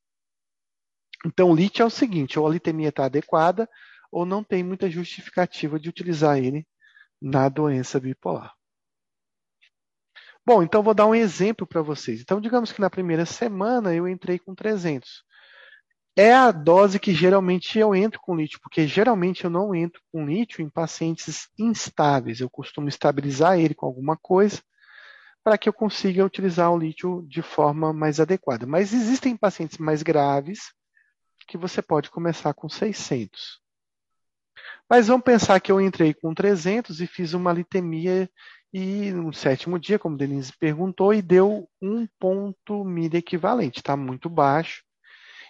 Então, 1.25 1.51
o 1.51 1.55
lítio 1.55 1.83
é 1.83 1.87
o 1.87 1.91
seguinte: 1.91 2.39
ou 2.39 2.47
a 2.47 2.51
litemia 2.51 2.89
está 2.89 3.05
adequada, 3.05 3.69
ou 4.11 4.27
não 4.27 4.43
tem 4.45 4.63
muita 4.63 4.91
justificativa 4.91 5.79
de 5.79 5.89
utilizar 5.89 6.39
ele 6.39 6.67
na 7.21 7.49
doença 7.49 8.01
bipolar. 8.01 8.53
Bom, 10.45 10.63
então 10.63 10.83
vou 10.83 10.93
dar 10.93 11.07
um 11.07 11.15
exemplo 11.15 11.67
para 11.67 11.83
vocês. 11.83 12.21
Então, 12.21 12.41
digamos 12.41 12.73
que 12.73 12.81
na 12.81 12.91
primeira 12.91 13.25
semana 13.25 13.95
eu 13.95 14.09
entrei 14.09 14.39
com 14.39 14.55
300. 14.55 15.25
É 16.17 16.35
a 16.35 16.51
dose 16.51 16.99
que 16.99 17.15
geralmente 17.15 17.79
eu 17.79 17.95
entro 17.95 18.21
com 18.21 18.37
lítio, 18.37 18.59
porque 18.61 18.87
geralmente 18.87 19.45
eu 19.45 19.51
não 19.51 19.75
entro 19.75 20.03
com 20.13 20.27
lítio 20.27 20.61
em 20.61 20.69
pacientes 20.69 21.49
instáveis. 21.59 22.41
Eu 22.41 22.51
costumo 22.51 22.89
estabilizar 22.89 23.59
ele 23.59 23.75
com 23.75 23.87
alguma 23.87 24.17
coisa 24.17 24.61
para 25.45 25.57
que 25.57 25.69
eu 25.69 25.73
consiga 25.73 26.25
utilizar 26.25 26.71
o 26.71 26.79
lítio 26.79 27.25
de 27.29 27.41
forma 27.41 27.93
mais 27.93 28.21
adequada. 28.21 28.67
Mas 28.67 28.93
existem 28.93 29.37
pacientes 29.37 29.79
mais 29.79 30.03
graves 30.03 30.73
que 31.47 31.57
você 31.57 31.81
pode 31.81 32.11
começar 32.11 32.53
com 32.53 32.69
600. 32.69 33.61
Mas 34.89 35.07
vamos 35.07 35.25
pensar 35.25 35.61
que 35.61 35.73
eu 35.73 35.81
entrei 35.81 36.13
com 36.13 36.35
300 36.35 37.01
e 37.01 37.07
fiz 37.07 37.33
uma 37.33 37.53
litemia 37.53 38.29
e 38.73 39.11
no 39.13 39.33
sétimo 39.33 39.79
dia, 39.79 39.99
como 39.99 40.17
Denise 40.17 40.53
perguntou, 40.59 41.13
e 41.13 41.21
deu 41.21 41.69
um 41.81 42.07
ponto 42.19 42.85
milha 42.85 43.19
equivalente, 43.19 43.81
está 43.81 43.97
muito 43.97 44.31
baixo. 44.31 44.83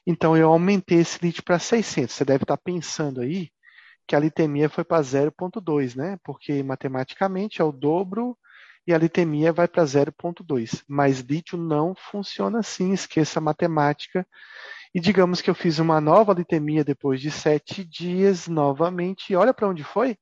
Então 0.06 0.36
eu 0.36 0.48
aumentei 0.48 0.98
esse 0.98 1.18
lit 1.22 1.42
para 1.42 1.58
600. 1.58 2.14
Você 2.14 2.24
deve 2.24 2.44
estar 2.44 2.56
tá 2.56 2.62
pensando 2.62 3.20
aí 3.20 3.50
que 4.06 4.16
a 4.16 4.18
litemia 4.18 4.68
foi 4.68 4.84
para 4.84 5.02
0,2, 5.02 5.94
né? 5.94 6.18
Porque 6.24 6.62
matematicamente 6.62 7.62
é 7.62 7.64
o 7.64 7.70
dobro 7.70 8.36
e 8.86 8.92
a 8.92 8.98
litemia 8.98 9.52
vai 9.52 9.68
para 9.68 9.84
0,2. 9.84 10.82
Mas 10.88 11.20
lítio 11.20 11.56
não 11.56 11.94
funciona 11.94 12.58
assim, 12.58 12.92
esqueça 12.92 13.38
a 13.38 13.42
matemática. 13.42 14.26
E 14.94 15.00
digamos 15.00 15.40
que 15.40 15.48
eu 15.48 15.54
fiz 15.54 15.78
uma 15.78 16.00
nova 16.00 16.34
litemia 16.34 16.84
depois 16.84 17.20
de 17.20 17.30
sete 17.30 17.84
dias 17.84 18.48
novamente. 18.48 19.32
E 19.32 19.36
olha 19.36 19.54
para 19.54 19.68
onde 19.68 19.84
foi? 19.84 20.16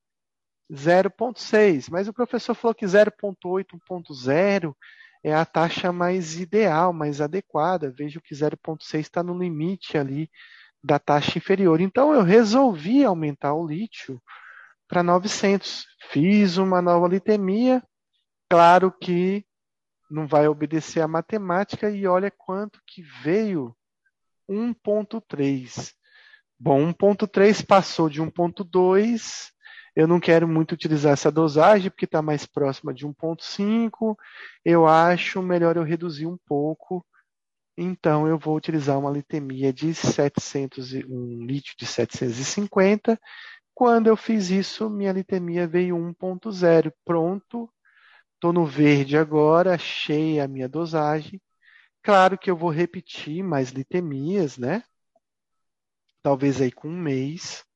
0,6, 0.71 1.89
mas 1.91 2.07
o 2.07 2.13
professor 2.13 2.55
falou 2.55 2.75
que 2.75 2.87
0,8, 2.87 3.67
1,0 3.91 4.75
é 5.23 5.35
a 5.35 5.45
taxa 5.45 5.93
mais 5.93 6.39
ideal, 6.39 6.93
mais 6.93 7.21
adequada. 7.21 7.91
Vejo 7.91 8.21
que 8.21 8.35
0,6 8.35 9.01
está 9.01 9.23
no 9.23 9.37
limite 9.37 9.99
ali 9.99 10.31
da 10.83 10.99
taxa 10.99 11.39
inferior. 11.39 11.81
Então 11.81 12.15
eu 12.15 12.23
resolvi 12.23 13.05
aumentar 13.05 13.53
o 13.55 13.67
lítio 13.67 14.23
para 14.89 15.03
900. 15.03 15.87
Fiz 16.11 16.57
uma 16.57 16.81
nova 16.81 17.09
litemia. 17.09 17.83
Claro 18.49 18.91
que 18.91 19.45
não 20.11 20.27
vai 20.27 20.49
obedecer 20.49 21.01
à 21.01 21.09
matemática 21.09 21.91
e 21.91 22.07
olha 22.07 22.31
quanto 22.31 22.81
que 22.87 23.03
veio 23.23 23.77
1.3. 24.49 25.93
Bom, 26.59 26.93
1.3 26.93 27.65
passou 27.65 28.09
de 28.09 28.21
1.2 28.21 29.51
eu 30.01 30.07
não 30.07 30.19
quero 30.19 30.49
muito 30.49 30.73
utilizar 30.73 31.13
essa 31.13 31.31
dosagem 31.31 31.91
porque 31.91 32.07
está 32.07 32.23
mais 32.23 32.47
próxima 32.47 32.95
de 32.95 33.07
1.5. 33.07 34.17
Eu 34.65 34.87
acho 34.87 35.43
melhor 35.43 35.77
eu 35.77 35.83
reduzir 35.83 36.27
um 36.27 36.39
pouco. 36.47 37.05
Então 37.77 38.27
eu 38.27 38.39
vou 38.39 38.57
utilizar 38.57 38.99
uma 38.99 39.11
litemia 39.11 39.71
de 39.75 39.93
700, 39.95 40.95
um 41.07 41.45
lítio 41.45 41.75
de 41.79 41.85
750. 41.87 43.21
Quando 43.75 44.07
eu 44.07 44.17
fiz 44.17 44.49
isso, 44.49 44.89
minha 44.89 45.13
litemia 45.13 45.67
veio 45.67 45.97
1.0. 45.97 46.91
Pronto. 47.05 47.71
Estou 48.35 48.55
no 48.55 48.65
verde 48.65 49.19
agora, 49.19 49.75
achei 49.75 50.41
a 50.41 50.49
minha 50.49 50.67
dosagem. 50.67 51.39
Claro 52.03 52.39
que 52.39 52.51
eu 52.51 52.57
vou 52.57 52.71
repetir 52.71 53.45
mais 53.45 53.69
litemias, 53.69 54.57
né? 54.57 54.83
Talvez 56.23 56.59
aí 56.59 56.73
com 56.73 56.89
um 56.89 56.99
mês 56.99 57.67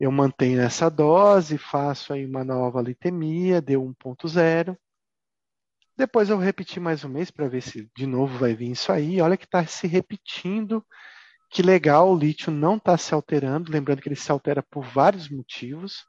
eu 0.00 0.10
mantenho 0.10 0.62
essa 0.62 0.88
dose, 0.90 1.58
faço 1.58 2.14
aí 2.14 2.24
uma 2.24 2.42
nova 2.42 2.80
litemia, 2.80 3.60
deu 3.60 3.84
1.0. 3.84 4.74
Depois 5.94 6.30
eu 6.30 6.38
repeti 6.38 6.80
mais 6.80 7.04
um 7.04 7.08
mês 7.10 7.30
para 7.30 7.46
ver 7.46 7.60
se 7.60 7.86
de 7.94 8.06
novo 8.06 8.38
vai 8.38 8.54
vir 8.54 8.70
isso 8.70 8.90
aí. 8.90 9.20
Olha 9.20 9.36
que 9.36 9.44
está 9.44 9.66
se 9.66 9.86
repetindo. 9.86 10.82
Que 11.50 11.60
legal, 11.62 12.10
o 12.10 12.18
lítio 12.18 12.50
não 12.50 12.76
está 12.76 12.96
se 12.96 13.12
alterando. 13.12 13.70
Lembrando 13.70 14.00
que 14.00 14.08
ele 14.08 14.16
se 14.16 14.32
altera 14.32 14.62
por 14.62 14.82
vários 14.82 15.28
motivos, 15.28 16.06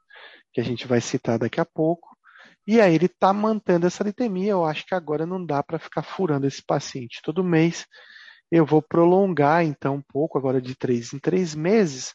que 0.54 0.60
a 0.62 0.64
gente 0.64 0.86
vai 0.86 1.02
citar 1.02 1.38
daqui 1.38 1.60
a 1.60 1.64
pouco. 1.66 2.16
E 2.66 2.80
aí 2.80 2.94
ele 2.94 3.06
está 3.06 3.30
mantendo 3.34 3.86
essa 3.86 4.02
litemia. 4.02 4.52
Eu 4.52 4.64
acho 4.64 4.86
que 4.86 4.94
agora 4.94 5.26
não 5.26 5.44
dá 5.44 5.62
para 5.62 5.78
ficar 5.78 6.02
furando 6.02 6.46
esse 6.46 6.64
paciente 6.64 7.20
todo 7.22 7.44
mês. 7.44 7.86
Eu 8.50 8.64
vou 8.64 8.80
prolongar 8.80 9.62
então 9.62 9.96
um 9.96 10.02
pouco, 10.02 10.38
agora 10.38 10.62
de 10.62 10.74
três 10.74 11.12
em 11.12 11.18
três 11.18 11.54
meses, 11.54 12.14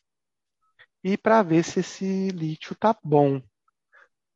e 1.04 1.18
para 1.18 1.44
ver 1.44 1.64
se 1.64 1.80
esse 1.80 2.30
lítio 2.30 2.74
está 2.74 2.96
bom. 3.04 3.42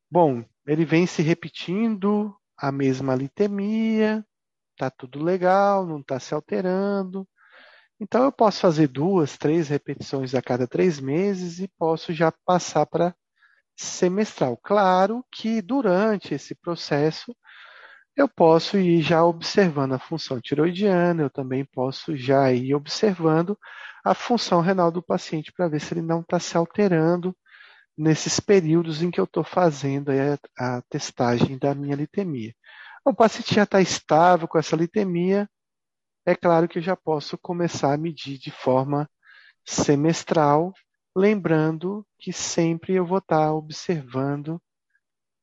Bom, 0.10 0.44
ele 0.66 0.86
vem 0.86 1.08
se 1.08 1.22
repetindo 1.22 2.36
a 2.58 2.72
mesma 2.72 3.16
litemia, 3.16 4.26
está 4.72 4.90
tudo 4.90 5.24
legal, 5.24 5.86
não 5.86 6.00
está 6.00 6.20
se 6.20 6.34
alterando. 6.34 7.28
Então 8.00 8.24
eu 8.24 8.32
posso 8.32 8.62
fazer 8.62 8.88
duas, 8.88 9.38
três 9.38 9.70
repetições 9.70 10.34
a 10.34 10.42
cada 10.42 10.68
três 10.68 11.00
meses 11.00 11.60
e 11.60 11.68
posso 11.78 12.12
já 12.14 12.32
passar 12.46 12.86
para 12.86 13.16
semestral. 13.76 14.58
Claro 14.58 15.26
que 15.32 15.62
durante 15.62 16.34
esse 16.34 16.56
processo 16.56 17.36
eu 18.16 18.28
posso 18.28 18.78
ir 18.78 19.02
já 19.02 19.24
observando 19.24 19.94
a 19.94 20.00
função 20.00 20.40
tiroidiana, 20.42 21.24
eu 21.24 21.30
também 21.30 21.66
posso 21.66 22.16
já 22.16 22.52
ir 22.52 22.76
observando 22.76 23.58
a 24.04 24.14
função 24.14 24.62
renal 24.62 24.92
do 24.92 25.02
paciente 25.02 25.52
para 25.52 25.68
ver 25.68 25.80
se 25.80 25.94
ele 25.94 26.02
não 26.02 26.22
está 26.22 26.40
se 26.40 26.58
alterando 26.58 27.36
nesses 27.98 28.40
períodos 28.40 29.02
em 29.02 29.12
que 29.12 29.20
eu 29.20 29.26
estou 29.26 29.44
fazendo 29.44 30.10
a, 30.12 30.78
a, 30.78 30.82
testagem 30.90 31.58
da 31.58 31.76
minha 31.76 31.96
litemia. 31.96 32.54
O 33.06 33.14
paciente 33.14 33.56
já 33.56 33.64
está 33.64 33.82
estável 33.82 34.48
com 34.48 34.58
essa 34.58 34.76
litemia, 34.76 35.50
é 36.26 36.36
claro 36.36 36.68
que 36.68 36.80
eu 36.80 36.84
já 36.84 36.96
posso 36.96 37.38
começar 37.38 37.94
a 37.94 37.98
medir 37.98 38.38
de 38.38 38.52
forma 38.52 39.10
semestral, 39.66 40.74
lembrando 41.16 42.06
que 42.20 42.32
sempre 42.32 42.94
eu 42.94 43.06
vou 43.06 43.18
estar 43.20 43.48
tá 43.48 43.54
observando 43.54 44.62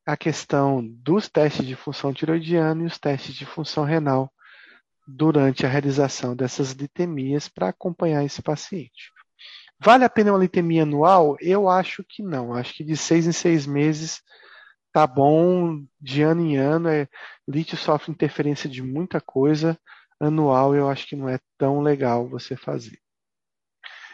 a 0.09 0.16
questão 0.16 0.82
dos 0.82 1.28
testes 1.28 1.66
de 1.66 1.76
função 1.76 2.14
tiroidiana 2.14 2.82
e 2.82 2.86
os 2.86 2.98
testes 2.98 3.35
de 3.35 3.44
função 3.44 3.85
renal 3.85 4.32
durante 5.06 5.66
a 5.66 5.68
realização 5.68 6.35
dessas 6.35 6.70
litemias 6.72 7.47
para 7.47 7.68
acompanhar 7.68 8.24
esse 8.24 8.40
paciente. 8.40 9.12
Vale 9.78 10.05
a 10.05 10.09
pena 10.09 10.32
uma 10.32 10.39
litemia 10.39 10.85
anual? 10.85 11.36
Eu 11.43 11.68
acho 11.68 12.02
que 12.09 12.22
não. 12.22 12.55
Acho 12.55 12.72
que 12.72 12.82
de 12.82 12.97
seis 12.97 13.26
em 13.26 13.32
seis 13.32 13.66
meses 13.66 14.22
tá 14.94 15.06
bom. 15.06 15.85
De 16.01 16.22
ano 16.22 16.40
em 16.40 16.56
ano, 16.56 16.89
é, 16.89 17.06
lítio 17.47 17.76
sofre 17.76 18.10
interferência 18.10 18.66
de 18.66 18.82
muita 18.82 19.20
coisa. 19.20 19.78
Anual, 20.18 20.74
eu 20.74 20.89
acho 20.89 21.06
que 21.06 21.16
não 21.16 21.28
é 21.28 21.39
tão 21.59 21.82
legal 21.82 22.26
você 22.26 22.56
fazer. 22.56 22.98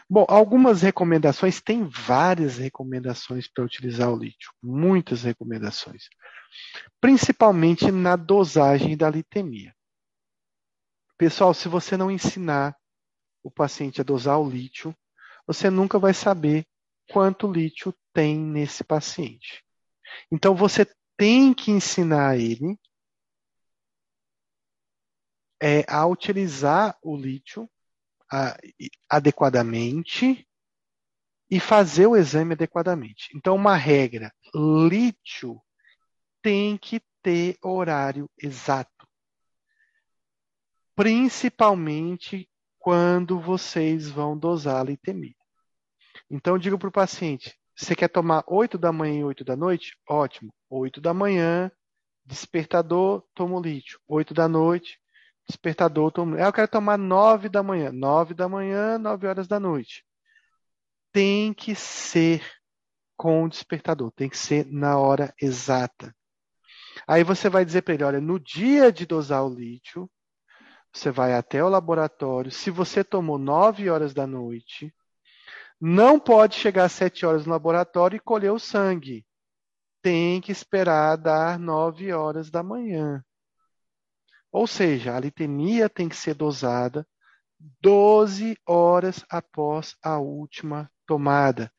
Bom, 0.08 0.26
algumas 0.28 0.82
recomendações, 0.82 1.60
tem 1.60 1.84
várias 1.84 2.58
recomendações 2.58 3.48
para 3.48 3.64
utilizar 3.64 4.12
o 4.12 4.16
lítio, 4.16 4.52
muitas 4.62 5.22
recomendações, 5.22 6.08
principalmente 7.00 7.90
na 7.90 8.14
dosagem 8.14 8.96
da 8.96 9.08
litemia. 9.08 9.74
Pessoal, 11.16 11.54
se 11.54 11.68
você 11.68 11.96
não 11.96 12.10
ensinar 12.10 12.76
o 13.42 13.50
paciente 13.50 14.00
a 14.00 14.04
dosar 14.04 14.38
o 14.38 14.48
lítio, 14.48 14.94
você 15.46 15.70
nunca 15.70 15.98
vai 15.98 16.12
saber 16.12 16.66
quanto 17.10 17.50
lítio 17.50 17.94
tem 18.12 18.38
nesse 18.38 18.84
paciente. 18.84 19.64
Então 20.30 20.54
você 20.54 20.86
tem 21.16 21.54
que 21.54 21.70
ensinar 21.70 22.36
ele 22.36 22.78
é, 25.62 25.84
a 25.88 26.06
utilizar 26.06 26.96
o 27.02 27.16
lítio 27.16 27.68
adequadamente 29.08 30.46
e 31.50 31.60
fazer 31.60 32.06
o 32.06 32.16
exame 32.16 32.54
adequadamente. 32.54 33.28
Então, 33.34 33.54
uma 33.54 33.76
regra: 33.76 34.32
lítio 34.88 35.60
tem 36.42 36.76
que 36.76 37.00
ter 37.22 37.56
horário 37.62 38.28
exato. 38.38 38.90
principalmente 40.94 42.48
quando 42.78 43.40
vocês 43.40 44.10
vão 44.10 44.38
dosar 44.38 44.80
a 44.80 44.84
litemia. 44.84 45.34
Então, 46.30 46.58
digo 46.58 46.78
para 46.78 46.88
o 46.88 46.92
paciente: 46.92 47.54
você 47.74 47.94
quer 47.94 48.08
tomar 48.08 48.44
8 48.46 48.78
da 48.78 48.92
manhã 48.92 49.20
e 49.20 49.24
8 49.24 49.44
da 49.44 49.56
noite? 49.56 49.96
Ótimo. 50.08 50.52
8 50.70 51.00
da 51.00 51.12
manhã, 51.12 51.70
despertador, 52.24 53.24
tomo 53.34 53.60
lítio. 53.60 54.00
8 54.06 54.34
da 54.34 54.48
noite, 54.48 54.98
despertador, 55.46 56.10
tomo 56.10 56.32
lítio. 56.32 56.46
Eu 56.46 56.52
quero 56.52 56.68
tomar 56.68 56.98
9 56.98 57.48
da 57.48 57.62
manhã. 57.62 57.92
9 57.92 58.34
da 58.34 58.48
manhã, 58.48 58.98
9 58.98 59.26
horas 59.26 59.46
da 59.46 59.60
noite. 59.60 60.04
Tem 61.12 61.54
que 61.54 61.74
ser 61.74 62.42
com 63.16 63.44
o 63.44 63.48
despertador, 63.48 64.10
tem 64.12 64.28
que 64.28 64.36
ser 64.36 64.66
na 64.66 64.98
hora 64.98 65.32
exata. 65.40 66.14
Aí 67.06 67.22
você 67.22 67.48
vai 67.48 67.64
dizer 67.64 67.82
para 67.82 67.94
ele: 67.94 68.04
olha, 68.04 68.20
no 68.20 68.38
dia 68.38 68.92
de 68.92 69.06
dosar 69.06 69.44
o 69.44 69.54
lítio, 69.54 70.10
você 70.92 71.10
vai 71.10 71.34
até 71.34 71.62
o 71.62 71.68
laboratório. 71.68 72.50
Se 72.50 72.70
você 72.70 73.02
tomou 73.02 73.38
9 73.38 73.90
horas 73.90 74.14
da 74.14 74.26
noite, 74.26 74.94
não 75.80 76.18
pode 76.18 76.56
chegar 76.56 76.84
às 76.84 76.92
7 76.92 77.26
horas 77.26 77.46
no 77.46 77.52
laboratório 77.52 78.16
e 78.16 78.20
colher 78.20 78.52
o 78.52 78.58
sangue. 78.58 79.26
Tem 80.02 80.40
que 80.40 80.52
esperar 80.52 81.16
dar 81.16 81.58
9 81.58 82.12
horas 82.12 82.50
da 82.50 82.62
manhã. 82.62 83.24
Ou 84.54 84.68
seja, 84.68 85.16
a 85.16 85.18
litemia 85.18 85.88
tem 85.88 86.08
que 86.08 86.14
ser 86.14 86.34
dosada 86.34 87.04
12 87.80 88.56
horas 88.64 89.24
após 89.28 89.96
a 90.00 90.20
última 90.20 90.88
tomada. 91.04 91.72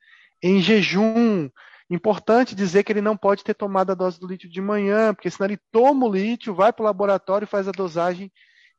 Em 0.44 0.62
jejum, 0.62 1.50
Importante 1.90 2.56
dizer 2.56 2.84
que 2.84 2.92
ele 2.92 3.02
não 3.02 3.16
pode 3.16 3.44
ter 3.44 3.54
tomado 3.54 3.92
a 3.92 3.96
dose 3.96 4.20
do 4.20 4.28
lítio 4.28 4.50
de 4.50 4.60
manhã, 4.60 5.14
porque 5.14 5.30
senão 5.30 5.48
ele 5.48 5.60
toma 5.72 6.08
o 6.08 6.12
lítio, 6.12 6.56
vai 6.56 6.74
para 6.74 6.82
o 6.82 6.86
laboratório, 6.86 7.48
faz 7.48 7.68
a 7.68 7.72
dosagem 7.72 8.32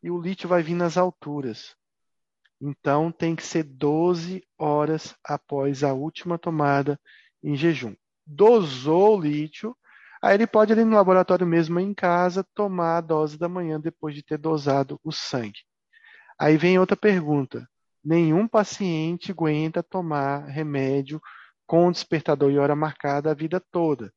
e 0.02 0.10
o 0.10 0.20
lítio 0.20 0.48
vai 0.48 0.60
vir 0.60 0.74
nas 0.74 0.97
alturas. 0.97 1.77
Então 2.60 3.12
tem 3.12 3.36
que 3.36 3.44
ser 3.44 3.62
12 3.62 4.43
horas 4.59 5.14
após 5.24 5.85
a 5.85 5.93
última 5.93 6.36
tomada 6.36 7.01
em 7.44 7.55
jejum. 7.55 7.94
Dosou 8.27 9.16
o 9.16 9.20
lítio, 9.20 9.77
aí 10.23 10.35
ele 10.35 10.47
pode 10.47 10.73
ir 10.73 10.85
no 10.85 10.97
laboratório 10.97 11.47
mesmo 11.47 11.79
em 11.79 11.95
casa 11.95 12.45
tomar 12.55 12.99
a 12.99 13.01
dose 13.01 13.39
da 13.39 13.49
manhã 13.49 13.81
depois 13.81 14.15
de 14.15 14.23
ter 14.23 14.39
dosado 14.39 15.01
o 15.03 15.13
sangue. 15.13 15.61
Aí 16.39 16.57
vem 16.57 16.79
outra 16.79 16.97
pergunta. 16.97 17.69
Nenhum 18.05 18.47
paciente 18.47 19.33
aguenta 19.33 19.83
tomar 19.83 20.47
remédio 20.47 21.21
com 21.67 21.91
despertador 21.91 22.51
e 22.51 22.59
hora 22.59 22.77
marcada 22.77 23.31
a 23.31 23.35
vida 23.35 23.61
toda. 23.73 24.13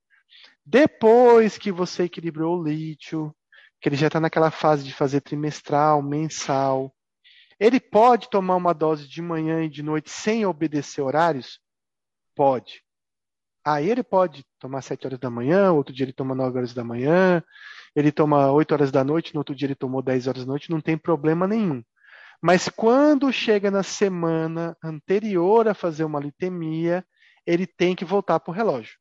Depois 0.66 1.58
que 1.58 1.72
você 1.72 2.04
equilibrou 2.04 2.60
o 2.60 2.64
lítio, 2.64 3.36
que 3.82 3.90
ele 3.90 3.96
já 3.96 4.08
está 4.08 4.20
naquela 4.20 4.52
fase 4.52 4.84
de 4.84 4.94
fazer 4.94 5.22
trimestral, 5.22 6.02
mensal, 6.04 6.94
ele 7.60 7.80
pode 7.80 8.30
tomar 8.30 8.56
uma 8.56 8.74
dose 8.74 9.08
de 9.08 9.22
manhã 9.22 9.64
e 9.64 9.70
de 9.70 9.82
noite 9.82 10.10
sem 10.10 10.46
obedecer 10.46 11.02
horários? 11.02 11.60
Pode. 12.36 12.84
Aí 13.72 13.88
ele 13.88 14.02
pode 14.02 14.44
tomar 14.58 14.82
7 14.82 15.06
horas 15.06 15.20
da 15.20 15.30
manhã, 15.30 15.72
outro 15.72 15.94
dia 15.94 16.04
ele 16.04 16.12
toma 16.12 16.34
9 16.34 16.58
horas 16.58 16.74
da 16.74 16.84
manhã, 16.84 17.44
ele 17.96 18.12
toma 18.12 18.52
8 18.52 18.72
horas 18.72 18.92
da 18.92 19.04
noite, 19.04 19.32
no 19.36 19.42
outro 19.42 19.54
dia 19.54 19.68
ele 19.68 19.76
tomou 19.76 20.02
10 20.02 20.26
horas 20.26 20.44
da 20.44 20.48
noite, 20.48 20.72
não 20.72 20.82
tem 20.82 20.98
problema 20.98 21.48
nenhum. 21.48 21.84
Mas 22.42 22.68
quando 22.68 23.32
chega 23.32 23.70
na 23.70 23.84
semana 23.84 24.76
anterior 24.84 25.68
a 25.68 25.76
fazer 25.76 26.04
uma 26.04 26.20
litemia, 26.20 27.06
ele 27.46 27.68
tem 27.68 27.96
que 27.96 28.04
voltar 28.04 28.40
para 28.40 28.50
o 28.50 28.56
relógio. 28.56 28.98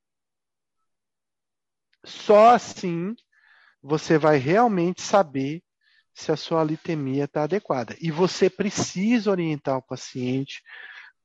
Só 2.04 2.50
assim 2.50 3.16
você 3.82 4.18
vai 4.18 4.36
realmente 4.36 5.00
saber 5.00 5.62
se 6.12 6.30
a 6.30 6.36
sua 6.36 6.62
litemia 6.62 7.24
está 7.24 7.44
adequada. 7.44 7.96
E 8.02 8.10
você 8.10 8.50
precisa 8.50 9.30
orientar 9.30 9.78
o 9.78 9.82
paciente, 9.82 10.62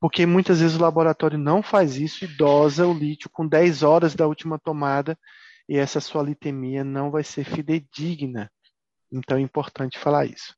porque 0.04 0.26
muitas 0.26 0.60
vezes 0.60 0.76
o 0.76 0.82
laboratório 0.82 1.38
não 1.38 1.62
faz 1.62 1.96
isso 1.96 2.26
e 2.26 2.28
dosa 2.28 2.86
o 2.86 2.92
lítio 2.92 3.30
com 3.30 3.48
10 3.48 3.82
horas 3.82 4.14
da 4.14 4.26
última 4.26 4.58
tomada 4.58 5.18
e 5.66 5.78
essa 5.78 5.98
sua 5.98 6.22
litemia 6.22 6.84
não 6.84 7.10
vai 7.10 7.24
ser 7.24 7.42
fidedigna. 7.42 8.52
Então 9.10 9.38
é 9.38 9.40
importante 9.40 9.98
falar 9.98 10.26
isso. 10.26 10.54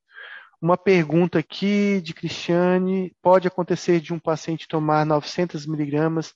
Uma 0.61 0.75
pergunta 0.75 1.39
aqui 1.39 2.01
de 2.01 2.13
Cristiane: 2.13 3.15
pode 3.21 3.47
acontecer 3.47 4.01
de 4.01 4.13
um 4.13 4.19
paciente 4.19 4.67
tomar 4.67 5.05
900 5.05 5.65
miligramas 5.65 6.33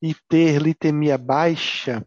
e 0.00 0.14
ter 0.30 0.62
litemia 0.62 1.18
baixa, 1.18 2.02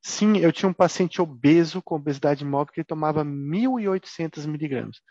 sim, 0.00 0.38
eu 0.38 0.52
tinha 0.52 0.70
um 0.70 0.72
paciente 0.72 1.20
obeso 1.20 1.82
com 1.82 1.96
obesidade 1.96 2.46
móvel 2.46 2.72
que 2.72 2.82
tomava 2.82 3.22
1.800 3.22 4.46
miligramas. 4.46 5.02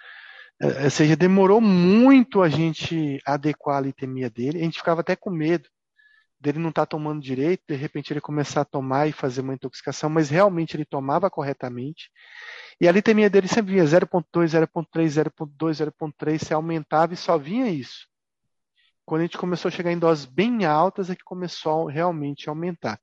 É, 0.62 0.86
ou 0.86 0.90
seja, 0.90 1.16
demorou 1.16 1.60
muito 1.60 2.42
a 2.42 2.50
gente 2.50 3.20
adequar 3.26 3.78
a 3.78 3.82
litemia 3.82 4.30
dele. 4.30 4.60
A 4.60 4.64
gente 4.64 4.78
ficava 4.78 5.02
até 5.02 5.16
com 5.16 5.30
medo 5.30 5.68
dele 6.44 6.60
não 6.60 6.70
estar 6.70 6.82
tá 6.82 6.88
tomando 6.88 7.22
direito, 7.22 7.64
de 7.70 7.76
repente 7.76 8.12
ele 8.12 8.20
começar 8.20 8.62
a 8.62 8.66
tomar 8.66 9.08
e 9.08 9.14
fazer 9.14 9.40
uma 9.40 9.54
intoxicação, 9.54 10.10
mas 10.10 10.30
realmente 10.30 10.76
ele 10.76 10.84
tomava 10.84 11.30
corretamente. 11.30 12.12
E 12.82 12.88
a 12.88 12.92
litemia 12.92 13.30
dele 13.30 13.48
sempre 13.48 13.74
vinha 13.74 13.86
0.2, 13.86 14.50
0.3, 14.50 15.24
0.2, 15.32 15.92
0.3, 15.92 16.44
se 16.44 16.54
aumentava 16.54 17.14
e 17.14 17.18
só 17.18 17.38
vinha 17.38 17.70
isso. 17.70 18.08
Quando 19.06 19.22
a 19.22 19.24
gente 19.24 19.38
começou 19.38 19.70
a 19.70 19.72
chegar 19.72 19.92
em 19.92 20.00
doses 20.00 20.26
bem 20.26 20.66
altas, 20.66 21.10
é 21.10 21.16
que 21.16 21.24
começou 21.24 21.86
realmente 21.86 22.50
a 22.50 22.52
aumentar. 22.52 23.00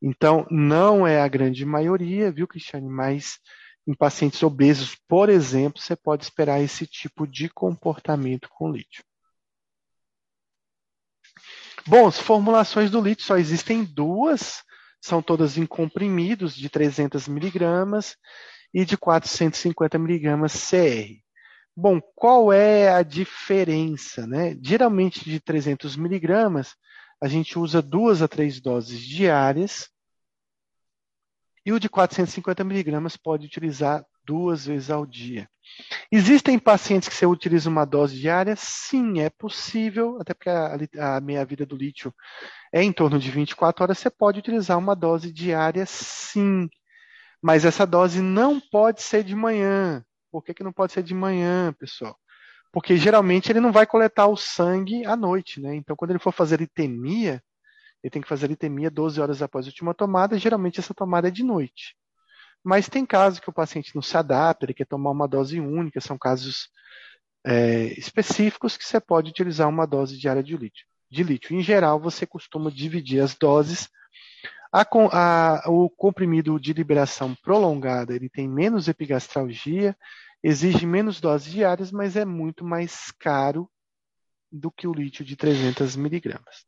Então, 0.00 0.44
não 0.50 1.06
é 1.06 1.20
a 1.20 1.28
grande 1.28 1.64
maioria, 1.64 2.32
viu, 2.32 2.48
Cristiane? 2.48 2.88
Mas 2.88 3.38
em 3.86 3.94
pacientes 3.94 4.42
obesos, 4.42 4.96
por 5.08 5.28
exemplo, 5.28 5.80
você 5.80 5.96
pode 5.96 6.24
esperar 6.24 6.60
esse 6.60 6.86
tipo 6.86 7.26
de 7.26 7.48
comportamento 7.48 8.48
com 8.50 8.70
lítio. 8.70 9.04
Bom, 11.86 12.06
as 12.06 12.18
formulações 12.18 12.90
do 12.90 13.00
lítio 13.00 13.24
só 13.24 13.36
existem 13.36 13.84
duas, 13.84 14.62
são 15.00 15.20
todas 15.20 15.58
em 15.58 15.66
comprimidos 15.66 16.54
de 16.54 16.68
300 16.68 17.26
miligramas 17.26 18.16
e 18.72 18.84
de 18.84 18.96
450 18.96 19.98
miligramas 19.98 20.52
CR. 20.52 21.20
Bom, 21.76 22.00
qual 22.14 22.52
é 22.52 22.92
a 22.92 23.02
diferença? 23.02 24.26
Né? 24.26 24.56
Geralmente 24.62 25.24
de 25.24 25.40
300 25.40 25.96
miligramas, 25.96 26.76
a 27.20 27.26
gente 27.26 27.58
usa 27.58 27.82
duas 27.82 28.22
a 28.22 28.28
três 28.28 28.60
doses 28.60 29.00
diárias 29.00 29.91
e 31.64 31.72
o 31.72 31.78
de 31.78 31.88
450 31.88 32.64
miligramas 32.64 33.16
pode 33.16 33.46
utilizar 33.46 34.04
duas 34.24 34.66
vezes 34.66 34.90
ao 34.90 35.06
dia. 35.06 35.48
Existem 36.10 36.58
pacientes 36.58 37.08
que 37.08 37.14
você 37.14 37.26
utiliza 37.26 37.68
uma 37.68 37.84
dose 37.84 38.18
diária? 38.18 38.54
Sim, 38.56 39.20
é 39.20 39.30
possível, 39.30 40.18
até 40.20 40.34
porque 40.34 40.50
a, 40.50 41.16
a 41.16 41.20
meia-vida 41.20 41.64
do 41.64 41.76
lítio 41.76 42.14
é 42.72 42.82
em 42.82 42.92
torno 42.92 43.18
de 43.18 43.30
24 43.30 43.84
horas, 43.84 43.98
você 43.98 44.10
pode 44.10 44.38
utilizar 44.38 44.78
uma 44.78 44.94
dose 44.94 45.32
diária 45.32 45.86
sim. 45.86 46.68
Mas 47.40 47.64
essa 47.64 47.86
dose 47.86 48.20
não 48.20 48.60
pode 48.60 49.02
ser 49.02 49.24
de 49.24 49.34
manhã. 49.34 50.04
Por 50.30 50.44
que, 50.44 50.54
que 50.54 50.62
não 50.62 50.72
pode 50.72 50.92
ser 50.92 51.02
de 51.02 51.14
manhã, 51.14 51.72
pessoal? 51.72 52.16
Porque 52.72 52.96
geralmente 52.96 53.50
ele 53.50 53.60
não 53.60 53.72
vai 53.72 53.84
coletar 53.84 54.28
o 54.28 54.36
sangue 54.36 55.04
à 55.04 55.16
noite, 55.16 55.60
né? 55.60 55.74
Então, 55.74 55.94
quando 55.94 56.12
ele 56.12 56.18
for 56.18 56.32
fazer 56.32 56.60
litemia, 56.60 57.42
ele 58.02 58.10
tem 58.10 58.22
que 58.22 58.28
fazer 58.28 58.48
litemia 58.48 58.90
12 58.90 59.20
horas 59.20 59.42
após 59.42 59.66
a 59.66 59.68
última 59.68 59.94
tomada, 59.94 60.38
geralmente 60.38 60.80
essa 60.80 60.92
tomada 60.92 61.28
é 61.28 61.30
de 61.30 61.44
noite. 61.44 61.96
Mas 62.64 62.88
tem 62.88 63.04
casos 63.04 63.40
que 63.40 63.50
o 63.50 63.52
paciente 63.52 63.94
não 63.94 64.02
se 64.02 64.16
adapta, 64.16 64.64
ele 64.64 64.74
quer 64.74 64.86
tomar 64.86 65.10
uma 65.10 65.28
dose 65.28 65.60
única, 65.60 66.00
são 66.00 66.18
casos 66.18 66.68
é, 67.44 67.86
específicos 67.98 68.76
que 68.76 68.84
você 68.84 69.00
pode 69.00 69.30
utilizar 69.30 69.68
uma 69.68 69.86
dose 69.86 70.18
diária 70.18 70.42
de 70.42 70.56
lítio. 70.56 70.86
de 71.10 71.22
lítio. 71.22 71.54
Em 71.54 71.62
geral, 71.62 72.00
você 72.00 72.26
costuma 72.26 72.70
dividir 72.70 73.20
as 73.20 73.34
doses. 73.34 73.88
A, 74.72 74.86
a, 75.12 75.70
o 75.70 75.90
comprimido 75.90 76.58
de 76.58 76.72
liberação 76.72 77.34
prolongada 77.42 78.14
ele 78.14 78.30
tem 78.30 78.48
menos 78.48 78.88
epigastralgia, 78.88 79.94
exige 80.42 80.86
menos 80.86 81.20
doses 81.20 81.52
diárias, 81.52 81.92
mas 81.92 82.16
é 82.16 82.24
muito 82.24 82.64
mais 82.64 83.12
caro 83.18 83.70
do 84.50 84.70
que 84.70 84.86
o 84.86 84.92
lítio 84.94 85.24
de 85.24 85.36
300 85.36 85.96
miligramas. 85.96 86.64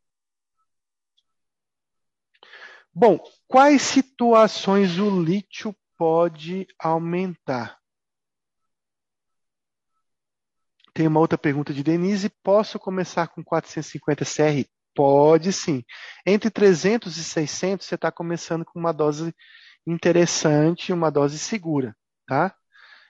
Bom, 2.97 3.19
quais 3.45 3.81
situações 3.81 4.97
o 4.97 5.21
lítio 5.21 5.75
pode 5.97 6.65
aumentar? 6.79 7.77
Tem 10.93 11.05
uma 11.05 11.19
outra 11.19 11.37
pergunta 11.37 11.73
de 11.73 11.83
Denise. 11.83 12.29
Posso 12.41 12.79
começar 12.79 13.27
com 13.27 13.43
450 13.43 14.23
CR? 14.23 14.65
Pode 14.95 15.51
sim. 15.51 15.83
Entre 16.25 16.49
300 16.49 17.17
e 17.17 17.23
600, 17.25 17.85
você 17.85 17.95
está 17.95 18.09
começando 18.09 18.63
com 18.63 18.79
uma 18.79 18.93
dose 18.93 19.35
interessante, 19.85 20.93
uma 20.93 21.11
dose 21.11 21.37
segura, 21.37 21.93
tá? 22.25 22.55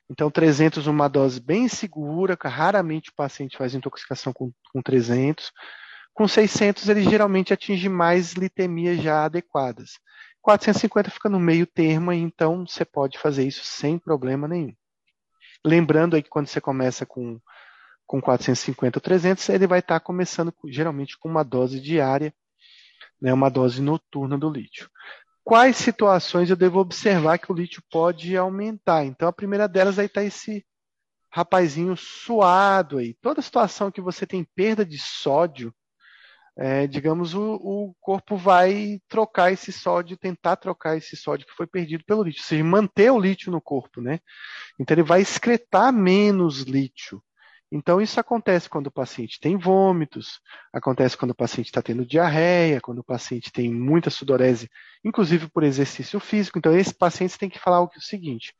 Então, 0.10 0.32
300, 0.32 0.88
uma 0.88 1.08
dose 1.08 1.40
bem 1.40 1.68
segura, 1.68 2.36
raramente 2.44 3.12
o 3.12 3.16
paciente 3.16 3.56
faz 3.56 3.76
intoxicação 3.76 4.34
com, 4.34 4.52
com 4.74 4.82
300. 4.82 5.52
Com 6.16 6.30
600, 6.30 6.88
ele 6.88 7.04
geralmente 7.04 7.54
atinge 7.54 7.90
mais 7.90 8.32
litemias 8.32 9.02
já 9.02 9.26
adequadas. 9.26 10.00
450 10.42 11.12
fica 11.12 11.28
no 11.28 11.42
meio 11.42 11.68
termo, 11.68 12.14
então 12.14 12.66
você 12.66 12.86
pode 12.86 13.20
fazer 13.20 13.46
isso 13.46 13.66
sem 13.66 14.00
problema 14.00 14.48
nenhum. 14.48 14.74
Lembrando 15.64 16.16
aí 16.16 16.24
que 16.24 16.30
quando 16.30 16.48
você 16.48 16.62
começa 16.62 17.06
com, 17.06 17.38
com 18.08 18.22
450 18.22 18.98
ou 18.98 19.02
300, 19.02 19.50
ele 19.50 19.68
vai 19.68 19.80
estar 19.80 20.00
começando 20.00 20.54
geralmente 20.68 21.18
com 21.20 21.28
uma 21.28 21.44
dose 21.44 21.82
diária, 21.82 22.34
né, 23.22 23.34
uma 23.34 23.50
dose 23.50 23.82
noturna 23.82 24.38
do 24.38 24.50
lítio. 24.50 24.90
Quais 25.44 25.76
situações 25.76 26.50
eu 26.50 26.56
devo 26.56 26.80
observar 26.80 27.40
que 27.40 27.52
o 27.52 27.56
lítio 27.56 27.84
pode 27.92 28.38
aumentar? 28.38 29.04
Então, 29.04 29.28
a 29.28 29.34
primeira 29.34 29.68
delas 29.68 30.00
aí 30.00 30.06
está 30.06 30.24
esse 30.24 30.66
rapazinho 31.30 31.98
suado 31.98 33.00
aí. 33.00 33.16
Toda 33.16 33.42
situação 33.42 33.92
que 33.92 34.00
você 34.00 34.26
tem 34.26 34.48
perda 34.56 34.86
de 34.86 34.98
sódio, 34.98 35.74
é, 36.58 36.88
digamos, 36.88 37.34
o, 37.34 37.56
o, 37.56 37.96
corpo 38.00 38.38
vai 38.38 39.00
trocar 39.10 39.52
esse 39.52 39.74
sódio, 39.74 40.16
tentar 40.16 40.56
trocar 40.56 40.98
esse 40.98 41.18
sódio 41.18 41.46
que 41.46 41.54
foi 41.54 41.68
perdido 41.68 42.04
pelo 42.06 42.24
lítio, 42.24 42.42
ou 42.42 42.48
seja, 42.48 42.64
manter 42.64 43.12
o 43.12 43.20
lítio 43.20 43.52
no 43.52 43.60
corpo, 43.60 44.02
né? 44.02 44.20
Então 44.80 44.96
ele 44.96 45.04
vai 45.04 45.22
excretar 45.22 45.92
menos 45.92 46.62
lítio. 46.62 47.22
Então 47.72 48.00
isso 48.00 48.20
acontece 48.20 48.70
quando 48.70 48.88
o 48.88 48.92
paciente 48.92 49.40
tem 49.40 49.58
vômitos, 49.58 50.40
acontece 50.72 51.18
quando 51.18 51.32
o 51.32 51.36
paciente 51.36 51.68
está 51.68 51.82
tendo 51.82 52.06
diarreia, 52.06 52.80
quando 52.80 53.00
o 53.00 53.04
paciente 53.04 53.52
tem 53.52 53.74
muita 53.74 54.10
sudorese, 54.10 54.70
inclusive 55.04 55.50
por 55.50 55.64
exercício 55.64 56.20
físico. 56.20 56.58
Então 56.58 56.76
esse 56.78 56.94
paciente 56.94 57.38
tem 57.38 57.50
que 57.50 57.60
falar 57.60 57.82
o 57.82 57.90
seguinte: 58.00 58.54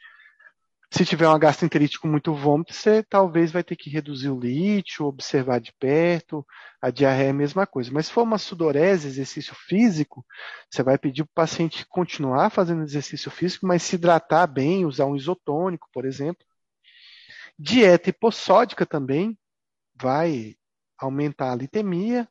se 0.92 1.04
tiver 1.06 1.28
uma 1.28 1.40
gastroenterite 1.40 2.00
com 2.00 2.08
muito 2.08 2.34
vômito, 2.34 2.74
você 2.74 3.04
talvez 3.04 3.52
vai 3.52 3.64
ter 3.64 3.76
que 3.76 3.90
reduzir 3.90 4.30
o 4.30 4.40
lítio, 4.40 5.06
observar 5.06 5.60
de 5.60 5.74
perto. 5.74 6.46
A 6.82 6.90
diarreia 6.90 7.28
é 7.28 7.32
a 7.32 7.34
mesma 7.34 7.66
coisa. 7.66 7.92
Mas 7.92 8.08
se 8.08 8.14
for 8.14 8.24
uma 8.24 8.38
sudorese, 8.38 9.08
exercício 9.08 9.56
físico, 9.56 10.26
você 10.70 10.84
vai 10.84 10.98
pedir 10.98 11.24
para 11.24 11.32
o 11.32 11.36
paciente 11.36 11.86
continuar 11.88 12.50
fazendo 12.50 12.84
exercício 12.84 13.32
físico, 13.32 13.66
mas 13.66 13.84
se 13.84 13.96
hidratar 13.96 14.48
bem, 14.48 14.86
usar 14.86 15.06
um 15.06 15.16
isotônico, 15.16 15.90
por 15.92 16.06
exemplo. 16.06 16.46
Dieta 17.58 18.10
hipossódica 18.10 18.86
também 18.86 19.38
vai 19.96 20.56
aumentar 20.98 21.52
a 21.52 21.56
litemia. 21.56 22.28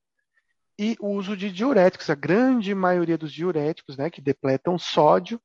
E 0.78 0.96
o 1.00 1.10
uso 1.10 1.36
de 1.36 1.52
diuréticos. 1.52 2.10
A 2.10 2.14
grande 2.14 2.74
maioria 2.74 3.16
dos 3.16 3.32
diuréticos, 3.32 3.96
né, 3.96 4.10
que 4.10 4.20
depletam 4.20 4.76
sódio, 4.78 5.40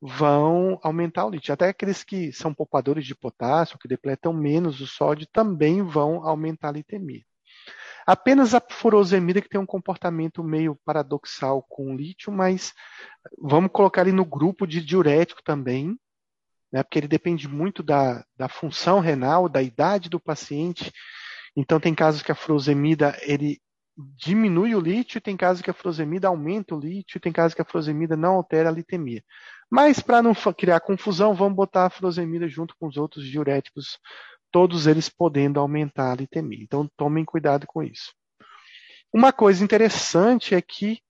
vão 0.00 0.78
aumentar 0.82 1.26
o 1.26 1.30
lítio. 1.30 1.52
Até 1.52 1.68
aqueles 1.68 2.04
que 2.04 2.32
são 2.32 2.54
poupadores 2.54 3.04
de 3.04 3.14
potássio, 3.14 3.78
que 3.78 3.88
depletam 3.88 4.32
menos 4.32 4.80
o 4.80 4.86
sódio, 4.86 5.26
também 5.32 5.82
vão 5.82 6.26
aumentar 6.26 6.68
a 6.68 6.72
litemia. 6.72 7.22
Apenas 8.06 8.54
a 8.54 8.62
furosemida 8.70 9.42
que 9.42 9.50
tem 9.50 9.60
um 9.60 9.66
comportamento 9.66 10.42
meio 10.42 10.78
paradoxal 10.84 11.62
com 11.68 11.92
o 11.92 11.96
lítio, 11.96 12.32
mas 12.32 12.72
vamos 13.38 13.70
colocar 13.70 14.02
ele 14.02 14.12
no 14.12 14.24
grupo 14.24 14.66
de 14.66 14.80
diurético 14.80 15.42
também, 15.42 15.98
né, 16.72 16.82
porque 16.82 16.98
ele 16.98 17.08
depende 17.08 17.46
muito 17.46 17.82
da, 17.82 18.24
da 18.36 18.48
função 18.48 19.00
renal, 19.00 19.46
da 19.46 19.60
idade 19.60 20.08
do 20.08 20.18
paciente. 20.18 20.90
Então 21.54 21.78
tem 21.78 21.94
casos 21.94 22.22
que 22.22 22.32
a 22.32 22.34
furosemida 22.34 23.14
ele 23.20 23.60
diminui 24.16 24.74
o 24.74 24.80
lítio, 24.80 25.20
tem 25.20 25.36
casos 25.36 25.60
que 25.60 25.70
a 25.70 25.74
furosemida 25.74 26.28
aumenta 26.28 26.74
o 26.74 26.80
lítio, 26.80 27.20
tem 27.20 27.32
casos 27.32 27.52
que 27.52 27.60
a 27.60 27.64
furosemida 27.64 28.16
não 28.16 28.36
altera 28.36 28.68
a 28.68 28.72
litemia. 28.72 29.22
Mas 29.70 30.00
para 30.00 30.22
não 30.22 30.32
criar 30.34 30.80
confusão, 30.80 31.34
vamos 31.34 31.54
botar 31.54 31.86
a 31.86 31.90
furosemida 31.90 32.48
junto 32.48 32.74
com 32.78 32.86
os 32.86 32.96
outros 32.96 33.26
diuréticos, 33.26 33.98
todos 34.50 34.86
eles 34.86 35.08
podendo 35.08 35.60
aumentar 35.60 36.12
a 36.12 36.16
litemia. 36.16 36.62
Então 36.62 36.90
tomem 36.96 37.24
cuidado 37.24 37.66
com 37.66 37.82
isso. 37.82 38.14
Uma 39.12 39.32
coisa 39.32 39.62
interessante 39.62 40.54
é 40.54 40.62
que 40.62 41.00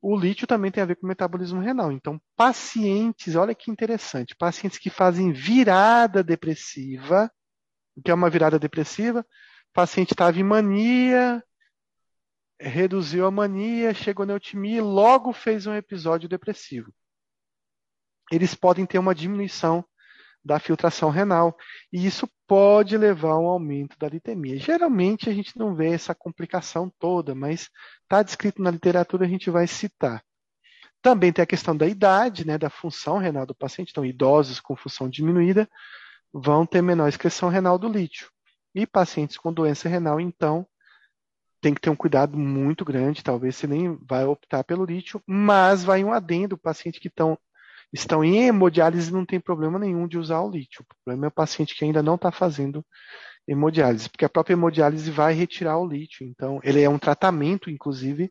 o 0.00 0.16
lítio 0.16 0.46
também 0.46 0.70
tem 0.70 0.82
a 0.82 0.86
ver 0.86 0.96
com 0.96 1.06
o 1.06 1.08
metabolismo 1.08 1.60
renal. 1.60 1.90
Então, 1.90 2.20
pacientes, 2.36 3.34
olha 3.34 3.54
que 3.54 3.70
interessante, 3.70 4.36
pacientes 4.36 4.78
que 4.78 4.90
fazem 4.90 5.32
virada 5.32 6.22
depressiva, 6.22 7.30
o 7.96 8.02
que 8.02 8.10
é 8.10 8.14
uma 8.14 8.30
virada 8.30 8.58
depressiva? 8.58 9.20
O 9.20 9.72
paciente 9.72 10.12
estava 10.12 10.38
em 10.38 10.44
mania, 10.44 11.42
reduziu 12.60 13.26
a 13.26 13.30
mania, 13.30 13.92
chegou 13.94 14.24
na 14.24 14.34
eutimia 14.34 14.78
e 14.78 14.80
logo 14.80 15.32
fez 15.32 15.66
um 15.66 15.74
episódio 15.74 16.28
depressivo 16.28 16.92
eles 18.30 18.54
podem 18.54 18.86
ter 18.86 18.98
uma 18.98 19.14
diminuição 19.14 19.84
da 20.44 20.58
filtração 20.58 21.10
renal, 21.10 21.56
e 21.92 22.06
isso 22.06 22.28
pode 22.46 22.96
levar 22.96 23.32
a 23.32 23.38
um 23.38 23.46
aumento 23.46 23.98
da 23.98 24.08
litemia. 24.08 24.58
Geralmente 24.58 25.28
a 25.28 25.32
gente 25.32 25.58
não 25.58 25.74
vê 25.74 25.90
essa 25.90 26.14
complicação 26.14 26.90
toda, 26.98 27.34
mas 27.34 27.68
está 28.02 28.22
descrito 28.22 28.62
na 28.62 28.70
literatura, 28.70 29.26
a 29.26 29.28
gente 29.28 29.50
vai 29.50 29.66
citar. 29.66 30.22
Também 31.02 31.32
tem 31.32 31.42
a 31.42 31.46
questão 31.46 31.76
da 31.76 31.86
idade, 31.86 32.46
né, 32.46 32.58
da 32.58 32.70
função 32.70 33.18
renal 33.18 33.46
do 33.46 33.54
paciente. 33.54 33.90
Então, 33.90 34.04
idosos 34.04 34.58
com 34.58 34.74
função 34.74 35.08
diminuída 35.08 35.68
vão 36.32 36.66
ter 36.66 36.82
menor 36.82 37.08
excreção 37.08 37.48
renal 37.48 37.78
do 37.78 37.88
lítio. 37.88 38.28
E 38.74 38.86
pacientes 38.86 39.36
com 39.36 39.52
doença 39.52 39.88
renal, 39.88 40.20
então, 40.20 40.66
tem 41.60 41.74
que 41.74 41.80
ter 41.80 41.90
um 41.90 41.96
cuidado 41.96 42.36
muito 42.36 42.84
grande. 42.84 43.22
Talvez 43.22 43.56
você 43.56 43.66
nem 43.66 43.96
vai 44.02 44.24
optar 44.24 44.64
pelo 44.64 44.84
lítio, 44.84 45.22
mas 45.26 45.84
vai 45.84 46.02
um 46.02 46.12
adendo, 46.12 46.58
paciente 46.58 47.00
que 47.00 47.08
estão 47.08 47.38
estão 47.92 48.24
em 48.24 48.46
hemodiálise 48.46 49.12
não 49.12 49.24
tem 49.24 49.40
problema 49.40 49.78
nenhum 49.78 50.06
de 50.06 50.18
usar 50.18 50.40
o 50.40 50.50
lítio. 50.50 50.82
O 50.82 50.94
problema 51.04 51.26
é 51.26 51.28
o 51.28 51.32
paciente 51.32 51.74
que 51.74 51.84
ainda 51.84 52.02
não 52.02 52.16
está 52.16 52.30
fazendo 52.30 52.84
hemodiálise, 53.46 54.08
porque 54.08 54.24
a 54.24 54.28
própria 54.28 54.54
hemodiálise 54.54 55.10
vai 55.10 55.32
retirar 55.32 55.78
o 55.78 55.88
lítio. 55.88 56.26
Então, 56.26 56.60
ele 56.62 56.82
é 56.82 56.88
um 56.88 56.98
tratamento, 56.98 57.70
inclusive, 57.70 58.30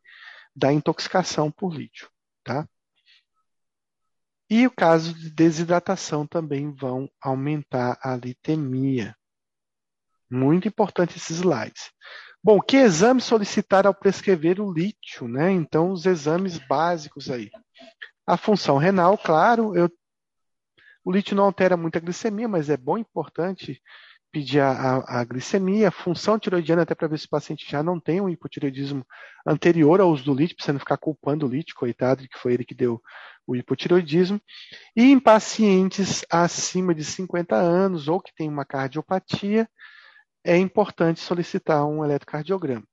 da 0.55 0.71
intoxicação 0.71 1.51
por 1.51 1.73
lítio. 1.73 2.09
Tá? 2.43 2.67
E 4.49 4.65
o 4.65 4.71
caso 4.71 5.13
de 5.13 5.29
desidratação 5.29 6.25
também 6.25 6.71
vão 6.73 7.09
aumentar 7.21 7.99
a 8.01 8.15
litemia. 8.15 9.15
Muito 10.29 10.67
importante 10.67 11.17
esses 11.17 11.37
slides. 11.37 11.91
Bom, 12.41 12.61
que 12.61 12.77
exame 12.77 13.19
solicitar 13.19 13.85
ao 13.85 13.93
prescrever 13.93 14.61
o 14.61 14.71
lítio, 14.71 15.27
né? 15.27 15.51
Então, 15.51 15.91
os 15.91 16.05
exames 16.05 16.57
básicos 16.57 17.29
aí. 17.29 17.49
A 18.27 18.35
função 18.35 18.77
renal, 18.77 19.17
claro, 19.17 19.73
eu, 19.75 19.89
o 21.03 21.11
lítio 21.11 21.35
não 21.35 21.45
altera 21.45 21.77
muito 21.77 21.97
a 21.97 22.01
glicemia, 22.01 22.47
mas 22.47 22.69
é 22.69 22.75
bom, 22.75 22.97
importante 22.97 23.81
pedir 24.29 24.59
a, 24.59 24.71
a, 24.71 25.21
a 25.21 25.23
glicemia, 25.23 25.87
a 25.87 25.91
função 25.91 26.37
tiroidiana, 26.37 26.81
até 26.81 26.93
para 26.93 27.07
ver 27.07 27.17
se 27.17 27.25
o 27.25 27.29
paciente 27.29 27.65
já 27.69 27.81
não 27.81 27.99
tem 27.99 28.19
um 28.19 28.27
hipotireoidismo 28.27 29.05
anterior 29.45 30.01
ao 30.01 30.11
uso 30.11 30.25
do 30.25 30.33
lítio, 30.33 30.57
para 30.57 30.65
você 30.65 30.73
não 30.73 30.79
ficar 30.79 30.97
culpando 30.97 31.45
o 31.45 31.49
lítio, 31.49 31.73
coitado, 31.75 32.27
que 32.27 32.37
foi 32.37 32.53
ele 32.53 32.65
que 32.65 32.75
deu 32.75 33.01
o 33.47 33.55
hipotireoidismo. 33.55 34.41
E 34.95 35.03
em 35.03 35.19
pacientes 35.19 36.25
acima 36.29 36.93
de 36.93 37.05
50 37.05 37.55
anos 37.55 38.09
ou 38.09 38.19
que 38.19 38.35
tem 38.35 38.49
uma 38.49 38.65
cardiopatia, 38.65 39.69
é 40.43 40.57
importante 40.57 41.21
solicitar 41.21 41.85
um 41.85 42.03
eletrocardiograma. 42.03 42.85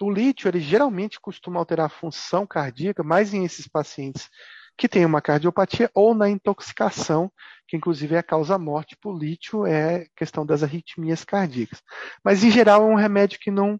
O 0.00 0.10
lítio, 0.10 0.48
ele 0.48 0.60
geralmente 0.60 1.20
costuma 1.20 1.58
alterar 1.58 1.86
a 1.86 1.90
função 1.90 2.46
cardíaca, 2.46 3.02
mais 3.02 3.34
em 3.34 3.44
esses 3.44 3.68
pacientes 3.68 4.30
que 4.78 4.88
tem 4.88 5.04
uma 5.04 5.20
cardiopatia 5.20 5.90
ou 5.92 6.14
na 6.14 6.30
intoxicação, 6.30 7.30
que 7.66 7.76
inclusive 7.76 8.14
é 8.14 8.18
a 8.18 8.22
causa-morte 8.22 8.96
por 8.96 9.18
lítio, 9.18 9.66
é 9.66 10.06
questão 10.16 10.46
das 10.46 10.62
arritmias 10.62 11.24
cardíacas. 11.24 11.82
Mas, 12.22 12.44
em 12.44 12.50
geral, 12.50 12.82
é 12.82 12.84
um 12.84 12.94
remédio 12.94 13.40
que 13.40 13.50
não, 13.50 13.78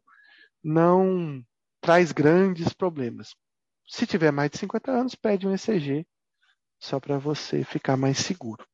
não 0.62 1.41
traz 1.81 2.11
grandes 2.11 2.73
problemas. 2.73 3.37
Se 3.89 4.07
tiver 4.07 4.33
mais 4.33 4.51
de 4.51 4.59
50 4.59 4.91
anos, 4.91 5.15
pede 5.15 5.47
um 5.47 5.55
ECG, 5.55 6.05
só 6.81 6.99
para 6.99 7.16
você 7.16 7.62
ficar 7.62 7.97
mais 7.97 8.19
seguro. 8.19 8.66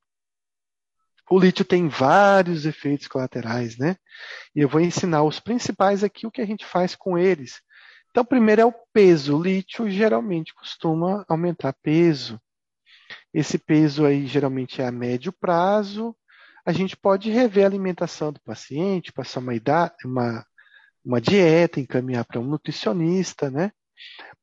O 1.30 1.38
lítio 1.38 1.64
tem 1.64 1.88
vários 1.88 2.64
efeitos 2.64 3.06
colaterais, 3.06 3.76
né? 3.76 3.96
E 4.54 4.60
eu 4.60 4.68
vou 4.68 4.80
ensinar 4.80 5.22
os 5.24 5.40
principais 5.40 6.02
aqui, 6.02 6.26
o 6.26 6.30
que 6.30 6.40
a 6.40 6.46
gente 6.46 6.64
faz 6.64 6.96
com 6.96 7.18
eles 7.18 7.60
então, 8.14 8.24
primeiro 8.24 8.60
é 8.60 8.64
o 8.64 8.72
peso. 8.92 9.36
O 9.36 9.42
lítio 9.42 9.90
geralmente 9.90 10.54
costuma 10.54 11.24
aumentar 11.28 11.72
peso. 11.82 12.40
Esse 13.32 13.58
peso 13.58 14.06
aí 14.06 14.24
geralmente 14.24 14.80
é 14.80 14.86
a 14.86 14.92
médio 14.92 15.32
prazo. 15.32 16.16
A 16.64 16.70
gente 16.70 16.96
pode 16.96 17.28
rever 17.28 17.64
a 17.64 17.66
alimentação 17.66 18.32
do 18.32 18.40
paciente, 18.42 19.12
passar 19.12 19.40
uma, 19.40 19.52
idade, 19.52 19.96
uma, 20.04 20.46
uma 21.04 21.20
dieta, 21.20 21.80
encaminhar 21.80 22.24
para 22.24 22.38
um 22.38 22.44
nutricionista, 22.44 23.50
né? 23.50 23.72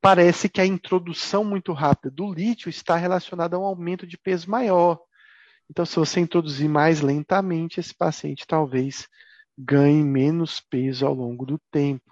Parece 0.01 0.49
que 0.49 0.59
a 0.59 0.65
introdução 0.65 1.45
muito 1.45 1.71
rápida 1.71 2.13
do 2.13 2.29
lítio 2.29 2.67
está 2.69 2.97
relacionada 2.97 3.55
a 3.55 3.59
um 3.59 3.63
aumento 3.63 4.05
de 4.05 4.17
peso 4.17 4.51
maior. 4.51 4.99
Então, 5.69 5.85
se 5.85 5.95
você 5.95 6.19
introduzir 6.19 6.67
mais 6.67 6.99
lentamente, 6.99 7.79
esse 7.79 7.95
paciente 7.95 8.45
talvez 8.45 9.07
ganhe 9.57 10.03
menos 10.03 10.59
peso 10.59 11.07
ao 11.07 11.13
longo 11.13 11.45
do 11.45 11.57
tempo. 11.71 12.11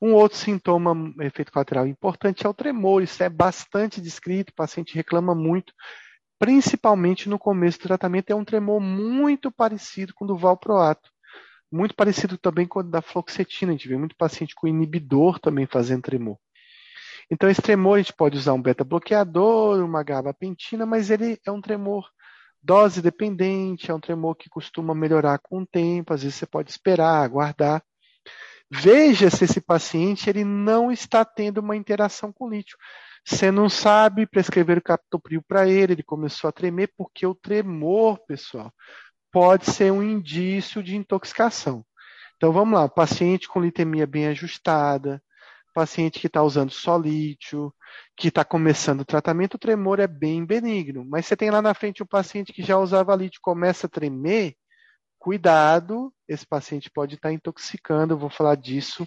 Um 0.00 0.12
outro 0.12 0.36
sintoma, 0.36 0.94
efeito 1.20 1.50
colateral 1.50 1.86
importante, 1.86 2.46
é 2.46 2.48
o 2.48 2.54
tremor. 2.54 3.02
Isso 3.02 3.22
é 3.22 3.28
bastante 3.28 4.00
descrito, 4.00 4.50
o 4.50 4.54
paciente 4.54 4.94
reclama 4.94 5.34
muito, 5.34 5.72
principalmente 6.38 7.28
no 7.28 7.38
começo 7.38 7.78
do 7.78 7.82
tratamento. 7.82 8.30
É 8.30 8.34
um 8.34 8.44
tremor 8.44 8.80
muito 8.80 9.50
parecido 9.50 10.12
com 10.14 10.24
o 10.24 10.28
do 10.28 10.36
valproato. 10.36 11.10
Muito 11.72 11.94
parecido 11.94 12.38
também 12.38 12.66
com 12.66 12.80
o 12.80 12.82
da 12.82 13.02
fluoxetina. 13.02 13.72
A 13.72 13.76
gente 13.76 13.88
vê 13.88 13.96
muito 13.96 14.16
paciente 14.16 14.54
com 14.54 14.68
inibidor 14.68 15.38
também 15.40 15.66
fazendo 15.66 16.02
tremor. 16.02 16.38
Então, 17.30 17.50
esse 17.50 17.60
tremor 17.60 17.96
a 17.96 18.02
gente 18.02 18.12
pode 18.12 18.36
usar 18.36 18.52
um 18.52 18.62
beta-bloqueador, 18.62 19.84
uma 19.84 20.02
gabapentina, 20.04 20.86
mas 20.86 21.10
ele 21.10 21.40
é 21.44 21.50
um 21.50 21.60
tremor 21.60 22.08
Dose 22.66 23.00
dependente, 23.00 23.92
é 23.92 23.94
um 23.94 24.00
tremor 24.00 24.34
que 24.34 24.48
costuma 24.48 24.92
melhorar 24.92 25.38
com 25.38 25.62
o 25.62 25.66
tempo, 25.66 26.12
às 26.12 26.24
vezes 26.24 26.36
você 26.36 26.46
pode 26.46 26.68
esperar, 26.68 27.22
aguardar. 27.22 27.80
Veja 28.70 29.30
se 29.30 29.44
esse 29.44 29.60
paciente 29.60 30.28
ele 30.28 30.44
não 30.44 30.90
está 30.90 31.24
tendo 31.24 31.58
uma 31.58 31.76
interação 31.76 32.32
com 32.32 32.48
lítio. 32.48 32.76
Você 33.24 33.50
não 33.50 33.68
sabe 33.68 34.26
prescrever 34.26 34.78
o 34.78 34.82
captopril 34.82 35.42
para 35.42 35.68
ele, 35.68 35.94
ele 35.94 36.02
começou 36.02 36.48
a 36.48 36.52
tremer, 36.52 36.92
porque 36.96 37.26
o 37.26 37.34
tremor, 37.34 38.18
pessoal, 38.26 38.72
pode 39.32 39.66
ser 39.70 39.92
um 39.92 40.02
indício 40.02 40.82
de 40.82 40.96
intoxicação. 40.96 41.84
Então 42.36 42.52
vamos 42.52 42.78
lá, 42.78 42.88
paciente 42.88 43.48
com 43.48 43.60
litemia 43.60 44.06
bem 44.06 44.26
ajustada, 44.28 45.22
paciente 45.74 46.18
que 46.18 46.26
está 46.26 46.42
usando 46.42 46.70
só 46.70 46.96
lítio, 46.96 47.72
que 48.16 48.28
está 48.28 48.44
começando 48.44 49.00
o 49.00 49.04
tratamento, 49.04 49.54
o 49.54 49.58
tremor 49.58 50.00
é 50.00 50.06
bem 50.06 50.44
benigno. 50.44 51.04
Mas 51.04 51.26
você 51.26 51.36
tem 51.36 51.50
lá 51.50 51.60
na 51.60 51.74
frente 51.74 52.02
um 52.02 52.06
paciente 52.06 52.52
que 52.52 52.62
já 52.62 52.78
usava 52.78 53.14
lítio 53.14 53.40
começa 53.42 53.86
a 53.86 53.90
tremer, 53.90 54.54
cuidado, 55.26 56.14
esse 56.28 56.46
paciente 56.46 56.88
pode 56.88 57.16
estar 57.16 57.32
intoxicando, 57.32 58.14
eu 58.14 58.18
vou 58.18 58.30
falar 58.30 58.54
disso 58.54 59.04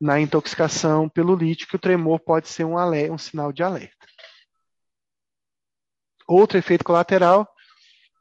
na 0.00 0.20
intoxicação 0.20 1.08
pelo 1.08 1.34
lítio, 1.34 1.66
que 1.66 1.74
o 1.74 1.80
tremor 1.80 2.20
pode 2.20 2.46
ser 2.46 2.62
um, 2.62 2.78
alerta, 2.78 3.12
um 3.12 3.18
sinal 3.18 3.52
de 3.52 3.64
alerta. 3.64 4.06
Outro 6.28 6.56
efeito 6.56 6.84
colateral, 6.84 7.52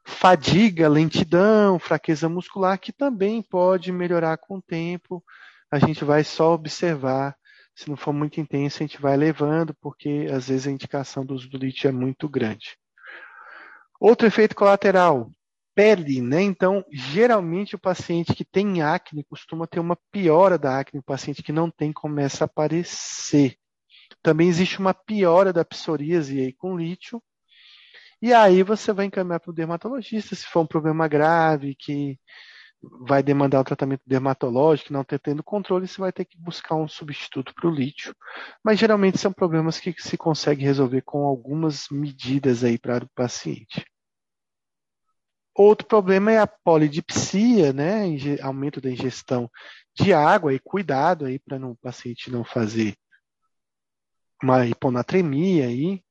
fadiga, 0.03 0.89
lentidão, 0.89 1.77
fraqueza 1.77 2.27
muscular, 2.27 2.79
que 2.79 2.91
também 2.91 3.43
pode 3.43 3.91
melhorar 3.91 4.39
com 4.39 4.57
o 4.57 4.61
tempo. 4.61 5.23
A 5.69 5.77
gente 5.77 6.03
vai 6.03 6.23
só 6.23 6.55
observar 6.55 7.37
se 7.75 7.87
não 7.87 7.95
for 7.95 8.13
muito 8.13 8.41
intenso, 8.41 8.77
a 8.77 8.87
gente 8.87 8.99
vai 8.99 9.15
levando, 9.15 9.75
porque 9.79 10.27
às 10.33 10.47
vezes 10.47 10.65
a 10.65 10.71
indicação 10.71 11.23
do 11.23 11.35
uso 11.35 11.47
do 11.47 11.59
lítio 11.59 11.87
é 11.87 11.91
muito 11.91 12.27
grande. 12.27 12.75
Outro 13.99 14.25
efeito 14.25 14.55
colateral, 14.55 15.31
pele, 15.77 16.23
né? 16.23 16.41
Então, 16.41 16.83
geralmente 16.91 17.75
o 17.75 17.79
paciente 17.79 18.33
que 18.33 18.43
tem 18.43 18.81
acne 18.81 19.23
costuma 19.23 19.67
ter 19.67 19.79
uma 19.79 19.95
piora 20.11 20.57
da 20.57 20.79
acne, 20.79 20.99
o 20.99 21.03
paciente 21.03 21.43
que 21.43 21.51
não 21.51 21.69
tem 21.69 21.93
começa 21.93 22.43
a 22.43 22.47
aparecer. 22.47 23.55
Também 24.23 24.49
existe 24.49 24.79
uma 24.79 24.95
piora 24.95 25.53
da 25.53 25.63
psoríase 25.63 26.39
aí 26.41 26.51
com 26.51 26.75
lítio. 26.75 27.21
E 28.19 28.33
aí 28.33 28.63
você 28.63 28.91
vai 28.91 29.05
encaminhar 29.05 29.39
para 29.39 29.51
o 29.51 29.53
dermatologista 29.53 30.35
se 30.35 30.47
for 30.47 30.61
um 30.61 30.65
problema 30.65 31.07
grave 31.07 31.75
que 31.75 32.19
vai 32.81 33.21
demandar 33.21 33.61
um 33.61 33.63
tratamento 33.63 34.01
dermatológico, 34.03 34.91
não 34.91 35.03
ter 35.03 35.19
tendo 35.19 35.43
controle, 35.43 35.87
você 35.87 36.01
vai 36.01 36.11
ter 36.11 36.25
que 36.25 36.39
buscar 36.39 36.73
um 36.75 36.87
substituto 36.87 37.53
para 37.53 37.67
o 37.67 37.71
lítio. 37.71 38.15
Mas 38.63 38.79
geralmente 38.79 39.19
são 39.19 39.31
problemas 39.31 39.79
que 39.79 39.93
se 39.99 40.17
consegue 40.17 40.63
resolver 40.63 41.03
com 41.03 41.23
algumas 41.23 41.87
medidas 41.91 42.63
aí 42.63 42.79
para 42.79 43.05
o 43.05 43.09
paciente. 43.09 43.85
Outro 45.57 45.87
problema 45.87 46.31
é 46.31 46.37
a 46.37 46.45
polidipsia, 46.45 47.73
né? 47.73 48.03
Aumento 48.43 48.79
da 48.79 48.91
ingestão 48.91 49.49
de 49.95 50.13
água 50.13 50.53
e 50.53 50.59
cuidado 50.59 51.25
aí 51.25 51.39
para 51.39 51.57
o 51.65 51.75
paciente 51.77 52.29
não 52.29 52.43
fazer 52.43 52.95
uma 54.41 54.67
hiponatremia 54.67 55.65
aí, 55.65 56.03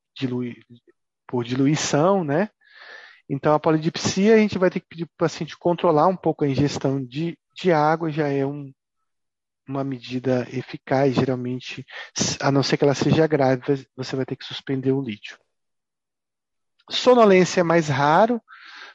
por 1.25 1.45
diluição, 1.45 2.25
né? 2.25 2.49
Então, 3.29 3.53
a 3.53 3.59
polidipsia, 3.59 4.35
a 4.35 4.37
gente 4.37 4.57
vai 4.57 4.69
ter 4.69 4.81
que 4.81 4.87
pedir 4.87 5.05
para 5.05 5.13
o 5.13 5.29
paciente 5.29 5.57
controlar 5.57 6.07
um 6.07 6.15
pouco 6.17 6.43
a 6.43 6.47
ingestão 6.47 7.01
de, 7.01 7.37
de 7.55 7.71
água, 7.71 8.11
já 8.11 8.27
é 8.27 8.45
um, 8.45 8.73
uma 9.65 9.83
medida 9.83 10.45
eficaz, 10.51 11.15
geralmente, 11.15 11.85
a 12.41 12.51
não 12.51 12.63
ser 12.63 12.75
que 12.75 12.83
ela 12.83 12.93
seja 12.93 13.25
grave, 13.27 13.87
você 13.95 14.15
vai 14.15 14.25
ter 14.25 14.35
que 14.35 14.45
suspender 14.45 14.91
o 14.91 15.01
lítio. 15.01 15.37
Sonolência 16.89 17.61
é 17.61 17.63
mais 17.63 17.87
raro, 17.87 18.41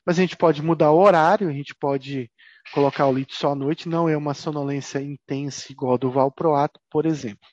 mas 0.05 0.19
a 0.19 0.23
gente 0.23 0.37
pode 0.37 0.63
mudar 0.63 0.91
o 0.91 0.99
horário, 0.99 1.49
a 1.49 1.53
gente 1.53 1.75
pode 1.75 2.31
colocar 2.73 3.07
o 3.07 3.13
lítio 3.13 3.37
só 3.37 3.53
à 3.53 3.55
noite, 3.55 3.89
não 3.89 4.09
é 4.09 4.17
uma 4.17 4.35
sonolência 4.35 5.01
intensa 5.01 5.71
igual 5.71 5.95
a 5.95 5.99
do 5.99 6.11
valproato, 6.11 6.81
por 6.91 7.07
exemplo. 7.07 7.49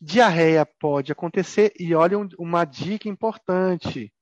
Diarreia 0.00 0.64
pode 0.64 1.10
acontecer, 1.10 1.72
e 1.78 1.94
olha 1.94 2.16
uma 2.38 2.64
dica 2.64 3.08
importante. 3.08 4.12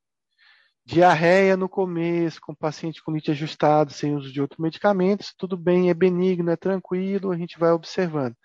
Diarreia 0.83 1.57
no 1.57 1.67
começo, 1.69 2.39
com 2.41 2.55
paciente 2.55 3.03
com 3.03 3.11
lítio 3.11 3.33
ajustado, 3.33 3.91
sem 3.91 4.15
uso 4.15 4.31
de 4.31 4.41
outros 4.41 4.59
medicamentos, 4.59 5.33
tudo 5.37 5.57
bem, 5.57 5.89
é 5.89 5.93
benigno, 5.93 6.49
é 6.49 6.55
tranquilo, 6.55 7.31
a 7.31 7.37
gente 7.37 7.59
vai 7.59 7.71
observando. 7.71 8.35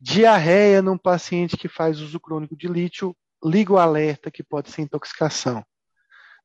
Diarreia 0.00 0.82
num 0.82 0.98
paciente 0.98 1.56
que 1.56 1.68
faz 1.68 2.00
uso 2.00 2.18
crônico 2.18 2.56
de 2.56 2.66
lítio, 2.66 3.14
liga 3.44 3.72
o 3.72 3.78
alerta 3.78 4.30
que 4.30 4.42
pode 4.42 4.70
ser 4.70 4.82
intoxicação. 4.82 5.64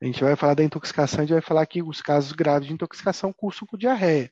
A 0.02 0.06
gente 0.06 0.24
vai 0.24 0.36
falar 0.36 0.54
da 0.54 0.64
intoxicação, 0.64 1.20
a 1.20 1.22
gente 1.24 1.34
vai 1.34 1.42
falar 1.42 1.66
que 1.66 1.82
os 1.82 2.02
casos 2.02 2.32
graves 2.32 2.68
de 2.68 2.74
intoxicação 2.74 3.34
cursam 3.34 3.68
com 3.68 3.78
diarreia. 3.78 4.32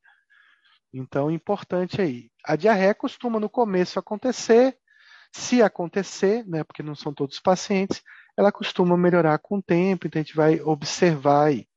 Então, 0.93 1.31
importante 1.31 2.01
aí. 2.01 2.29
A 2.43 2.55
diarreia 2.55 2.93
costuma 2.93 3.39
no 3.39 3.49
começo 3.49 3.97
acontecer, 3.97 4.77
se 5.33 5.61
acontecer, 5.61 6.45
né, 6.47 6.63
porque 6.63 6.83
não 6.83 6.95
são 6.95 7.13
todos 7.13 7.35
os 7.35 7.41
pacientes, 7.41 8.01
ela 8.37 8.51
costuma 8.51 8.95
melhorar 8.95 9.39
com 9.39 9.57
o 9.57 9.61
tempo, 9.61 10.07
então 10.07 10.19
a 10.19 10.23
gente 10.23 10.35
vai 10.35 10.61
observar 10.61 11.47
aí. 11.47 11.67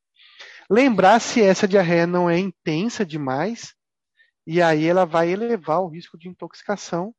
Lembrar 0.70 1.18
se 1.20 1.42
essa 1.42 1.66
diarreia 1.66 2.06
não 2.06 2.28
é 2.28 2.38
intensa 2.38 3.04
demais, 3.04 3.74
e 4.46 4.60
aí 4.60 4.86
ela 4.86 5.04
vai 5.06 5.30
elevar 5.30 5.80
o 5.80 5.88
risco 5.88 6.18
de 6.18 6.28
intoxicação 6.28 7.14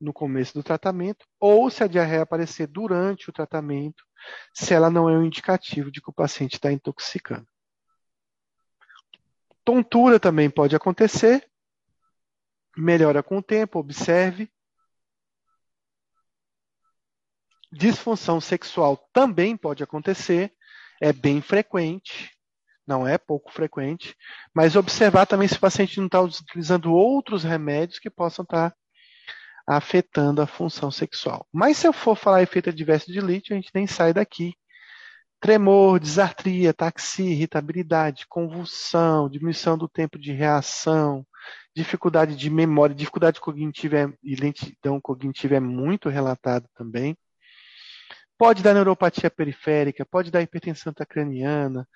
no 0.00 0.12
começo 0.12 0.54
do 0.54 0.62
tratamento, 0.62 1.26
ou 1.40 1.68
se 1.70 1.82
a 1.82 1.86
diarreia 1.86 2.22
aparecer 2.22 2.66
durante 2.66 3.28
o 3.28 3.32
tratamento, 3.32 4.04
se 4.54 4.74
ela 4.74 4.90
não 4.90 5.08
é 5.08 5.16
um 5.16 5.24
indicativo 5.24 5.90
de 5.90 6.00
que 6.00 6.10
o 6.10 6.14
paciente 6.14 6.54
está 6.54 6.72
intoxicando. 6.72 7.46
Tontura 9.64 10.18
também 10.18 10.48
pode 10.48 10.74
acontecer, 10.74 11.48
melhora 12.76 13.22
com 13.22 13.38
o 13.38 13.42
tempo, 13.42 13.78
observe. 13.78 14.50
Disfunção 17.70 18.40
sexual 18.40 18.96
também 19.12 19.56
pode 19.56 19.82
acontecer, 19.82 20.54
é 21.02 21.12
bem 21.12 21.42
frequente, 21.42 22.30
não 22.86 23.06
é 23.06 23.18
pouco 23.18 23.52
frequente, 23.52 24.16
mas 24.54 24.74
observar 24.74 25.26
também 25.26 25.46
se 25.46 25.56
o 25.56 25.60
paciente 25.60 25.98
não 25.98 26.06
está 26.06 26.22
utilizando 26.22 26.94
outros 26.94 27.44
remédios 27.44 27.98
que 27.98 28.08
possam 28.08 28.42
estar 28.42 28.70
tá 28.70 28.76
afetando 29.68 30.40
a 30.40 30.46
função 30.46 30.90
sexual. 30.90 31.46
Mas 31.52 31.76
se 31.76 31.86
eu 31.86 31.92
for 31.92 32.16
falar 32.16 32.42
efeito 32.42 32.70
adverso 32.70 33.12
de 33.12 33.20
lítio, 33.20 33.54
a 33.54 33.60
gente 33.60 33.70
nem 33.74 33.86
sai 33.86 34.14
daqui. 34.14 34.54
Tremor, 35.40 36.00
disartria, 36.00 36.72
taxia, 36.72 37.30
irritabilidade, 37.30 38.26
convulsão, 38.28 39.28
diminuição 39.28 39.76
do 39.76 39.86
tempo 39.86 40.18
de 40.18 40.32
reação, 40.32 41.24
dificuldade 41.76 42.34
de 42.34 42.50
memória, 42.50 42.94
dificuldade 42.94 43.40
cognitiva 43.40 43.96
é, 43.98 44.12
e 44.22 44.34
lentidão 44.34 45.00
cognitiva 45.00 45.56
é 45.56 45.60
muito 45.60 46.08
relatado 46.08 46.66
também. 46.74 47.16
Pode 48.38 48.62
dar 48.62 48.72
neuropatia 48.72 49.30
periférica, 49.30 50.06
pode 50.06 50.30
dar 50.30 50.42
hipertensão 50.42 50.90
intracraniana, 50.92 51.86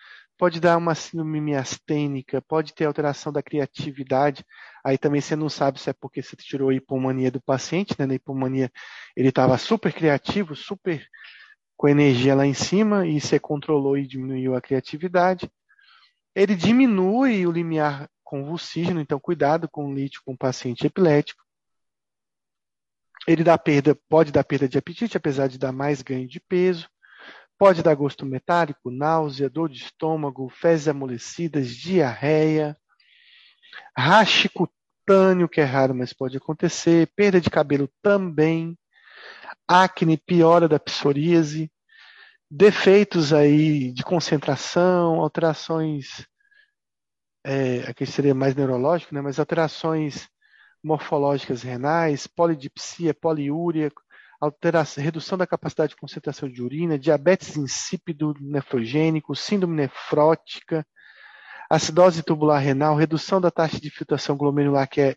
pode 0.42 0.58
dar 0.58 0.76
uma 0.76 0.92
síndrome 0.92 1.40
miastênica, 1.40 2.42
pode 2.42 2.74
ter 2.74 2.84
alteração 2.84 3.32
da 3.32 3.40
criatividade. 3.40 4.44
Aí 4.84 4.98
também 4.98 5.20
você 5.20 5.36
não 5.36 5.48
sabe 5.48 5.78
se 5.78 5.88
é 5.88 5.92
porque 5.92 6.20
você 6.20 6.34
tirou 6.34 6.70
a 6.70 6.74
hipomania 6.74 7.30
do 7.30 7.40
paciente, 7.40 7.94
né? 7.96 8.06
Na 8.06 8.14
hipomania 8.16 8.68
ele 9.16 9.28
estava 9.28 9.56
super 9.56 9.92
criativo, 9.92 10.56
super 10.56 11.06
com 11.76 11.88
energia 11.88 12.34
lá 12.34 12.44
em 12.44 12.54
cima 12.54 13.06
e 13.06 13.20
você 13.20 13.38
controlou 13.38 13.96
e 13.96 14.04
diminuiu 14.04 14.56
a 14.56 14.60
criatividade. 14.60 15.48
Ele 16.34 16.56
diminui 16.56 17.46
o 17.46 17.52
limiar 17.52 18.10
convulsígeno, 18.24 19.00
então 19.00 19.20
cuidado 19.20 19.68
com 19.70 19.86
o 19.86 19.94
lítio 19.94 20.22
com 20.24 20.32
o 20.32 20.36
paciente 20.36 20.84
epilético. 20.84 21.40
Ele 23.28 23.44
dá 23.44 23.56
perda, 23.56 23.96
pode 24.08 24.32
dar 24.32 24.42
perda 24.42 24.68
de 24.68 24.76
apetite, 24.76 25.16
apesar 25.16 25.46
de 25.46 25.56
dar 25.56 25.70
mais 25.70 26.02
ganho 26.02 26.26
de 26.26 26.40
peso. 26.40 26.88
Pode 27.62 27.80
dar 27.80 27.94
gosto 27.94 28.26
metálico, 28.26 28.90
náusea, 28.90 29.48
dor 29.48 29.68
de 29.68 29.78
estômago, 29.78 30.48
fezes 30.48 30.88
amolecidas, 30.88 31.68
diarreia. 31.68 32.76
Rache 33.96 34.48
cutâneo, 34.48 35.48
que 35.48 35.60
é 35.60 35.64
raro, 35.64 35.94
mas 35.94 36.12
pode 36.12 36.36
acontecer. 36.36 37.08
Perda 37.14 37.40
de 37.40 37.48
cabelo 37.48 37.88
também. 38.02 38.76
Acne, 39.64 40.16
piora 40.16 40.66
da 40.66 40.80
psoríase. 40.80 41.70
Defeitos 42.50 43.32
aí 43.32 43.92
de 43.92 44.02
concentração, 44.02 45.20
alterações, 45.20 46.26
é, 47.46 47.88
aqui 47.88 48.04
seria 48.04 48.34
mais 48.34 48.56
neurológico, 48.56 49.14
né, 49.14 49.20
mas 49.20 49.38
alterações 49.38 50.28
morfológicas 50.82 51.62
renais, 51.62 52.26
polidipsia, 52.26 53.14
poliúria, 53.14 53.88
alteração, 54.42 55.04
redução 55.04 55.38
da 55.38 55.46
capacidade 55.46 55.90
de 55.90 55.96
concentração 55.96 56.48
de 56.48 56.60
urina, 56.60 56.98
diabetes 56.98 57.56
insípido 57.56 58.34
nefrogênico, 58.40 59.36
síndrome 59.36 59.76
nefrótica, 59.76 60.84
acidose 61.70 62.24
tubular 62.24 62.58
renal, 62.58 62.96
redução 62.96 63.40
da 63.40 63.52
taxa 63.52 63.80
de 63.80 63.88
filtração 63.88 64.36
glomerular, 64.36 64.88
que 64.88 65.00
é 65.00 65.16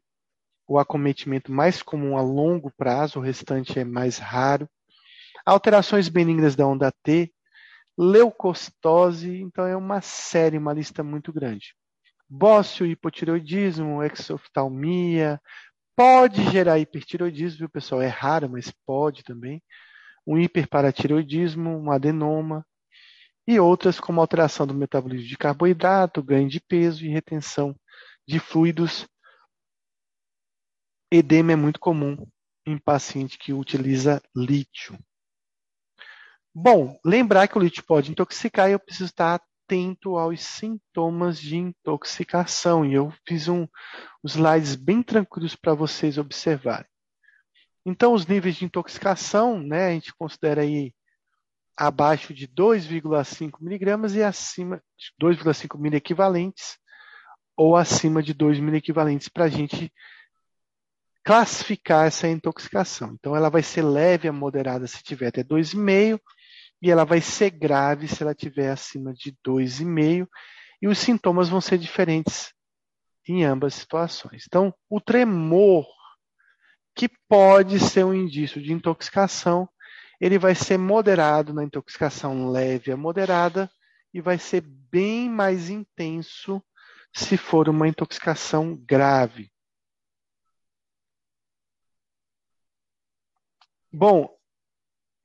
o 0.67 0.77
acometimento 0.77 1.51
mais 1.51 1.81
comum 1.81 2.15
a 2.15 2.21
longo 2.21 2.71
prazo, 2.77 3.17
o 3.17 3.21
restante 3.21 3.79
é 3.79 3.83
mais 3.83 4.19
raro, 4.19 4.69
alterações 5.43 6.07
benignas 6.07 6.55
da 6.55 6.67
onda 6.67 6.93
T, 7.03 7.33
leucostose, 7.97 9.41
então 9.41 9.65
é 9.65 9.75
uma 9.75 10.01
série, 10.01 10.57
uma 10.57 10.73
lista 10.73 11.03
muito 11.03 11.33
grande. 11.33 11.73
Bócio, 12.29 12.85
hipotireoidismo, 12.85 14.03
exoftalmia, 14.03 15.41
pode 15.95 16.43
gerar 16.51 16.79
hipertireoidismo, 16.79 17.59
viu, 17.59 17.69
pessoal? 17.69 18.01
É 18.01 18.07
raro, 18.07 18.49
mas 18.49 18.71
pode 18.85 19.23
também. 19.23 19.61
Um 20.27 20.37
hiperparatireoidismo, 20.39 21.69
um 21.69 21.91
adenoma, 21.91 22.65
e 23.47 23.59
outras 23.59 23.99
como 23.99 24.19
alteração 24.19 24.65
do 24.65 24.73
metabolismo 24.73 25.27
de 25.27 25.37
carboidrato, 25.37 26.23
ganho 26.23 26.49
de 26.49 26.59
peso 26.59 27.05
e 27.05 27.09
retenção 27.09 27.75
de 28.27 28.39
fluidos. 28.39 29.07
Edema 31.11 31.53
é 31.53 31.55
muito 31.55 31.79
comum 31.79 32.27
em 32.65 32.77
paciente 32.77 33.37
que 33.37 33.53
utiliza 33.53 34.21
lítio. 34.35 34.97
Bom, 36.53 36.99
lembrar 37.05 37.47
que 37.47 37.57
o 37.57 37.61
lítio 37.61 37.83
pode 37.83 38.11
intoxicar 38.11 38.69
e 38.69 38.73
eu 38.73 38.79
preciso 38.79 39.05
estar 39.09 39.39
atento 39.65 40.17
aos 40.17 40.41
sintomas 40.41 41.39
de 41.39 41.57
intoxicação. 41.57 42.85
E 42.85 42.93
eu 42.93 43.11
fiz 43.27 43.47
um, 43.47 43.67
slides 44.23 44.75
bem 44.75 45.01
tranquilos 45.01 45.55
para 45.55 45.73
vocês 45.73 46.17
observarem. 46.17 46.87
Então, 47.85 48.13
os 48.13 48.25
níveis 48.25 48.55
de 48.55 48.65
intoxicação, 48.65 49.59
né, 49.59 49.87
a 49.87 49.91
gente 49.91 50.13
considera 50.15 50.61
aí 50.61 50.93
abaixo 51.77 52.33
de 52.33 52.47
2,5 52.47 53.61
miligramas 53.61 54.15
e 54.15 54.23
acima 54.23 54.81
de 54.97 55.11
2,5 55.21 55.77
mil 55.77 55.93
equivalentes 55.93 56.77
ou 57.55 57.75
acima 57.75 58.23
de 58.23 58.33
2 58.33 58.59
mil 58.59 58.73
equivalentes 58.75 59.27
para 59.27 59.45
a 59.45 59.49
gente 59.49 59.91
classificar 61.23 62.07
essa 62.07 62.27
intoxicação. 62.27 63.15
Então, 63.19 63.35
ela 63.35 63.49
vai 63.49 63.61
ser 63.61 63.81
leve 63.81 64.27
a 64.27 64.33
moderada 64.33 64.87
se 64.87 65.03
tiver 65.03 65.27
até 65.27 65.43
2,5 65.43 66.19
e 66.81 66.91
ela 66.91 67.03
vai 67.03 67.21
ser 67.21 67.49
grave 67.49 68.07
se 68.07 68.21
ela 68.21 68.35
tiver 68.35 68.69
acima 68.69 69.13
de 69.13 69.35
2,5 69.45 70.27
e 70.81 70.87
os 70.87 70.97
sintomas 70.97 71.49
vão 71.49 71.61
ser 71.61 71.77
diferentes 71.77 72.53
em 73.27 73.43
ambas 73.43 73.73
situações. 73.73 74.45
Então, 74.47 74.73
o 74.89 75.01
tremor, 75.01 75.85
que 76.93 77.09
pode 77.27 77.79
ser 77.79 78.05
um 78.05 78.13
indício 78.13 78.61
de 78.61 78.71
intoxicação, 78.71 79.67
ele 80.19 80.37
vai 80.37 80.55
ser 80.55 80.77
moderado 80.77 81.53
na 81.53 81.63
intoxicação 81.63 82.49
leve 82.49 82.91
a 82.91 82.97
moderada 82.97 83.69
e 84.13 84.21
vai 84.21 84.37
ser 84.37 84.61
bem 84.61 85.29
mais 85.29 85.69
intenso 85.69 86.63
se 87.13 87.37
for 87.37 87.67
uma 87.67 87.87
intoxicação 87.87 88.75
grave. 88.75 89.51
Bom, 93.91 94.29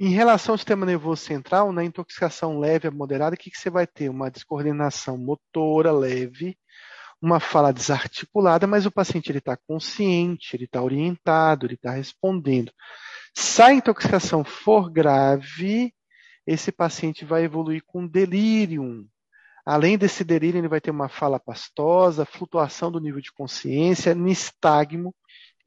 em 0.00 0.08
relação 0.08 0.54
ao 0.54 0.58
sistema 0.58 0.86
nervoso 0.86 1.22
central, 1.22 1.72
na 1.72 1.84
intoxicação 1.84 2.58
leve 2.58 2.88
a 2.88 2.90
moderada, 2.90 3.34
o 3.34 3.38
que, 3.38 3.50
que 3.50 3.58
você 3.58 3.68
vai 3.68 3.86
ter? 3.86 4.08
Uma 4.08 4.30
descoordenação 4.30 5.18
motora 5.18 5.92
leve, 5.92 6.56
uma 7.20 7.38
fala 7.38 7.70
desarticulada, 7.70 8.66
mas 8.66 8.86
o 8.86 8.90
paciente 8.90 9.30
está 9.30 9.58
consciente, 9.58 10.56
ele 10.56 10.64
está 10.64 10.82
orientado, 10.82 11.66
ele 11.66 11.74
está 11.74 11.90
respondendo. 11.90 12.72
Se 13.34 13.60
a 13.60 13.74
intoxicação 13.74 14.42
for 14.42 14.90
grave, 14.90 15.92
esse 16.46 16.72
paciente 16.72 17.26
vai 17.26 17.44
evoluir 17.44 17.82
com 17.86 18.06
delírio. 18.06 19.06
Além 19.66 19.98
desse 19.98 20.24
delírio, 20.24 20.58
ele 20.58 20.68
vai 20.68 20.80
ter 20.80 20.90
uma 20.90 21.10
fala 21.10 21.38
pastosa, 21.38 22.24
flutuação 22.24 22.90
do 22.90 22.98
nível 23.00 23.20
de 23.20 23.30
consciência, 23.30 24.14
nistagmo 24.14 25.14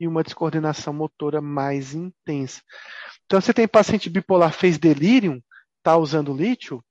e 0.03 0.07
uma 0.07 0.23
descoordenação 0.23 0.93
motora 0.93 1.41
mais 1.41 1.93
intensa. 1.93 2.61
Então, 3.25 3.39
você 3.39 3.53
tem 3.53 3.67
paciente 3.67 4.09
bipolar 4.09 4.51
fez 4.51 4.77
delírio, 4.77 5.41
está 5.77 5.97
usando 5.97 6.35
lítio, 6.35 6.83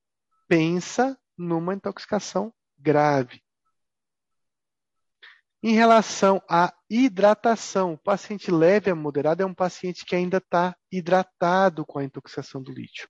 pensa 0.48 1.16
numa 1.36 1.74
intoxicação 1.74 2.52
grave. 2.78 3.42
Em 5.62 5.74
relação 5.74 6.42
à 6.50 6.72
hidratação, 6.90 7.92
o 7.92 7.98
paciente 7.98 8.50
leve 8.50 8.90
a 8.90 8.94
moderado 8.94 9.42
é 9.42 9.46
um 9.46 9.54
paciente 9.54 10.04
que 10.04 10.16
ainda 10.16 10.38
está 10.38 10.74
hidratado 10.90 11.86
com 11.86 11.98
a 11.98 12.04
intoxicação 12.04 12.60
do 12.60 12.72
lítio. 12.72 13.08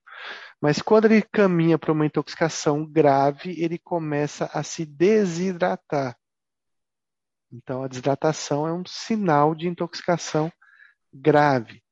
Mas 0.61 0.79
quando 0.79 1.05
ele 1.05 1.21
caminha 1.21 1.79
para 1.79 1.93
uma 1.93 2.05
intoxicação 2.05 2.85
grave, 2.85 3.59
ele 3.59 3.79
começa 3.79 4.51
a 4.53 4.61
se 4.61 4.85
desidratar. 4.85 6.15
Então, 7.53 7.83
a 7.83 7.87
desidratação 7.87 8.67
é 8.67 8.73
um 8.73 8.83
sinal 8.83 9.53
de 9.53 9.67
intoxicação 9.67 10.51
grave. 11.13 11.83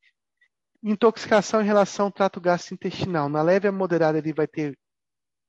Intoxicação 0.82 1.62
em 1.62 1.66
relação 1.66 2.08
ao 2.08 2.12
trato 2.12 2.42
gastrointestinal. 2.42 3.30
Na 3.30 3.44
leve 3.44 3.68
a 3.68 3.72
moderada, 3.72 4.18
ele 4.18 4.34
vai 4.34 4.48
ter 4.48 4.76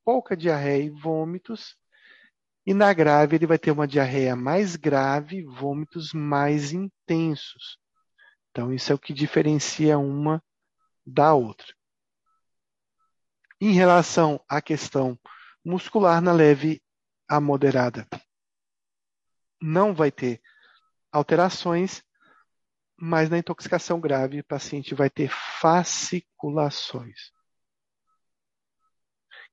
pouca 0.05 0.37
diarreia 0.37 0.85
e 0.85 0.91
vômitos, 0.91 1.77
e 2.67 2.75
na 2.75 2.93
grave, 2.93 3.37
ele 3.37 3.47
vai 3.47 3.59
ter 3.59 3.71
uma 3.71 3.89
diarreia 3.89 4.37
mais 4.37 4.77
grave, 4.77 5.43
vômitos 5.45 6.13
mais 6.13 6.73
intensos. 6.73 7.79
Então, 8.51 8.73
isso 8.73 8.93
é 8.93 8.95
o 8.95 8.99
que 8.99 9.15
diferencia 9.15 9.99
uma 9.99 10.43
da 11.05 11.33
outra. 11.33 11.67
Em 13.61 13.73
relação 13.73 14.39
à 14.49 14.61
questão 14.61 15.19
muscular, 15.65 16.21
na 16.21 16.33
leve 16.33 16.83
a 17.27 17.41
moderada, 17.41 18.07
não 19.63 19.95
vai 19.95 20.11
ter 20.11 20.41
alterações, 21.11 22.03
mas 22.97 23.31
na 23.31 23.39
intoxicação 23.39 24.01
grave, 24.01 24.41
o 24.41 24.45
paciente 24.45 24.95
vai 24.95 25.09
ter 25.09 25.31
fasciculações 25.31 27.33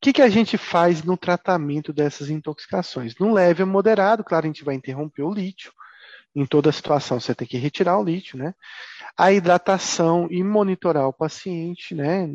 que, 0.01 0.13
que 0.13 0.21
a 0.21 0.29
gente 0.29 0.57
faz 0.57 1.03
no 1.03 1.17
tratamento 1.17 1.91
dessas 1.91 2.29
intoxicações? 2.29 3.15
No 3.19 3.33
leve 3.33 3.63
a 3.63 3.65
moderado, 3.65 4.23
claro, 4.23 4.45
a 4.45 4.47
gente 4.47 4.63
vai 4.63 4.75
interromper 4.75 5.23
o 5.23 5.33
lítio. 5.33 5.73
Em 6.33 6.45
toda 6.45 6.71
situação, 6.71 7.19
você 7.19 7.35
tem 7.35 7.47
que 7.47 7.57
retirar 7.57 7.97
o 7.97 8.03
lítio, 8.03 8.37
né? 8.37 8.53
A 9.17 9.33
hidratação 9.33 10.27
e 10.29 10.43
monitorar 10.43 11.07
o 11.07 11.13
paciente, 11.13 11.93
né? 11.93 12.27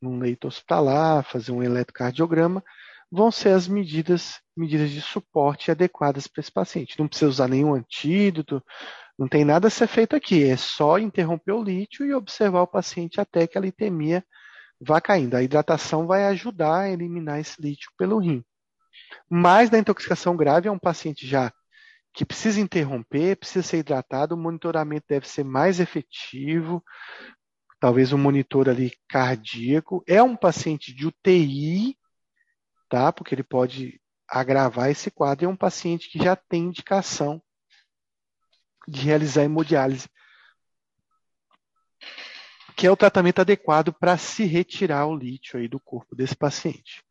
Num 0.00 0.18
leito 0.18 0.46
hospitalar, 0.46 1.24
fazer 1.24 1.50
um 1.50 1.62
eletrocardiograma, 1.62 2.62
vão 3.10 3.30
ser 3.30 3.50
as 3.50 3.66
medidas, 3.66 4.40
medidas 4.56 4.90
de 4.90 5.00
suporte 5.00 5.70
adequadas 5.70 6.26
para 6.26 6.40
esse 6.40 6.52
paciente. 6.52 6.98
Não 6.98 7.08
precisa 7.08 7.30
usar 7.30 7.48
nenhum 7.48 7.74
antídoto, 7.74 8.62
não 9.18 9.28
tem 9.28 9.44
nada 9.44 9.68
a 9.68 9.70
ser 9.70 9.86
feito 9.86 10.16
aqui, 10.16 10.44
é 10.44 10.56
só 10.56 10.98
interromper 10.98 11.52
o 11.52 11.62
lítio 11.62 12.06
e 12.06 12.14
observar 12.14 12.62
o 12.62 12.66
paciente 12.66 13.20
até 13.20 13.46
que 13.46 13.58
a 13.58 13.60
litemia 13.60 14.24
vá 14.80 15.00
caindo. 15.00 15.34
A 15.34 15.42
hidratação 15.42 16.06
vai 16.06 16.24
ajudar 16.26 16.80
a 16.80 16.90
eliminar 16.90 17.38
esse 17.38 17.60
lítio 17.60 17.90
pelo 17.98 18.18
rim. 18.18 18.42
Mas 19.28 19.70
na 19.70 19.78
intoxicação 19.78 20.36
grave 20.36 20.68
é 20.68 20.72
um 20.72 20.78
paciente 20.78 21.26
já 21.26 21.52
que 22.12 22.24
precisa 22.24 22.60
interromper, 22.60 23.36
precisa 23.36 23.62
ser 23.62 23.78
hidratado, 23.78 24.34
o 24.34 24.38
monitoramento 24.38 25.06
deve 25.08 25.28
ser 25.28 25.44
mais 25.44 25.78
efetivo, 25.78 26.82
talvez 27.78 28.12
um 28.12 28.18
monitor 28.18 28.68
ali 28.68 28.92
cardíaco. 29.08 30.02
É 30.06 30.22
um 30.22 30.34
paciente 30.34 30.94
de 30.94 31.06
UTI, 31.06 31.96
tá? 32.90 33.10
Porque 33.10 33.34
ele 33.34 33.42
pode 33.42 33.98
agravar 34.28 34.90
esse 34.90 35.10
quadro. 35.10 35.46
É 35.46 35.48
um 35.48 35.56
paciente 35.56 36.10
que 36.10 36.22
já 36.22 36.36
tem 36.36 36.64
indicação 36.64 37.40
de 38.86 39.00
realizar 39.00 39.44
hemodiálise 39.44 40.08
que 42.80 42.86
é 42.86 42.90
o 42.90 42.96
tratamento 42.96 43.42
adequado 43.42 43.92
para 43.92 44.16
se 44.16 44.46
retirar 44.46 45.06
o 45.06 45.14
lítio 45.14 45.60
aí 45.60 45.68
do 45.68 45.78
corpo 45.78 46.16
desse 46.16 46.34
paciente. 46.34 47.04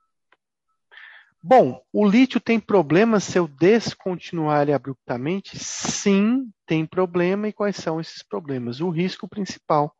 Bom, 1.44 1.80
o 1.94 2.10
lítio 2.10 2.40
tem 2.42 2.60
problema 2.60 3.20
se 3.20 3.38
eu 3.38 3.48
descontinuar 3.48 4.64
ele 4.64 4.74
abruptamente? 4.74 5.60
Sim, 5.60 6.52
tem 6.66 6.88
problema. 6.88 7.48
E 7.48 7.54
quais 7.54 7.76
são 7.76 8.02
esses 8.02 8.24
problemas? 8.24 8.82
O 8.82 8.90
risco 8.90 9.28
principal 9.28 9.96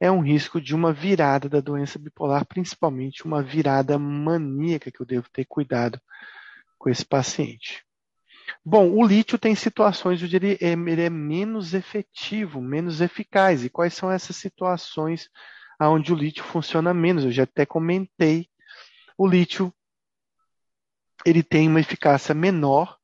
é 0.00 0.10
um 0.10 0.20
risco 0.20 0.58
de 0.58 0.74
uma 0.74 0.92
virada 0.94 1.48
da 1.48 1.60
doença 1.60 1.98
bipolar, 1.98 2.46
principalmente 2.46 3.24
uma 3.26 3.42
virada 3.42 3.98
maníaca, 3.98 4.90
que 4.90 5.00
eu 5.00 5.06
devo 5.06 5.28
ter 5.30 5.44
cuidado 5.44 6.00
com 6.78 6.88
esse 6.88 7.04
paciente. 7.04 7.84
Bom, 8.64 8.90
o 8.90 9.06
lítio 9.06 9.38
tem 9.38 9.54
situações 9.54 10.22
onde 10.22 10.34
ele 10.34 10.58
é, 10.60 10.72
ele 10.72 11.02
é 11.02 11.10
menos 11.10 11.74
efetivo, 11.74 12.60
menos 12.60 13.00
eficaz. 13.00 13.62
E 13.62 13.70
quais 13.70 13.94
são 13.94 14.10
essas 14.10 14.36
situações 14.36 15.28
onde 15.80 16.12
o 16.12 16.16
lítio 16.16 16.42
funciona 16.44 16.92
menos? 16.94 17.24
Eu 17.24 17.30
já 17.30 17.44
até 17.44 17.66
comentei. 17.66 18.48
O 19.16 19.26
lítio 19.26 19.72
ele 21.24 21.42
tem 21.42 21.68
uma 21.68 21.80
eficácia 21.80 22.34
menor 22.34 22.98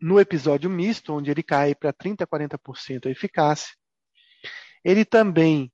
no 0.00 0.20
episódio 0.20 0.70
misto, 0.70 1.12
onde 1.12 1.30
ele 1.30 1.42
cai 1.42 1.74
para 1.74 1.92
30% 1.92 2.22
a 2.22 2.26
40% 2.26 3.06
a 3.06 3.10
eficácia. 3.10 3.77
Ele 4.84 5.04
também 5.04 5.72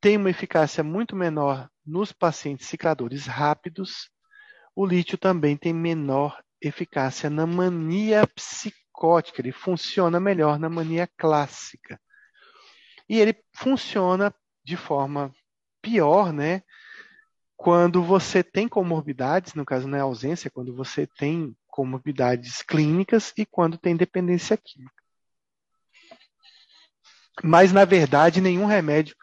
tem 0.00 0.16
uma 0.16 0.30
eficácia 0.30 0.84
muito 0.84 1.16
menor 1.16 1.68
nos 1.84 2.12
pacientes 2.12 2.66
cicladores 2.66 3.26
rápidos. 3.26 4.10
O 4.74 4.86
lítio 4.86 5.18
também 5.18 5.56
tem 5.56 5.72
menor 5.72 6.40
eficácia 6.60 7.28
na 7.28 7.46
mania 7.46 8.26
psicótica, 8.26 9.40
ele 9.40 9.52
funciona 9.52 10.18
melhor 10.18 10.58
na 10.58 10.68
mania 10.68 11.08
clássica. 11.16 12.00
E 13.08 13.18
ele 13.18 13.36
funciona 13.54 14.34
de 14.64 14.76
forma 14.76 15.32
pior, 15.80 16.32
né? 16.32 16.62
quando 17.56 18.02
você 18.02 18.42
tem 18.42 18.68
comorbidades, 18.68 19.54
no 19.54 19.64
caso 19.64 19.88
não 19.88 19.96
é 19.96 20.00
ausência, 20.02 20.50
quando 20.50 20.74
você 20.74 21.06
tem 21.06 21.56
comorbidades 21.66 22.62
clínicas 22.62 23.32
e 23.36 23.46
quando 23.46 23.78
tem 23.78 23.96
dependência 23.96 24.56
química. 24.56 25.02
Mas, 27.42 27.72
na 27.72 27.84
verdade, 27.84 28.40
nenhum 28.40 28.66
remédio 28.66 29.16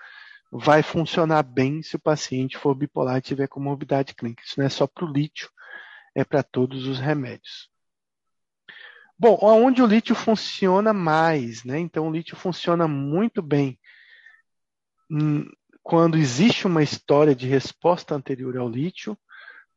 vai 0.51 0.83
funcionar 0.83 1.41
bem 1.43 1.81
se 1.81 1.95
o 1.95 1.99
paciente 1.99 2.57
for 2.57 2.75
bipolar 2.75 3.17
e 3.17 3.21
tiver 3.21 3.47
comorbidade 3.47 4.13
clínica. 4.13 4.43
Isso 4.45 4.59
não 4.59 4.65
é 4.65 4.69
só 4.69 4.85
para 4.85 5.05
o 5.05 5.11
lítio, 5.11 5.49
é 6.15 6.23
para 6.23 6.43
todos 6.43 6.85
os 6.85 6.99
remédios. 6.99 7.69
Bom, 9.17 9.37
onde 9.41 9.81
o 9.81 9.87
lítio 9.87 10.15
funciona 10.15 10.93
mais, 10.93 11.63
né? 11.63 11.79
Então, 11.79 12.07
o 12.07 12.11
lítio 12.11 12.35
funciona 12.35 12.87
muito 12.87 13.41
bem 13.41 13.79
hum, 15.09 15.45
quando 15.81 16.17
existe 16.17 16.67
uma 16.67 16.83
história 16.83 17.35
de 17.35 17.47
resposta 17.47 18.15
anterior 18.15 18.57
ao 18.57 18.69
lítio, 18.69 19.17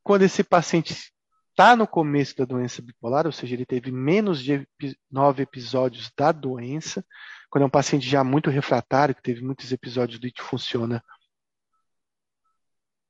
quando 0.02 0.22
esse 0.22 0.44
paciente 0.44 1.12
está 1.50 1.74
no 1.74 1.86
começo 1.86 2.36
da 2.36 2.44
doença 2.44 2.82
bipolar, 2.82 3.26
ou 3.26 3.32
seja, 3.32 3.54
ele 3.54 3.66
teve 3.66 3.90
menos 3.90 4.42
de 4.42 4.66
nove 5.10 5.42
episódios 5.42 6.12
da 6.16 6.30
doença, 6.30 7.04
quando 7.50 7.62
é 7.62 7.66
um 7.66 7.70
paciente 7.70 8.08
já 8.08 8.22
muito 8.22 8.50
refratário, 8.50 9.14
que 9.14 9.22
teve 9.22 9.42
muitos 9.42 9.72
episódios 9.72 10.20
de 10.20 10.30
que 10.30 10.42
funciona 10.42 11.02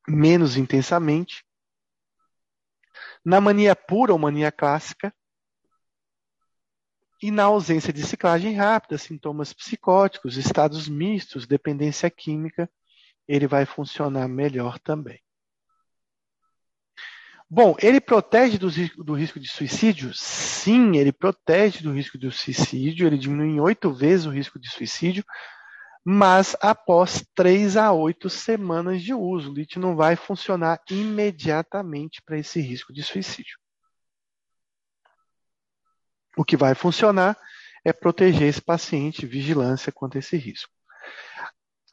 menos 0.08 0.56
intensamente. 0.56 1.44
Na 3.24 3.40
mania 3.40 3.74
pura 3.74 4.12
ou 4.12 4.18
mania 4.18 4.52
clássica, 4.52 5.12
e 7.22 7.30
na 7.30 7.44
ausência 7.44 7.92
de 7.92 8.04
ciclagem 8.04 8.54
rápida, 8.54 8.98
sintomas 8.98 9.52
psicóticos, 9.52 10.36
estados 10.36 10.88
mistos, 10.88 11.46
dependência 11.46 12.10
química, 12.10 12.70
ele 13.26 13.46
vai 13.46 13.64
funcionar 13.64 14.28
melhor 14.28 14.78
também. 14.78 15.20
Bom, 17.48 17.77
ele 17.81 18.01
protege 18.01 18.59
do, 18.59 18.68
do, 19.05 19.14
risco 19.14 19.39
de 19.39 19.48
suicídio? 19.48 20.12
Sim, 20.12 20.97
ele 20.97 21.12
protege 21.12 21.81
do 21.81 21.93
risco 21.93 22.18
de 22.18 22.31
suicídio, 22.32 23.06
ele 23.06 23.16
diminui 23.16 23.48
em 23.48 23.60
oito 23.60 23.93
vezes 23.94 24.27
o 24.27 24.31
risco 24.31 24.59
de 24.59 24.68
suicídio, 24.68 25.24
mas 26.05 26.56
após 26.60 27.24
três 27.36 27.77
a 27.77 27.93
oito 27.93 28.28
semanas 28.28 29.01
de 29.01 29.14
uso. 29.14 29.51
O 29.51 29.55
lítio 29.55 29.81
não 29.81 29.94
vai 29.94 30.16
funcionar 30.16 30.81
imediatamente 30.90 32.20
para 32.20 32.39
esse 32.39 32.60
risco 32.60 32.93
de 32.93 33.05
suicídio. 33.05 33.56
O 36.36 36.44
que 36.44 36.56
vai 36.56 36.74
funcionar 36.74 37.39
é 37.85 37.93
proteger 37.93 38.48
esse 38.48 38.60
paciente, 38.60 39.24
vigilância 39.24 39.93
quanto 39.93 40.16
a 40.16 40.18
esse 40.18 40.36
risco. 40.36 40.70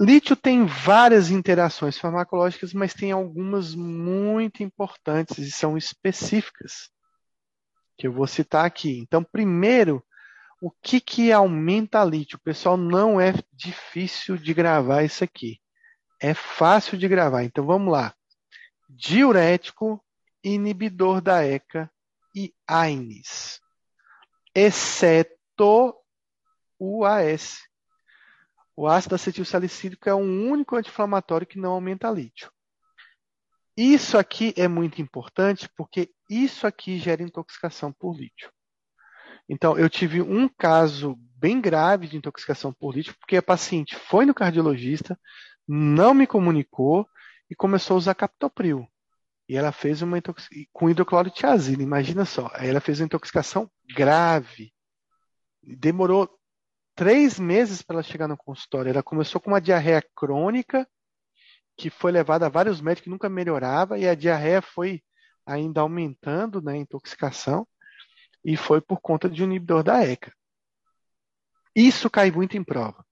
Lítio 0.01 0.35
tem 0.35 0.65
várias 0.65 1.29
interações 1.29 1.97
farmacológicas, 1.97 2.73
mas 2.73 2.93
tem 2.93 3.11
algumas 3.11 3.75
muito 3.75 4.63
importantes 4.63 5.37
e 5.37 5.51
são 5.51 5.77
específicas, 5.77 6.89
que 7.97 8.07
eu 8.07 8.11
vou 8.11 8.25
citar 8.25 8.65
aqui. 8.65 8.97
Então, 8.97 9.23
primeiro, 9.23 10.03
o 10.61 10.71
que, 10.71 10.99
que 10.99 11.31
aumenta 11.31 12.03
lítio? 12.03 12.39
Pessoal, 12.39 12.75
não 12.75 13.21
é 13.21 13.33
difícil 13.51 14.37
de 14.37 14.53
gravar 14.53 15.03
isso 15.03 15.23
aqui. 15.23 15.59
É 16.21 16.33
fácil 16.33 16.97
de 16.97 17.07
gravar. 17.07 17.43
Então, 17.43 17.65
vamos 17.65 17.91
lá. 17.91 18.15
Diurético, 18.89 20.03
inibidor 20.43 21.21
da 21.21 21.45
ECA 21.45 21.91
e 22.35 22.53
AINES, 22.67 23.59
exceto 24.55 25.95
o 26.79 27.05
AS. 27.05 27.59
O 28.75 28.87
ácido 28.87 29.15
acetil 29.15 29.45
salicílico 29.45 30.09
é 30.09 30.13
o 30.13 30.17
único 30.17 30.75
anti-inflamatório 30.75 31.45
que 31.45 31.59
não 31.59 31.73
aumenta 31.73 32.09
lítio. 32.09 32.51
Isso 33.77 34.17
aqui 34.17 34.53
é 34.55 34.67
muito 34.67 35.01
importante 35.01 35.67
porque 35.75 36.11
isso 36.29 36.65
aqui 36.65 36.97
gera 36.99 37.23
intoxicação 37.23 37.91
por 37.91 38.15
lítio. 38.15 38.51
Então, 39.49 39.77
eu 39.77 39.89
tive 39.89 40.21
um 40.21 40.47
caso 40.47 41.15
bem 41.35 41.59
grave 41.59 42.07
de 42.07 42.17
intoxicação 42.17 42.71
por 42.71 42.95
lítio, 42.95 43.15
porque 43.19 43.35
a 43.35 43.43
paciente 43.43 43.95
foi 43.95 44.25
no 44.25 44.33
cardiologista, 44.33 45.19
não 45.67 46.13
me 46.13 46.25
comunicou 46.25 47.07
e 47.49 47.55
começou 47.55 47.95
a 47.95 47.97
usar 47.97 48.15
captopril. 48.15 48.87
E 49.47 49.57
ela 49.57 49.71
fez 49.71 50.01
uma 50.01 50.17
intoxicação 50.17 50.65
com 50.71 50.89
hidroclorotiazida, 50.89 51.83
imagina 51.83 52.25
só. 52.25 52.49
Aí 52.53 52.69
ela 52.69 52.79
fez 52.79 52.99
uma 52.99 53.05
intoxicação 53.05 53.69
grave. 53.95 54.73
Demorou 55.61 56.29
três 56.95 57.39
meses 57.39 57.81
para 57.81 57.97
ela 57.97 58.03
chegar 58.03 58.27
no 58.27 58.37
consultório. 58.37 58.89
Ela 58.89 59.03
começou 59.03 59.39
com 59.41 59.51
uma 59.51 59.61
diarreia 59.61 60.03
crônica, 60.15 60.87
que 61.77 61.89
foi 61.89 62.11
levada 62.11 62.45
a 62.45 62.49
vários 62.49 62.81
médicos 62.81 63.05
que 63.05 63.09
nunca 63.09 63.29
melhorava, 63.29 63.97
e 63.97 64.07
a 64.07 64.15
diarreia 64.15 64.61
foi 64.61 65.03
ainda 65.45 65.81
aumentando 65.81 66.61
né, 66.61 66.77
intoxicação, 66.77 67.67
e 68.43 68.55
foi 68.55 68.81
por 68.81 68.99
conta 68.99 69.29
de 69.29 69.41
um 69.41 69.45
inibidor 69.45 69.83
da 69.83 70.05
ECA. 70.05 70.33
Isso 71.75 72.09
cai 72.09 72.29
muito 72.29 72.55
em 72.55 72.63
prova. 72.63 73.05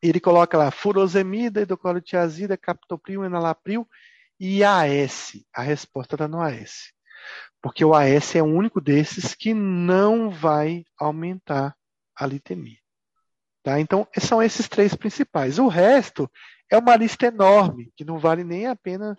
Ele 0.00 0.20
coloca 0.20 0.56
lá 0.56 0.70
furosemida, 0.70 1.62
hidroclorotiazida, 1.62 2.56
captopril, 2.56 3.24
enalapril 3.24 3.88
e 4.38 4.62
AS. 4.62 5.32
A 5.52 5.62
resposta 5.62 6.14
está 6.14 6.28
no 6.28 6.40
AS. 6.40 6.92
Porque 7.60 7.84
o 7.84 7.94
AS 7.94 8.36
é 8.36 8.42
o 8.42 8.46
único 8.46 8.80
desses 8.80 9.34
que 9.34 9.52
não 9.52 10.30
vai 10.30 10.84
aumentar 10.98 11.74
a 12.16 12.26
litemia. 12.26 12.78
Tá? 13.62 13.80
Então, 13.80 14.06
são 14.18 14.42
esses 14.42 14.68
três 14.68 14.94
principais. 14.94 15.58
O 15.58 15.68
resto 15.68 16.30
é 16.70 16.78
uma 16.78 16.96
lista 16.96 17.26
enorme, 17.26 17.92
que 17.96 18.04
não 18.04 18.18
vale 18.18 18.44
nem 18.44 18.66
a 18.66 18.76
pena 18.76 19.16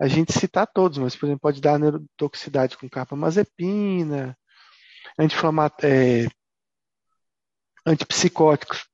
a 0.00 0.08
gente 0.08 0.32
citar 0.32 0.66
todos, 0.66 0.96
mas, 0.96 1.14
por 1.14 1.26
exemplo, 1.26 1.40
pode 1.40 1.60
dar 1.60 1.78
neurotoxicidade 1.78 2.78
com 2.78 2.88
carbamazepina, 2.88 4.36
é, 5.82 6.26
antipsicóticos, 7.84 8.86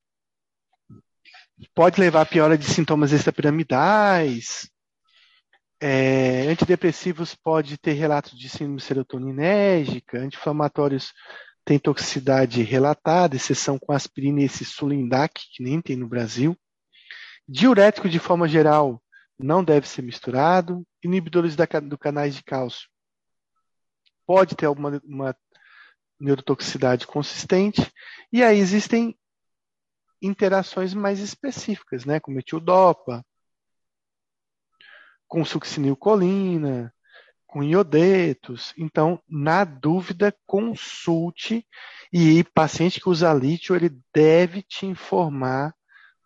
pode 1.74 2.00
levar 2.00 2.22
a 2.22 2.26
piora 2.26 2.58
de 2.58 2.64
sintomas 2.64 3.12
extrapiramidais, 3.12 4.68
é, 5.80 6.48
antidepressivos 6.48 7.34
pode 7.34 7.76
ter 7.78 7.92
relatos 7.92 8.36
de 8.38 8.48
síndrome 8.48 8.80
serotoninérgica, 8.80 10.18
anti-inflamatórios 10.18 11.12
tem 11.66 11.80
toxicidade 11.80 12.62
relatada, 12.62 13.34
exceção 13.34 13.76
com 13.76 13.92
aspirina 13.92 14.40
e 14.40 14.44
esse 14.44 14.64
sulindac, 14.64 15.42
que 15.52 15.64
nem 15.64 15.82
tem 15.82 15.96
no 15.96 16.06
Brasil. 16.06 16.56
Diurético, 17.48 18.08
de 18.08 18.20
forma 18.20 18.46
geral, 18.46 19.02
não 19.36 19.64
deve 19.64 19.88
ser 19.88 20.02
misturado. 20.02 20.86
Inibidores 21.02 21.56
da, 21.56 21.66
do 21.82 21.98
canais 21.98 22.36
de 22.36 22.44
cálcio. 22.44 22.88
Pode 24.24 24.54
ter 24.54 24.66
alguma 24.66 25.02
uma 25.04 25.36
neurotoxicidade 26.20 27.04
consistente. 27.04 27.92
E 28.32 28.44
aí 28.44 28.58
existem 28.58 29.18
interações 30.22 30.94
mais 30.94 31.18
específicas, 31.18 32.04
né? 32.04 32.20
Com 32.20 32.30
metildopa, 32.30 33.26
com 35.26 35.44
succinilcolina, 35.44 36.94
com 37.46 37.62
iodetos. 37.62 38.74
Então, 38.76 39.20
na 39.28 39.64
dúvida, 39.64 40.34
consulte 40.46 41.66
e 42.12 42.44
paciente 42.44 43.00
que 43.00 43.08
usa 43.08 43.32
lítio, 43.32 43.74
ele 43.74 43.90
deve 44.12 44.62
te 44.62 44.86
informar 44.86 45.74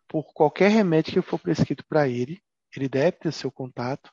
por 0.09 0.32
qualquer 0.32 0.70
remédio 0.70 1.12
que 1.12 1.22
for 1.22 1.38
prescrito 1.38 1.84
para 1.88 2.09
ele, 2.09 2.42
ele 2.74 2.88
deve 2.88 3.12
ter 3.12 3.32
seu 3.32 3.51
contato 3.51 4.10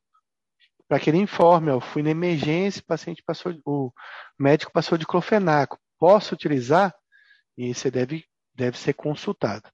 para 0.88 1.00
que 1.00 1.10
ele 1.10 1.18
informe, 1.18 1.70
ó, 1.70 1.80
fui 1.80 2.02
na 2.02 2.12
emergência, 2.12 2.80
o 2.80 2.86
paciente 2.86 3.22
passou, 3.22 3.54
o 3.66 3.92
médico 4.40 4.72
passou 4.72 4.98
de 4.98 5.06
clofenaco, 5.06 5.78
posso 6.00 6.34
utilizar? 6.34 6.96
E 7.58 7.74
você 7.74 7.92
deve, 7.92 8.26
deve 8.56 8.78
ser 8.78 8.94
consultado. 8.94 9.70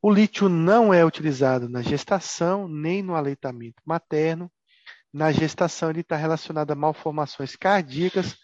O 0.00 0.10
lítio 0.10 0.48
não 0.48 0.92
é 0.92 1.04
utilizado 1.04 1.68
na 1.68 1.82
gestação 1.82 2.68
nem 2.68 3.02
no 3.02 3.14
aleitamento 3.14 3.82
materno 3.84 4.50
na 5.12 5.30
gestação 5.30 5.90
ele 5.90 6.00
está 6.00 6.16
relacionado 6.16 6.70
a 6.70 6.74
malformações 6.74 7.54
cardíacas, 7.54 8.36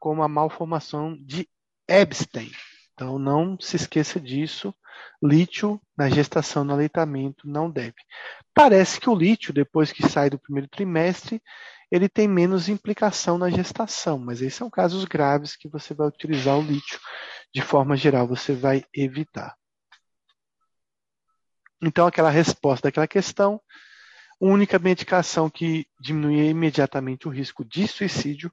como 0.00 0.22
a 0.22 0.28
malformação 0.28 1.16
de 1.20 1.48
Epstein. 1.88 2.50
Então 2.92 3.18
não 3.18 3.58
se 3.60 3.76
esqueça 3.76 4.20
disso. 4.20 4.74
Lítio 5.22 5.80
na 5.96 6.08
gestação, 6.10 6.64
no 6.64 6.72
aleitamento, 6.72 7.48
não 7.48 7.70
deve. 7.70 7.94
Parece 8.52 9.00
que 9.00 9.08
o 9.08 9.14
lítio, 9.14 9.52
depois 9.52 9.92
que 9.92 10.08
sai 10.08 10.28
do 10.28 10.38
primeiro 10.38 10.68
trimestre, 10.68 11.40
ele 11.90 12.08
tem 12.08 12.26
menos 12.26 12.68
implicação 12.68 13.38
na 13.38 13.48
gestação, 13.48 14.18
mas 14.18 14.42
esses 14.42 14.54
são 14.54 14.68
casos 14.68 15.04
graves 15.04 15.56
que 15.56 15.68
você 15.68 15.94
vai 15.94 16.08
utilizar 16.08 16.58
o 16.58 16.62
lítio. 16.62 16.98
De 17.54 17.62
forma 17.62 17.96
geral, 17.96 18.26
você 18.26 18.52
vai 18.52 18.84
evitar. 18.92 19.56
Então, 21.80 22.06
aquela 22.06 22.30
resposta 22.30 22.88
daquela 22.88 23.06
questão 23.06 23.60
única 24.40 24.78
medicação 24.78 25.50
que 25.50 25.86
diminuía 26.00 26.48
imediatamente 26.50 27.26
o 27.26 27.30
risco 27.30 27.64
de 27.64 27.86
suicídio 27.88 28.52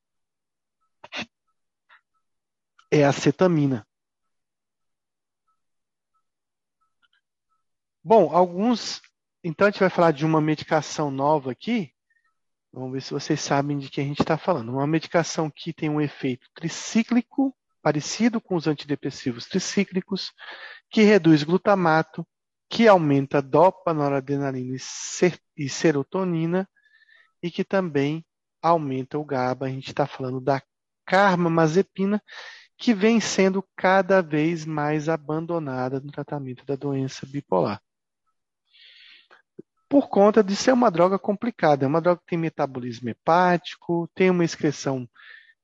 é 2.92 3.04
a 3.04 3.12
cetamina. 3.12 3.86
Bom, 8.04 8.36
alguns. 8.36 9.02
Então 9.44 9.68
a 9.68 9.72
gente 9.72 9.80
vai 9.80 9.90
falar 9.90 10.12
de 10.12 10.26
uma 10.26 10.42
medicação 10.42 11.12
nova 11.12 11.52
aqui, 11.52 11.96
Vamos 12.76 12.92
ver 12.92 13.02
se 13.02 13.14
vocês 13.14 13.40
sabem 13.40 13.78
de 13.78 13.90
que 13.90 14.02
a 14.02 14.04
gente 14.04 14.20
está 14.20 14.38
falando. 14.38 14.70
Uma 14.70 14.86
medicação 14.86 15.50
que 15.50 15.72
tem 15.72 15.90
um 15.90 16.02
efeito 16.02 16.46
tricíclico, 16.54 17.56
parecido 17.82 18.42
com 18.42 18.54
os 18.54 18.68
antidepressivos 18.68 19.46
tricíclicos, 19.46 20.34
que 20.90 21.02
reduz 21.02 21.42
glutamato, 21.44 22.28
que 22.70 22.88
aumenta 22.88 23.42
dopa, 23.42 23.94
noradrenalina 23.94 24.76
e 25.58 25.70
serotonina, 25.70 26.68
e 27.42 27.52
que 27.52 27.64
também 27.64 28.26
aumenta 28.62 29.18
o 29.18 29.26
GABA. 29.26 29.68
A 29.68 29.70
gente 29.70 29.90
está 29.90 30.08
falando 30.08 30.42
da 30.42 30.62
carbamazepina, 31.06 32.22
que 32.78 32.94
vem 32.94 33.20
sendo 33.20 33.64
cada 33.76 34.22
vez 34.22 34.66
mais 34.66 35.08
abandonada 35.08 36.00
no 36.00 36.12
tratamento 36.12 36.66
da 36.66 36.76
doença 36.76 37.26
bipolar 37.26 37.82
por 39.96 40.10
conta 40.10 40.44
de 40.44 40.56
ser 40.56 40.74
uma 40.74 40.92
droga 40.92 41.18
complicada. 41.18 41.86
É 41.86 41.88
uma 41.88 42.02
droga 42.02 42.20
que 42.20 42.28
tem 42.28 42.38
metabolismo 42.38 43.10
hepático, 43.10 44.10
tem 44.14 44.30
uma 44.30 44.44
excreção 44.44 45.08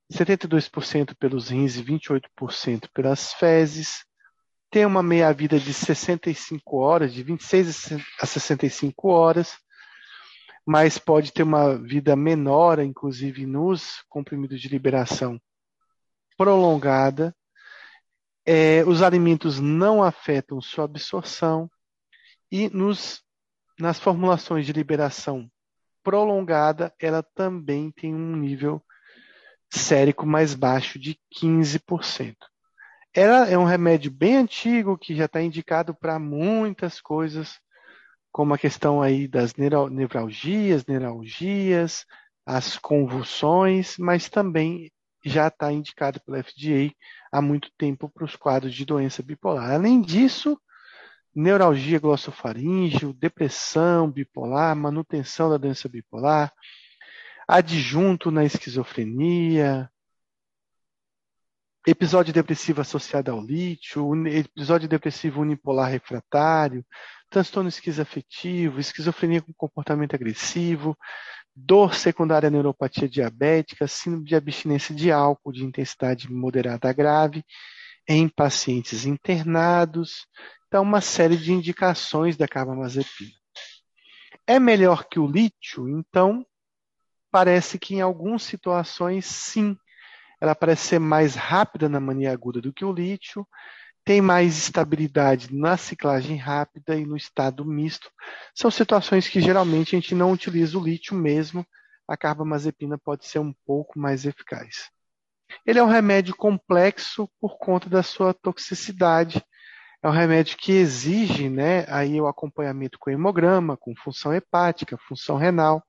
de 0.09 0.17
72% 0.17 1.15
pelos 1.15 1.49
rins 1.49 1.75
e 1.77 1.83
28% 1.83 2.89
pelas 2.93 3.33
fezes, 3.33 4.05
tem 4.71 4.85
uma 4.85 5.03
meia-vida 5.03 5.59
de 5.59 5.73
65 5.73 6.77
horas, 6.77 7.13
de 7.13 7.21
26 7.21 7.91
a 8.21 8.25
65 8.25 9.09
horas, 9.09 9.57
mas 10.65 10.97
pode 10.97 11.33
ter 11.33 11.43
uma 11.43 11.77
vida 11.77 12.15
menor, 12.15 12.79
inclusive 12.79 13.45
nos 13.45 14.01
comprimidos 14.07 14.61
de 14.61 14.69
liberação 14.69 15.39
prolongada. 16.37 17.35
É, 18.45 18.83
os 18.85 19.01
alimentos 19.01 19.59
não 19.59 20.01
afetam 20.01 20.61
sua 20.61 20.85
absorção 20.85 21.69
e 22.49 22.69
nos 22.69 23.21
nas 23.77 23.99
formulações 23.99 24.65
de 24.65 24.71
liberação 24.71 25.49
prolongada, 26.03 26.93
ela 26.99 27.23
também 27.23 27.91
tem 27.91 28.13
um 28.13 28.35
nível 28.35 28.81
sérico 29.69 30.25
mais 30.25 30.53
baixo 30.53 30.99
de 30.99 31.19
15%. 31.39 32.50
Ela 33.13 33.49
é 33.49 33.57
um 33.57 33.65
remédio 33.65 34.09
bem 34.09 34.37
antigo 34.37 34.97
que 34.97 35.13
já 35.13 35.25
está 35.25 35.41
indicado 35.41 35.93
para 35.93 36.17
muitas 36.17 37.01
coisas, 37.01 37.59
como 38.31 38.53
a 38.53 38.57
questão 38.57 39.01
aí 39.01 39.27
das 39.27 39.53
nevralgias, 39.53 40.85
neuralgias, 40.85 42.05
as 42.45 42.77
convulsões, 42.77 43.97
mas 43.97 44.29
também 44.29 44.89
já 45.25 45.49
está 45.49 45.73
indicado 45.73 46.21
pelo 46.21 46.41
FDA 46.41 46.95
há 47.29 47.41
muito 47.41 47.69
tempo 47.77 48.09
para 48.09 48.23
os 48.23 48.37
quadros 48.37 48.73
de 48.73 48.85
doença 48.85 49.21
bipolar. 49.21 49.71
Além 49.71 50.01
disso, 50.01 50.57
neuralgia 51.35 51.99
glossofaríngeo, 51.99 53.11
depressão 53.11 54.09
bipolar, 54.09 54.73
manutenção 54.73 55.49
da 55.49 55.57
doença 55.57 55.89
bipolar, 55.89 56.53
adjunto 57.45 58.31
na 58.31 58.45
esquizofrenia, 58.45 59.90
episódio 61.87 62.33
depressivo 62.33 62.81
associado 62.81 63.31
ao 63.31 63.41
lítio, 63.41 64.27
episódio 64.27 64.87
depressivo 64.87 65.41
unipolar 65.41 65.89
refratário, 65.89 66.85
transtorno 67.29 67.69
esquizoafetivo, 67.69 68.79
esquizofrenia 68.79 69.41
com 69.41 69.53
comportamento 69.53 70.15
agressivo, 70.15 70.97
dor 71.55 71.95
secundária 71.95 72.47
à 72.47 72.49
neuropatia 72.51 73.09
diabética, 73.09 73.87
síndrome 73.87 74.25
de 74.25 74.35
abstinência 74.35 74.93
de 74.93 75.11
álcool 75.11 75.51
de 75.51 75.63
intensidade 75.63 76.31
moderada 76.31 76.89
a 76.89 76.93
grave, 76.93 77.43
em 78.07 78.27
pacientes 78.27 79.05
internados, 79.05 80.27
então, 80.71 80.83
uma 80.83 81.01
série 81.01 81.35
de 81.35 81.51
indicações 81.51 82.37
da 82.37 82.47
carbamazepina. 82.47 83.33
É 84.47 84.57
melhor 84.57 85.03
que 85.03 85.19
o 85.19 85.27
lítio? 85.27 85.89
Então, 85.89 86.45
parece 87.29 87.77
que 87.77 87.95
em 87.95 87.99
algumas 87.99 88.43
situações, 88.43 89.25
sim. 89.25 89.75
Ela 90.41 90.55
parece 90.55 90.87
ser 90.87 90.99
mais 90.99 91.35
rápida 91.35 91.87
na 91.87 91.99
mania 91.99 92.31
aguda 92.31 92.59
do 92.59 92.73
que 92.73 92.83
o 92.83 92.91
lítio, 92.91 93.47
tem 94.03 94.19
mais 94.19 94.57
estabilidade 94.57 95.53
na 95.53 95.77
ciclagem 95.77 96.35
rápida 96.35 96.95
e 96.95 97.05
no 97.05 97.15
estado 97.15 97.63
misto. 97.63 98.09
São 98.55 98.71
situações 98.71 99.29
que 99.29 99.39
geralmente 99.39 99.95
a 99.95 99.99
gente 99.99 100.15
não 100.15 100.31
utiliza 100.31 100.77
o 100.77 100.83
lítio 100.83 101.15
mesmo. 101.15 101.65
A 102.07 102.17
carbamazepina 102.17 102.97
pode 102.97 103.27
ser 103.27 103.39
um 103.39 103.53
pouco 103.65 103.99
mais 103.99 104.25
eficaz. 104.25 104.89
Ele 105.65 105.77
é 105.77 105.83
um 105.83 105.87
remédio 105.87 106.35
complexo 106.35 107.29
por 107.39 107.59
conta 107.59 107.87
da 107.87 108.01
sua 108.01 108.33
toxicidade 108.33 109.45
é 110.03 110.09
um 110.09 110.11
remédio 110.11 110.57
que 110.57 110.71
exige 110.71 111.47
né, 111.47 111.85
aí 111.87 112.19
o 112.19 112.25
acompanhamento 112.25 112.97
com 112.99 113.11
hemograma, 113.11 113.77
com 113.77 113.95
função 113.95 114.33
hepática, 114.33 114.97
função 114.97 115.37
renal, 115.37 115.83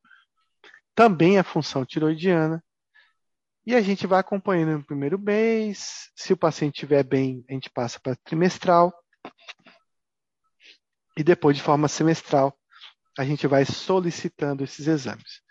também 0.95 1.39
a 1.39 1.45
função 1.45 1.83
tiroidiana. 1.85 2.62
E 3.64 3.76
a 3.76 3.80
gente 3.80 4.09
vai 4.09 4.18
acompanhando 4.18 4.78
no 4.78 4.84
primeiro 4.84 5.18
mês. 5.18 6.10
Se 6.16 6.32
o 6.32 6.36
paciente 6.36 6.74
estiver 6.74 7.05
bem, 7.05 7.44
a 7.48 7.52
gente 7.52 7.70
passa 7.70 8.01
para 8.01 8.16
trimestral. 8.16 8.93
E 11.16 11.22
depois, 11.22 11.56
de 11.56 11.62
forma 11.62 11.86
semestral, 11.86 12.56
a 13.16 13.24
gente 13.24 13.47
vai 13.47 13.64
solicitando 13.64 14.64
esses 14.64 14.89
exames. 14.89 15.43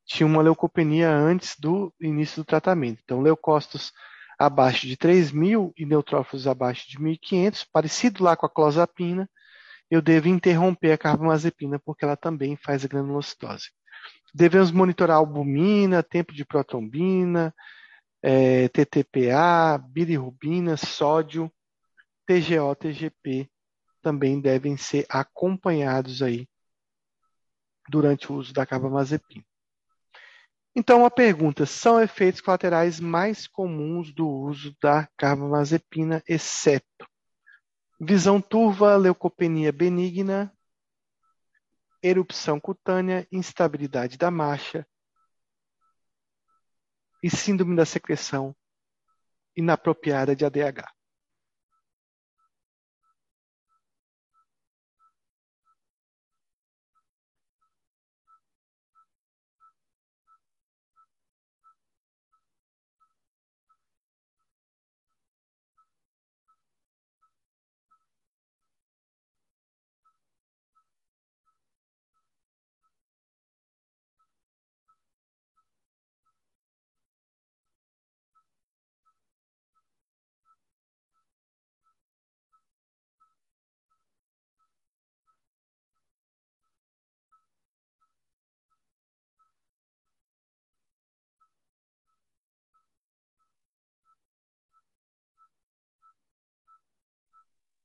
tinham 0.08 0.30
uma 0.30 0.42
leucopenia 0.42 1.10
antes 1.10 1.54
do 1.58 1.92
início 2.00 2.42
do 2.42 2.46
tratamento. 2.46 3.00
Então, 3.04 3.20
leucócitos 3.20 3.92
abaixo 4.38 4.86
de 4.86 4.96
3.000 4.96 5.72
e 5.76 5.84
neutrófilos 5.84 6.46
abaixo 6.46 6.88
de 6.88 6.98
1.500, 6.98 7.66
parecido 7.70 8.24
lá 8.24 8.34
com 8.34 8.46
a 8.46 8.50
clozapina, 8.50 9.28
eu 9.90 10.00
devo 10.00 10.28
interromper 10.28 10.92
a 10.92 10.98
carbamazepina, 10.98 11.78
porque 11.78 12.04
ela 12.04 12.16
também 12.16 12.56
faz 12.56 12.84
a 12.84 12.88
granulocitose. 12.88 13.70
Devemos 14.34 14.70
monitorar 14.70 15.18
albumina, 15.18 16.02
tempo 16.02 16.32
de 16.32 16.44
protrombina, 16.44 17.54
é, 18.22 18.68
TTPA, 18.68 19.78
bilirrubina, 19.78 20.76
sódio, 20.76 21.52
TGO, 22.26 22.74
TGP 22.74 23.48
também 24.00 24.40
devem 24.40 24.76
ser 24.76 25.04
acompanhados 25.08 26.22
aí 26.22 26.48
durante 27.90 28.32
o 28.32 28.36
uso 28.36 28.52
da 28.54 28.64
carbamazepina. 28.64 29.44
Então, 30.74 31.04
a 31.04 31.10
pergunta: 31.10 31.66
são 31.66 32.00
efeitos 32.00 32.40
colaterais 32.40 33.00
mais 33.00 33.46
comuns 33.46 34.12
do 34.12 34.28
uso 34.28 34.76
da 34.80 35.08
carbamazepina, 35.16 36.22
exceto 36.28 37.08
visão 38.00 38.40
turva, 38.40 38.96
leucopenia 38.96 39.72
benigna, 39.72 40.52
erupção 42.02 42.60
cutânea, 42.60 43.26
instabilidade 43.32 44.16
da 44.16 44.30
marcha, 44.30 44.86
e 47.22 47.28
síndrome 47.28 47.74
da 47.74 47.84
secreção 47.84 48.54
inapropriada 49.56 50.36
de 50.36 50.44
ADH. 50.44 50.97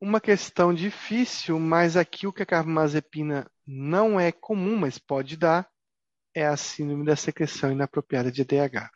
Uma 0.04 0.20
questão 0.20 0.74
difícil, 0.74 1.58
mas 1.58 1.96
aqui 1.96 2.28
o 2.28 2.34
que 2.34 2.44
a 2.44 2.46
carbamazepina 2.46 3.50
não 3.66 4.20
é 4.20 4.34
comum, 4.34 4.76
mas 4.76 4.98
pode 4.98 5.38
dar, 5.38 5.66
é 6.36 6.46
a 6.46 6.58
síndrome 6.58 7.06
da 7.06 7.16
secreção 7.16 7.72
inapropriada 7.72 8.30
de 8.30 8.42
EDH. 8.42 8.90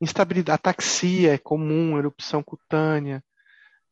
Instabilidade, 0.00 0.56
ataxia 0.56 1.34
é 1.34 1.38
comum, 1.38 1.96
erupção 1.96 2.42
cutânea, 2.42 3.22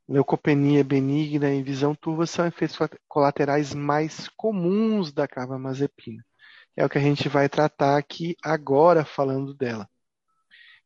leucopenia 0.08 0.82
benigna 0.82 1.48
e 1.54 1.62
visão 1.62 1.94
turva 1.94 2.26
são 2.26 2.44
efeitos 2.44 2.76
colaterais 3.06 3.72
mais 3.72 4.28
comuns 4.30 5.12
da 5.12 5.28
carbamazepina. 5.28 6.24
É 6.76 6.84
o 6.84 6.88
que 6.88 6.98
a 6.98 7.00
gente 7.00 7.28
vai 7.28 7.48
tratar 7.48 7.96
aqui 7.96 8.34
agora 8.42 9.04
falando 9.04 9.54
dela. 9.54 9.88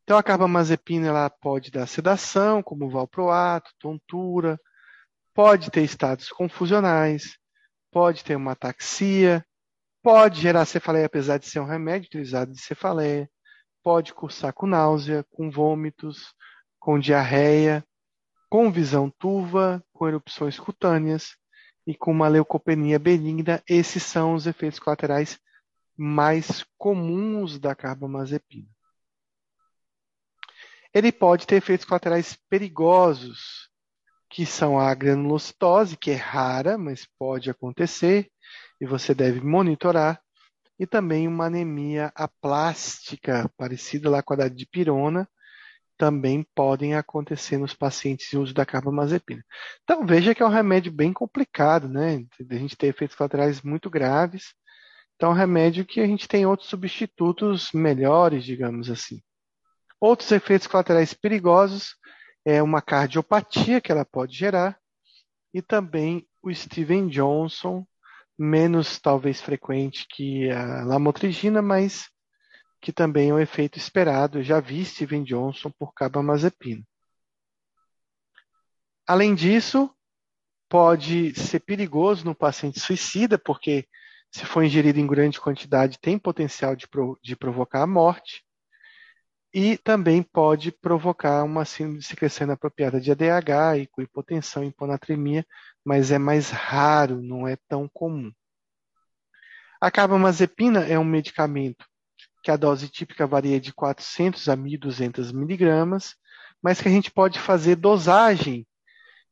Então 0.02 0.18
a 0.18 0.22
carbamazepina 0.22 1.06
ela 1.06 1.30
pode 1.30 1.70
dar 1.70 1.86
sedação, 1.86 2.62
como 2.62 2.90
valproato, 2.90 3.70
tontura, 3.78 4.60
pode 5.34 5.70
ter 5.70 5.82
estados 5.82 6.28
confusionais, 6.28 7.38
pode 7.90 8.24
ter 8.24 8.36
uma 8.36 8.52
ataxia, 8.52 9.44
pode 10.02 10.40
gerar 10.40 10.64
cefaleia 10.64 11.06
apesar 11.06 11.38
de 11.38 11.46
ser 11.46 11.60
um 11.60 11.66
remédio 11.66 12.06
utilizado 12.06 12.52
de 12.52 12.60
cefaleia, 12.60 13.30
pode 13.82 14.12
cursar 14.14 14.52
com 14.52 14.66
náusea, 14.66 15.24
com 15.30 15.50
vômitos, 15.50 16.34
com 16.78 16.98
diarreia, 16.98 17.84
com 18.48 18.70
visão 18.70 19.10
turva, 19.10 19.82
com 19.92 20.08
erupções 20.08 20.58
cutâneas 20.58 21.36
e 21.86 21.94
com 21.94 22.10
uma 22.10 22.28
leucopenia 22.28 22.98
benigna. 22.98 23.62
Esses 23.68 24.02
são 24.02 24.34
os 24.34 24.46
efeitos 24.46 24.78
colaterais 24.78 25.38
mais 25.96 26.64
comuns 26.76 27.58
da 27.58 27.74
carbamazepina. 27.74 28.68
Ele 30.92 31.10
pode 31.10 31.46
ter 31.46 31.56
efeitos 31.56 31.86
colaterais 31.86 32.36
perigosos, 32.50 33.70
que 34.32 34.46
são 34.46 34.80
a 34.80 34.94
granulocitose, 34.94 35.94
que 35.94 36.10
é 36.10 36.16
rara, 36.16 36.78
mas 36.78 37.06
pode 37.18 37.50
acontecer 37.50 38.30
e 38.80 38.86
você 38.86 39.14
deve 39.14 39.42
monitorar, 39.42 40.20
e 40.78 40.86
também 40.86 41.28
uma 41.28 41.46
anemia 41.46 42.10
aplástica, 42.14 43.48
parecida 43.58 44.08
lá 44.08 44.22
com 44.22 44.32
a 44.32 44.38
da 44.38 44.48
dipirona, 44.48 45.28
também 45.98 46.44
podem 46.54 46.94
acontecer 46.94 47.58
nos 47.58 47.74
pacientes 47.74 48.30
de 48.30 48.38
uso 48.38 48.54
da 48.54 48.64
carbamazepina. 48.64 49.44
Então 49.84 50.04
veja 50.04 50.34
que 50.34 50.42
é 50.42 50.46
um 50.46 50.48
remédio 50.48 50.90
bem 50.90 51.12
complicado, 51.12 51.86
né? 51.86 52.24
A 52.50 52.54
gente 52.54 52.74
tem 52.74 52.88
efeitos 52.88 53.14
colaterais 53.14 53.60
muito 53.60 53.90
graves. 53.90 54.54
Então 55.14 55.28
é 55.28 55.32
um 55.32 55.36
remédio 55.36 55.84
que 55.84 56.00
a 56.00 56.06
gente 56.06 56.26
tem 56.26 56.46
outros 56.46 56.70
substitutos 56.70 57.70
melhores, 57.72 58.44
digamos 58.44 58.90
assim. 58.90 59.20
Outros 60.00 60.32
efeitos 60.32 60.66
colaterais 60.66 61.12
perigosos 61.12 61.94
é 62.44 62.62
uma 62.62 62.82
cardiopatia 62.82 63.80
que 63.80 63.92
ela 63.92 64.04
pode 64.04 64.36
gerar 64.36 64.78
e 65.54 65.60
também 65.62 66.26
o 66.42 66.52
Steven 66.52 67.08
Johnson, 67.08 67.86
menos 68.38 68.98
talvez 68.98 69.40
frequente 69.40 70.06
que 70.08 70.50
a 70.50 70.84
lamotrigina, 70.84 71.62
mas 71.62 72.10
que 72.80 72.92
também 72.92 73.30
é 73.30 73.34
um 73.34 73.38
efeito 73.38 73.78
esperado. 73.78 74.38
Eu 74.38 74.42
já 74.42 74.58
vi 74.58 74.84
Steven 74.84 75.22
Johnson 75.22 75.70
por 75.70 75.92
carbamazepina. 75.94 76.82
Além 79.06 79.34
disso, 79.34 79.94
pode 80.68 81.34
ser 81.34 81.60
perigoso 81.60 82.24
no 82.24 82.34
paciente 82.34 82.80
suicida, 82.80 83.38
porque 83.38 83.86
se 84.30 84.46
for 84.46 84.64
ingerido 84.64 84.98
em 84.98 85.06
grande 85.06 85.40
quantidade, 85.40 85.98
tem 86.00 86.18
potencial 86.18 86.74
de, 86.74 86.88
de 87.22 87.36
provocar 87.36 87.82
a 87.82 87.86
morte 87.86 88.42
e 89.52 89.76
também 89.76 90.22
pode 90.22 90.72
provocar 90.72 91.44
uma 91.44 91.64
de 91.64 92.02
secreção 92.02 92.46
inapropriada 92.46 93.00
de 93.00 93.10
ADH 93.10 93.78
e 93.78 93.86
com 93.86 94.00
hipotensão 94.00 94.64
e 94.64 94.68
hiponatremia, 94.68 95.46
mas 95.84 96.10
é 96.10 96.18
mais 96.18 96.50
raro, 96.50 97.20
não 97.20 97.46
é 97.46 97.56
tão 97.68 97.88
comum. 97.92 98.32
A 99.80 99.90
carbamazepina 99.90 100.86
é 100.86 100.98
um 100.98 101.04
medicamento 101.04 101.84
que 102.42 102.50
a 102.50 102.56
dose 102.56 102.88
típica 102.88 103.26
varia 103.26 103.60
de 103.60 103.72
400 103.72 104.48
a 104.48 104.56
1.200 104.56 105.32
miligramas, 105.32 106.14
mas 106.62 106.80
que 106.80 106.88
a 106.88 106.90
gente 106.90 107.10
pode 107.10 107.38
fazer 107.38 107.76
dosagem. 107.76 108.66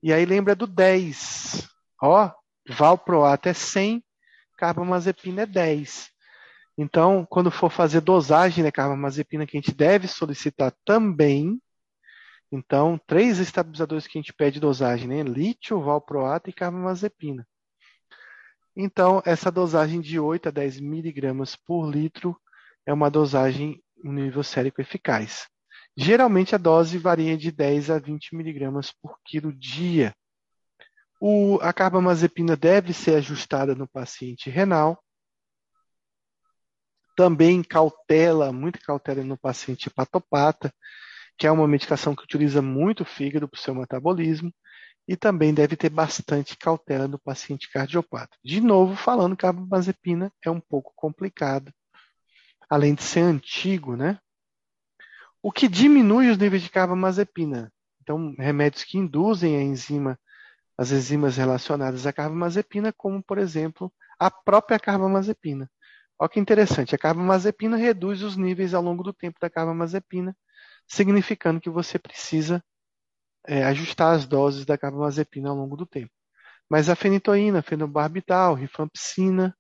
E 0.03 0.13
aí 0.13 0.25
lembra 0.25 0.55
do 0.55 0.67
10. 0.67 1.69
Ó, 2.03 2.31
valproato 2.69 3.49
é 3.49 3.55
100, 3.55 4.03
carbamazepina 4.57 5.43
é 5.43 5.47
10. 5.47 6.11
Então, 6.83 7.27
quando 7.29 7.51
for 7.51 7.71
fazer 7.71 8.01
dosagem 8.01 8.65
da 8.65 8.73
carbamazepina, 8.73 9.47
que 9.47 9.55
a 9.55 9.61
gente 9.61 9.75
deve 9.75 10.09
solicitar 10.09 10.75
também, 10.83 11.61
então, 12.51 12.99
três 13.07 13.39
estabilizadores 13.39 14.07
que 14.07 14.17
a 14.17 14.23
gente 14.23 14.33
pede 14.33 14.59
dosagem, 14.59 15.07
né? 15.07 15.23
Lítio, 15.23 15.79
valproato 15.79 16.49
e 16.49 16.55
carbamazepina. 16.55 17.47
Então, 18.75 19.23
essa 19.27 19.53
dosagem 19.53 20.01
de 20.01 20.19
8 20.19 20.49
a 20.49 20.51
10 20.51 20.81
miligramas 20.81 21.55
por 21.55 21.87
litro 21.87 22.35
é 22.87 22.95
uma 22.95 23.11
dosagem 23.11 23.83
um 24.03 24.11
nível 24.11 24.43
sérico 24.43 24.81
eficaz. 24.81 25.49
Geralmente 25.95 26.55
a 26.55 26.59
dose 26.59 26.97
varia 26.97 27.37
de 27.37 27.53
10 27.53 27.91
a 27.91 27.99
20 27.99 28.35
miligramas 28.35 28.91
por 28.91 29.19
quilo 29.23 29.53
dia. 29.53 30.15
O, 31.21 31.59
a 31.61 31.75
carbamazepina 31.75 32.57
deve 32.57 32.95
ser 32.95 33.17
ajustada 33.17 33.75
no 33.75 33.87
paciente 33.87 34.49
renal 34.49 34.99
também 37.21 37.63
cautela, 37.63 38.51
muita 38.51 38.79
cautela 38.79 39.23
no 39.23 39.37
paciente 39.37 39.89
hepatopata, 39.89 40.73
que 41.37 41.47
é 41.47 41.53
uma 41.53 41.69
medicação 41.69 42.17
que 42.17 42.25
utiliza 42.25 42.63
muito 42.63 43.03
o 43.03 43.05
fígado 43.05 43.47
para 43.47 43.59
o 43.59 43.61
seu 43.61 43.75
metabolismo, 43.75 44.51
e 45.07 45.15
também 45.15 45.53
deve 45.53 45.77
ter 45.77 45.91
bastante 45.91 46.57
cautela 46.57 47.07
no 47.07 47.19
paciente 47.19 47.71
cardiopata. 47.71 48.35
De 48.43 48.59
novo, 48.63 48.97
falando 48.97 49.37
que 49.37 49.45
a 49.45 49.53
carbamazepina 49.53 50.33
é 50.43 50.51
um 50.51 50.61
pouco 50.61 50.95
complicado, 50.97 51.71
além 52.71 52.95
de 52.95 53.03
ser 53.03 53.21
antigo, 53.21 53.97
né? 53.97 54.19
O 55.43 55.53
que 55.53 55.69
diminui 55.69 56.31
os 56.31 56.39
níveis 56.39 56.63
de 56.63 56.71
carbamazepina? 56.71 57.71
Então, 58.01 58.35
remédios 58.39 58.83
que 58.83 58.97
induzem 58.97 59.59
a 59.59 59.63
enzima, 59.63 60.19
as 60.75 60.91
enzimas 60.91 61.37
relacionadas 61.37 62.07
à 62.07 62.15
carbamazepina, 62.15 62.95
como, 62.95 63.23
por 63.23 63.37
exemplo, 63.37 63.93
a 64.19 64.31
própria 64.31 64.79
carbamazepina. 64.79 65.71
Olha 66.21 66.29
que 66.29 66.39
interessante, 66.39 66.95
a 66.95 66.99
carbamazepina 66.99 67.79
reduz 67.79 68.23
os 68.23 68.37
níveis 68.37 68.75
ao 68.75 68.83
longo 68.83 69.03
do 69.03 69.11
tempo 69.11 69.41
da 69.41 69.49
carbamazepina, 69.49 70.37
significando 70.87 71.59
que 71.59 71.71
você 71.71 71.99
precisa 71.99 72.63
é, 73.47 73.65
ajustar 73.65 74.15
as 74.15 74.27
doses 74.27 74.67
da 74.67 74.77
carbamazepina 74.77 75.49
ao 75.49 75.57
longo 75.57 75.79
do 75.79 75.87
tempo. 75.87 76.13
Mas 76.69 76.91
a 76.91 76.95
fenitoína, 76.95 77.63
fenobarbital, 77.63 78.53
rifampicina, 78.53 79.57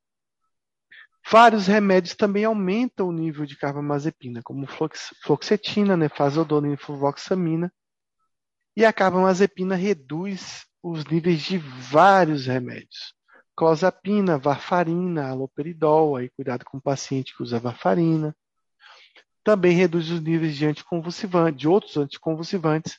vários 1.31 1.66
remédios 1.66 2.15
também 2.15 2.45
aumentam 2.45 3.09
o 3.09 3.12
nível 3.12 3.47
de 3.47 3.57
carbamazepina, 3.57 4.43
como 4.45 4.66
fluoxetina, 5.23 5.97
nefazodona 5.97 6.74
e 6.74 6.77
fluvoxamina. 6.77 7.73
E 8.77 8.85
a 8.85 8.93
carbamazepina 8.93 9.77
reduz 9.77 10.66
os 10.82 11.07
níveis 11.07 11.41
de 11.41 11.57
vários 11.57 12.45
remédios 12.45 13.19
clozapina, 13.61 14.39
varfarina, 14.39 15.28
aloperidol, 15.28 16.16
aí 16.16 16.31
cuidado 16.31 16.65
com 16.65 16.78
o 16.78 16.81
paciente 16.81 17.37
que 17.37 17.43
usa 17.43 17.59
varfarina. 17.59 18.35
Também 19.45 19.77
reduz 19.77 20.11
os 20.11 20.19
níveis 20.19 20.57
de 20.57 20.65
anticonvulsivantes, 20.65 21.61
de 21.61 21.69
outros 21.69 21.99
anticonvulsivantes 21.99 22.99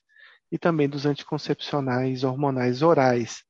e 0.51 0.59
também 0.59 0.87
dos 0.87 1.07
anticoncepcionais 1.07 2.23
hormonais 2.23 2.83
orais. 2.83 3.43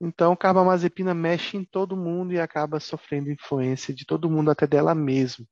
Então, 0.00 0.34
carbamazepina 0.34 1.14
mexe 1.14 1.56
em 1.56 1.64
todo 1.64 1.96
mundo 1.96 2.32
e 2.32 2.40
acaba 2.40 2.80
sofrendo 2.80 3.30
influência 3.30 3.94
de 3.94 4.04
todo 4.04 4.28
mundo, 4.28 4.50
até 4.50 4.66
dela 4.66 4.96
mesma. 4.96 5.46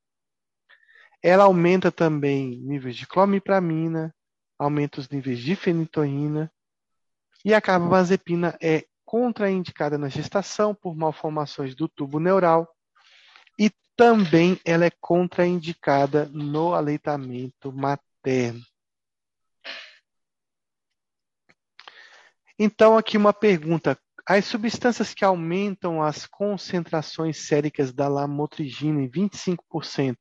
Ela 1.22 1.44
aumenta 1.44 1.92
também 1.92 2.58
níveis 2.62 2.96
de 2.96 3.06
clomipramina, 3.06 4.12
aumenta 4.58 4.98
os 4.98 5.08
níveis 5.08 5.38
de 5.38 5.54
fenitoína, 5.54 6.50
e 7.44 7.54
a 7.54 7.60
carbamazepina 7.60 8.58
é 8.60 8.86
contraindicada 9.10 9.98
na 9.98 10.08
gestação 10.08 10.72
por 10.72 10.94
malformações 10.94 11.74
do 11.74 11.88
tubo 11.88 12.20
neural 12.20 12.72
e 13.58 13.68
também 13.96 14.60
ela 14.64 14.84
é 14.84 14.90
contraindicada 15.00 16.26
no 16.26 16.74
aleitamento 16.74 17.72
materno. 17.72 18.64
Então, 22.56 22.96
aqui 22.96 23.16
uma 23.16 23.32
pergunta. 23.32 23.98
As 24.24 24.44
substâncias 24.44 25.12
que 25.12 25.24
aumentam 25.24 26.00
as 26.00 26.24
concentrações 26.24 27.36
séricas 27.36 27.92
da 27.92 28.06
lamotrigina 28.06 29.02
em 29.02 29.10
25% 29.10 30.18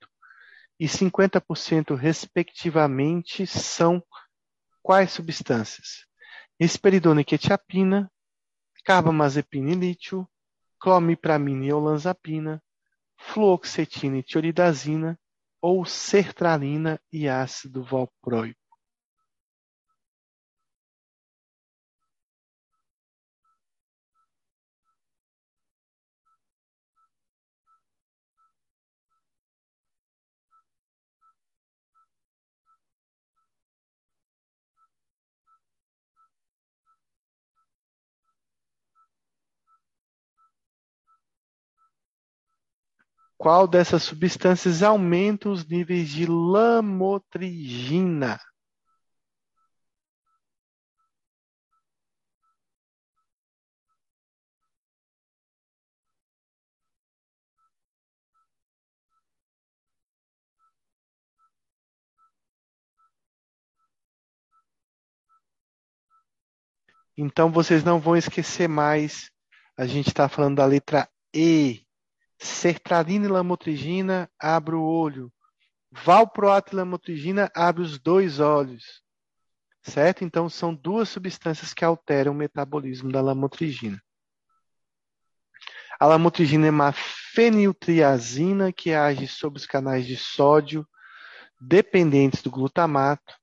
e 0.79 0.87
50%, 0.87 1.93
respectivamente, 1.93 3.45
são 3.45 4.03
quais 4.81 5.11
substâncias? 5.11 6.07
Risperidona 6.59 7.21
e 7.21 7.23
quetiapina, 7.23 8.11
carbamazepina 8.83 9.71
e 9.71 9.75
lítio, 9.75 10.27
clomipramina 10.79 11.65
e 11.65 11.73
olanzapina, 11.73 12.61
fluoxetina 13.15 14.17
e 14.17 14.23
tioridazina 14.23 15.19
ou 15.61 15.85
sertralina 15.85 16.99
e 17.11 17.27
ácido 17.27 17.83
valproico. 17.83 18.58
Qual 43.39 43.65
dessas 43.65 44.03
substâncias 44.03 44.83
aumenta 44.83 45.47
os 45.47 45.65
níveis 45.65 46.09
de 46.09 46.25
lamotrigina? 46.25 48.37
Então 67.17 67.49
vocês 67.49 67.85
não 67.85 68.01
vão 68.01 68.17
esquecer 68.17 68.67
mais. 68.67 69.31
A 69.77 69.85
gente 69.85 70.09
está 70.09 70.27
falando 70.27 70.57
da 70.57 70.65
letra 70.65 71.07
E. 71.33 71.87
Sertralina 72.39 73.25
e 73.25 73.29
lamotrigina, 73.29 74.29
abre 74.39 74.75
o 74.75 74.83
olho. 74.83 75.31
Valproato 75.91 76.73
e 76.73 76.75
lamotrigina, 76.77 77.51
abre 77.53 77.81
os 77.81 77.99
dois 77.99 78.39
olhos. 78.39 79.03
Certo? 79.81 80.23
Então 80.23 80.49
são 80.49 80.73
duas 80.73 81.09
substâncias 81.09 81.73
que 81.73 81.83
alteram 81.83 82.31
o 82.31 82.35
metabolismo 82.35 83.11
da 83.11 83.21
lamotrigina. 83.21 84.01
A 85.99 86.05
lamotrigina 86.05 86.67
é 86.67 86.69
uma 86.69 86.93
feniltriazina 86.93 88.71
que 88.71 88.93
age 88.93 89.27
sobre 89.27 89.59
os 89.59 89.65
canais 89.65 90.05
de 90.05 90.15
sódio 90.15 90.87
dependentes 91.59 92.41
do 92.41 92.49
glutamato 92.49 93.38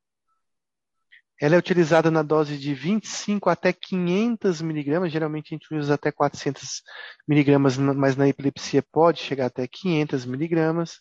ela 1.40 1.54
é 1.54 1.58
utilizada 1.58 2.10
na 2.10 2.22
dose 2.22 2.56
de 2.56 2.72
25 2.72 3.50
até 3.50 3.72
500 3.72 4.62
miligramas, 4.62 5.12
geralmente 5.12 5.52
a 5.52 5.54
gente 5.54 5.74
usa 5.74 5.94
até 5.94 6.10
400 6.10 6.82
miligramas, 7.28 7.76
mas 7.76 8.16
na 8.16 8.26
epilepsia 8.26 8.82
pode 8.90 9.20
chegar 9.20 9.46
até 9.46 9.66
500 9.66 10.24
miligramas. 10.24 11.00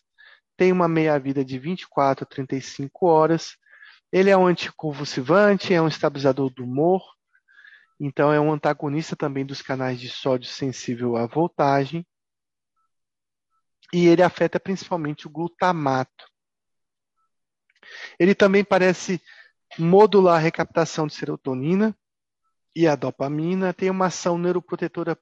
Tem 0.56 0.72
uma 0.72 0.88
meia-vida 0.88 1.44
de 1.44 1.58
24 1.58 2.24
a 2.24 2.26
35 2.26 3.06
horas. 3.06 3.56
Ele 4.12 4.28
é 4.28 4.36
um 4.36 4.46
anticonvulsivante, 4.46 5.72
é 5.72 5.80
um 5.80 5.88
estabilizador 5.88 6.50
do 6.50 6.64
humor, 6.64 7.02
então 7.98 8.30
é 8.30 8.38
um 8.38 8.52
antagonista 8.52 9.16
também 9.16 9.44
dos 9.44 9.62
canais 9.62 9.98
de 9.98 10.08
sódio 10.10 10.48
sensível 10.48 11.16
à 11.16 11.26
voltagem. 11.26 12.06
E 13.92 14.06
ele 14.06 14.22
afeta 14.22 14.60
principalmente 14.60 15.26
o 15.26 15.30
glutamato. 15.30 16.26
Ele 18.18 18.34
também 18.34 18.64
parece 18.64 19.20
modular 19.78 20.36
a 20.36 20.42
recaptação 20.42 21.06
de 21.06 21.14
serotonina 21.14 21.96
e 22.74 22.86
a 22.86 22.94
dopamina, 22.94 23.72
tem 23.72 23.90
uma 23.90 24.06
ação 24.06 24.38
neuroprotetora 24.38 25.18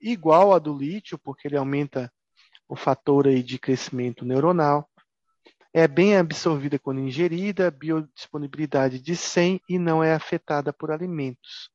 igual 0.00 0.52
à 0.52 0.58
do 0.58 0.76
lítio, 0.76 1.18
porque 1.18 1.48
ele 1.48 1.56
aumenta 1.56 2.12
o 2.68 2.76
fator 2.76 3.26
aí 3.26 3.42
de 3.42 3.58
crescimento 3.58 4.24
neuronal. 4.24 4.88
É 5.72 5.86
bem 5.86 6.16
absorvida 6.16 6.78
quando 6.78 7.00
ingerida, 7.00 7.70
biodisponibilidade 7.70 9.00
de 9.00 9.16
100 9.16 9.60
e 9.68 9.78
não 9.78 10.02
é 10.02 10.14
afetada 10.14 10.72
por 10.72 10.90
alimentos. 10.90 11.70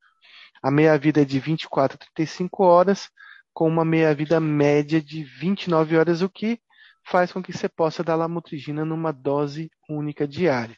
A 0.62 0.70
meia-vida 0.70 1.22
é 1.22 1.24
de 1.24 1.38
24 1.38 1.96
a 1.96 1.98
35 2.14 2.64
horas, 2.64 3.10
com 3.52 3.68
uma 3.68 3.84
meia-vida 3.84 4.40
média 4.40 5.00
de 5.00 5.22
29 5.22 5.96
horas, 5.96 6.22
o 6.22 6.28
que 6.28 6.60
faz 7.06 7.30
com 7.30 7.42
que 7.42 7.52
você 7.52 7.68
possa 7.68 8.02
dar 8.02 8.16
lamotrigina 8.16 8.84
numa 8.84 9.12
dose 9.12 9.70
única 9.88 10.26
diária. 10.26 10.76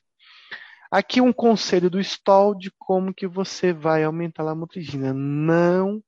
Aqui 0.91 1.21
um 1.21 1.33
conselho 1.33 1.91
do 1.91 2.01
Stoll 2.01 2.55
de 2.55 2.71
como 2.79 3.15
que 3.15 3.27
você 3.27 3.73
vai 3.73 4.05
aumentar 4.05 4.43
a 4.43 4.47
lamotrigina. 4.47 5.13
Não 5.13 6.03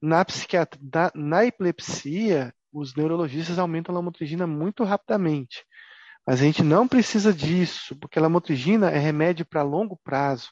na 0.00 0.24
psiquiatria, 0.24 0.82
na, 0.92 1.12
na 1.14 1.44
epilepsia, 1.44 2.54
os 2.72 2.94
neurologistas 2.94 3.58
aumentam 3.58 3.94
a 3.94 3.98
lamotrigina 3.98 4.46
muito 4.46 4.82
rapidamente. 4.84 5.64
Mas 6.26 6.40
a 6.40 6.44
gente 6.44 6.62
não 6.62 6.86
precisa 6.86 7.32
disso, 7.32 7.96
porque 7.96 8.18
a 8.18 8.22
lamotrigina 8.22 8.90
é 8.90 8.98
remédio 8.98 9.44
para 9.44 9.62
longo 9.62 9.98
prazo. 10.02 10.50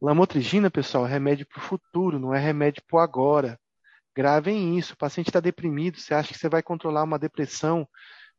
Lamotrigina, 0.00 0.70
pessoal, 0.70 1.06
é 1.06 1.10
remédio 1.10 1.46
para 1.46 1.58
o 1.58 1.62
futuro, 1.62 2.18
não 2.18 2.34
é 2.34 2.38
remédio 2.38 2.82
para 2.86 2.96
o 2.96 3.00
agora. 3.00 3.58
Gravem 4.14 4.78
isso. 4.78 4.94
O 4.94 4.96
paciente 4.96 5.28
está 5.28 5.40
deprimido, 5.40 5.98
você 5.98 6.14
acha 6.14 6.32
que 6.32 6.38
você 6.38 6.48
vai 6.48 6.62
controlar 6.62 7.02
uma 7.02 7.18
depressão 7.18 7.88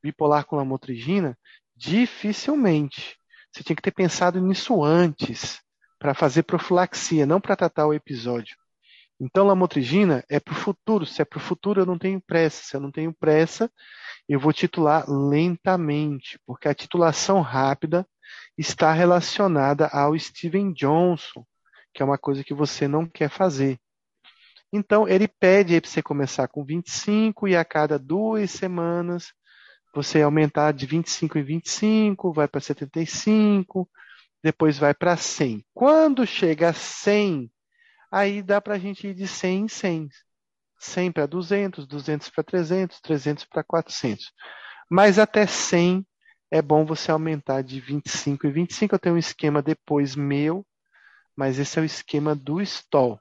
bipolar 0.01 0.45
com 0.45 0.55
lamotrigina? 0.55 1.37
Dificilmente. 1.75 3.17
Você 3.55 3.63
tinha 3.63 3.75
que 3.77 3.81
ter 3.81 3.91
pensado 3.91 4.41
nisso 4.41 4.83
antes, 4.83 5.61
para 5.97 6.13
fazer 6.13 6.43
profilaxia, 6.43 7.25
não 7.25 7.39
para 7.39 7.55
tratar 7.55 7.87
o 7.87 7.93
episódio. 7.93 8.57
Então, 9.17 9.47
lamotrigina 9.47 10.25
é 10.29 10.41
para 10.41 10.51
o 10.51 10.57
futuro. 10.57 11.05
Se 11.05 11.21
é 11.21 11.25
para 11.25 11.37
o 11.37 11.41
futuro, 11.41 11.79
eu 11.79 11.85
não 11.85 11.97
tenho 11.97 12.19
pressa. 12.19 12.61
Se 12.61 12.75
eu 12.75 12.81
não 12.81 12.91
tenho 12.91 13.13
pressa, 13.13 13.71
eu 14.27 14.41
vou 14.41 14.51
titular 14.51 15.09
lentamente, 15.09 16.37
porque 16.45 16.67
a 16.67 16.75
titulação 16.75 17.39
rápida 17.39 18.05
está 18.57 18.91
relacionada 18.91 19.87
ao 19.87 20.19
Steven 20.19 20.73
Johnson, 20.73 21.45
que 21.93 22.03
é 22.03 22.05
uma 22.05 22.17
coisa 22.17 22.43
que 22.43 22.53
você 22.53 22.89
não 22.89 23.07
quer 23.07 23.29
fazer. 23.29 23.79
Então, 24.73 25.07
ele 25.07 25.29
pede 25.29 25.79
para 25.79 25.89
você 25.89 26.03
começar 26.03 26.49
com 26.49 26.65
25 26.65 27.47
e 27.47 27.55
a 27.55 27.63
cada 27.63 27.97
duas 27.97 28.51
semanas 28.51 29.31
você 29.95 30.21
aumentar 30.21 30.73
de 30.73 30.85
25 30.85 31.39
em 31.39 31.43
25, 31.43 32.33
vai 32.33 32.47
para 32.47 32.59
75, 32.59 33.89
depois 34.43 34.77
vai 34.77 34.93
para 34.93 35.15
100. 35.15 35.65
Quando 35.73 36.27
chega 36.27 36.69
a 36.69 36.73
100, 36.73 37.49
aí 38.11 38.43
dá 38.43 38.59
para 38.59 38.75
a 38.75 38.77
gente 38.77 39.07
ir 39.07 39.13
de 39.13 39.27
100 39.27 39.63
em 39.63 39.67
100. 39.67 40.09
100 40.77 41.11
para 41.13 41.25
200, 41.25 41.87
200 41.87 42.29
para 42.29 42.43
300, 42.43 42.99
300 42.99 43.45
para 43.45 43.63
400. 43.63 44.31
Mas 44.91 45.17
até 45.17 45.47
100 45.47 46.05
é 46.51 46.61
bom 46.61 46.85
você 46.85 47.09
aumentar 47.09 47.61
de 47.63 47.79
25 47.79 48.47
em 48.47 48.51
25. 48.51 48.93
Eu 48.93 48.99
tenho 48.99 49.15
um 49.15 49.19
esquema 49.19 49.61
depois 49.61 50.15
meu, 50.15 50.65
mas 51.35 51.57
esse 51.57 51.79
é 51.79 51.81
o 51.81 51.85
esquema 51.85 52.35
do 52.35 52.61
Stoll. 52.61 53.19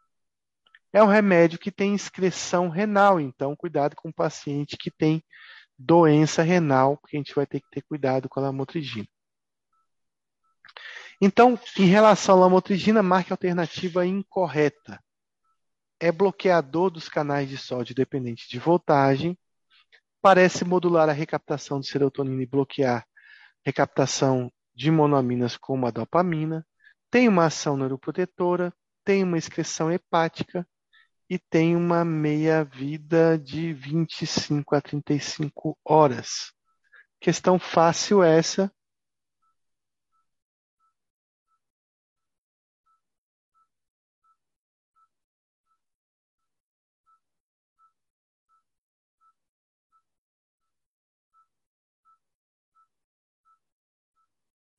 É 0.92 1.02
um 1.02 1.06
remédio 1.06 1.58
que 1.58 1.72
tem 1.72 1.94
excreção 1.94 2.68
renal, 2.68 3.20
então 3.20 3.56
cuidado 3.56 3.96
com 3.96 4.08
o 4.08 4.14
paciente 4.14 4.76
que 4.76 4.90
tem 4.90 5.24
doença 5.78 6.42
renal, 6.42 6.96
porque 6.96 7.16
a 7.16 7.20
gente 7.20 7.34
vai 7.34 7.46
ter 7.46 7.60
que 7.60 7.68
ter 7.70 7.82
cuidado 7.82 8.28
com 8.28 8.40
a 8.40 8.44
lamotrigina. 8.44 9.06
Então, 11.20 11.58
em 11.78 11.86
relação 11.86 12.36
à 12.36 12.40
lamotrigina, 12.40 13.02
marque 13.02 13.32
a 13.32 13.34
alternativa 13.34 14.04
incorreta. 14.04 15.02
É 16.00 16.10
bloqueador 16.10 16.90
dos 16.90 17.08
canais 17.08 17.48
de 17.48 17.56
sódio 17.56 17.94
dependente 17.94 18.48
de 18.48 18.58
voltagem, 18.58 19.38
parece 20.20 20.64
modular 20.64 21.08
a 21.08 21.12
recaptação 21.12 21.80
de 21.80 21.86
serotonina 21.86 22.42
e 22.42 22.46
bloquear 22.46 23.06
recaptação 23.64 24.52
de 24.74 24.90
monoaminas 24.90 25.56
como 25.56 25.86
a 25.86 25.90
dopamina, 25.90 26.66
tem 27.10 27.28
uma 27.28 27.46
ação 27.46 27.76
neuroprotetora, 27.76 28.74
tem 29.04 29.22
uma 29.22 29.38
excreção 29.38 29.90
hepática, 29.90 30.66
e 31.28 31.38
tem 31.38 31.76
uma 31.76 32.04
meia-vida 32.04 33.38
de 33.38 33.72
25 33.72 34.74
a 34.74 34.80
35 34.80 35.78
horas. 35.84 36.52
Questão 37.20 37.58
fácil 37.58 38.22
essa. 38.22 38.70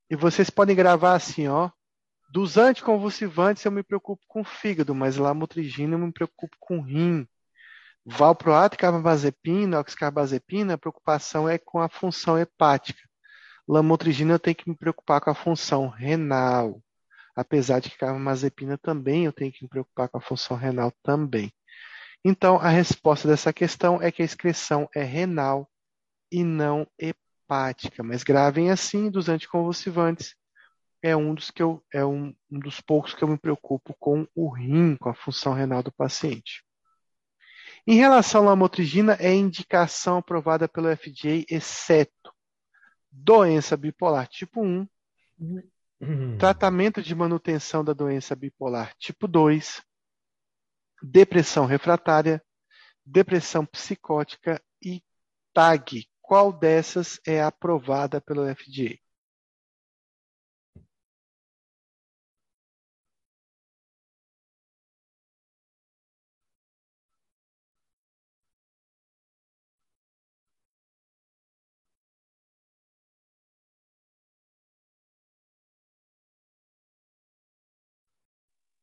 E 0.09 0.15
vocês 0.15 0.49
podem 0.49 0.75
gravar 0.75 1.15
assim, 1.15 1.47
ó. 1.47 1.69
Dos 2.35 2.57
anticonvulsivantes, 2.57 3.63
eu 3.63 3.71
me 3.71 3.81
preocupo 3.81 4.21
com 4.27 4.43
fígado, 4.43 4.93
mas 4.93 5.15
lamotrigina 5.15 5.95
eu 5.95 5.99
me 5.99 6.11
preocupo 6.11 6.53
com 6.59 6.81
rim. 6.81 7.25
Valproato 8.05 8.77
carbamazepina, 8.77 9.79
oxcarbazepina, 9.79 10.73
a 10.73 10.77
preocupação 10.77 11.47
é 11.47 11.57
com 11.57 11.79
a 11.79 11.87
função 11.87 12.37
hepática. 12.37 12.99
Lamotrigina 13.65 14.33
eu 14.33 14.39
tenho 14.39 14.53
que 14.53 14.69
me 14.69 14.75
preocupar 14.75 15.21
com 15.21 15.29
a 15.29 15.33
função 15.33 15.87
renal. 15.87 16.83
Apesar 17.33 17.79
de 17.79 17.89
que 17.89 17.97
carbamazepina 17.97 18.77
também 18.77 19.23
eu 19.23 19.31
tenho 19.31 19.53
que 19.53 19.63
me 19.63 19.69
preocupar 19.69 20.09
com 20.09 20.17
a 20.17 20.21
função 20.21 20.57
renal 20.57 20.91
também. 21.01 21.53
Então, 22.21 22.57
a 22.57 22.67
resposta 22.67 23.29
dessa 23.29 23.53
questão 23.53 24.01
é 24.01 24.11
que 24.11 24.21
a 24.21 24.25
excreção 24.25 24.89
é 24.93 25.03
renal 25.03 25.71
e 26.29 26.43
não 26.43 26.85
hepática. 26.99 28.03
Mas 28.03 28.25
gravem 28.25 28.71
assim 28.71 29.09
dos 29.09 29.29
anticonvulsivantes 29.29 30.35
é 31.05 31.15
um 31.15 31.35
dos 31.35 31.51
que 31.51 31.61
eu 31.61 31.85
é 31.93 32.03
um, 32.03 32.35
um 32.49 32.57
dos 32.57 32.81
poucos 32.81 33.13
que 33.13 33.23
eu 33.23 33.27
me 33.27 33.37
preocupo 33.37 33.95
com 33.99 34.27
o 34.33 34.49
rim, 34.49 34.95
com 34.95 35.07
a 35.07 35.13
função 35.13 35.53
renal 35.53 35.83
do 35.83 35.91
paciente. 35.91 36.65
Em 37.85 37.93
relação 37.93 38.41
à 38.41 38.49
lamotrigina, 38.49 39.15
é 39.19 39.31
indicação 39.31 40.17
aprovada 40.17 40.67
pelo 40.67 40.87
FDA, 40.97 41.45
exceto 41.47 42.33
doença 43.11 43.77
bipolar 43.77 44.27
tipo 44.27 44.63
1, 44.63 44.87
uhum. 46.01 46.37
tratamento 46.39 47.03
de 47.03 47.13
manutenção 47.13 47.83
da 47.83 47.93
doença 47.93 48.35
bipolar 48.35 48.91
tipo 48.97 49.27
2, 49.27 49.83
depressão 51.03 51.67
refratária, 51.67 52.43
depressão 53.05 53.63
psicótica 53.63 54.59
e 54.81 55.03
TAG, 55.53 56.09
qual 56.19 56.51
dessas 56.51 57.19
é 57.27 57.43
aprovada 57.43 58.19
pelo 58.19 58.43
FDA? 58.55 59.04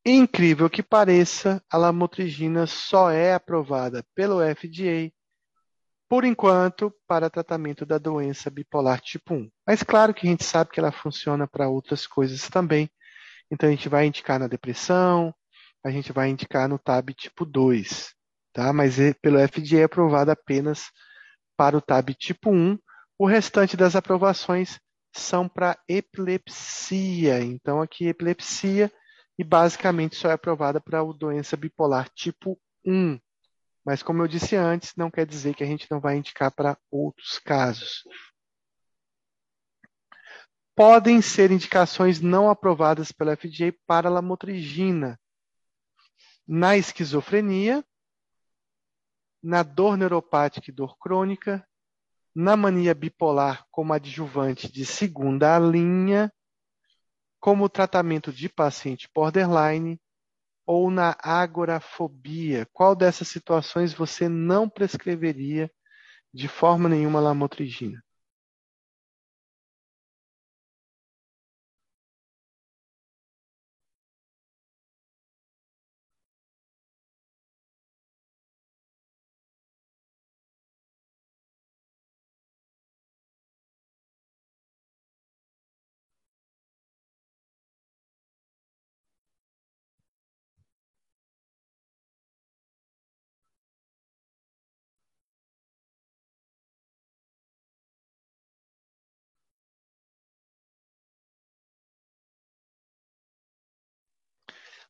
Incrível 0.05 0.69
que 0.69 0.83
pareça, 0.83 1.62
a 1.70 1.77
lamotrigina 1.77 2.66
só 2.66 3.11
é 3.11 3.35
aprovada 3.35 4.05
pelo 4.16 4.41
FDA, 4.41 5.12
por 6.09 6.24
enquanto, 6.24 6.93
para 7.07 7.31
tratamento 7.31 7.87
da 7.87 7.99
doença 7.99 8.51
bipolar 8.51 9.01
tipo 9.01 9.33
1. 9.33 9.49
Mas 9.65 9.85
claro 9.85 10.12
que 10.12 10.27
a 10.27 10.31
gente 10.31 10.45
sabe 10.45 10.70
que 10.70 10.81
ela 10.81 10.91
funciona 10.91 11.47
para 11.47 11.69
outras 11.69 12.05
coisas 12.05 12.49
também. 12.49 12.91
Então 13.49 13.69
a 13.69 13.73
gente 13.73 13.89
vai 13.89 14.05
indicar 14.05 14.41
na 14.41 14.49
depressão, 14.49 15.33
a 15.85 15.91
gente 15.91 16.12
vai 16.12 16.29
indicar 16.29 16.69
no 16.69 16.81
TAB 16.81 17.15
tipo 17.15 17.45
2, 17.45 18.12
tá? 18.53 18.73
Mas 18.73 18.99
é, 18.99 19.15
pelo 19.15 19.39
FDA 19.39 19.81
é 19.81 19.85
aprovada 19.85 20.33
apenas 20.33 20.91
para 21.57 21.77
o 21.77 21.81
TAB 21.81 22.11
tipo 22.15 22.51
1. 22.51 22.77
O 23.16 23.24
restante 23.24 23.77
das 23.77 23.95
aprovações 23.95 24.81
são 25.15 25.49
para 25.49 25.79
epilepsia. 25.89 27.41
Então 27.41 27.81
aqui 27.81 28.09
epilepsia 28.09 28.93
e 29.38 29.44
basicamente 29.44 30.16
só 30.16 30.30
é 30.30 30.32
aprovada 30.34 30.80
para 30.80 31.00
a 31.00 31.12
doença 31.12 31.56
bipolar 31.56 32.09
tipo 32.14 32.60
1. 32.84 33.18
Mas, 33.84 34.02
como 34.02 34.22
eu 34.22 34.28
disse 34.28 34.54
antes, 34.54 34.94
não 34.96 35.10
quer 35.10 35.26
dizer 35.26 35.54
que 35.54 35.64
a 35.64 35.66
gente 35.66 35.90
não 35.90 36.00
vai 36.00 36.16
indicar 36.16 36.52
para 36.52 36.78
outros 36.90 37.38
casos. 37.38 38.04
Podem 40.74 41.20
ser 41.20 41.50
indicações 41.50 42.20
não 42.20 42.48
aprovadas 42.48 43.10
pela 43.12 43.36
FDA 43.36 43.74
para 43.86 44.09
lamotrigina 44.09 45.18
na 46.46 46.76
esquizofrenia, 46.76 47.84
na 49.42 49.62
dor 49.62 49.96
neuropática 49.96 50.70
e 50.70 50.74
dor 50.74 50.96
crônica, 50.98 51.66
na 52.34 52.56
mania 52.56 52.94
bipolar 52.94 53.66
como 53.70 53.92
adjuvante 53.92 54.70
de 54.70 54.86
segunda 54.86 55.59
linha 55.59 56.32
como 57.43 57.69
tratamento 57.69 58.32
de 58.32 58.48
paciente 58.48 59.10
borderline 59.12 60.01
ou 60.64 60.93
na 60.93 61.16
agorafobia? 61.20 62.69
Qual 62.73 62.94
dessas 62.94 63.27
situações 63.27 63.93
você 63.93 64.28
não 64.28 64.69
prescreveria 64.69 65.69
de 66.32 66.47
forma 66.47 66.89
nenhuma 66.89 67.19
lamotrigina? 67.19 68.01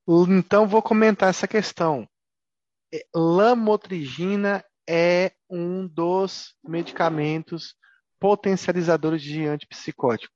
Então, 0.06 0.66
vou 0.66 0.82
comentar 0.82 1.30
essa 1.30 1.46
questão. 1.46 2.08
É, 2.92 3.04
lamotrigina 3.14 4.64
é 4.88 5.32
um 5.48 5.86
dos 5.86 6.54
medicamentos 6.62 7.74
potencializadores 8.18 9.22
de 9.22 9.46
antipsicótico. 9.46 10.32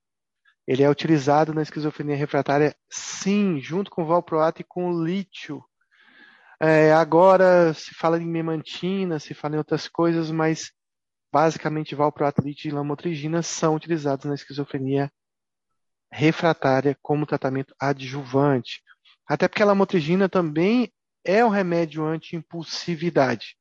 Ele 0.67 0.83
é 0.83 0.91
utilizado 0.91 1.55
na 1.55 1.63
esquizofrenia 1.63 2.17
refratária, 2.17 2.75
sim, 2.91 3.61
junto 3.61 3.91
com 3.91 4.05
valproato 4.05 4.61
e 4.61 4.65
com 4.65 5.05
lítio. 5.05 5.63
É, 6.61 6.93
agora 6.93 7.73
se 7.75 7.95
fala 7.95 8.21
em 8.21 8.27
memantina, 8.27 9.19
se 9.19 9.35
fala 9.35 9.55
em 9.55 9.59
outras 9.59 9.87
coisas, 9.87 10.31
mas 10.31 10.73
basicamente 11.33 11.95
valproato, 11.95 12.41
lítio 12.41 12.69
e 12.69 12.73
lamotrigina 12.73 13.43
são 13.43 13.75
utilizados 13.75 14.25
na 14.25 14.35
esquizofrenia 14.35 15.13
refratária 16.11 16.97
como 17.03 17.27
tratamento 17.27 17.75
adjuvante. 17.79 18.83
Até 19.29 19.49
porque 19.49 19.63
a 19.63 19.67
lamotrigina 19.67 20.29
também 20.29 20.93
é 21.25 21.45
um 21.45 21.49
remédio 21.49 22.05
anti-impulsividade. 22.05 23.57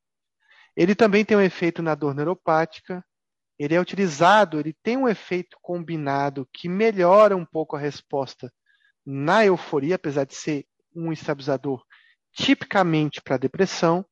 Ele 0.75 0.93
também 0.93 1.25
tem 1.25 1.35
um 1.35 1.41
efeito 1.41 1.81
na 1.81 1.95
dor 1.95 2.13
neuropática. 2.13 3.03
Ele 3.57 3.73
é 3.73 3.79
utilizado, 3.79 4.59
ele 4.59 4.75
tem 4.83 4.97
um 4.97 5.07
efeito 5.07 5.57
combinado 5.61 6.47
que 6.53 6.67
melhora 6.67 7.35
um 7.35 7.45
pouco 7.45 7.75
a 7.75 7.79
resposta 7.79 8.51
na 9.05 9.45
euforia, 9.45 9.95
apesar 9.95 10.25
de 10.25 10.35
ser 10.35 10.65
um 10.93 11.11
estabilizador 11.11 11.83
tipicamente 12.33 13.21
para 13.21 13.37
depressão, 13.37 14.05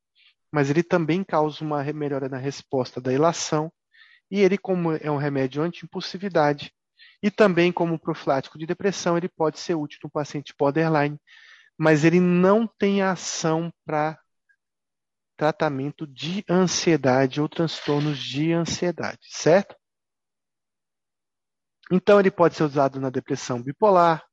mas 0.50 0.70
ele 0.70 0.82
também 0.82 1.22
causa 1.22 1.62
uma 1.62 1.84
melhora 1.92 2.28
na 2.28 2.38
resposta 2.38 3.00
da 3.00 3.12
ilação. 3.12 3.70
E 4.30 4.40
ele, 4.40 4.56
como 4.56 4.92
é 4.92 5.10
um 5.10 5.18
remédio 5.18 5.62
anti-impulsividade, 5.62 6.72
e 7.22 7.30
também 7.30 7.72
como 7.72 7.98
profilático 7.98 8.58
de 8.58 8.66
depressão, 8.66 9.16
ele 9.16 9.28
pode 9.28 9.58
ser 9.58 9.74
útil 9.74 9.98
no 10.04 10.10
paciente 10.10 10.54
borderline, 10.58 11.18
mas 11.78 12.04
ele 12.04 12.20
não 12.20 12.66
tem 12.66 13.02
ação 13.02 13.72
para 13.84 14.18
tratamento 15.36 16.06
de 16.06 16.44
ansiedade 16.48 17.40
ou 17.40 17.48
transtornos 17.48 18.18
de 18.18 18.52
ansiedade, 18.52 19.26
certo? 19.30 19.74
Então 21.90 22.18
ele 22.18 22.30
pode 22.30 22.54
ser 22.54 22.64
usado 22.64 23.00
na 23.00 23.10
depressão 23.10 23.62
bipolar, 23.62 24.24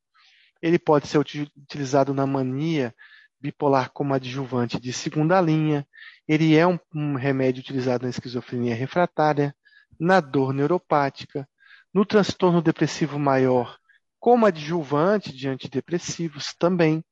ele 0.62 0.78
pode 0.78 1.08
ser 1.08 1.18
utilizado 1.18 2.14
na 2.14 2.26
mania 2.26 2.94
bipolar 3.40 3.92
como 3.92 4.14
adjuvante 4.14 4.80
de 4.80 4.94
segunda 4.94 5.42
linha, 5.42 5.86
ele 6.28 6.56
é 6.56 6.66
um, 6.68 6.78
um 6.94 7.16
remédio 7.16 7.62
utilizado 7.62 8.04
na 8.04 8.10
esquizofrenia 8.10 8.76
refratária, 8.76 9.56
na 10.00 10.20
dor 10.20 10.54
neuropática, 10.54 11.50
no 11.94 12.06
transtorno 12.06 12.62
depressivo 12.62 13.18
maior, 13.20 13.78
como 14.20 14.46
adjuvante 14.46 15.36
de 15.36 15.48
antidepressivos 15.50 16.54
também, 16.54 17.04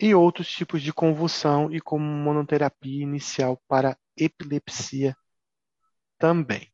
e 0.00 0.14
outros 0.14 0.48
tipos 0.48 0.82
de 0.82 0.92
convulsão 0.92 1.72
e 1.72 1.80
como 1.80 2.04
monoterapia 2.04 3.02
inicial 3.02 3.60
para 3.66 3.96
epilepsia 4.16 5.16
também. 6.18 6.70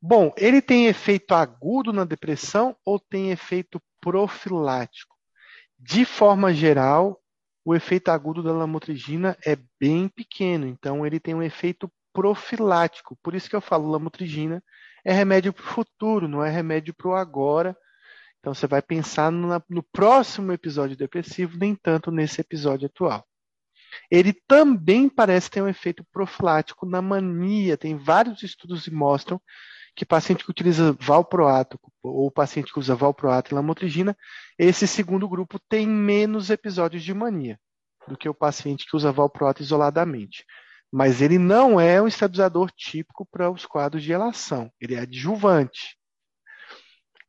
Bom, 0.00 0.32
ele 0.36 0.62
tem 0.62 0.86
efeito 0.86 1.34
agudo 1.34 1.92
na 1.92 2.04
depressão 2.04 2.76
ou 2.84 3.00
tem 3.00 3.32
efeito 3.32 3.82
profilático? 4.00 5.16
De 5.76 6.04
forma 6.04 6.52
geral, 6.54 7.20
o 7.64 7.74
efeito 7.74 8.08
agudo 8.08 8.42
da 8.42 8.52
lamotrigina 8.52 9.36
é 9.44 9.58
bem 9.78 10.08
pequeno, 10.08 10.66
então 10.66 11.04
ele 11.04 11.18
tem 11.18 11.34
um 11.34 11.42
efeito 11.42 11.90
profilático. 12.12 13.18
Por 13.22 13.34
isso 13.34 13.50
que 13.50 13.56
eu 13.56 13.60
falo 13.60 13.90
lamotrigina 13.90 14.62
é 15.04 15.12
remédio 15.12 15.52
para 15.52 15.62
o 15.62 15.66
futuro, 15.66 16.28
não 16.28 16.44
é 16.44 16.50
remédio 16.50 16.94
para 16.94 17.08
o 17.08 17.14
agora. 17.14 17.76
Então 18.48 18.54
você 18.54 18.66
vai 18.66 18.80
pensar 18.80 19.30
no, 19.30 19.62
no 19.68 19.82
próximo 19.82 20.52
episódio 20.52 20.96
depressivo, 20.96 21.58
nem 21.58 21.74
tanto 21.74 22.10
nesse 22.10 22.40
episódio 22.40 22.86
atual. 22.86 23.22
Ele 24.10 24.32
também 24.32 25.06
parece 25.06 25.50
ter 25.50 25.60
um 25.60 25.68
efeito 25.68 26.02
profilático 26.10 26.86
na 26.86 27.02
mania. 27.02 27.76
Tem 27.76 27.94
vários 27.94 28.42
estudos 28.42 28.84
que 28.84 28.90
mostram 28.90 29.38
que 29.94 30.06
paciente 30.06 30.44
que 30.44 30.50
utiliza 30.50 30.96
valproato 30.98 31.78
ou 32.02 32.30
paciente 32.30 32.72
que 32.72 32.78
usa 32.78 32.94
valproato 32.94 33.52
e 33.52 33.54
lamotrigina, 33.54 34.16
esse 34.58 34.86
segundo 34.86 35.28
grupo 35.28 35.58
tem 35.68 35.86
menos 35.86 36.48
episódios 36.48 37.02
de 37.02 37.12
mania 37.12 37.60
do 38.06 38.16
que 38.16 38.30
o 38.30 38.34
paciente 38.34 38.86
que 38.88 38.96
usa 38.96 39.12
valproato 39.12 39.60
isoladamente 39.60 40.46
mas 40.90 41.20
ele 41.20 41.38
não 41.38 41.78
é 41.78 42.00
um 42.00 42.08
estabilizador 42.08 42.70
típico 42.70 43.26
para 43.30 43.50
os 43.50 43.66
quadros 43.66 44.02
de 44.02 44.08
relação, 44.08 44.72
ele 44.80 44.94
é 44.94 45.00
adjuvante. 45.00 45.97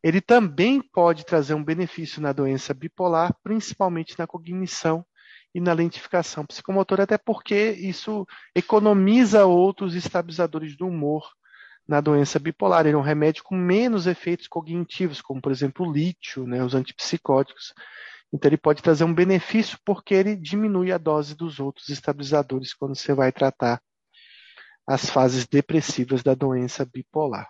Ele 0.03 0.21
também 0.21 0.81
pode 0.81 1.25
trazer 1.25 1.53
um 1.53 1.63
benefício 1.63 2.21
na 2.21 2.31
doença 2.31 2.73
bipolar, 2.73 3.35
principalmente 3.43 4.17
na 4.17 4.25
cognição 4.25 5.05
e 5.53 5.59
na 5.59 5.73
lentificação 5.73 6.45
psicomotora, 6.45 7.03
até 7.03 7.17
porque 7.17 7.71
isso 7.71 8.25
economiza 8.55 9.45
outros 9.45 9.95
estabilizadores 9.95 10.77
do 10.77 10.87
humor 10.87 11.27
na 11.87 11.99
doença 11.99 12.39
bipolar. 12.39 12.85
Ele 12.85 12.95
é 12.95 12.97
um 12.97 13.01
remédio 13.01 13.43
com 13.43 13.55
menos 13.55 14.07
efeitos 14.07 14.47
cognitivos, 14.47 15.21
como, 15.21 15.41
por 15.41 15.51
exemplo, 15.51 15.87
o 15.87 15.91
lítio, 15.91 16.45
né, 16.45 16.63
os 16.63 16.75
antipsicóticos, 16.75 17.73
então, 18.31 18.47
ele 18.49 18.57
pode 18.57 18.81
trazer 18.81 19.03
um 19.03 19.13
benefício 19.13 19.77
porque 19.83 20.13
ele 20.13 20.35
diminui 20.35 20.91
a 20.91 20.97
dose 20.97 21.35
dos 21.35 21.59
outros 21.59 21.89
estabilizadores 21.89 22.73
quando 22.73 22.95
você 22.95 23.13
vai 23.13 23.31
tratar 23.31 23.81
as 24.87 25.09
fases 25.09 25.47
depressivas 25.47 26.21
da 26.23 26.35
doença 26.35 26.85
bipolar. 26.85 27.49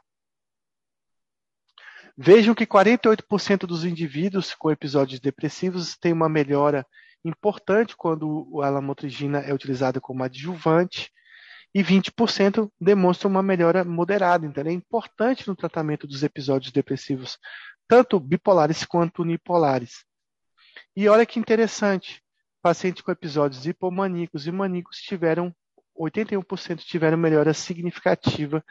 Vejam 2.21 2.53
que 2.53 2.67
48% 2.67 3.59
dos 3.59 3.85
indivíduos 3.85 4.53
com 4.53 4.69
episódios 4.69 5.21
depressivos 5.21 5.95
têm 5.95 6.11
uma 6.11 6.27
melhora 6.27 6.85
importante 7.23 7.95
quando 7.95 8.61
a 8.61 8.69
lamotrigina 8.69 9.39
é 9.39 9.53
utilizada 9.53 10.01
como 10.01 10.21
adjuvante 10.21 11.09
e 11.73 11.81
20% 11.81 12.69
demonstram 12.77 13.31
uma 13.31 13.41
melhora 13.41 13.85
moderada. 13.85 14.45
Então, 14.45 14.65
é 14.65 14.73
importante 14.73 15.47
no 15.47 15.55
tratamento 15.55 16.05
dos 16.05 16.21
episódios 16.21 16.73
depressivos, 16.73 17.37
tanto 17.87 18.19
bipolares 18.19 18.83
quanto 18.83 19.21
unipolares. 19.21 20.03
E 20.97 21.07
olha 21.07 21.25
que 21.25 21.39
interessante, 21.39 22.21
pacientes 22.61 23.01
com 23.01 23.13
episódios 23.13 23.65
hipomaníacos 23.65 24.45
e 24.45 24.51
maníacos 24.51 24.97
tiveram 24.97 25.55
81% 25.97 26.79
tiveram 26.79 27.17
melhora 27.17 27.53
significativa 27.53 28.61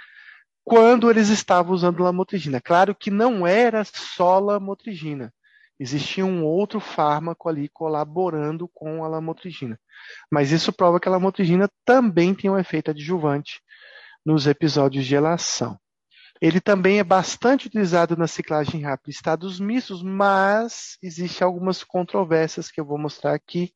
quando 0.68 1.10
eles 1.10 1.30
estavam 1.30 1.72
usando 1.72 2.02
lamotrigina. 2.02 2.60
Claro 2.60 2.94
que 2.94 3.10
não 3.10 3.46
era 3.46 3.82
só 3.84 4.38
lamotrigina. 4.38 5.32
Existia 5.80 6.26
um 6.26 6.44
outro 6.44 6.78
fármaco 6.78 7.48
ali 7.48 7.70
colaborando 7.70 8.68
com 8.74 9.02
a 9.02 9.08
lamotrigina. 9.08 9.80
Mas 10.30 10.52
isso 10.52 10.70
prova 10.70 11.00
que 11.00 11.08
a 11.08 11.12
lamotrigina 11.12 11.70
também 11.86 12.34
tem 12.34 12.50
um 12.50 12.58
efeito 12.58 12.90
adjuvante 12.90 13.62
nos 14.26 14.46
episódios 14.46 15.06
de 15.06 15.14
elação. 15.14 15.78
Ele 16.38 16.60
também 16.60 16.98
é 16.98 17.04
bastante 17.04 17.66
utilizado 17.66 18.14
na 18.14 18.26
ciclagem 18.26 18.82
rápida 18.82 19.08
em 19.08 19.10
estados 19.10 19.58
mistos, 19.58 20.02
mas 20.02 20.98
existem 21.02 21.46
algumas 21.46 21.82
controvérsias 21.82 22.70
que 22.70 22.78
eu 22.78 22.84
vou 22.84 22.98
mostrar 22.98 23.32
aqui. 23.32 23.72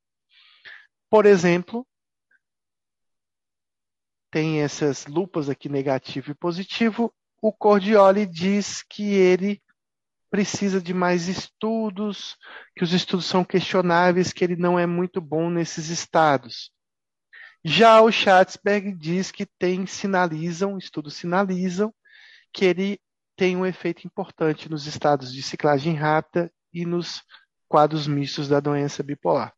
Por 1.10 1.24
exemplo, 1.24 1.86
tem 4.32 4.62
essas 4.62 5.06
lupas 5.06 5.50
aqui 5.50 5.68
negativo 5.68 6.30
e 6.30 6.34
positivo. 6.34 7.14
O 7.40 7.52
Cordioli 7.52 8.24
diz 8.24 8.82
que 8.82 9.12
ele 9.12 9.62
precisa 10.30 10.80
de 10.80 10.94
mais 10.94 11.28
estudos, 11.28 12.38
que 12.74 12.82
os 12.82 12.94
estudos 12.94 13.26
são 13.26 13.44
questionáveis, 13.44 14.32
que 14.32 14.42
ele 14.42 14.56
não 14.56 14.78
é 14.78 14.86
muito 14.86 15.20
bom 15.20 15.50
nesses 15.50 15.90
estados. 15.90 16.72
Já 17.62 18.00
o 18.00 18.10
Schatzberg 18.10 18.94
diz 18.94 19.30
que 19.30 19.44
tem 19.44 19.86
sinalizam, 19.86 20.78
estudos 20.78 21.14
sinalizam 21.14 21.94
que 22.52 22.64
ele 22.64 22.98
tem 23.36 23.54
um 23.54 23.66
efeito 23.66 24.06
importante 24.06 24.70
nos 24.70 24.86
estados 24.86 25.30
de 25.30 25.42
ciclagem 25.42 25.94
rápida 25.94 26.50
e 26.72 26.86
nos 26.86 27.22
quadros 27.68 28.06
mistos 28.06 28.48
da 28.48 28.60
doença 28.60 29.02
bipolar. 29.02 29.52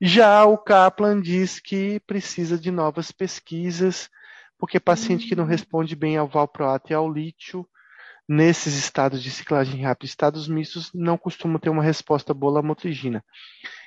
Já 0.00 0.44
o 0.44 0.56
Kaplan 0.56 1.20
diz 1.20 1.60
que 1.60 2.00
precisa 2.00 2.58
de 2.58 2.70
novas 2.70 3.12
pesquisas, 3.12 4.08
porque 4.58 4.80
paciente 4.80 5.26
que 5.26 5.36
não 5.36 5.44
hum. 5.44 5.48
responde 5.48 5.94
bem 5.94 6.16
ao 6.16 6.28
valproato 6.28 6.92
e 6.92 6.94
ao 6.94 7.12
lítio, 7.12 7.68
nesses 8.28 8.74
estados 8.74 9.22
de 9.22 9.30
ciclagem 9.30 9.82
rápida, 9.82 10.06
estados 10.06 10.46
mistos, 10.46 10.90
não 10.94 11.18
costuma 11.18 11.58
ter 11.58 11.68
uma 11.68 11.82
resposta 11.82 12.32
boa 12.32 12.60
à 12.60 12.62
motrigina. 12.62 13.24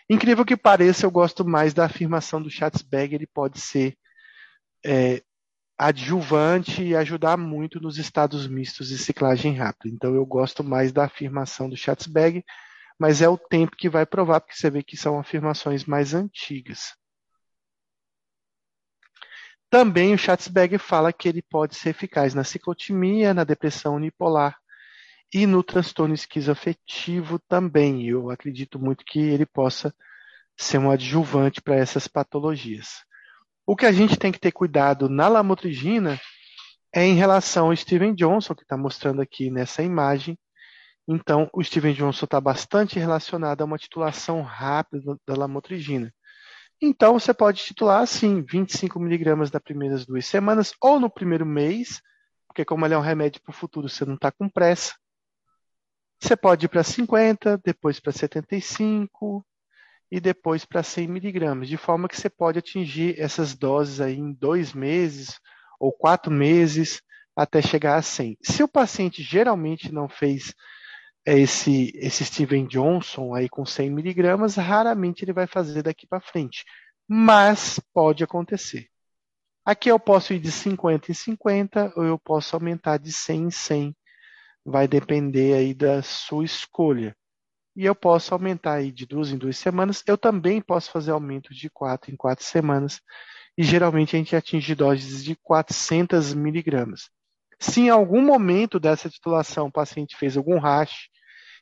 Incrível 0.09 0.43
que 0.43 0.57
pareça, 0.57 1.05
eu 1.05 1.11
gosto 1.11 1.45
mais 1.45 1.73
da 1.73 1.85
afirmação 1.85 2.41
do 2.41 2.49
Schatzberg, 2.49 3.15
ele 3.15 3.25
pode 3.25 3.61
ser 3.61 3.97
é, 4.85 5.23
adjuvante 5.77 6.83
e 6.83 6.95
ajudar 6.95 7.37
muito 7.37 7.79
nos 7.79 7.97
estados 7.97 8.45
mistos 8.47 8.89
de 8.89 8.97
ciclagem 8.97 9.55
rápida. 9.55 9.95
Então 9.95 10.13
eu 10.13 10.25
gosto 10.25 10.63
mais 10.63 10.91
da 10.91 11.05
afirmação 11.05 11.69
do 11.69 11.77
Schatzberg, 11.77 12.43
mas 12.99 13.21
é 13.21 13.29
o 13.29 13.37
tempo 13.37 13.75
que 13.75 13.89
vai 13.89 14.05
provar, 14.05 14.41
porque 14.41 14.55
você 14.55 14.69
vê 14.69 14.83
que 14.83 14.97
são 14.97 15.19
afirmações 15.19 15.85
mais 15.85 16.13
antigas. 16.13 16.95
Também 19.69 20.13
o 20.13 20.17
Schatzberg 20.17 20.77
fala 20.77 21.11
que 21.11 21.27
ele 21.27 21.41
pode 21.41 21.75
ser 21.75 21.89
eficaz 21.89 22.33
na 22.33 22.43
ciclotimia, 22.43 23.33
na 23.33 23.43
depressão 23.43 23.95
unipolar 23.95 24.55
e 25.33 25.47
no 25.47 25.63
transtorno 25.63 26.13
esquizoafetivo 26.13 27.39
também. 27.39 28.07
Eu 28.07 28.29
acredito 28.29 28.79
muito 28.79 29.03
que 29.03 29.19
ele 29.19 29.47
possa 29.47 29.93
ser 30.55 30.77
um 30.77 30.91
adjuvante 30.91 31.59
para 31.59 31.75
essas 31.75 32.07
patologias. 32.07 33.03
O 33.65 33.75
que 33.75 33.87
a 33.87 33.91
gente 33.91 34.15
tem 34.15 34.31
que 34.31 34.39
ter 34.39 34.51
cuidado 34.51 35.09
na 35.09 35.27
lamotrigina 35.27 36.19
é 36.93 37.03
em 37.03 37.15
relação 37.15 37.67
ao 37.67 37.75
Steven 37.75 38.13
Johnson, 38.13 38.53
que 38.53 38.61
está 38.61 38.77
mostrando 38.77 39.21
aqui 39.21 39.49
nessa 39.49 39.81
imagem. 39.81 40.37
Então, 41.07 41.49
o 41.53 41.63
Steven 41.63 41.93
Johnson 41.93 42.25
está 42.25 42.39
bastante 42.39 42.97
relacionado 42.97 43.61
a 43.61 43.65
uma 43.65 43.77
titulação 43.77 44.41
rápida 44.41 45.17
da 45.27 45.35
lamotrigina. 45.35 46.13
Então, 46.81 47.19
você 47.19 47.33
pode 47.33 47.63
titular 47.63 48.01
assim, 48.01 48.41
25 48.41 48.99
miligramas 48.99 49.51
das 49.51 49.61
primeiras 49.61 50.05
duas 50.05 50.25
semanas, 50.25 50.73
ou 50.81 50.99
no 50.99 51.09
primeiro 51.09 51.45
mês, 51.45 52.01
porque 52.47 52.63
como 52.63 52.85
ele 52.85 52.93
é 52.93 52.97
um 52.97 53.01
remédio 53.01 53.41
para 53.41 53.51
o 53.51 53.55
futuro, 53.55 53.89
você 53.89 54.05
não 54.05 54.15
está 54.15 54.31
com 54.31 54.49
pressa. 54.49 54.93
Você 56.21 56.37
pode 56.37 56.65
ir 56.65 56.69
para 56.69 56.83
50, 56.83 57.59
depois 57.63 57.99
para 57.99 58.13
75, 58.13 59.45
e 60.13 60.19
depois 60.19 60.63
para 60.63 60.83
100 60.83 61.07
miligramas, 61.07 61.67
de 61.67 61.75
forma 61.75 62.07
que 62.07 62.15
você 62.15 62.29
pode 62.29 62.59
atingir 62.59 63.19
essas 63.19 63.55
doses 63.55 63.99
aí 63.99 64.15
em 64.15 64.31
dois 64.31 64.71
meses 64.71 65.39
ou 65.79 65.91
quatro 65.91 66.31
meses 66.31 67.01
até 67.35 67.61
chegar 67.61 67.95
a 67.95 68.01
100. 68.01 68.37
Se 68.41 68.61
o 68.61 68.67
paciente 68.67 69.23
geralmente 69.23 69.91
não 69.91 70.07
fez 70.07 70.53
esse, 71.25 71.91
esse 71.95 72.25
Steven 72.25 72.65
Johnson 72.67 73.33
aí 73.33 73.49
com 73.49 73.65
100 73.65 73.89
miligramas, 73.89 74.55
raramente 74.55 75.23
ele 75.23 75.33
vai 75.33 75.47
fazer 75.47 75.83
daqui 75.83 76.05
para 76.07 76.21
frente, 76.21 76.65
mas 77.07 77.79
pode 77.93 78.23
acontecer. 78.23 78.87
Aqui 79.65 79.89
eu 79.89 79.99
posso 79.99 80.33
ir 80.33 80.39
de 80.39 80.51
50 80.51 81.11
em 81.11 81.13
50 81.13 81.93
ou 81.95 82.03
eu 82.03 82.19
posso 82.19 82.55
aumentar 82.55 82.97
de 82.97 83.11
100 83.11 83.43
em 83.43 83.51
100, 83.51 83.95
vai 84.65 84.87
depender 84.87 85.53
aí 85.53 85.73
da 85.73 86.01
sua 86.01 86.43
escolha 86.43 87.15
e 87.75 87.85
eu 87.85 87.95
posso 87.95 88.33
aumentar 88.33 88.73
aí 88.75 88.91
de 88.91 89.05
duas 89.05 89.31
em 89.31 89.37
duas 89.37 89.57
semanas. 89.57 90.03
Eu 90.05 90.17
também 90.17 90.61
posso 90.61 90.91
fazer 90.91 91.11
aumento 91.11 91.53
de 91.53 91.69
quatro 91.69 92.11
em 92.11 92.15
quatro 92.15 92.45
semanas. 92.45 93.01
E 93.57 93.63
geralmente 93.63 94.15
a 94.15 94.19
gente 94.19 94.35
atinge 94.35 94.75
doses 94.75 95.23
de 95.23 95.35
400 95.35 96.33
miligramas. 96.33 97.09
Se 97.59 97.81
em 97.81 97.89
algum 97.89 98.21
momento 98.21 98.79
dessa 98.79 99.09
titulação 99.09 99.67
o 99.67 99.71
paciente 99.71 100.15
fez 100.17 100.37
algum 100.37 100.59
rash, 100.59 101.09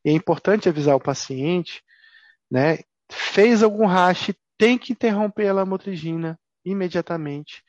e 0.04 0.10
é 0.10 0.14
importante 0.14 0.68
avisar 0.68 0.96
o 0.96 1.02
paciente, 1.02 1.82
né? 2.50 2.80
Fez 3.12 3.62
algum 3.62 3.86
rash, 3.86 4.34
tem 4.58 4.78
que 4.78 4.94
interromper 4.94 5.48
a 5.48 5.54
lamotrigina 5.54 6.40
imediatamente. 6.66 7.64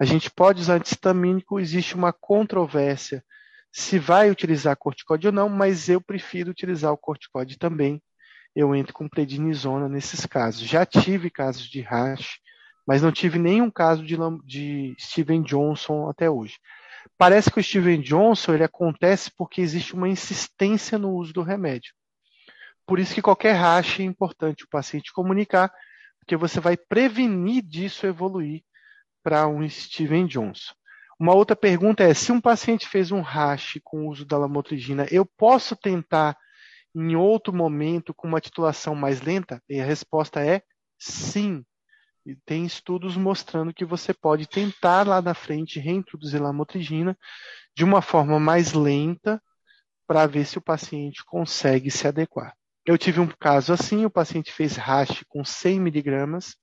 A 0.00 0.04
gente 0.04 0.30
pode 0.30 0.60
usar 0.60 0.74
antihistamínico, 0.74 1.58
existe 1.58 1.94
uma 1.94 2.12
controvérsia 2.12 3.24
se 3.72 3.98
vai 3.98 4.30
utilizar 4.30 4.76
corticóide 4.76 5.26
ou 5.26 5.32
não, 5.32 5.48
mas 5.48 5.88
eu 5.88 6.00
prefiro 6.00 6.50
utilizar 6.50 6.92
o 6.92 6.98
corticóide 6.98 7.58
também. 7.58 8.02
Eu 8.54 8.74
entro 8.74 8.94
com 8.94 9.08
prednisona 9.08 9.88
nesses 9.88 10.24
casos. 10.26 10.66
Já 10.66 10.86
tive 10.86 11.30
casos 11.30 11.68
de 11.68 11.80
rash, 11.80 12.38
mas 12.86 13.02
não 13.02 13.12
tive 13.12 13.38
nenhum 13.38 13.70
caso 13.70 14.04
de, 14.04 14.16
de 14.44 14.96
Steven 14.98 15.42
Johnson 15.42 16.08
até 16.08 16.30
hoje. 16.30 16.56
Parece 17.16 17.50
que 17.50 17.60
o 17.60 17.62
Steven 17.62 18.00
Johnson 18.00 18.54
ele 18.54 18.64
acontece 18.64 19.30
porque 19.36 19.60
existe 19.60 19.94
uma 19.94 20.08
insistência 20.08 20.98
no 20.98 21.12
uso 21.12 21.32
do 21.32 21.42
remédio. 21.42 21.92
Por 22.86 22.98
isso 22.98 23.14
que 23.14 23.22
qualquer 23.22 23.52
rash 23.52 24.00
é 24.00 24.02
importante 24.02 24.64
o 24.64 24.68
paciente 24.68 25.12
comunicar, 25.12 25.72
porque 26.18 26.36
você 26.36 26.58
vai 26.60 26.76
prevenir 26.76 27.62
disso 27.62 28.06
evoluir 28.06 28.62
para 29.22 29.46
um 29.46 29.68
Steven 29.68 30.26
Johnson. 30.26 30.72
Uma 31.18 31.34
outra 31.34 31.56
pergunta 31.56 32.04
é: 32.04 32.14
se 32.14 32.30
um 32.30 32.40
paciente 32.40 32.88
fez 32.88 33.10
um 33.10 33.20
rash 33.20 33.78
com 33.82 34.06
o 34.06 34.08
uso 34.10 34.24
da 34.24 34.38
lamotrigina, 34.38 35.06
eu 35.10 35.26
posso 35.26 35.76
tentar 35.76 36.36
em 36.94 37.16
outro 37.16 37.52
momento 37.52 38.14
com 38.14 38.28
uma 38.28 38.40
titulação 38.40 38.94
mais 38.94 39.20
lenta? 39.20 39.62
E 39.68 39.80
a 39.80 39.84
resposta 39.84 40.44
é 40.44 40.62
sim. 40.98 41.64
E 42.28 42.36
tem 42.44 42.66
estudos 42.66 43.16
mostrando 43.16 43.72
que 43.72 43.86
você 43.86 44.12
pode 44.12 44.46
tentar 44.46 45.06
lá 45.06 45.22
na 45.22 45.32
frente 45.32 45.80
reintroduzir 45.80 46.42
lamotrigina 46.42 47.16
de 47.74 47.84
uma 47.84 48.02
forma 48.02 48.38
mais 48.38 48.74
lenta 48.74 49.42
para 50.06 50.26
ver 50.26 50.44
se 50.44 50.58
o 50.58 50.60
paciente 50.60 51.24
consegue 51.24 51.90
se 51.90 52.06
adequar. 52.06 52.54
Eu 52.84 52.98
tive 52.98 53.18
um 53.18 53.28
caso 53.40 53.72
assim, 53.72 54.04
o 54.04 54.10
paciente 54.10 54.52
fez 54.52 54.76
rash 54.76 55.24
com 55.26 55.42
100 55.42 55.80
miligramas, 55.80 56.54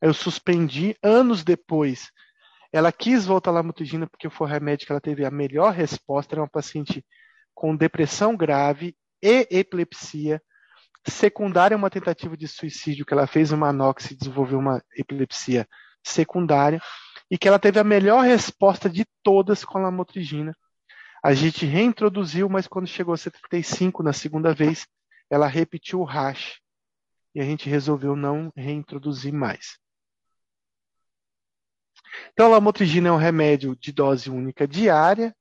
eu 0.00 0.14
suspendi, 0.14 0.96
anos 1.02 1.44
depois 1.44 2.10
ela 2.72 2.90
quis 2.90 3.26
voltar 3.26 3.50
à 3.50 3.54
lamotrigina 3.54 4.06
porque 4.06 4.30
foi 4.30 4.46
o 4.46 4.50
remédio 4.50 4.86
que 4.86 4.92
ela 4.92 5.00
teve 5.00 5.26
a 5.26 5.30
melhor 5.30 5.74
resposta. 5.74 6.34
Era 6.34 6.42
uma 6.42 6.48
paciente 6.48 7.04
com 7.54 7.76
depressão 7.76 8.34
grave 8.34 8.96
e 9.22 9.46
epilepsia, 9.50 10.42
secundária 11.10 11.74
a 11.74 11.78
uma 11.78 11.90
tentativa 11.90 12.36
de 12.36 12.48
suicídio, 12.48 13.04
que 13.04 13.12
ela 13.12 13.26
fez 13.26 13.52
uma 13.52 13.68
anox 13.68 14.10
e 14.10 14.16
desenvolveu 14.16 14.58
uma 14.58 14.82
epilepsia 14.96 15.68
secundária, 16.02 16.80
e 17.30 17.36
que 17.36 17.48
ela 17.48 17.58
teve 17.58 17.78
a 17.80 17.84
melhor 17.84 18.24
resposta 18.24 18.88
de 18.88 19.04
todas 19.22 19.64
com 19.64 19.78
a 19.78 19.82
lamotrigina. 19.82 20.56
A 21.22 21.34
gente 21.34 21.66
reintroduziu, 21.66 22.48
mas 22.48 22.68
quando 22.68 22.86
chegou 22.86 23.14
a 23.14 23.16
75 23.16 24.02
na 24.02 24.12
segunda 24.12 24.54
vez, 24.54 24.86
ela 25.28 25.46
repetiu 25.46 26.00
o 26.00 26.04
rash. 26.04 26.60
E 27.34 27.40
a 27.40 27.44
gente 27.44 27.68
resolveu 27.68 28.14
não 28.14 28.52
reintroduzir 28.56 29.32
mais. 29.32 29.78
Então, 32.32 32.46
a 32.46 32.50
lamotrigina 32.50 33.08
é 33.08 33.12
um 33.12 33.16
remédio 33.16 33.76
de 33.76 33.92
dose 33.92 34.30
única 34.30 34.66
diária, 34.66 35.34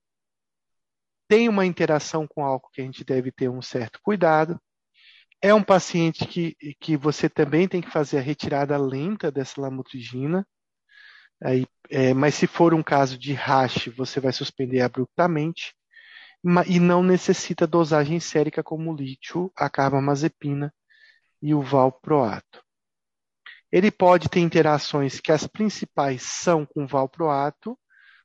tem 1.27 1.49
uma 1.49 1.65
interação 1.65 2.27
com 2.27 2.43
álcool 2.43 2.69
que 2.71 2.81
a 2.81 2.83
gente 2.83 3.03
deve 3.03 3.31
ter 3.31 3.49
um 3.49 3.61
certo 3.61 3.99
cuidado. 4.01 4.59
É 5.45 5.53
um 5.53 5.61
paciente 5.61 6.25
que, 6.25 6.57
que 6.81 6.97
você 6.97 7.29
também 7.29 7.67
tem 7.67 7.79
que 7.79 7.91
fazer 7.91 8.17
a 8.17 8.21
retirada 8.21 8.75
lenta 8.79 9.31
dessa 9.31 9.61
lamotrigina. 9.61 10.43
Aí, 11.39 11.67
é, 11.87 12.15
mas 12.15 12.33
se 12.33 12.47
for 12.47 12.73
um 12.73 12.81
caso 12.81 13.15
de 13.15 13.31
rash, 13.31 13.89
você 13.95 14.19
vai 14.19 14.33
suspender 14.33 14.81
abruptamente 14.81 15.75
e 16.65 16.79
não 16.79 17.03
necessita 17.03 17.67
dosagem 17.67 18.19
sérica 18.19 18.63
como 18.63 18.91
o 18.91 18.95
lítio, 18.95 19.51
a 19.55 19.69
carbamazepina 19.69 20.73
e 21.39 21.53
o 21.53 21.61
valproato. 21.61 22.63
Ele 23.71 23.91
pode 23.91 24.29
ter 24.29 24.39
interações 24.39 25.19
que 25.19 25.31
as 25.31 25.45
principais 25.45 26.23
são 26.23 26.65
com 26.65 26.87
valproato, 26.87 27.77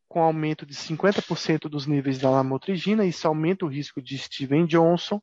com 0.09 0.23
aumento 0.23 0.65
de 0.65 0.75
50% 0.75 1.69
dos 1.69 1.87
níveis 1.87 2.19
da 2.19 2.31
lamotrigina, 2.31 3.05
isso 3.05 3.29
aumenta 3.29 3.67
o 3.67 3.69
risco 3.69 4.01
de 4.01 4.17
Steven 4.17 4.65
Johnson, 4.65 5.21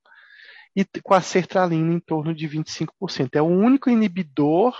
e 0.77 0.85
com 1.01 1.15
a 1.15 1.21
sertralina 1.21 1.91
em 1.91 1.99
torno 1.99 2.35
de 2.35 2.47
25%. 2.47 3.35
É 3.35 3.41
o 3.41 3.45
único 3.45 3.89
inibidor 3.89 4.77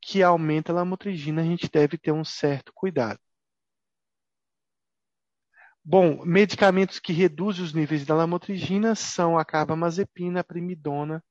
que 0.00 0.22
aumenta 0.22 0.72
a 0.72 0.76
lamotrigina, 0.76 1.42
a 1.42 1.44
gente 1.44 1.68
deve 1.70 1.98
ter 1.98 2.10
um 2.10 2.24
certo 2.24 2.72
cuidado. 2.74 3.20
Bom, 5.84 6.24
medicamentos 6.24 6.98
que 6.98 7.12
reduzem 7.12 7.62
os 7.62 7.74
níveis 7.74 8.06
da 8.06 8.14
lamotrigina 8.14 8.94
são 8.94 9.38
a 9.38 9.44
carbamazepina, 9.44 10.40
a 10.40 10.44
primidona 10.44 11.22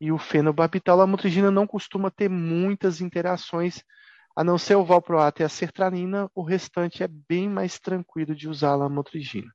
e 0.00 0.10
o 0.10 0.18
fenobarbital. 0.18 0.96
A 0.96 1.04
lamotrigina 1.04 1.52
não 1.52 1.68
costuma 1.68 2.10
ter 2.10 2.28
muitas 2.28 3.00
interações, 3.00 3.84
a 4.34 4.42
não 4.42 4.58
ser 4.58 4.74
o 4.74 4.84
valproato 4.84 5.42
e 5.42 5.44
a 5.44 5.48
sertralina, 5.48 6.28
o 6.34 6.42
restante 6.42 7.04
é 7.04 7.08
bem 7.08 7.48
mais 7.48 7.78
tranquilo 7.78 8.34
de 8.34 8.48
usar 8.48 8.70
a 8.70 8.76
lamotrigina. 8.76 9.52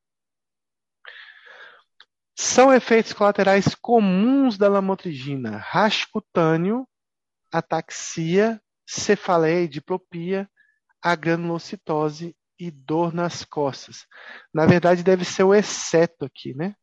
São 2.35 2.73
efeitos 2.73 3.13
colaterais 3.13 3.73
comuns 3.75 4.57
da 4.57 4.67
lamotrigina: 4.67 5.57
rash 5.57 6.05
cutâneo, 6.05 6.87
ataxia, 7.51 8.61
cefaleia 8.85 9.67
diplopia, 9.67 10.49
agranulocitose 11.01 12.35
e 12.59 12.69
dor 12.69 13.13
nas 13.13 13.45
costas. 13.45 14.05
Na 14.53 14.65
verdade, 14.65 15.03
deve 15.03 15.23
ser 15.23 15.43
o 15.43 15.53
exceto 15.53 16.25
aqui, 16.25 16.53
né? 16.53 16.75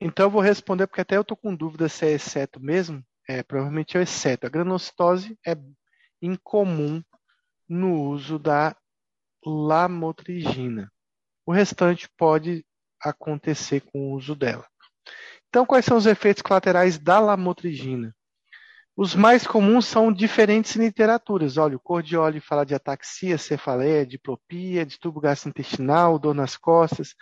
Então 0.00 0.26
eu 0.26 0.30
vou 0.30 0.40
responder 0.40 0.86
porque 0.86 1.00
até 1.00 1.16
eu 1.16 1.22
estou 1.22 1.36
com 1.36 1.54
dúvida 1.54 1.88
se 1.88 2.06
é 2.06 2.12
exceto 2.12 2.60
mesmo. 2.60 3.04
É, 3.28 3.42
provavelmente 3.42 3.98
é 3.98 4.02
exceto. 4.02 4.46
A 4.46 4.50
granulocitose 4.50 5.38
é 5.46 5.56
incomum 6.22 7.02
no 7.68 8.02
uso 8.02 8.38
da 8.38 8.76
lamotrigina. 9.44 10.90
O 11.44 11.52
restante 11.52 12.08
pode 12.16 12.64
acontecer 13.00 13.80
com 13.80 14.10
o 14.10 14.14
uso 14.14 14.34
dela. 14.34 14.66
Então, 15.48 15.64
quais 15.64 15.84
são 15.84 15.96
os 15.96 16.06
efeitos 16.06 16.42
colaterais 16.42 16.98
da 16.98 17.18
lamotrigina? 17.18 18.14
Os 18.96 19.14
mais 19.14 19.46
comuns 19.46 19.86
são 19.86 20.12
diferentes 20.12 20.74
literaturas. 20.74 21.56
Olha, 21.56 21.76
o 21.76 21.80
Cordioli 21.80 22.40
fala 22.40 22.66
de 22.66 22.74
ataxia, 22.74 23.38
cefaleia, 23.38 24.04
diplopia, 24.04 24.84
distúrbio 24.84 25.20
gastrointestinal, 25.20 26.18
dor 26.18 26.34
nas 26.34 26.56
costas, 26.56 27.14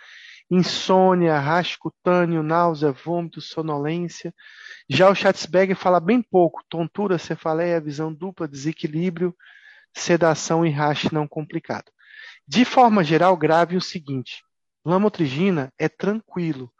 insônia, 0.49 1.39
rash 1.39 1.75
cutâneo, 1.75 2.41
náusea, 2.41 2.91
vômito, 2.91 3.41
sonolência. 3.41 4.33
Já 4.89 5.09
o 5.09 5.15
Schatzberger 5.15 5.75
fala 5.75 5.99
bem 5.99 6.21
pouco, 6.21 6.63
tontura, 6.69 7.17
cefaleia, 7.17 7.81
visão 7.81 8.13
dupla, 8.13 8.47
desequilíbrio, 8.47 9.35
sedação 9.93 10.65
e 10.65 10.69
rash 10.69 11.11
não 11.11 11.27
complicado. 11.27 11.91
De 12.47 12.63
forma 12.63 13.03
geral, 13.03 13.35
grave 13.35 13.75
o 13.75 13.81
seguinte: 13.81 14.43
lamotrigina 14.85 15.71
é 15.77 15.89
tranquilo. 15.89 16.71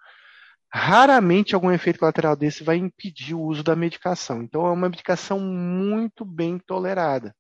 Raramente 0.70 1.56
algum 1.56 1.72
efeito 1.72 2.00
colateral 2.00 2.36
desse 2.36 2.64
vai 2.64 2.78
impedir 2.78 3.34
o 3.34 3.42
uso 3.42 3.64
da 3.64 3.76
medicação. 3.76 4.42
Então, 4.42 4.66
é 4.66 4.72
uma 4.72 4.90
medicação 4.90 5.40
muito 5.40 6.26
bem 6.26 6.60
tolerada. 6.60 7.36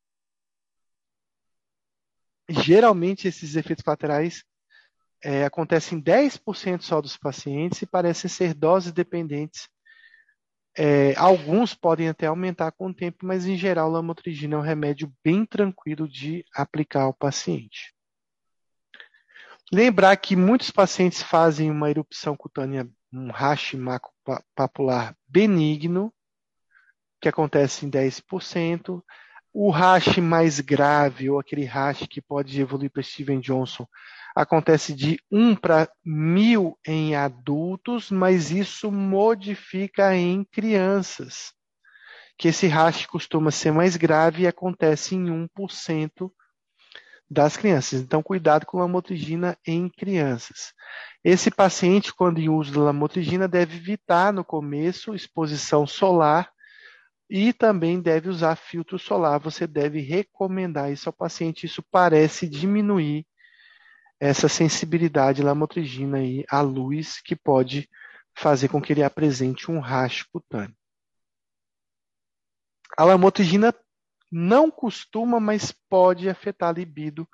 Geralmente, 2.49 3.27
esses 3.27 3.55
efeitos 3.55 3.83
colaterais 3.83 4.43
é, 5.23 5.45
acontecem 5.45 5.97
em 5.97 6.01
10% 6.01 6.81
só 6.81 7.01
dos 7.01 7.17
pacientes 7.17 7.81
e 7.81 7.85
parecem 7.85 8.29
ser 8.29 8.53
doses 8.53 8.91
dependentes 8.91 9.67
é, 10.79 11.15
alguns 11.17 11.73
podem 11.73 12.07
até 12.07 12.27
aumentar 12.27 12.71
com 12.71 12.89
o 12.89 12.93
tempo, 12.93 13.25
mas 13.25 13.47
em 13.47 13.57
geral, 13.57 13.89
lamotrigina 13.89 14.55
é 14.55 14.59
um 14.59 14.61
remédio 14.61 15.11
bem 15.23 15.43
tranquilo 15.43 16.07
de 16.07 16.45
aplicar 16.53 17.01
ao 17.01 17.13
paciente. 17.13 17.95
Lembrar 19.73 20.15
que 20.17 20.35
muitos 20.35 20.69
pacientes 20.69 21.23
fazem 21.23 21.71
uma 21.71 21.89
erupção 21.89 22.37
cutânea, 22.37 22.87
um 23.11 23.31
rash 23.31 23.75
papular 24.55 25.17
benigno, 25.27 26.13
que 27.19 27.27
acontece 27.27 27.87
em 27.87 27.89
10%. 27.89 29.01
O 29.51 29.71
rash 29.71 30.19
mais 30.19 30.59
grave, 30.59 31.27
ou 31.27 31.39
aquele 31.39 31.65
rash 31.65 32.05
que 32.07 32.21
pode 32.21 32.61
evoluir 32.61 32.91
para 32.91 33.01
Steven 33.01 33.39
Johnson, 33.39 33.87
acontece 34.37 34.93
de 34.93 35.19
1 35.31 35.55
para 35.55 35.89
1000 36.05 36.77
em 36.85 37.15
adultos, 37.15 38.11
mas 38.11 38.51
isso 38.51 38.91
modifica 38.91 40.15
em 40.15 40.43
crianças. 40.43 41.51
Que 42.37 42.49
esse 42.49 42.67
rash 42.67 43.07
costuma 43.07 43.49
ser 43.49 43.71
mais 43.71 43.97
grave 43.97 44.43
e 44.43 44.47
acontece 44.47 45.15
em 45.15 45.25
1% 45.25 46.31
das 47.27 47.57
crianças. 47.57 47.99
Então, 47.99 48.21
cuidado 48.21 48.67
com 48.67 48.77
lamotrigina 48.77 49.57
em 49.65 49.89
crianças. 49.89 50.71
Esse 51.23 51.49
paciente, 51.49 52.13
quando 52.13 52.37
em 52.37 52.47
uso 52.47 52.71
da 52.73 52.81
lamotrigina, 52.81 53.47
deve 53.47 53.77
evitar 53.77 54.31
no 54.31 54.45
começo 54.45 55.15
exposição 55.15 55.87
solar 55.87 56.51
e 57.27 57.51
também 57.51 57.99
deve 57.99 58.29
usar 58.29 58.55
filtro 58.55 58.99
solar. 58.99 59.39
Você 59.39 59.65
deve 59.65 59.99
recomendar 59.99 60.91
isso 60.91 61.09
ao 61.09 61.13
paciente. 61.13 61.65
Isso 61.65 61.83
parece 61.91 62.47
diminuir 62.47 63.25
essa 64.19 64.49
sensibilidade 64.49 65.43
lamotrigina 65.43 66.17
aí 66.17 66.43
à 66.49 66.61
luz 66.61 67.21
que 67.21 67.35
pode 67.35 67.89
fazer 68.35 68.67
com 68.67 68.81
que 68.81 68.93
ele 68.93 69.03
apresente 69.03 69.71
um 69.71 69.79
rash 69.79 70.23
cutâneo. 70.23 70.75
A 72.97 73.03
lamotrigina 73.03 73.73
não 74.31 74.69
costuma, 74.69 75.39
mas 75.39 75.71
pode 75.89 76.29
afetar 76.29 76.69
a 76.69 76.73
libido 76.73 77.27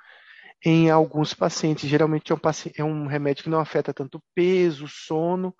em 0.63 0.89
alguns 0.89 1.33
pacientes. 1.33 1.89
Geralmente 1.89 2.31
é 2.31 2.35
um, 2.35 2.39
paciente, 2.39 2.81
é 2.81 2.83
um 2.83 3.07
remédio 3.07 3.43
que 3.43 3.49
não 3.49 3.59
afeta 3.59 3.93
tanto 3.93 4.21
peso, 4.33 4.87
sono 4.87 5.53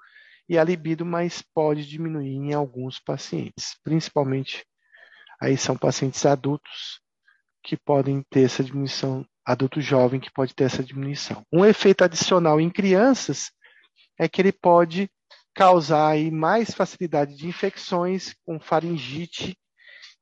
e 0.48 0.58
a 0.58 0.64
libido, 0.64 1.06
mas 1.06 1.42
pode 1.54 1.88
diminuir 1.88 2.36
em 2.36 2.54
alguns 2.54 3.00
pacientes, 3.00 3.78
principalmente 3.84 4.66
aí 5.42 5.58
são 5.58 5.78
pacientes 5.78 6.26
adultos 6.26 7.02
que 7.64 7.78
podem 7.78 8.24
ter 8.30 8.44
essa 8.46 8.64
diminuição 8.64 9.26
adulto 9.46 9.82
jovem 9.82 10.20
que 10.20 10.32
pode 10.32 10.54
ter 10.54 10.66
essa 10.66 10.84
diminuição. 10.84 11.46
Um 11.52 11.66
efeito 11.66 12.04
adicional 12.04 12.60
em 12.60 12.70
crianças 12.70 13.52
é 14.18 14.28
que 14.28 14.42
ele 14.42 14.52
pode 14.52 15.10
causar 15.54 16.10
aí 16.10 16.32
mais 16.32 16.74
facilidade 16.74 17.36
de 17.36 17.48
infecções 17.48 18.34
com 18.46 18.60
faringite 18.60 19.58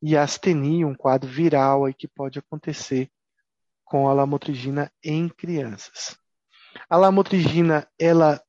e 0.02 0.18
astenia, 0.18 0.88
um 0.88 0.96
quadro 0.96 1.30
viral 1.30 1.86
aí 1.86 1.94
que 1.94 2.08
pode 2.08 2.40
acontecer 2.40 3.10
com 3.86 4.10
a 4.10 4.14
lamotrigina 4.14 4.92
em 5.04 5.30
crianças. 5.30 6.18
A 6.90 6.98
lamotrigina, 6.98 7.88
ela 8.00 8.42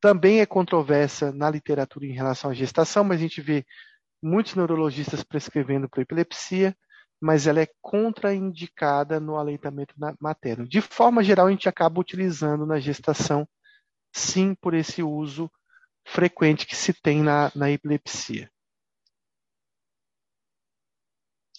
também 0.00 0.40
é 0.40 0.46
controversa 0.46 1.32
na 1.32 1.48
literatura 1.48 2.06
em 2.06 2.12
relação 2.12 2.50
à 2.50 2.54
gestação, 2.54 3.04
mas 3.04 3.18
a 3.18 3.22
gente 3.22 3.40
vê 3.40 3.64
muitos 4.22 4.54
neurologistas 4.54 5.22
prescrevendo 5.22 5.88
para 5.88 6.02
epilepsia 6.02 6.76
mas 7.24 7.46
ela 7.46 7.62
é 7.62 7.68
contraindicada 7.80 9.18
no 9.18 9.38
aleitamento 9.38 9.94
materno. 10.20 10.68
De 10.68 10.82
forma 10.82 11.24
geral, 11.24 11.46
a 11.46 11.50
gente 11.50 11.66
acaba 11.66 11.98
utilizando 11.98 12.66
na 12.66 12.78
gestação, 12.78 13.48
sim, 14.12 14.54
por 14.54 14.74
esse 14.74 15.02
uso 15.02 15.50
frequente 16.06 16.66
que 16.66 16.76
se 16.76 16.92
tem 16.92 17.22
na, 17.22 17.50
na 17.54 17.70
epilepsia. 17.70 18.50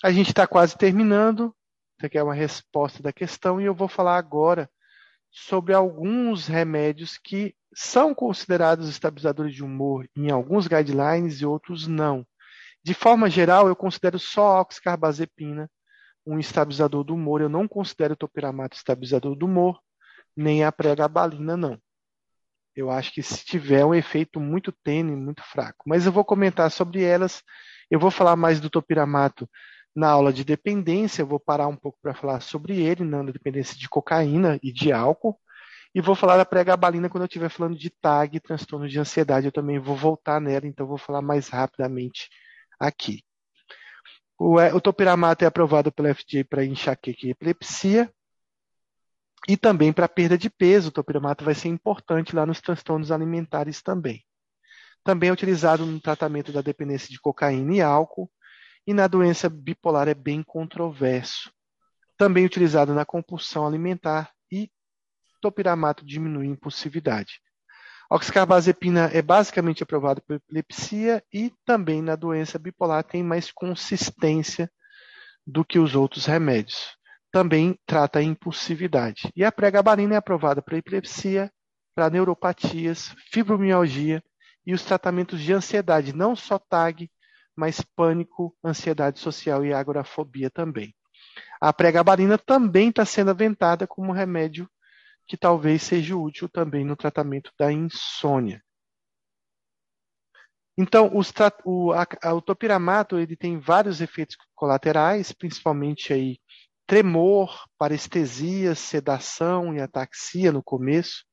A 0.03 0.11
gente 0.11 0.27
está 0.27 0.45
quase 0.45 0.77
terminando. 0.77 1.45
Isso 1.97 2.05
aqui 2.05 2.19
é 2.19 2.23
uma 2.23 2.35
resposta 2.35 3.01
da 3.01 3.11
questão, 3.11 3.59
e 3.59 3.65
eu 3.65 3.73
vou 3.73 3.87
falar 3.87 4.17
agora 4.17 4.69
sobre 5.31 5.73
alguns 5.73 6.45
remédios 6.45 7.17
que 7.17 7.55
são 7.73 8.13
considerados 8.13 8.87
estabilizadores 8.87 9.55
de 9.55 9.63
humor 9.63 10.07
em 10.15 10.29
alguns 10.29 10.67
guidelines 10.67 11.41
e 11.41 11.45
outros 11.45 11.87
não. 11.87 12.23
De 12.85 12.93
forma 12.93 13.27
geral, 13.31 13.67
eu 13.67 13.75
considero 13.75 14.19
só 14.19 14.57
a 14.57 14.61
oxcarbazepina 14.61 15.67
um 16.23 16.37
estabilizador 16.37 17.03
do 17.03 17.15
humor. 17.15 17.41
Eu 17.41 17.49
não 17.49 17.67
considero 17.67 18.13
o 18.13 18.15
topiramato 18.15 18.77
estabilizador 18.77 19.35
do 19.35 19.47
humor, 19.47 19.79
nem 20.37 20.63
a 20.63 20.71
pregabalina, 20.71 21.57
não. 21.57 21.79
Eu 22.75 22.91
acho 22.91 23.11
que 23.11 23.23
se 23.23 23.43
tiver 23.43 23.83
um 23.83 23.95
efeito 23.95 24.39
muito 24.39 24.71
tênue, 24.71 25.15
muito 25.15 25.41
fraco. 25.41 25.83
Mas 25.87 26.05
eu 26.05 26.11
vou 26.11 26.23
comentar 26.23 26.69
sobre 26.69 27.01
elas. 27.01 27.41
Eu 27.89 27.99
vou 27.99 28.11
falar 28.11 28.35
mais 28.35 28.59
do 28.59 28.69
topiramato 28.69 29.49
na 29.95 30.11
aula 30.11 30.31
de 30.31 30.43
dependência. 30.43 31.23
Eu 31.23 31.27
vou 31.27 31.39
parar 31.39 31.67
um 31.67 31.75
pouco 31.75 31.97
para 32.03 32.13
falar 32.13 32.39
sobre 32.39 32.79
ele, 32.79 33.03
na 33.03 33.23
dependência 33.23 33.75
de 33.75 33.89
cocaína 33.89 34.59
e 34.61 34.71
de 34.71 34.91
álcool. 34.91 35.35
E 35.95 35.99
vou 36.01 36.13
falar 36.13 36.37
da 36.37 36.45
pregabalina 36.45 37.09
quando 37.09 37.23
eu 37.23 37.27
estiver 37.27 37.49
falando 37.49 37.75
de 37.75 37.89
TAG, 37.89 38.39
transtorno 38.41 38.87
de 38.87 38.99
ansiedade. 38.99 39.47
Eu 39.47 39.51
também 39.51 39.79
vou 39.79 39.95
voltar 39.95 40.39
nela, 40.39 40.67
então 40.67 40.85
vou 40.85 40.99
falar 40.99 41.23
mais 41.23 41.49
rapidamente 41.49 42.29
aqui. 42.87 43.23
O, 44.37 44.55
o 44.57 44.81
topiramato 44.81 45.43
é 45.43 45.47
aprovado 45.47 45.91
pela 45.91 46.13
FDA 46.13 46.43
para 46.43 46.65
enxaqueca 46.65 47.25
e 47.25 47.29
epilepsia 47.29 48.11
e 49.47 49.55
também 49.55 49.93
para 49.93 50.09
perda 50.09 50.37
de 50.37 50.49
peso. 50.49 50.89
O 50.89 50.91
topiramato 50.91 51.45
vai 51.45 51.55
ser 51.55 51.69
importante 51.69 52.35
lá 52.35 52.45
nos 52.45 52.61
transtornos 52.61 53.11
alimentares 53.11 53.81
também. 53.81 54.25
Também 55.03 55.29
é 55.29 55.33
utilizado 55.33 55.85
no 55.85 55.99
tratamento 56.01 56.51
da 56.51 56.61
dependência 56.61 57.09
de 57.09 57.19
cocaína 57.19 57.75
e 57.75 57.81
álcool 57.81 58.29
e 58.87 58.93
na 58.93 59.07
doença 59.07 59.49
bipolar 59.49 60.07
é 60.07 60.13
bem 60.13 60.43
controverso. 60.43 61.51
Também 62.17 62.45
utilizado 62.45 62.93
na 62.93 63.05
compulsão 63.05 63.65
alimentar 63.65 64.31
e 64.51 64.69
topiramato 65.41 66.05
diminui 66.05 66.47
impulsividade. 66.47 67.39
Oxcarbazepina 68.09 69.09
é 69.13 69.21
basicamente 69.21 69.81
aprovado 69.81 70.21
por 70.21 70.35
epilepsia 70.35 71.23
e 71.33 71.51
também 71.65 72.01
na 72.01 72.15
doença 72.15 72.59
bipolar 72.59 73.03
tem 73.03 73.23
mais 73.23 73.51
consistência 73.51 74.69
do 75.45 75.65
que 75.65 75.79
os 75.79 75.95
outros 75.95 76.25
remédios. 76.25 76.95
Também 77.31 77.77
trata 77.85 78.19
a 78.19 78.23
impulsividade. 78.23 79.31
E 79.35 79.43
a 79.43 79.51
pregabalina 79.51 80.13
é 80.13 80.17
aprovada 80.17 80.61
para 80.61 80.77
epilepsia, 80.77 81.51
para 81.95 82.09
neuropatias, 82.09 83.15
fibromialgia 83.31 84.23
e 84.65 84.73
os 84.73 84.83
tratamentos 84.83 85.41
de 85.41 85.53
ansiedade, 85.53 86.13
não 86.13 86.35
só 86.35 86.59
TAG, 86.59 87.09
mas 87.55 87.81
pânico, 87.81 88.55
ansiedade 88.63 89.19
social 89.19 89.65
e 89.65 89.73
agorafobia 89.73 90.49
também. 90.49 90.93
A 91.59 91.71
pregabalina 91.73 92.37
também 92.37 92.89
está 92.89 93.05
sendo 93.05 93.31
aventada 93.31 93.87
como 93.87 94.11
remédio 94.11 94.69
que 95.27 95.37
talvez 95.37 95.81
seja 95.83 96.15
útil 96.15 96.47
também 96.47 96.85
no 96.85 96.95
tratamento 96.95 97.51
da 97.57 97.71
insônia. 97.71 98.63
Então, 100.77 101.09
o, 101.63 101.93
a, 101.93 102.33
o 102.33 102.41
topiramato 102.41 103.17
ele 103.17 103.35
tem 103.35 103.57
vários 103.59 104.01
efeitos 104.01 104.35
colaterais, 104.53 105.31
principalmente 105.31 106.11
aí 106.11 106.37
tremor, 106.85 107.65
parestesia, 107.77 108.75
sedação 108.75 109.73
e 109.73 109.81
ataxia 109.81 110.51
no 110.51 110.61
começo, 110.61 111.23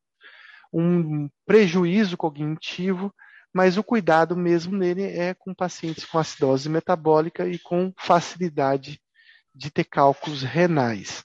um 0.73 1.29
prejuízo 1.45 2.17
cognitivo, 2.17 3.13
mas 3.53 3.77
o 3.77 3.85
cuidado 3.85 4.35
mesmo 4.35 4.77
nele 4.77 5.03
é 5.05 5.35
com 5.35 5.55
pacientes 5.55 6.07
com 6.07 6.19
acidose 6.19 6.71
metabólica 6.71 7.47
e 7.47 7.59
com 7.59 7.93
facilidade 7.99 8.99
de 9.55 9.71
ter 9.71 9.85
cálculos 9.85 10.43
renais. 10.43 11.23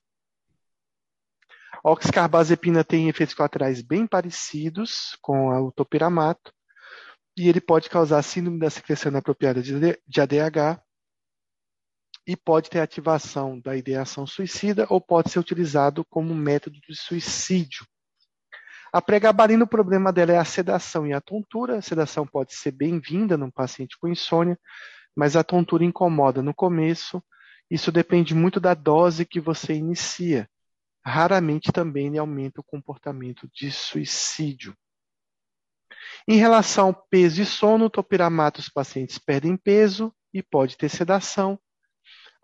A 1.87 1.91
oxcarbazepina 1.91 2.83
tem 2.83 3.07
efeitos 3.07 3.33
colaterais 3.33 3.81
bem 3.81 4.05
parecidos 4.05 5.17
com 5.21 5.47
o 5.47 5.71
topiramato 5.71 6.51
e 7.37 7.47
ele 7.47 7.61
pode 7.61 7.89
causar 7.89 8.21
síndrome 8.23 8.59
da 8.59 8.69
secreção 8.69 9.09
inapropriada 9.09 9.61
de 9.63 10.21
ADH 10.21 10.81
e 12.27 12.35
pode 12.35 12.69
ter 12.69 12.81
ativação 12.81 13.57
da 13.61 13.73
ideação 13.73 14.27
suicida 14.27 14.85
ou 14.89 14.99
pode 14.99 15.31
ser 15.31 15.39
utilizado 15.39 16.03
como 16.09 16.35
método 16.35 16.77
de 16.85 16.93
suicídio. 16.93 17.87
A 18.91 19.01
pregabalina, 19.01 19.63
o 19.63 19.69
problema 19.69 20.11
dela 20.11 20.33
é 20.33 20.37
a 20.37 20.43
sedação 20.43 21.07
e 21.07 21.13
a 21.13 21.21
tontura. 21.21 21.77
A 21.77 21.81
sedação 21.81 22.27
pode 22.27 22.53
ser 22.53 22.71
bem-vinda 22.71 23.37
num 23.37 23.49
paciente 23.49 23.97
com 23.97 24.09
insônia, 24.09 24.59
mas 25.15 25.37
a 25.37 25.43
tontura 25.43 25.85
incomoda 25.85 26.41
no 26.41 26.53
começo. 26.53 27.23
Isso 27.71 27.93
depende 27.93 28.35
muito 28.35 28.59
da 28.59 28.73
dose 28.73 29.25
que 29.25 29.39
você 29.39 29.73
inicia 29.73 30.49
raramente 31.07 31.71
também 31.71 32.07
ele 32.07 32.17
aumenta 32.17 32.59
o 32.59 32.63
comportamento 32.63 33.49
de 33.53 33.71
suicídio. 33.71 34.75
Em 36.27 36.35
relação 36.35 36.87
ao 36.87 36.93
peso 36.93 37.41
e 37.41 37.45
sono, 37.45 37.85
o 37.85 37.89
topiramato, 37.89 38.59
os 38.59 38.67
pacientes 38.67 39.17
perdem 39.17 39.55
peso 39.55 40.13
e 40.33 40.43
pode 40.43 40.75
ter 40.75 40.89
sedação. 40.89 41.57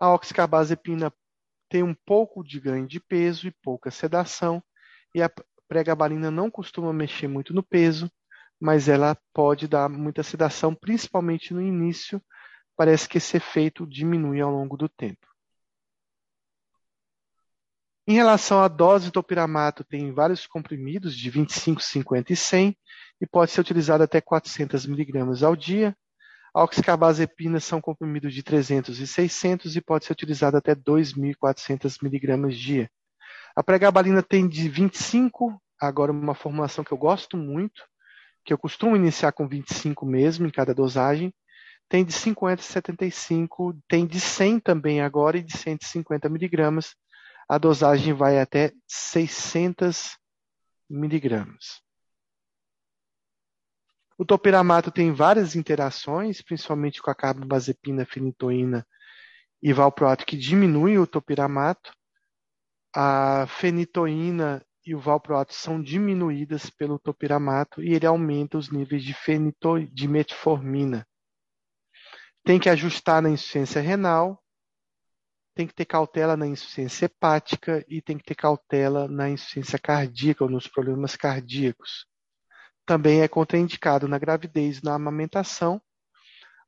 A 0.00 0.12
oxcarbazepina 0.14 1.12
tem 1.68 1.82
um 1.82 1.94
pouco 2.06 2.42
de 2.42 2.58
ganho 2.58 2.86
de 2.86 2.98
peso 2.98 3.46
e 3.46 3.50
pouca 3.62 3.90
sedação. 3.90 4.62
E 5.14 5.22
a 5.22 5.30
pregabalina 5.68 6.30
não 6.30 6.50
costuma 6.50 6.92
mexer 6.92 7.28
muito 7.28 7.52
no 7.52 7.62
peso, 7.62 8.10
mas 8.58 8.88
ela 8.88 9.16
pode 9.34 9.68
dar 9.68 9.90
muita 9.90 10.22
sedação, 10.22 10.74
principalmente 10.74 11.52
no 11.52 11.60
início. 11.60 12.22
Parece 12.74 13.06
que 13.08 13.18
esse 13.18 13.36
efeito 13.36 13.86
diminui 13.86 14.40
ao 14.40 14.50
longo 14.50 14.76
do 14.76 14.88
tempo. 14.88 15.33
Em 18.06 18.12
relação 18.12 18.62
à 18.62 18.68
dose 18.68 19.06
do 19.06 19.12
topiramato, 19.12 19.82
tem 19.82 20.12
vários 20.12 20.46
comprimidos 20.46 21.16
de 21.16 21.30
25, 21.30 21.82
50 21.82 22.34
e 22.34 22.36
100 22.36 22.76
e 23.18 23.26
pode 23.26 23.50
ser 23.50 23.62
utilizado 23.62 24.02
até 24.02 24.20
400 24.20 24.84
miligramas 24.84 25.42
ao 25.42 25.56
dia. 25.56 25.96
A 26.54 26.62
oxcarbazepina 26.62 27.58
são 27.60 27.80
comprimidos 27.80 28.34
de 28.34 28.42
300 28.42 29.00
e 29.00 29.06
600 29.06 29.74
e 29.74 29.80
pode 29.80 30.04
ser 30.04 30.12
utilizado 30.12 30.54
até 30.54 30.74
2.400 30.74 31.96
miligramas 32.02 32.58
dia. 32.58 32.90
A 33.56 33.62
pregabalina 33.62 34.22
tem 34.22 34.46
de 34.46 34.68
25, 34.68 35.58
agora 35.80 36.12
uma 36.12 36.34
formulação 36.34 36.84
que 36.84 36.92
eu 36.92 36.98
gosto 36.98 37.38
muito, 37.38 37.82
que 38.44 38.52
eu 38.52 38.58
costumo 38.58 38.96
iniciar 38.96 39.32
com 39.32 39.48
25 39.48 40.04
mesmo 40.04 40.46
em 40.46 40.50
cada 40.50 40.74
dosagem. 40.74 41.32
Tem 41.88 42.04
de 42.04 42.12
50 42.12 42.60
e 42.60 42.64
75, 42.64 43.74
tem 43.88 44.06
de 44.06 44.20
100 44.20 44.60
também 44.60 45.00
agora 45.00 45.38
e 45.38 45.42
de 45.42 45.56
150 45.56 46.28
miligramas 46.28 46.94
a 47.48 47.58
dosagem 47.58 48.12
vai 48.12 48.40
até 48.40 48.72
600 48.86 50.16
miligramas. 50.88 51.82
O 54.16 54.24
topiramato 54.24 54.90
tem 54.90 55.12
várias 55.12 55.56
interações, 55.56 56.40
principalmente 56.40 57.02
com 57.02 57.10
a 57.10 57.14
carbamazepina, 57.14 58.06
fenitoína 58.06 58.86
e 59.60 59.72
valproato, 59.72 60.24
que 60.24 60.36
diminuem 60.36 60.98
o 60.98 61.06
topiramato. 61.06 61.92
A 62.94 63.46
fenitoína 63.48 64.64
e 64.86 64.94
o 64.94 65.00
valproato 65.00 65.52
são 65.52 65.82
diminuídas 65.82 66.70
pelo 66.70 66.98
topiramato 66.98 67.82
e 67.82 67.92
ele 67.92 68.06
aumenta 68.06 68.56
os 68.56 68.70
níveis 68.70 69.02
de, 69.02 69.14
fenito, 69.14 69.80
de 69.92 70.06
metformina. 70.06 71.06
Tem 72.44 72.60
que 72.60 72.68
ajustar 72.68 73.20
na 73.20 73.30
insuficiência 73.30 73.80
renal 73.80 74.43
tem 75.54 75.66
que 75.66 75.74
ter 75.74 75.84
cautela 75.84 76.36
na 76.36 76.46
insuficiência 76.46 77.06
hepática 77.06 77.84
e 77.88 78.02
tem 78.02 78.18
que 78.18 78.24
ter 78.24 78.34
cautela 78.34 79.06
na 79.06 79.30
insuficiência 79.30 79.78
cardíaca 79.78 80.44
ou 80.44 80.50
nos 80.50 80.66
problemas 80.66 81.14
cardíacos. 81.14 82.06
Também 82.84 83.22
é 83.22 83.28
contraindicado 83.28 84.08
na 84.08 84.18
gravidez 84.18 84.78
e 84.78 84.84
na 84.84 84.94
amamentação. 84.94 85.80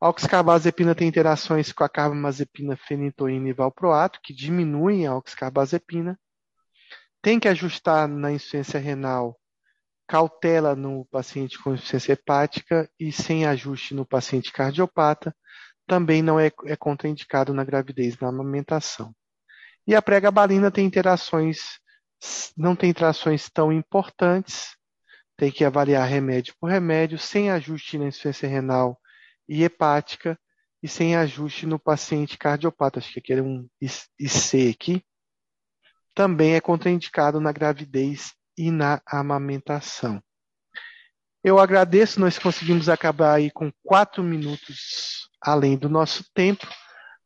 A 0.00 0.08
oxcarbazepina 0.08 0.94
tem 0.94 1.08
interações 1.08 1.72
com 1.72 1.82
a 1.82 1.88
carbamazepina, 1.88 2.76
fenitoína 2.76 3.48
e 3.48 3.52
valproato, 3.52 4.20
que 4.22 4.32
diminuem 4.32 5.06
a 5.06 5.16
oxcarbazepina. 5.16 6.18
Tem 7.20 7.40
que 7.40 7.48
ajustar 7.48 8.06
na 8.06 8.30
insuficiência 8.30 8.78
renal 8.78 9.36
cautela 10.06 10.76
no 10.76 11.04
paciente 11.06 11.58
com 11.58 11.74
insuficiência 11.74 12.12
hepática 12.12 12.88
e 12.98 13.10
sem 13.10 13.44
ajuste 13.44 13.92
no 13.92 14.06
paciente 14.06 14.52
cardiopata 14.52 15.34
também 15.86 16.22
não 16.22 16.38
é, 16.38 16.50
é 16.64 16.76
contraindicado 16.76 17.54
na 17.54 17.64
gravidez, 17.64 18.18
na 18.18 18.28
amamentação. 18.28 19.14
E 19.86 19.94
a 19.94 20.02
pregabalina 20.02 20.70
tem 20.70 20.84
interações, 20.84 21.78
não 22.56 22.74
tem 22.74 22.90
interações 22.90 23.48
tão 23.48 23.72
importantes, 23.72 24.76
tem 25.36 25.52
que 25.52 25.64
avaliar 25.64 26.08
remédio 26.08 26.54
por 26.58 26.68
remédio, 26.68 27.18
sem 27.18 27.50
ajuste 27.50 27.98
na 27.98 28.06
insuficiência 28.06 28.48
renal 28.48 28.98
e 29.48 29.62
hepática, 29.62 30.38
e 30.82 30.88
sem 30.88 31.16
ajuste 31.16 31.66
no 31.66 31.78
paciente 31.78 32.36
cardiopata, 32.36 32.98
acho 32.98 33.12
que 33.12 33.18
aqui 33.18 33.32
é 33.32 33.42
um 33.42 33.68
IC 33.80 34.70
aqui, 34.70 35.04
também 36.14 36.54
é 36.54 36.60
contraindicado 36.60 37.40
na 37.40 37.52
gravidez 37.52 38.34
e 38.56 38.70
na 38.70 39.00
amamentação. 39.06 40.22
Eu 41.44 41.58
agradeço, 41.58 42.18
nós 42.18 42.38
conseguimos 42.38 42.88
acabar 42.88 43.34
aí 43.34 43.50
com 43.50 43.70
quatro 43.84 44.22
minutos 44.22 45.25
além 45.46 45.78
do 45.78 45.88
nosso 45.88 46.24
tempo. 46.34 46.66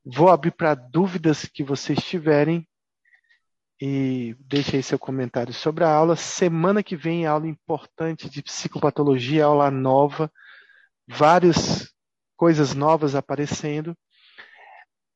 Vou 0.04 0.28
abrir 0.28 0.50
para 0.50 0.74
dúvidas 0.74 1.46
que 1.46 1.64
vocês 1.64 1.98
tiverem 2.00 2.68
e 3.80 4.36
deixe 4.40 4.76
aí 4.76 4.82
seu 4.82 4.98
comentário 4.98 5.54
sobre 5.54 5.84
a 5.84 5.90
aula. 5.90 6.14
Semana 6.16 6.82
que 6.82 6.94
vem, 6.94 7.26
aula 7.26 7.48
importante 7.48 8.28
de 8.28 8.42
psicopatologia, 8.42 9.46
aula 9.46 9.70
nova, 9.70 10.30
várias 11.08 11.90
coisas 12.36 12.74
novas 12.74 13.14
aparecendo. 13.14 13.96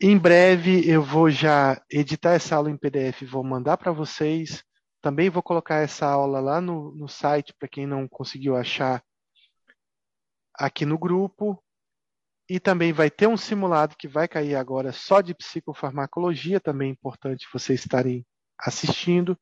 Em 0.00 0.16
breve 0.18 0.89
eu 0.89 1.02
vou 1.02 1.31
já 1.31 1.81
editar 1.91 2.33
essa 2.33 2.57
aula 2.57 2.70
em 2.70 2.76
PDF 2.76 3.23
e 3.23 3.26
vou 3.26 3.44
mandar 3.44 3.76
para 3.76 3.92
vocês. 3.92 4.65
Também 5.02 5.28
vou 5.28 5.42
colocar 5.42 5.76
essa 5.76 6.07
aula 6.07 6.41
lá 6.41 6.60
no, 6.60 6.94
no 6.94 7.07
site 7.07 7.55
para 7.58 7.68
quem 7.68 7.86
não 7.86 8.08
conseguiu 8.08 8.57
achar 8.57 9.02
aqui 10.55 10.86
no 10.86 10.99
grupo. 10.99 11.62
E 12.48 12.60
também 12.60 12.92
vai 12.92 13.10
ter 13.10 13.26
um 13.26 13.36
simulado 13.36 13.97
que 13.97 14.06
vai 14.06 14.28
cair 14.28 14.55
agora 14.55 14.92
só 14.92 15.20
de 15.20 15.34
psicofarmacologia, 15.34 16.60
também 16.60 16.90
é 16.90 16.92
importante 16.92 17.48
vocês 17.52 17.81
estarem 17.81 18.24
assistindo. 18.58 19.39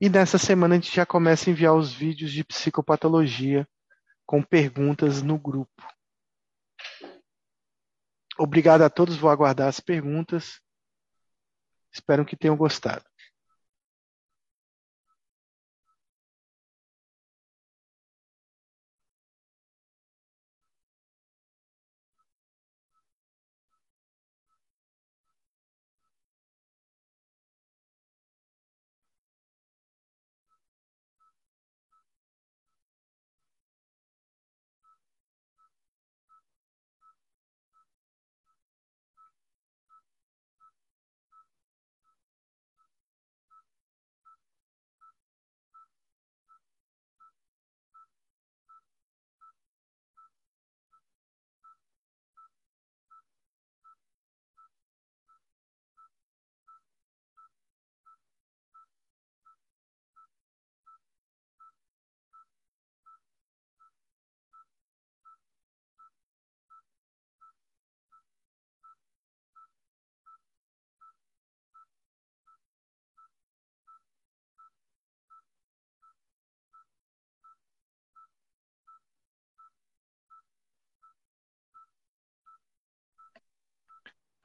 E 0.00 0.08
nessa 0.08 0.38
semana 0.38 0.74
a 0.74 0.78
gente 0.78 0.94
já 0.94 1.04
começa 1.04 1.48
a 1.48 1.52
enviar 1.52 1.74
os 1.74 1.92
vídeos 1.92 2.30
de 2.30 2.44
psicopatologia 2.44 3.66
com 4.24 4.42
perguntas 4.42 5.22
no 5.22 5.38
grupo. 5.38 5.82
Obrigado 8.38 8.82
a 8.82 8.90
todos, 8.90 9.16
vou 9.16 9.30
aguardar 9.30 9.68
as 9.68 9.80
perguntas. 9.80 10.60
Espero 11.92 12.26
que 12.26 12.36
tenham 12.36 12.56
gostado. 12.56 13.04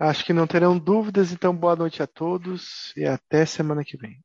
Acho 0.01 0.25
que 0.25 0.33
não 0.33 0.47
terão 0.47 0.79
dúvidas, 0.79 1.31
então 1.31 1.55
boa 1.55 1.75
noite 1.75 2.01
a 2.01 2.07
todos 2.07 2.91
e 2.97 3.05
até 3.05 3.45
semana 3.45 3.83
que 3.85 3.95
vem. 3.95 4.19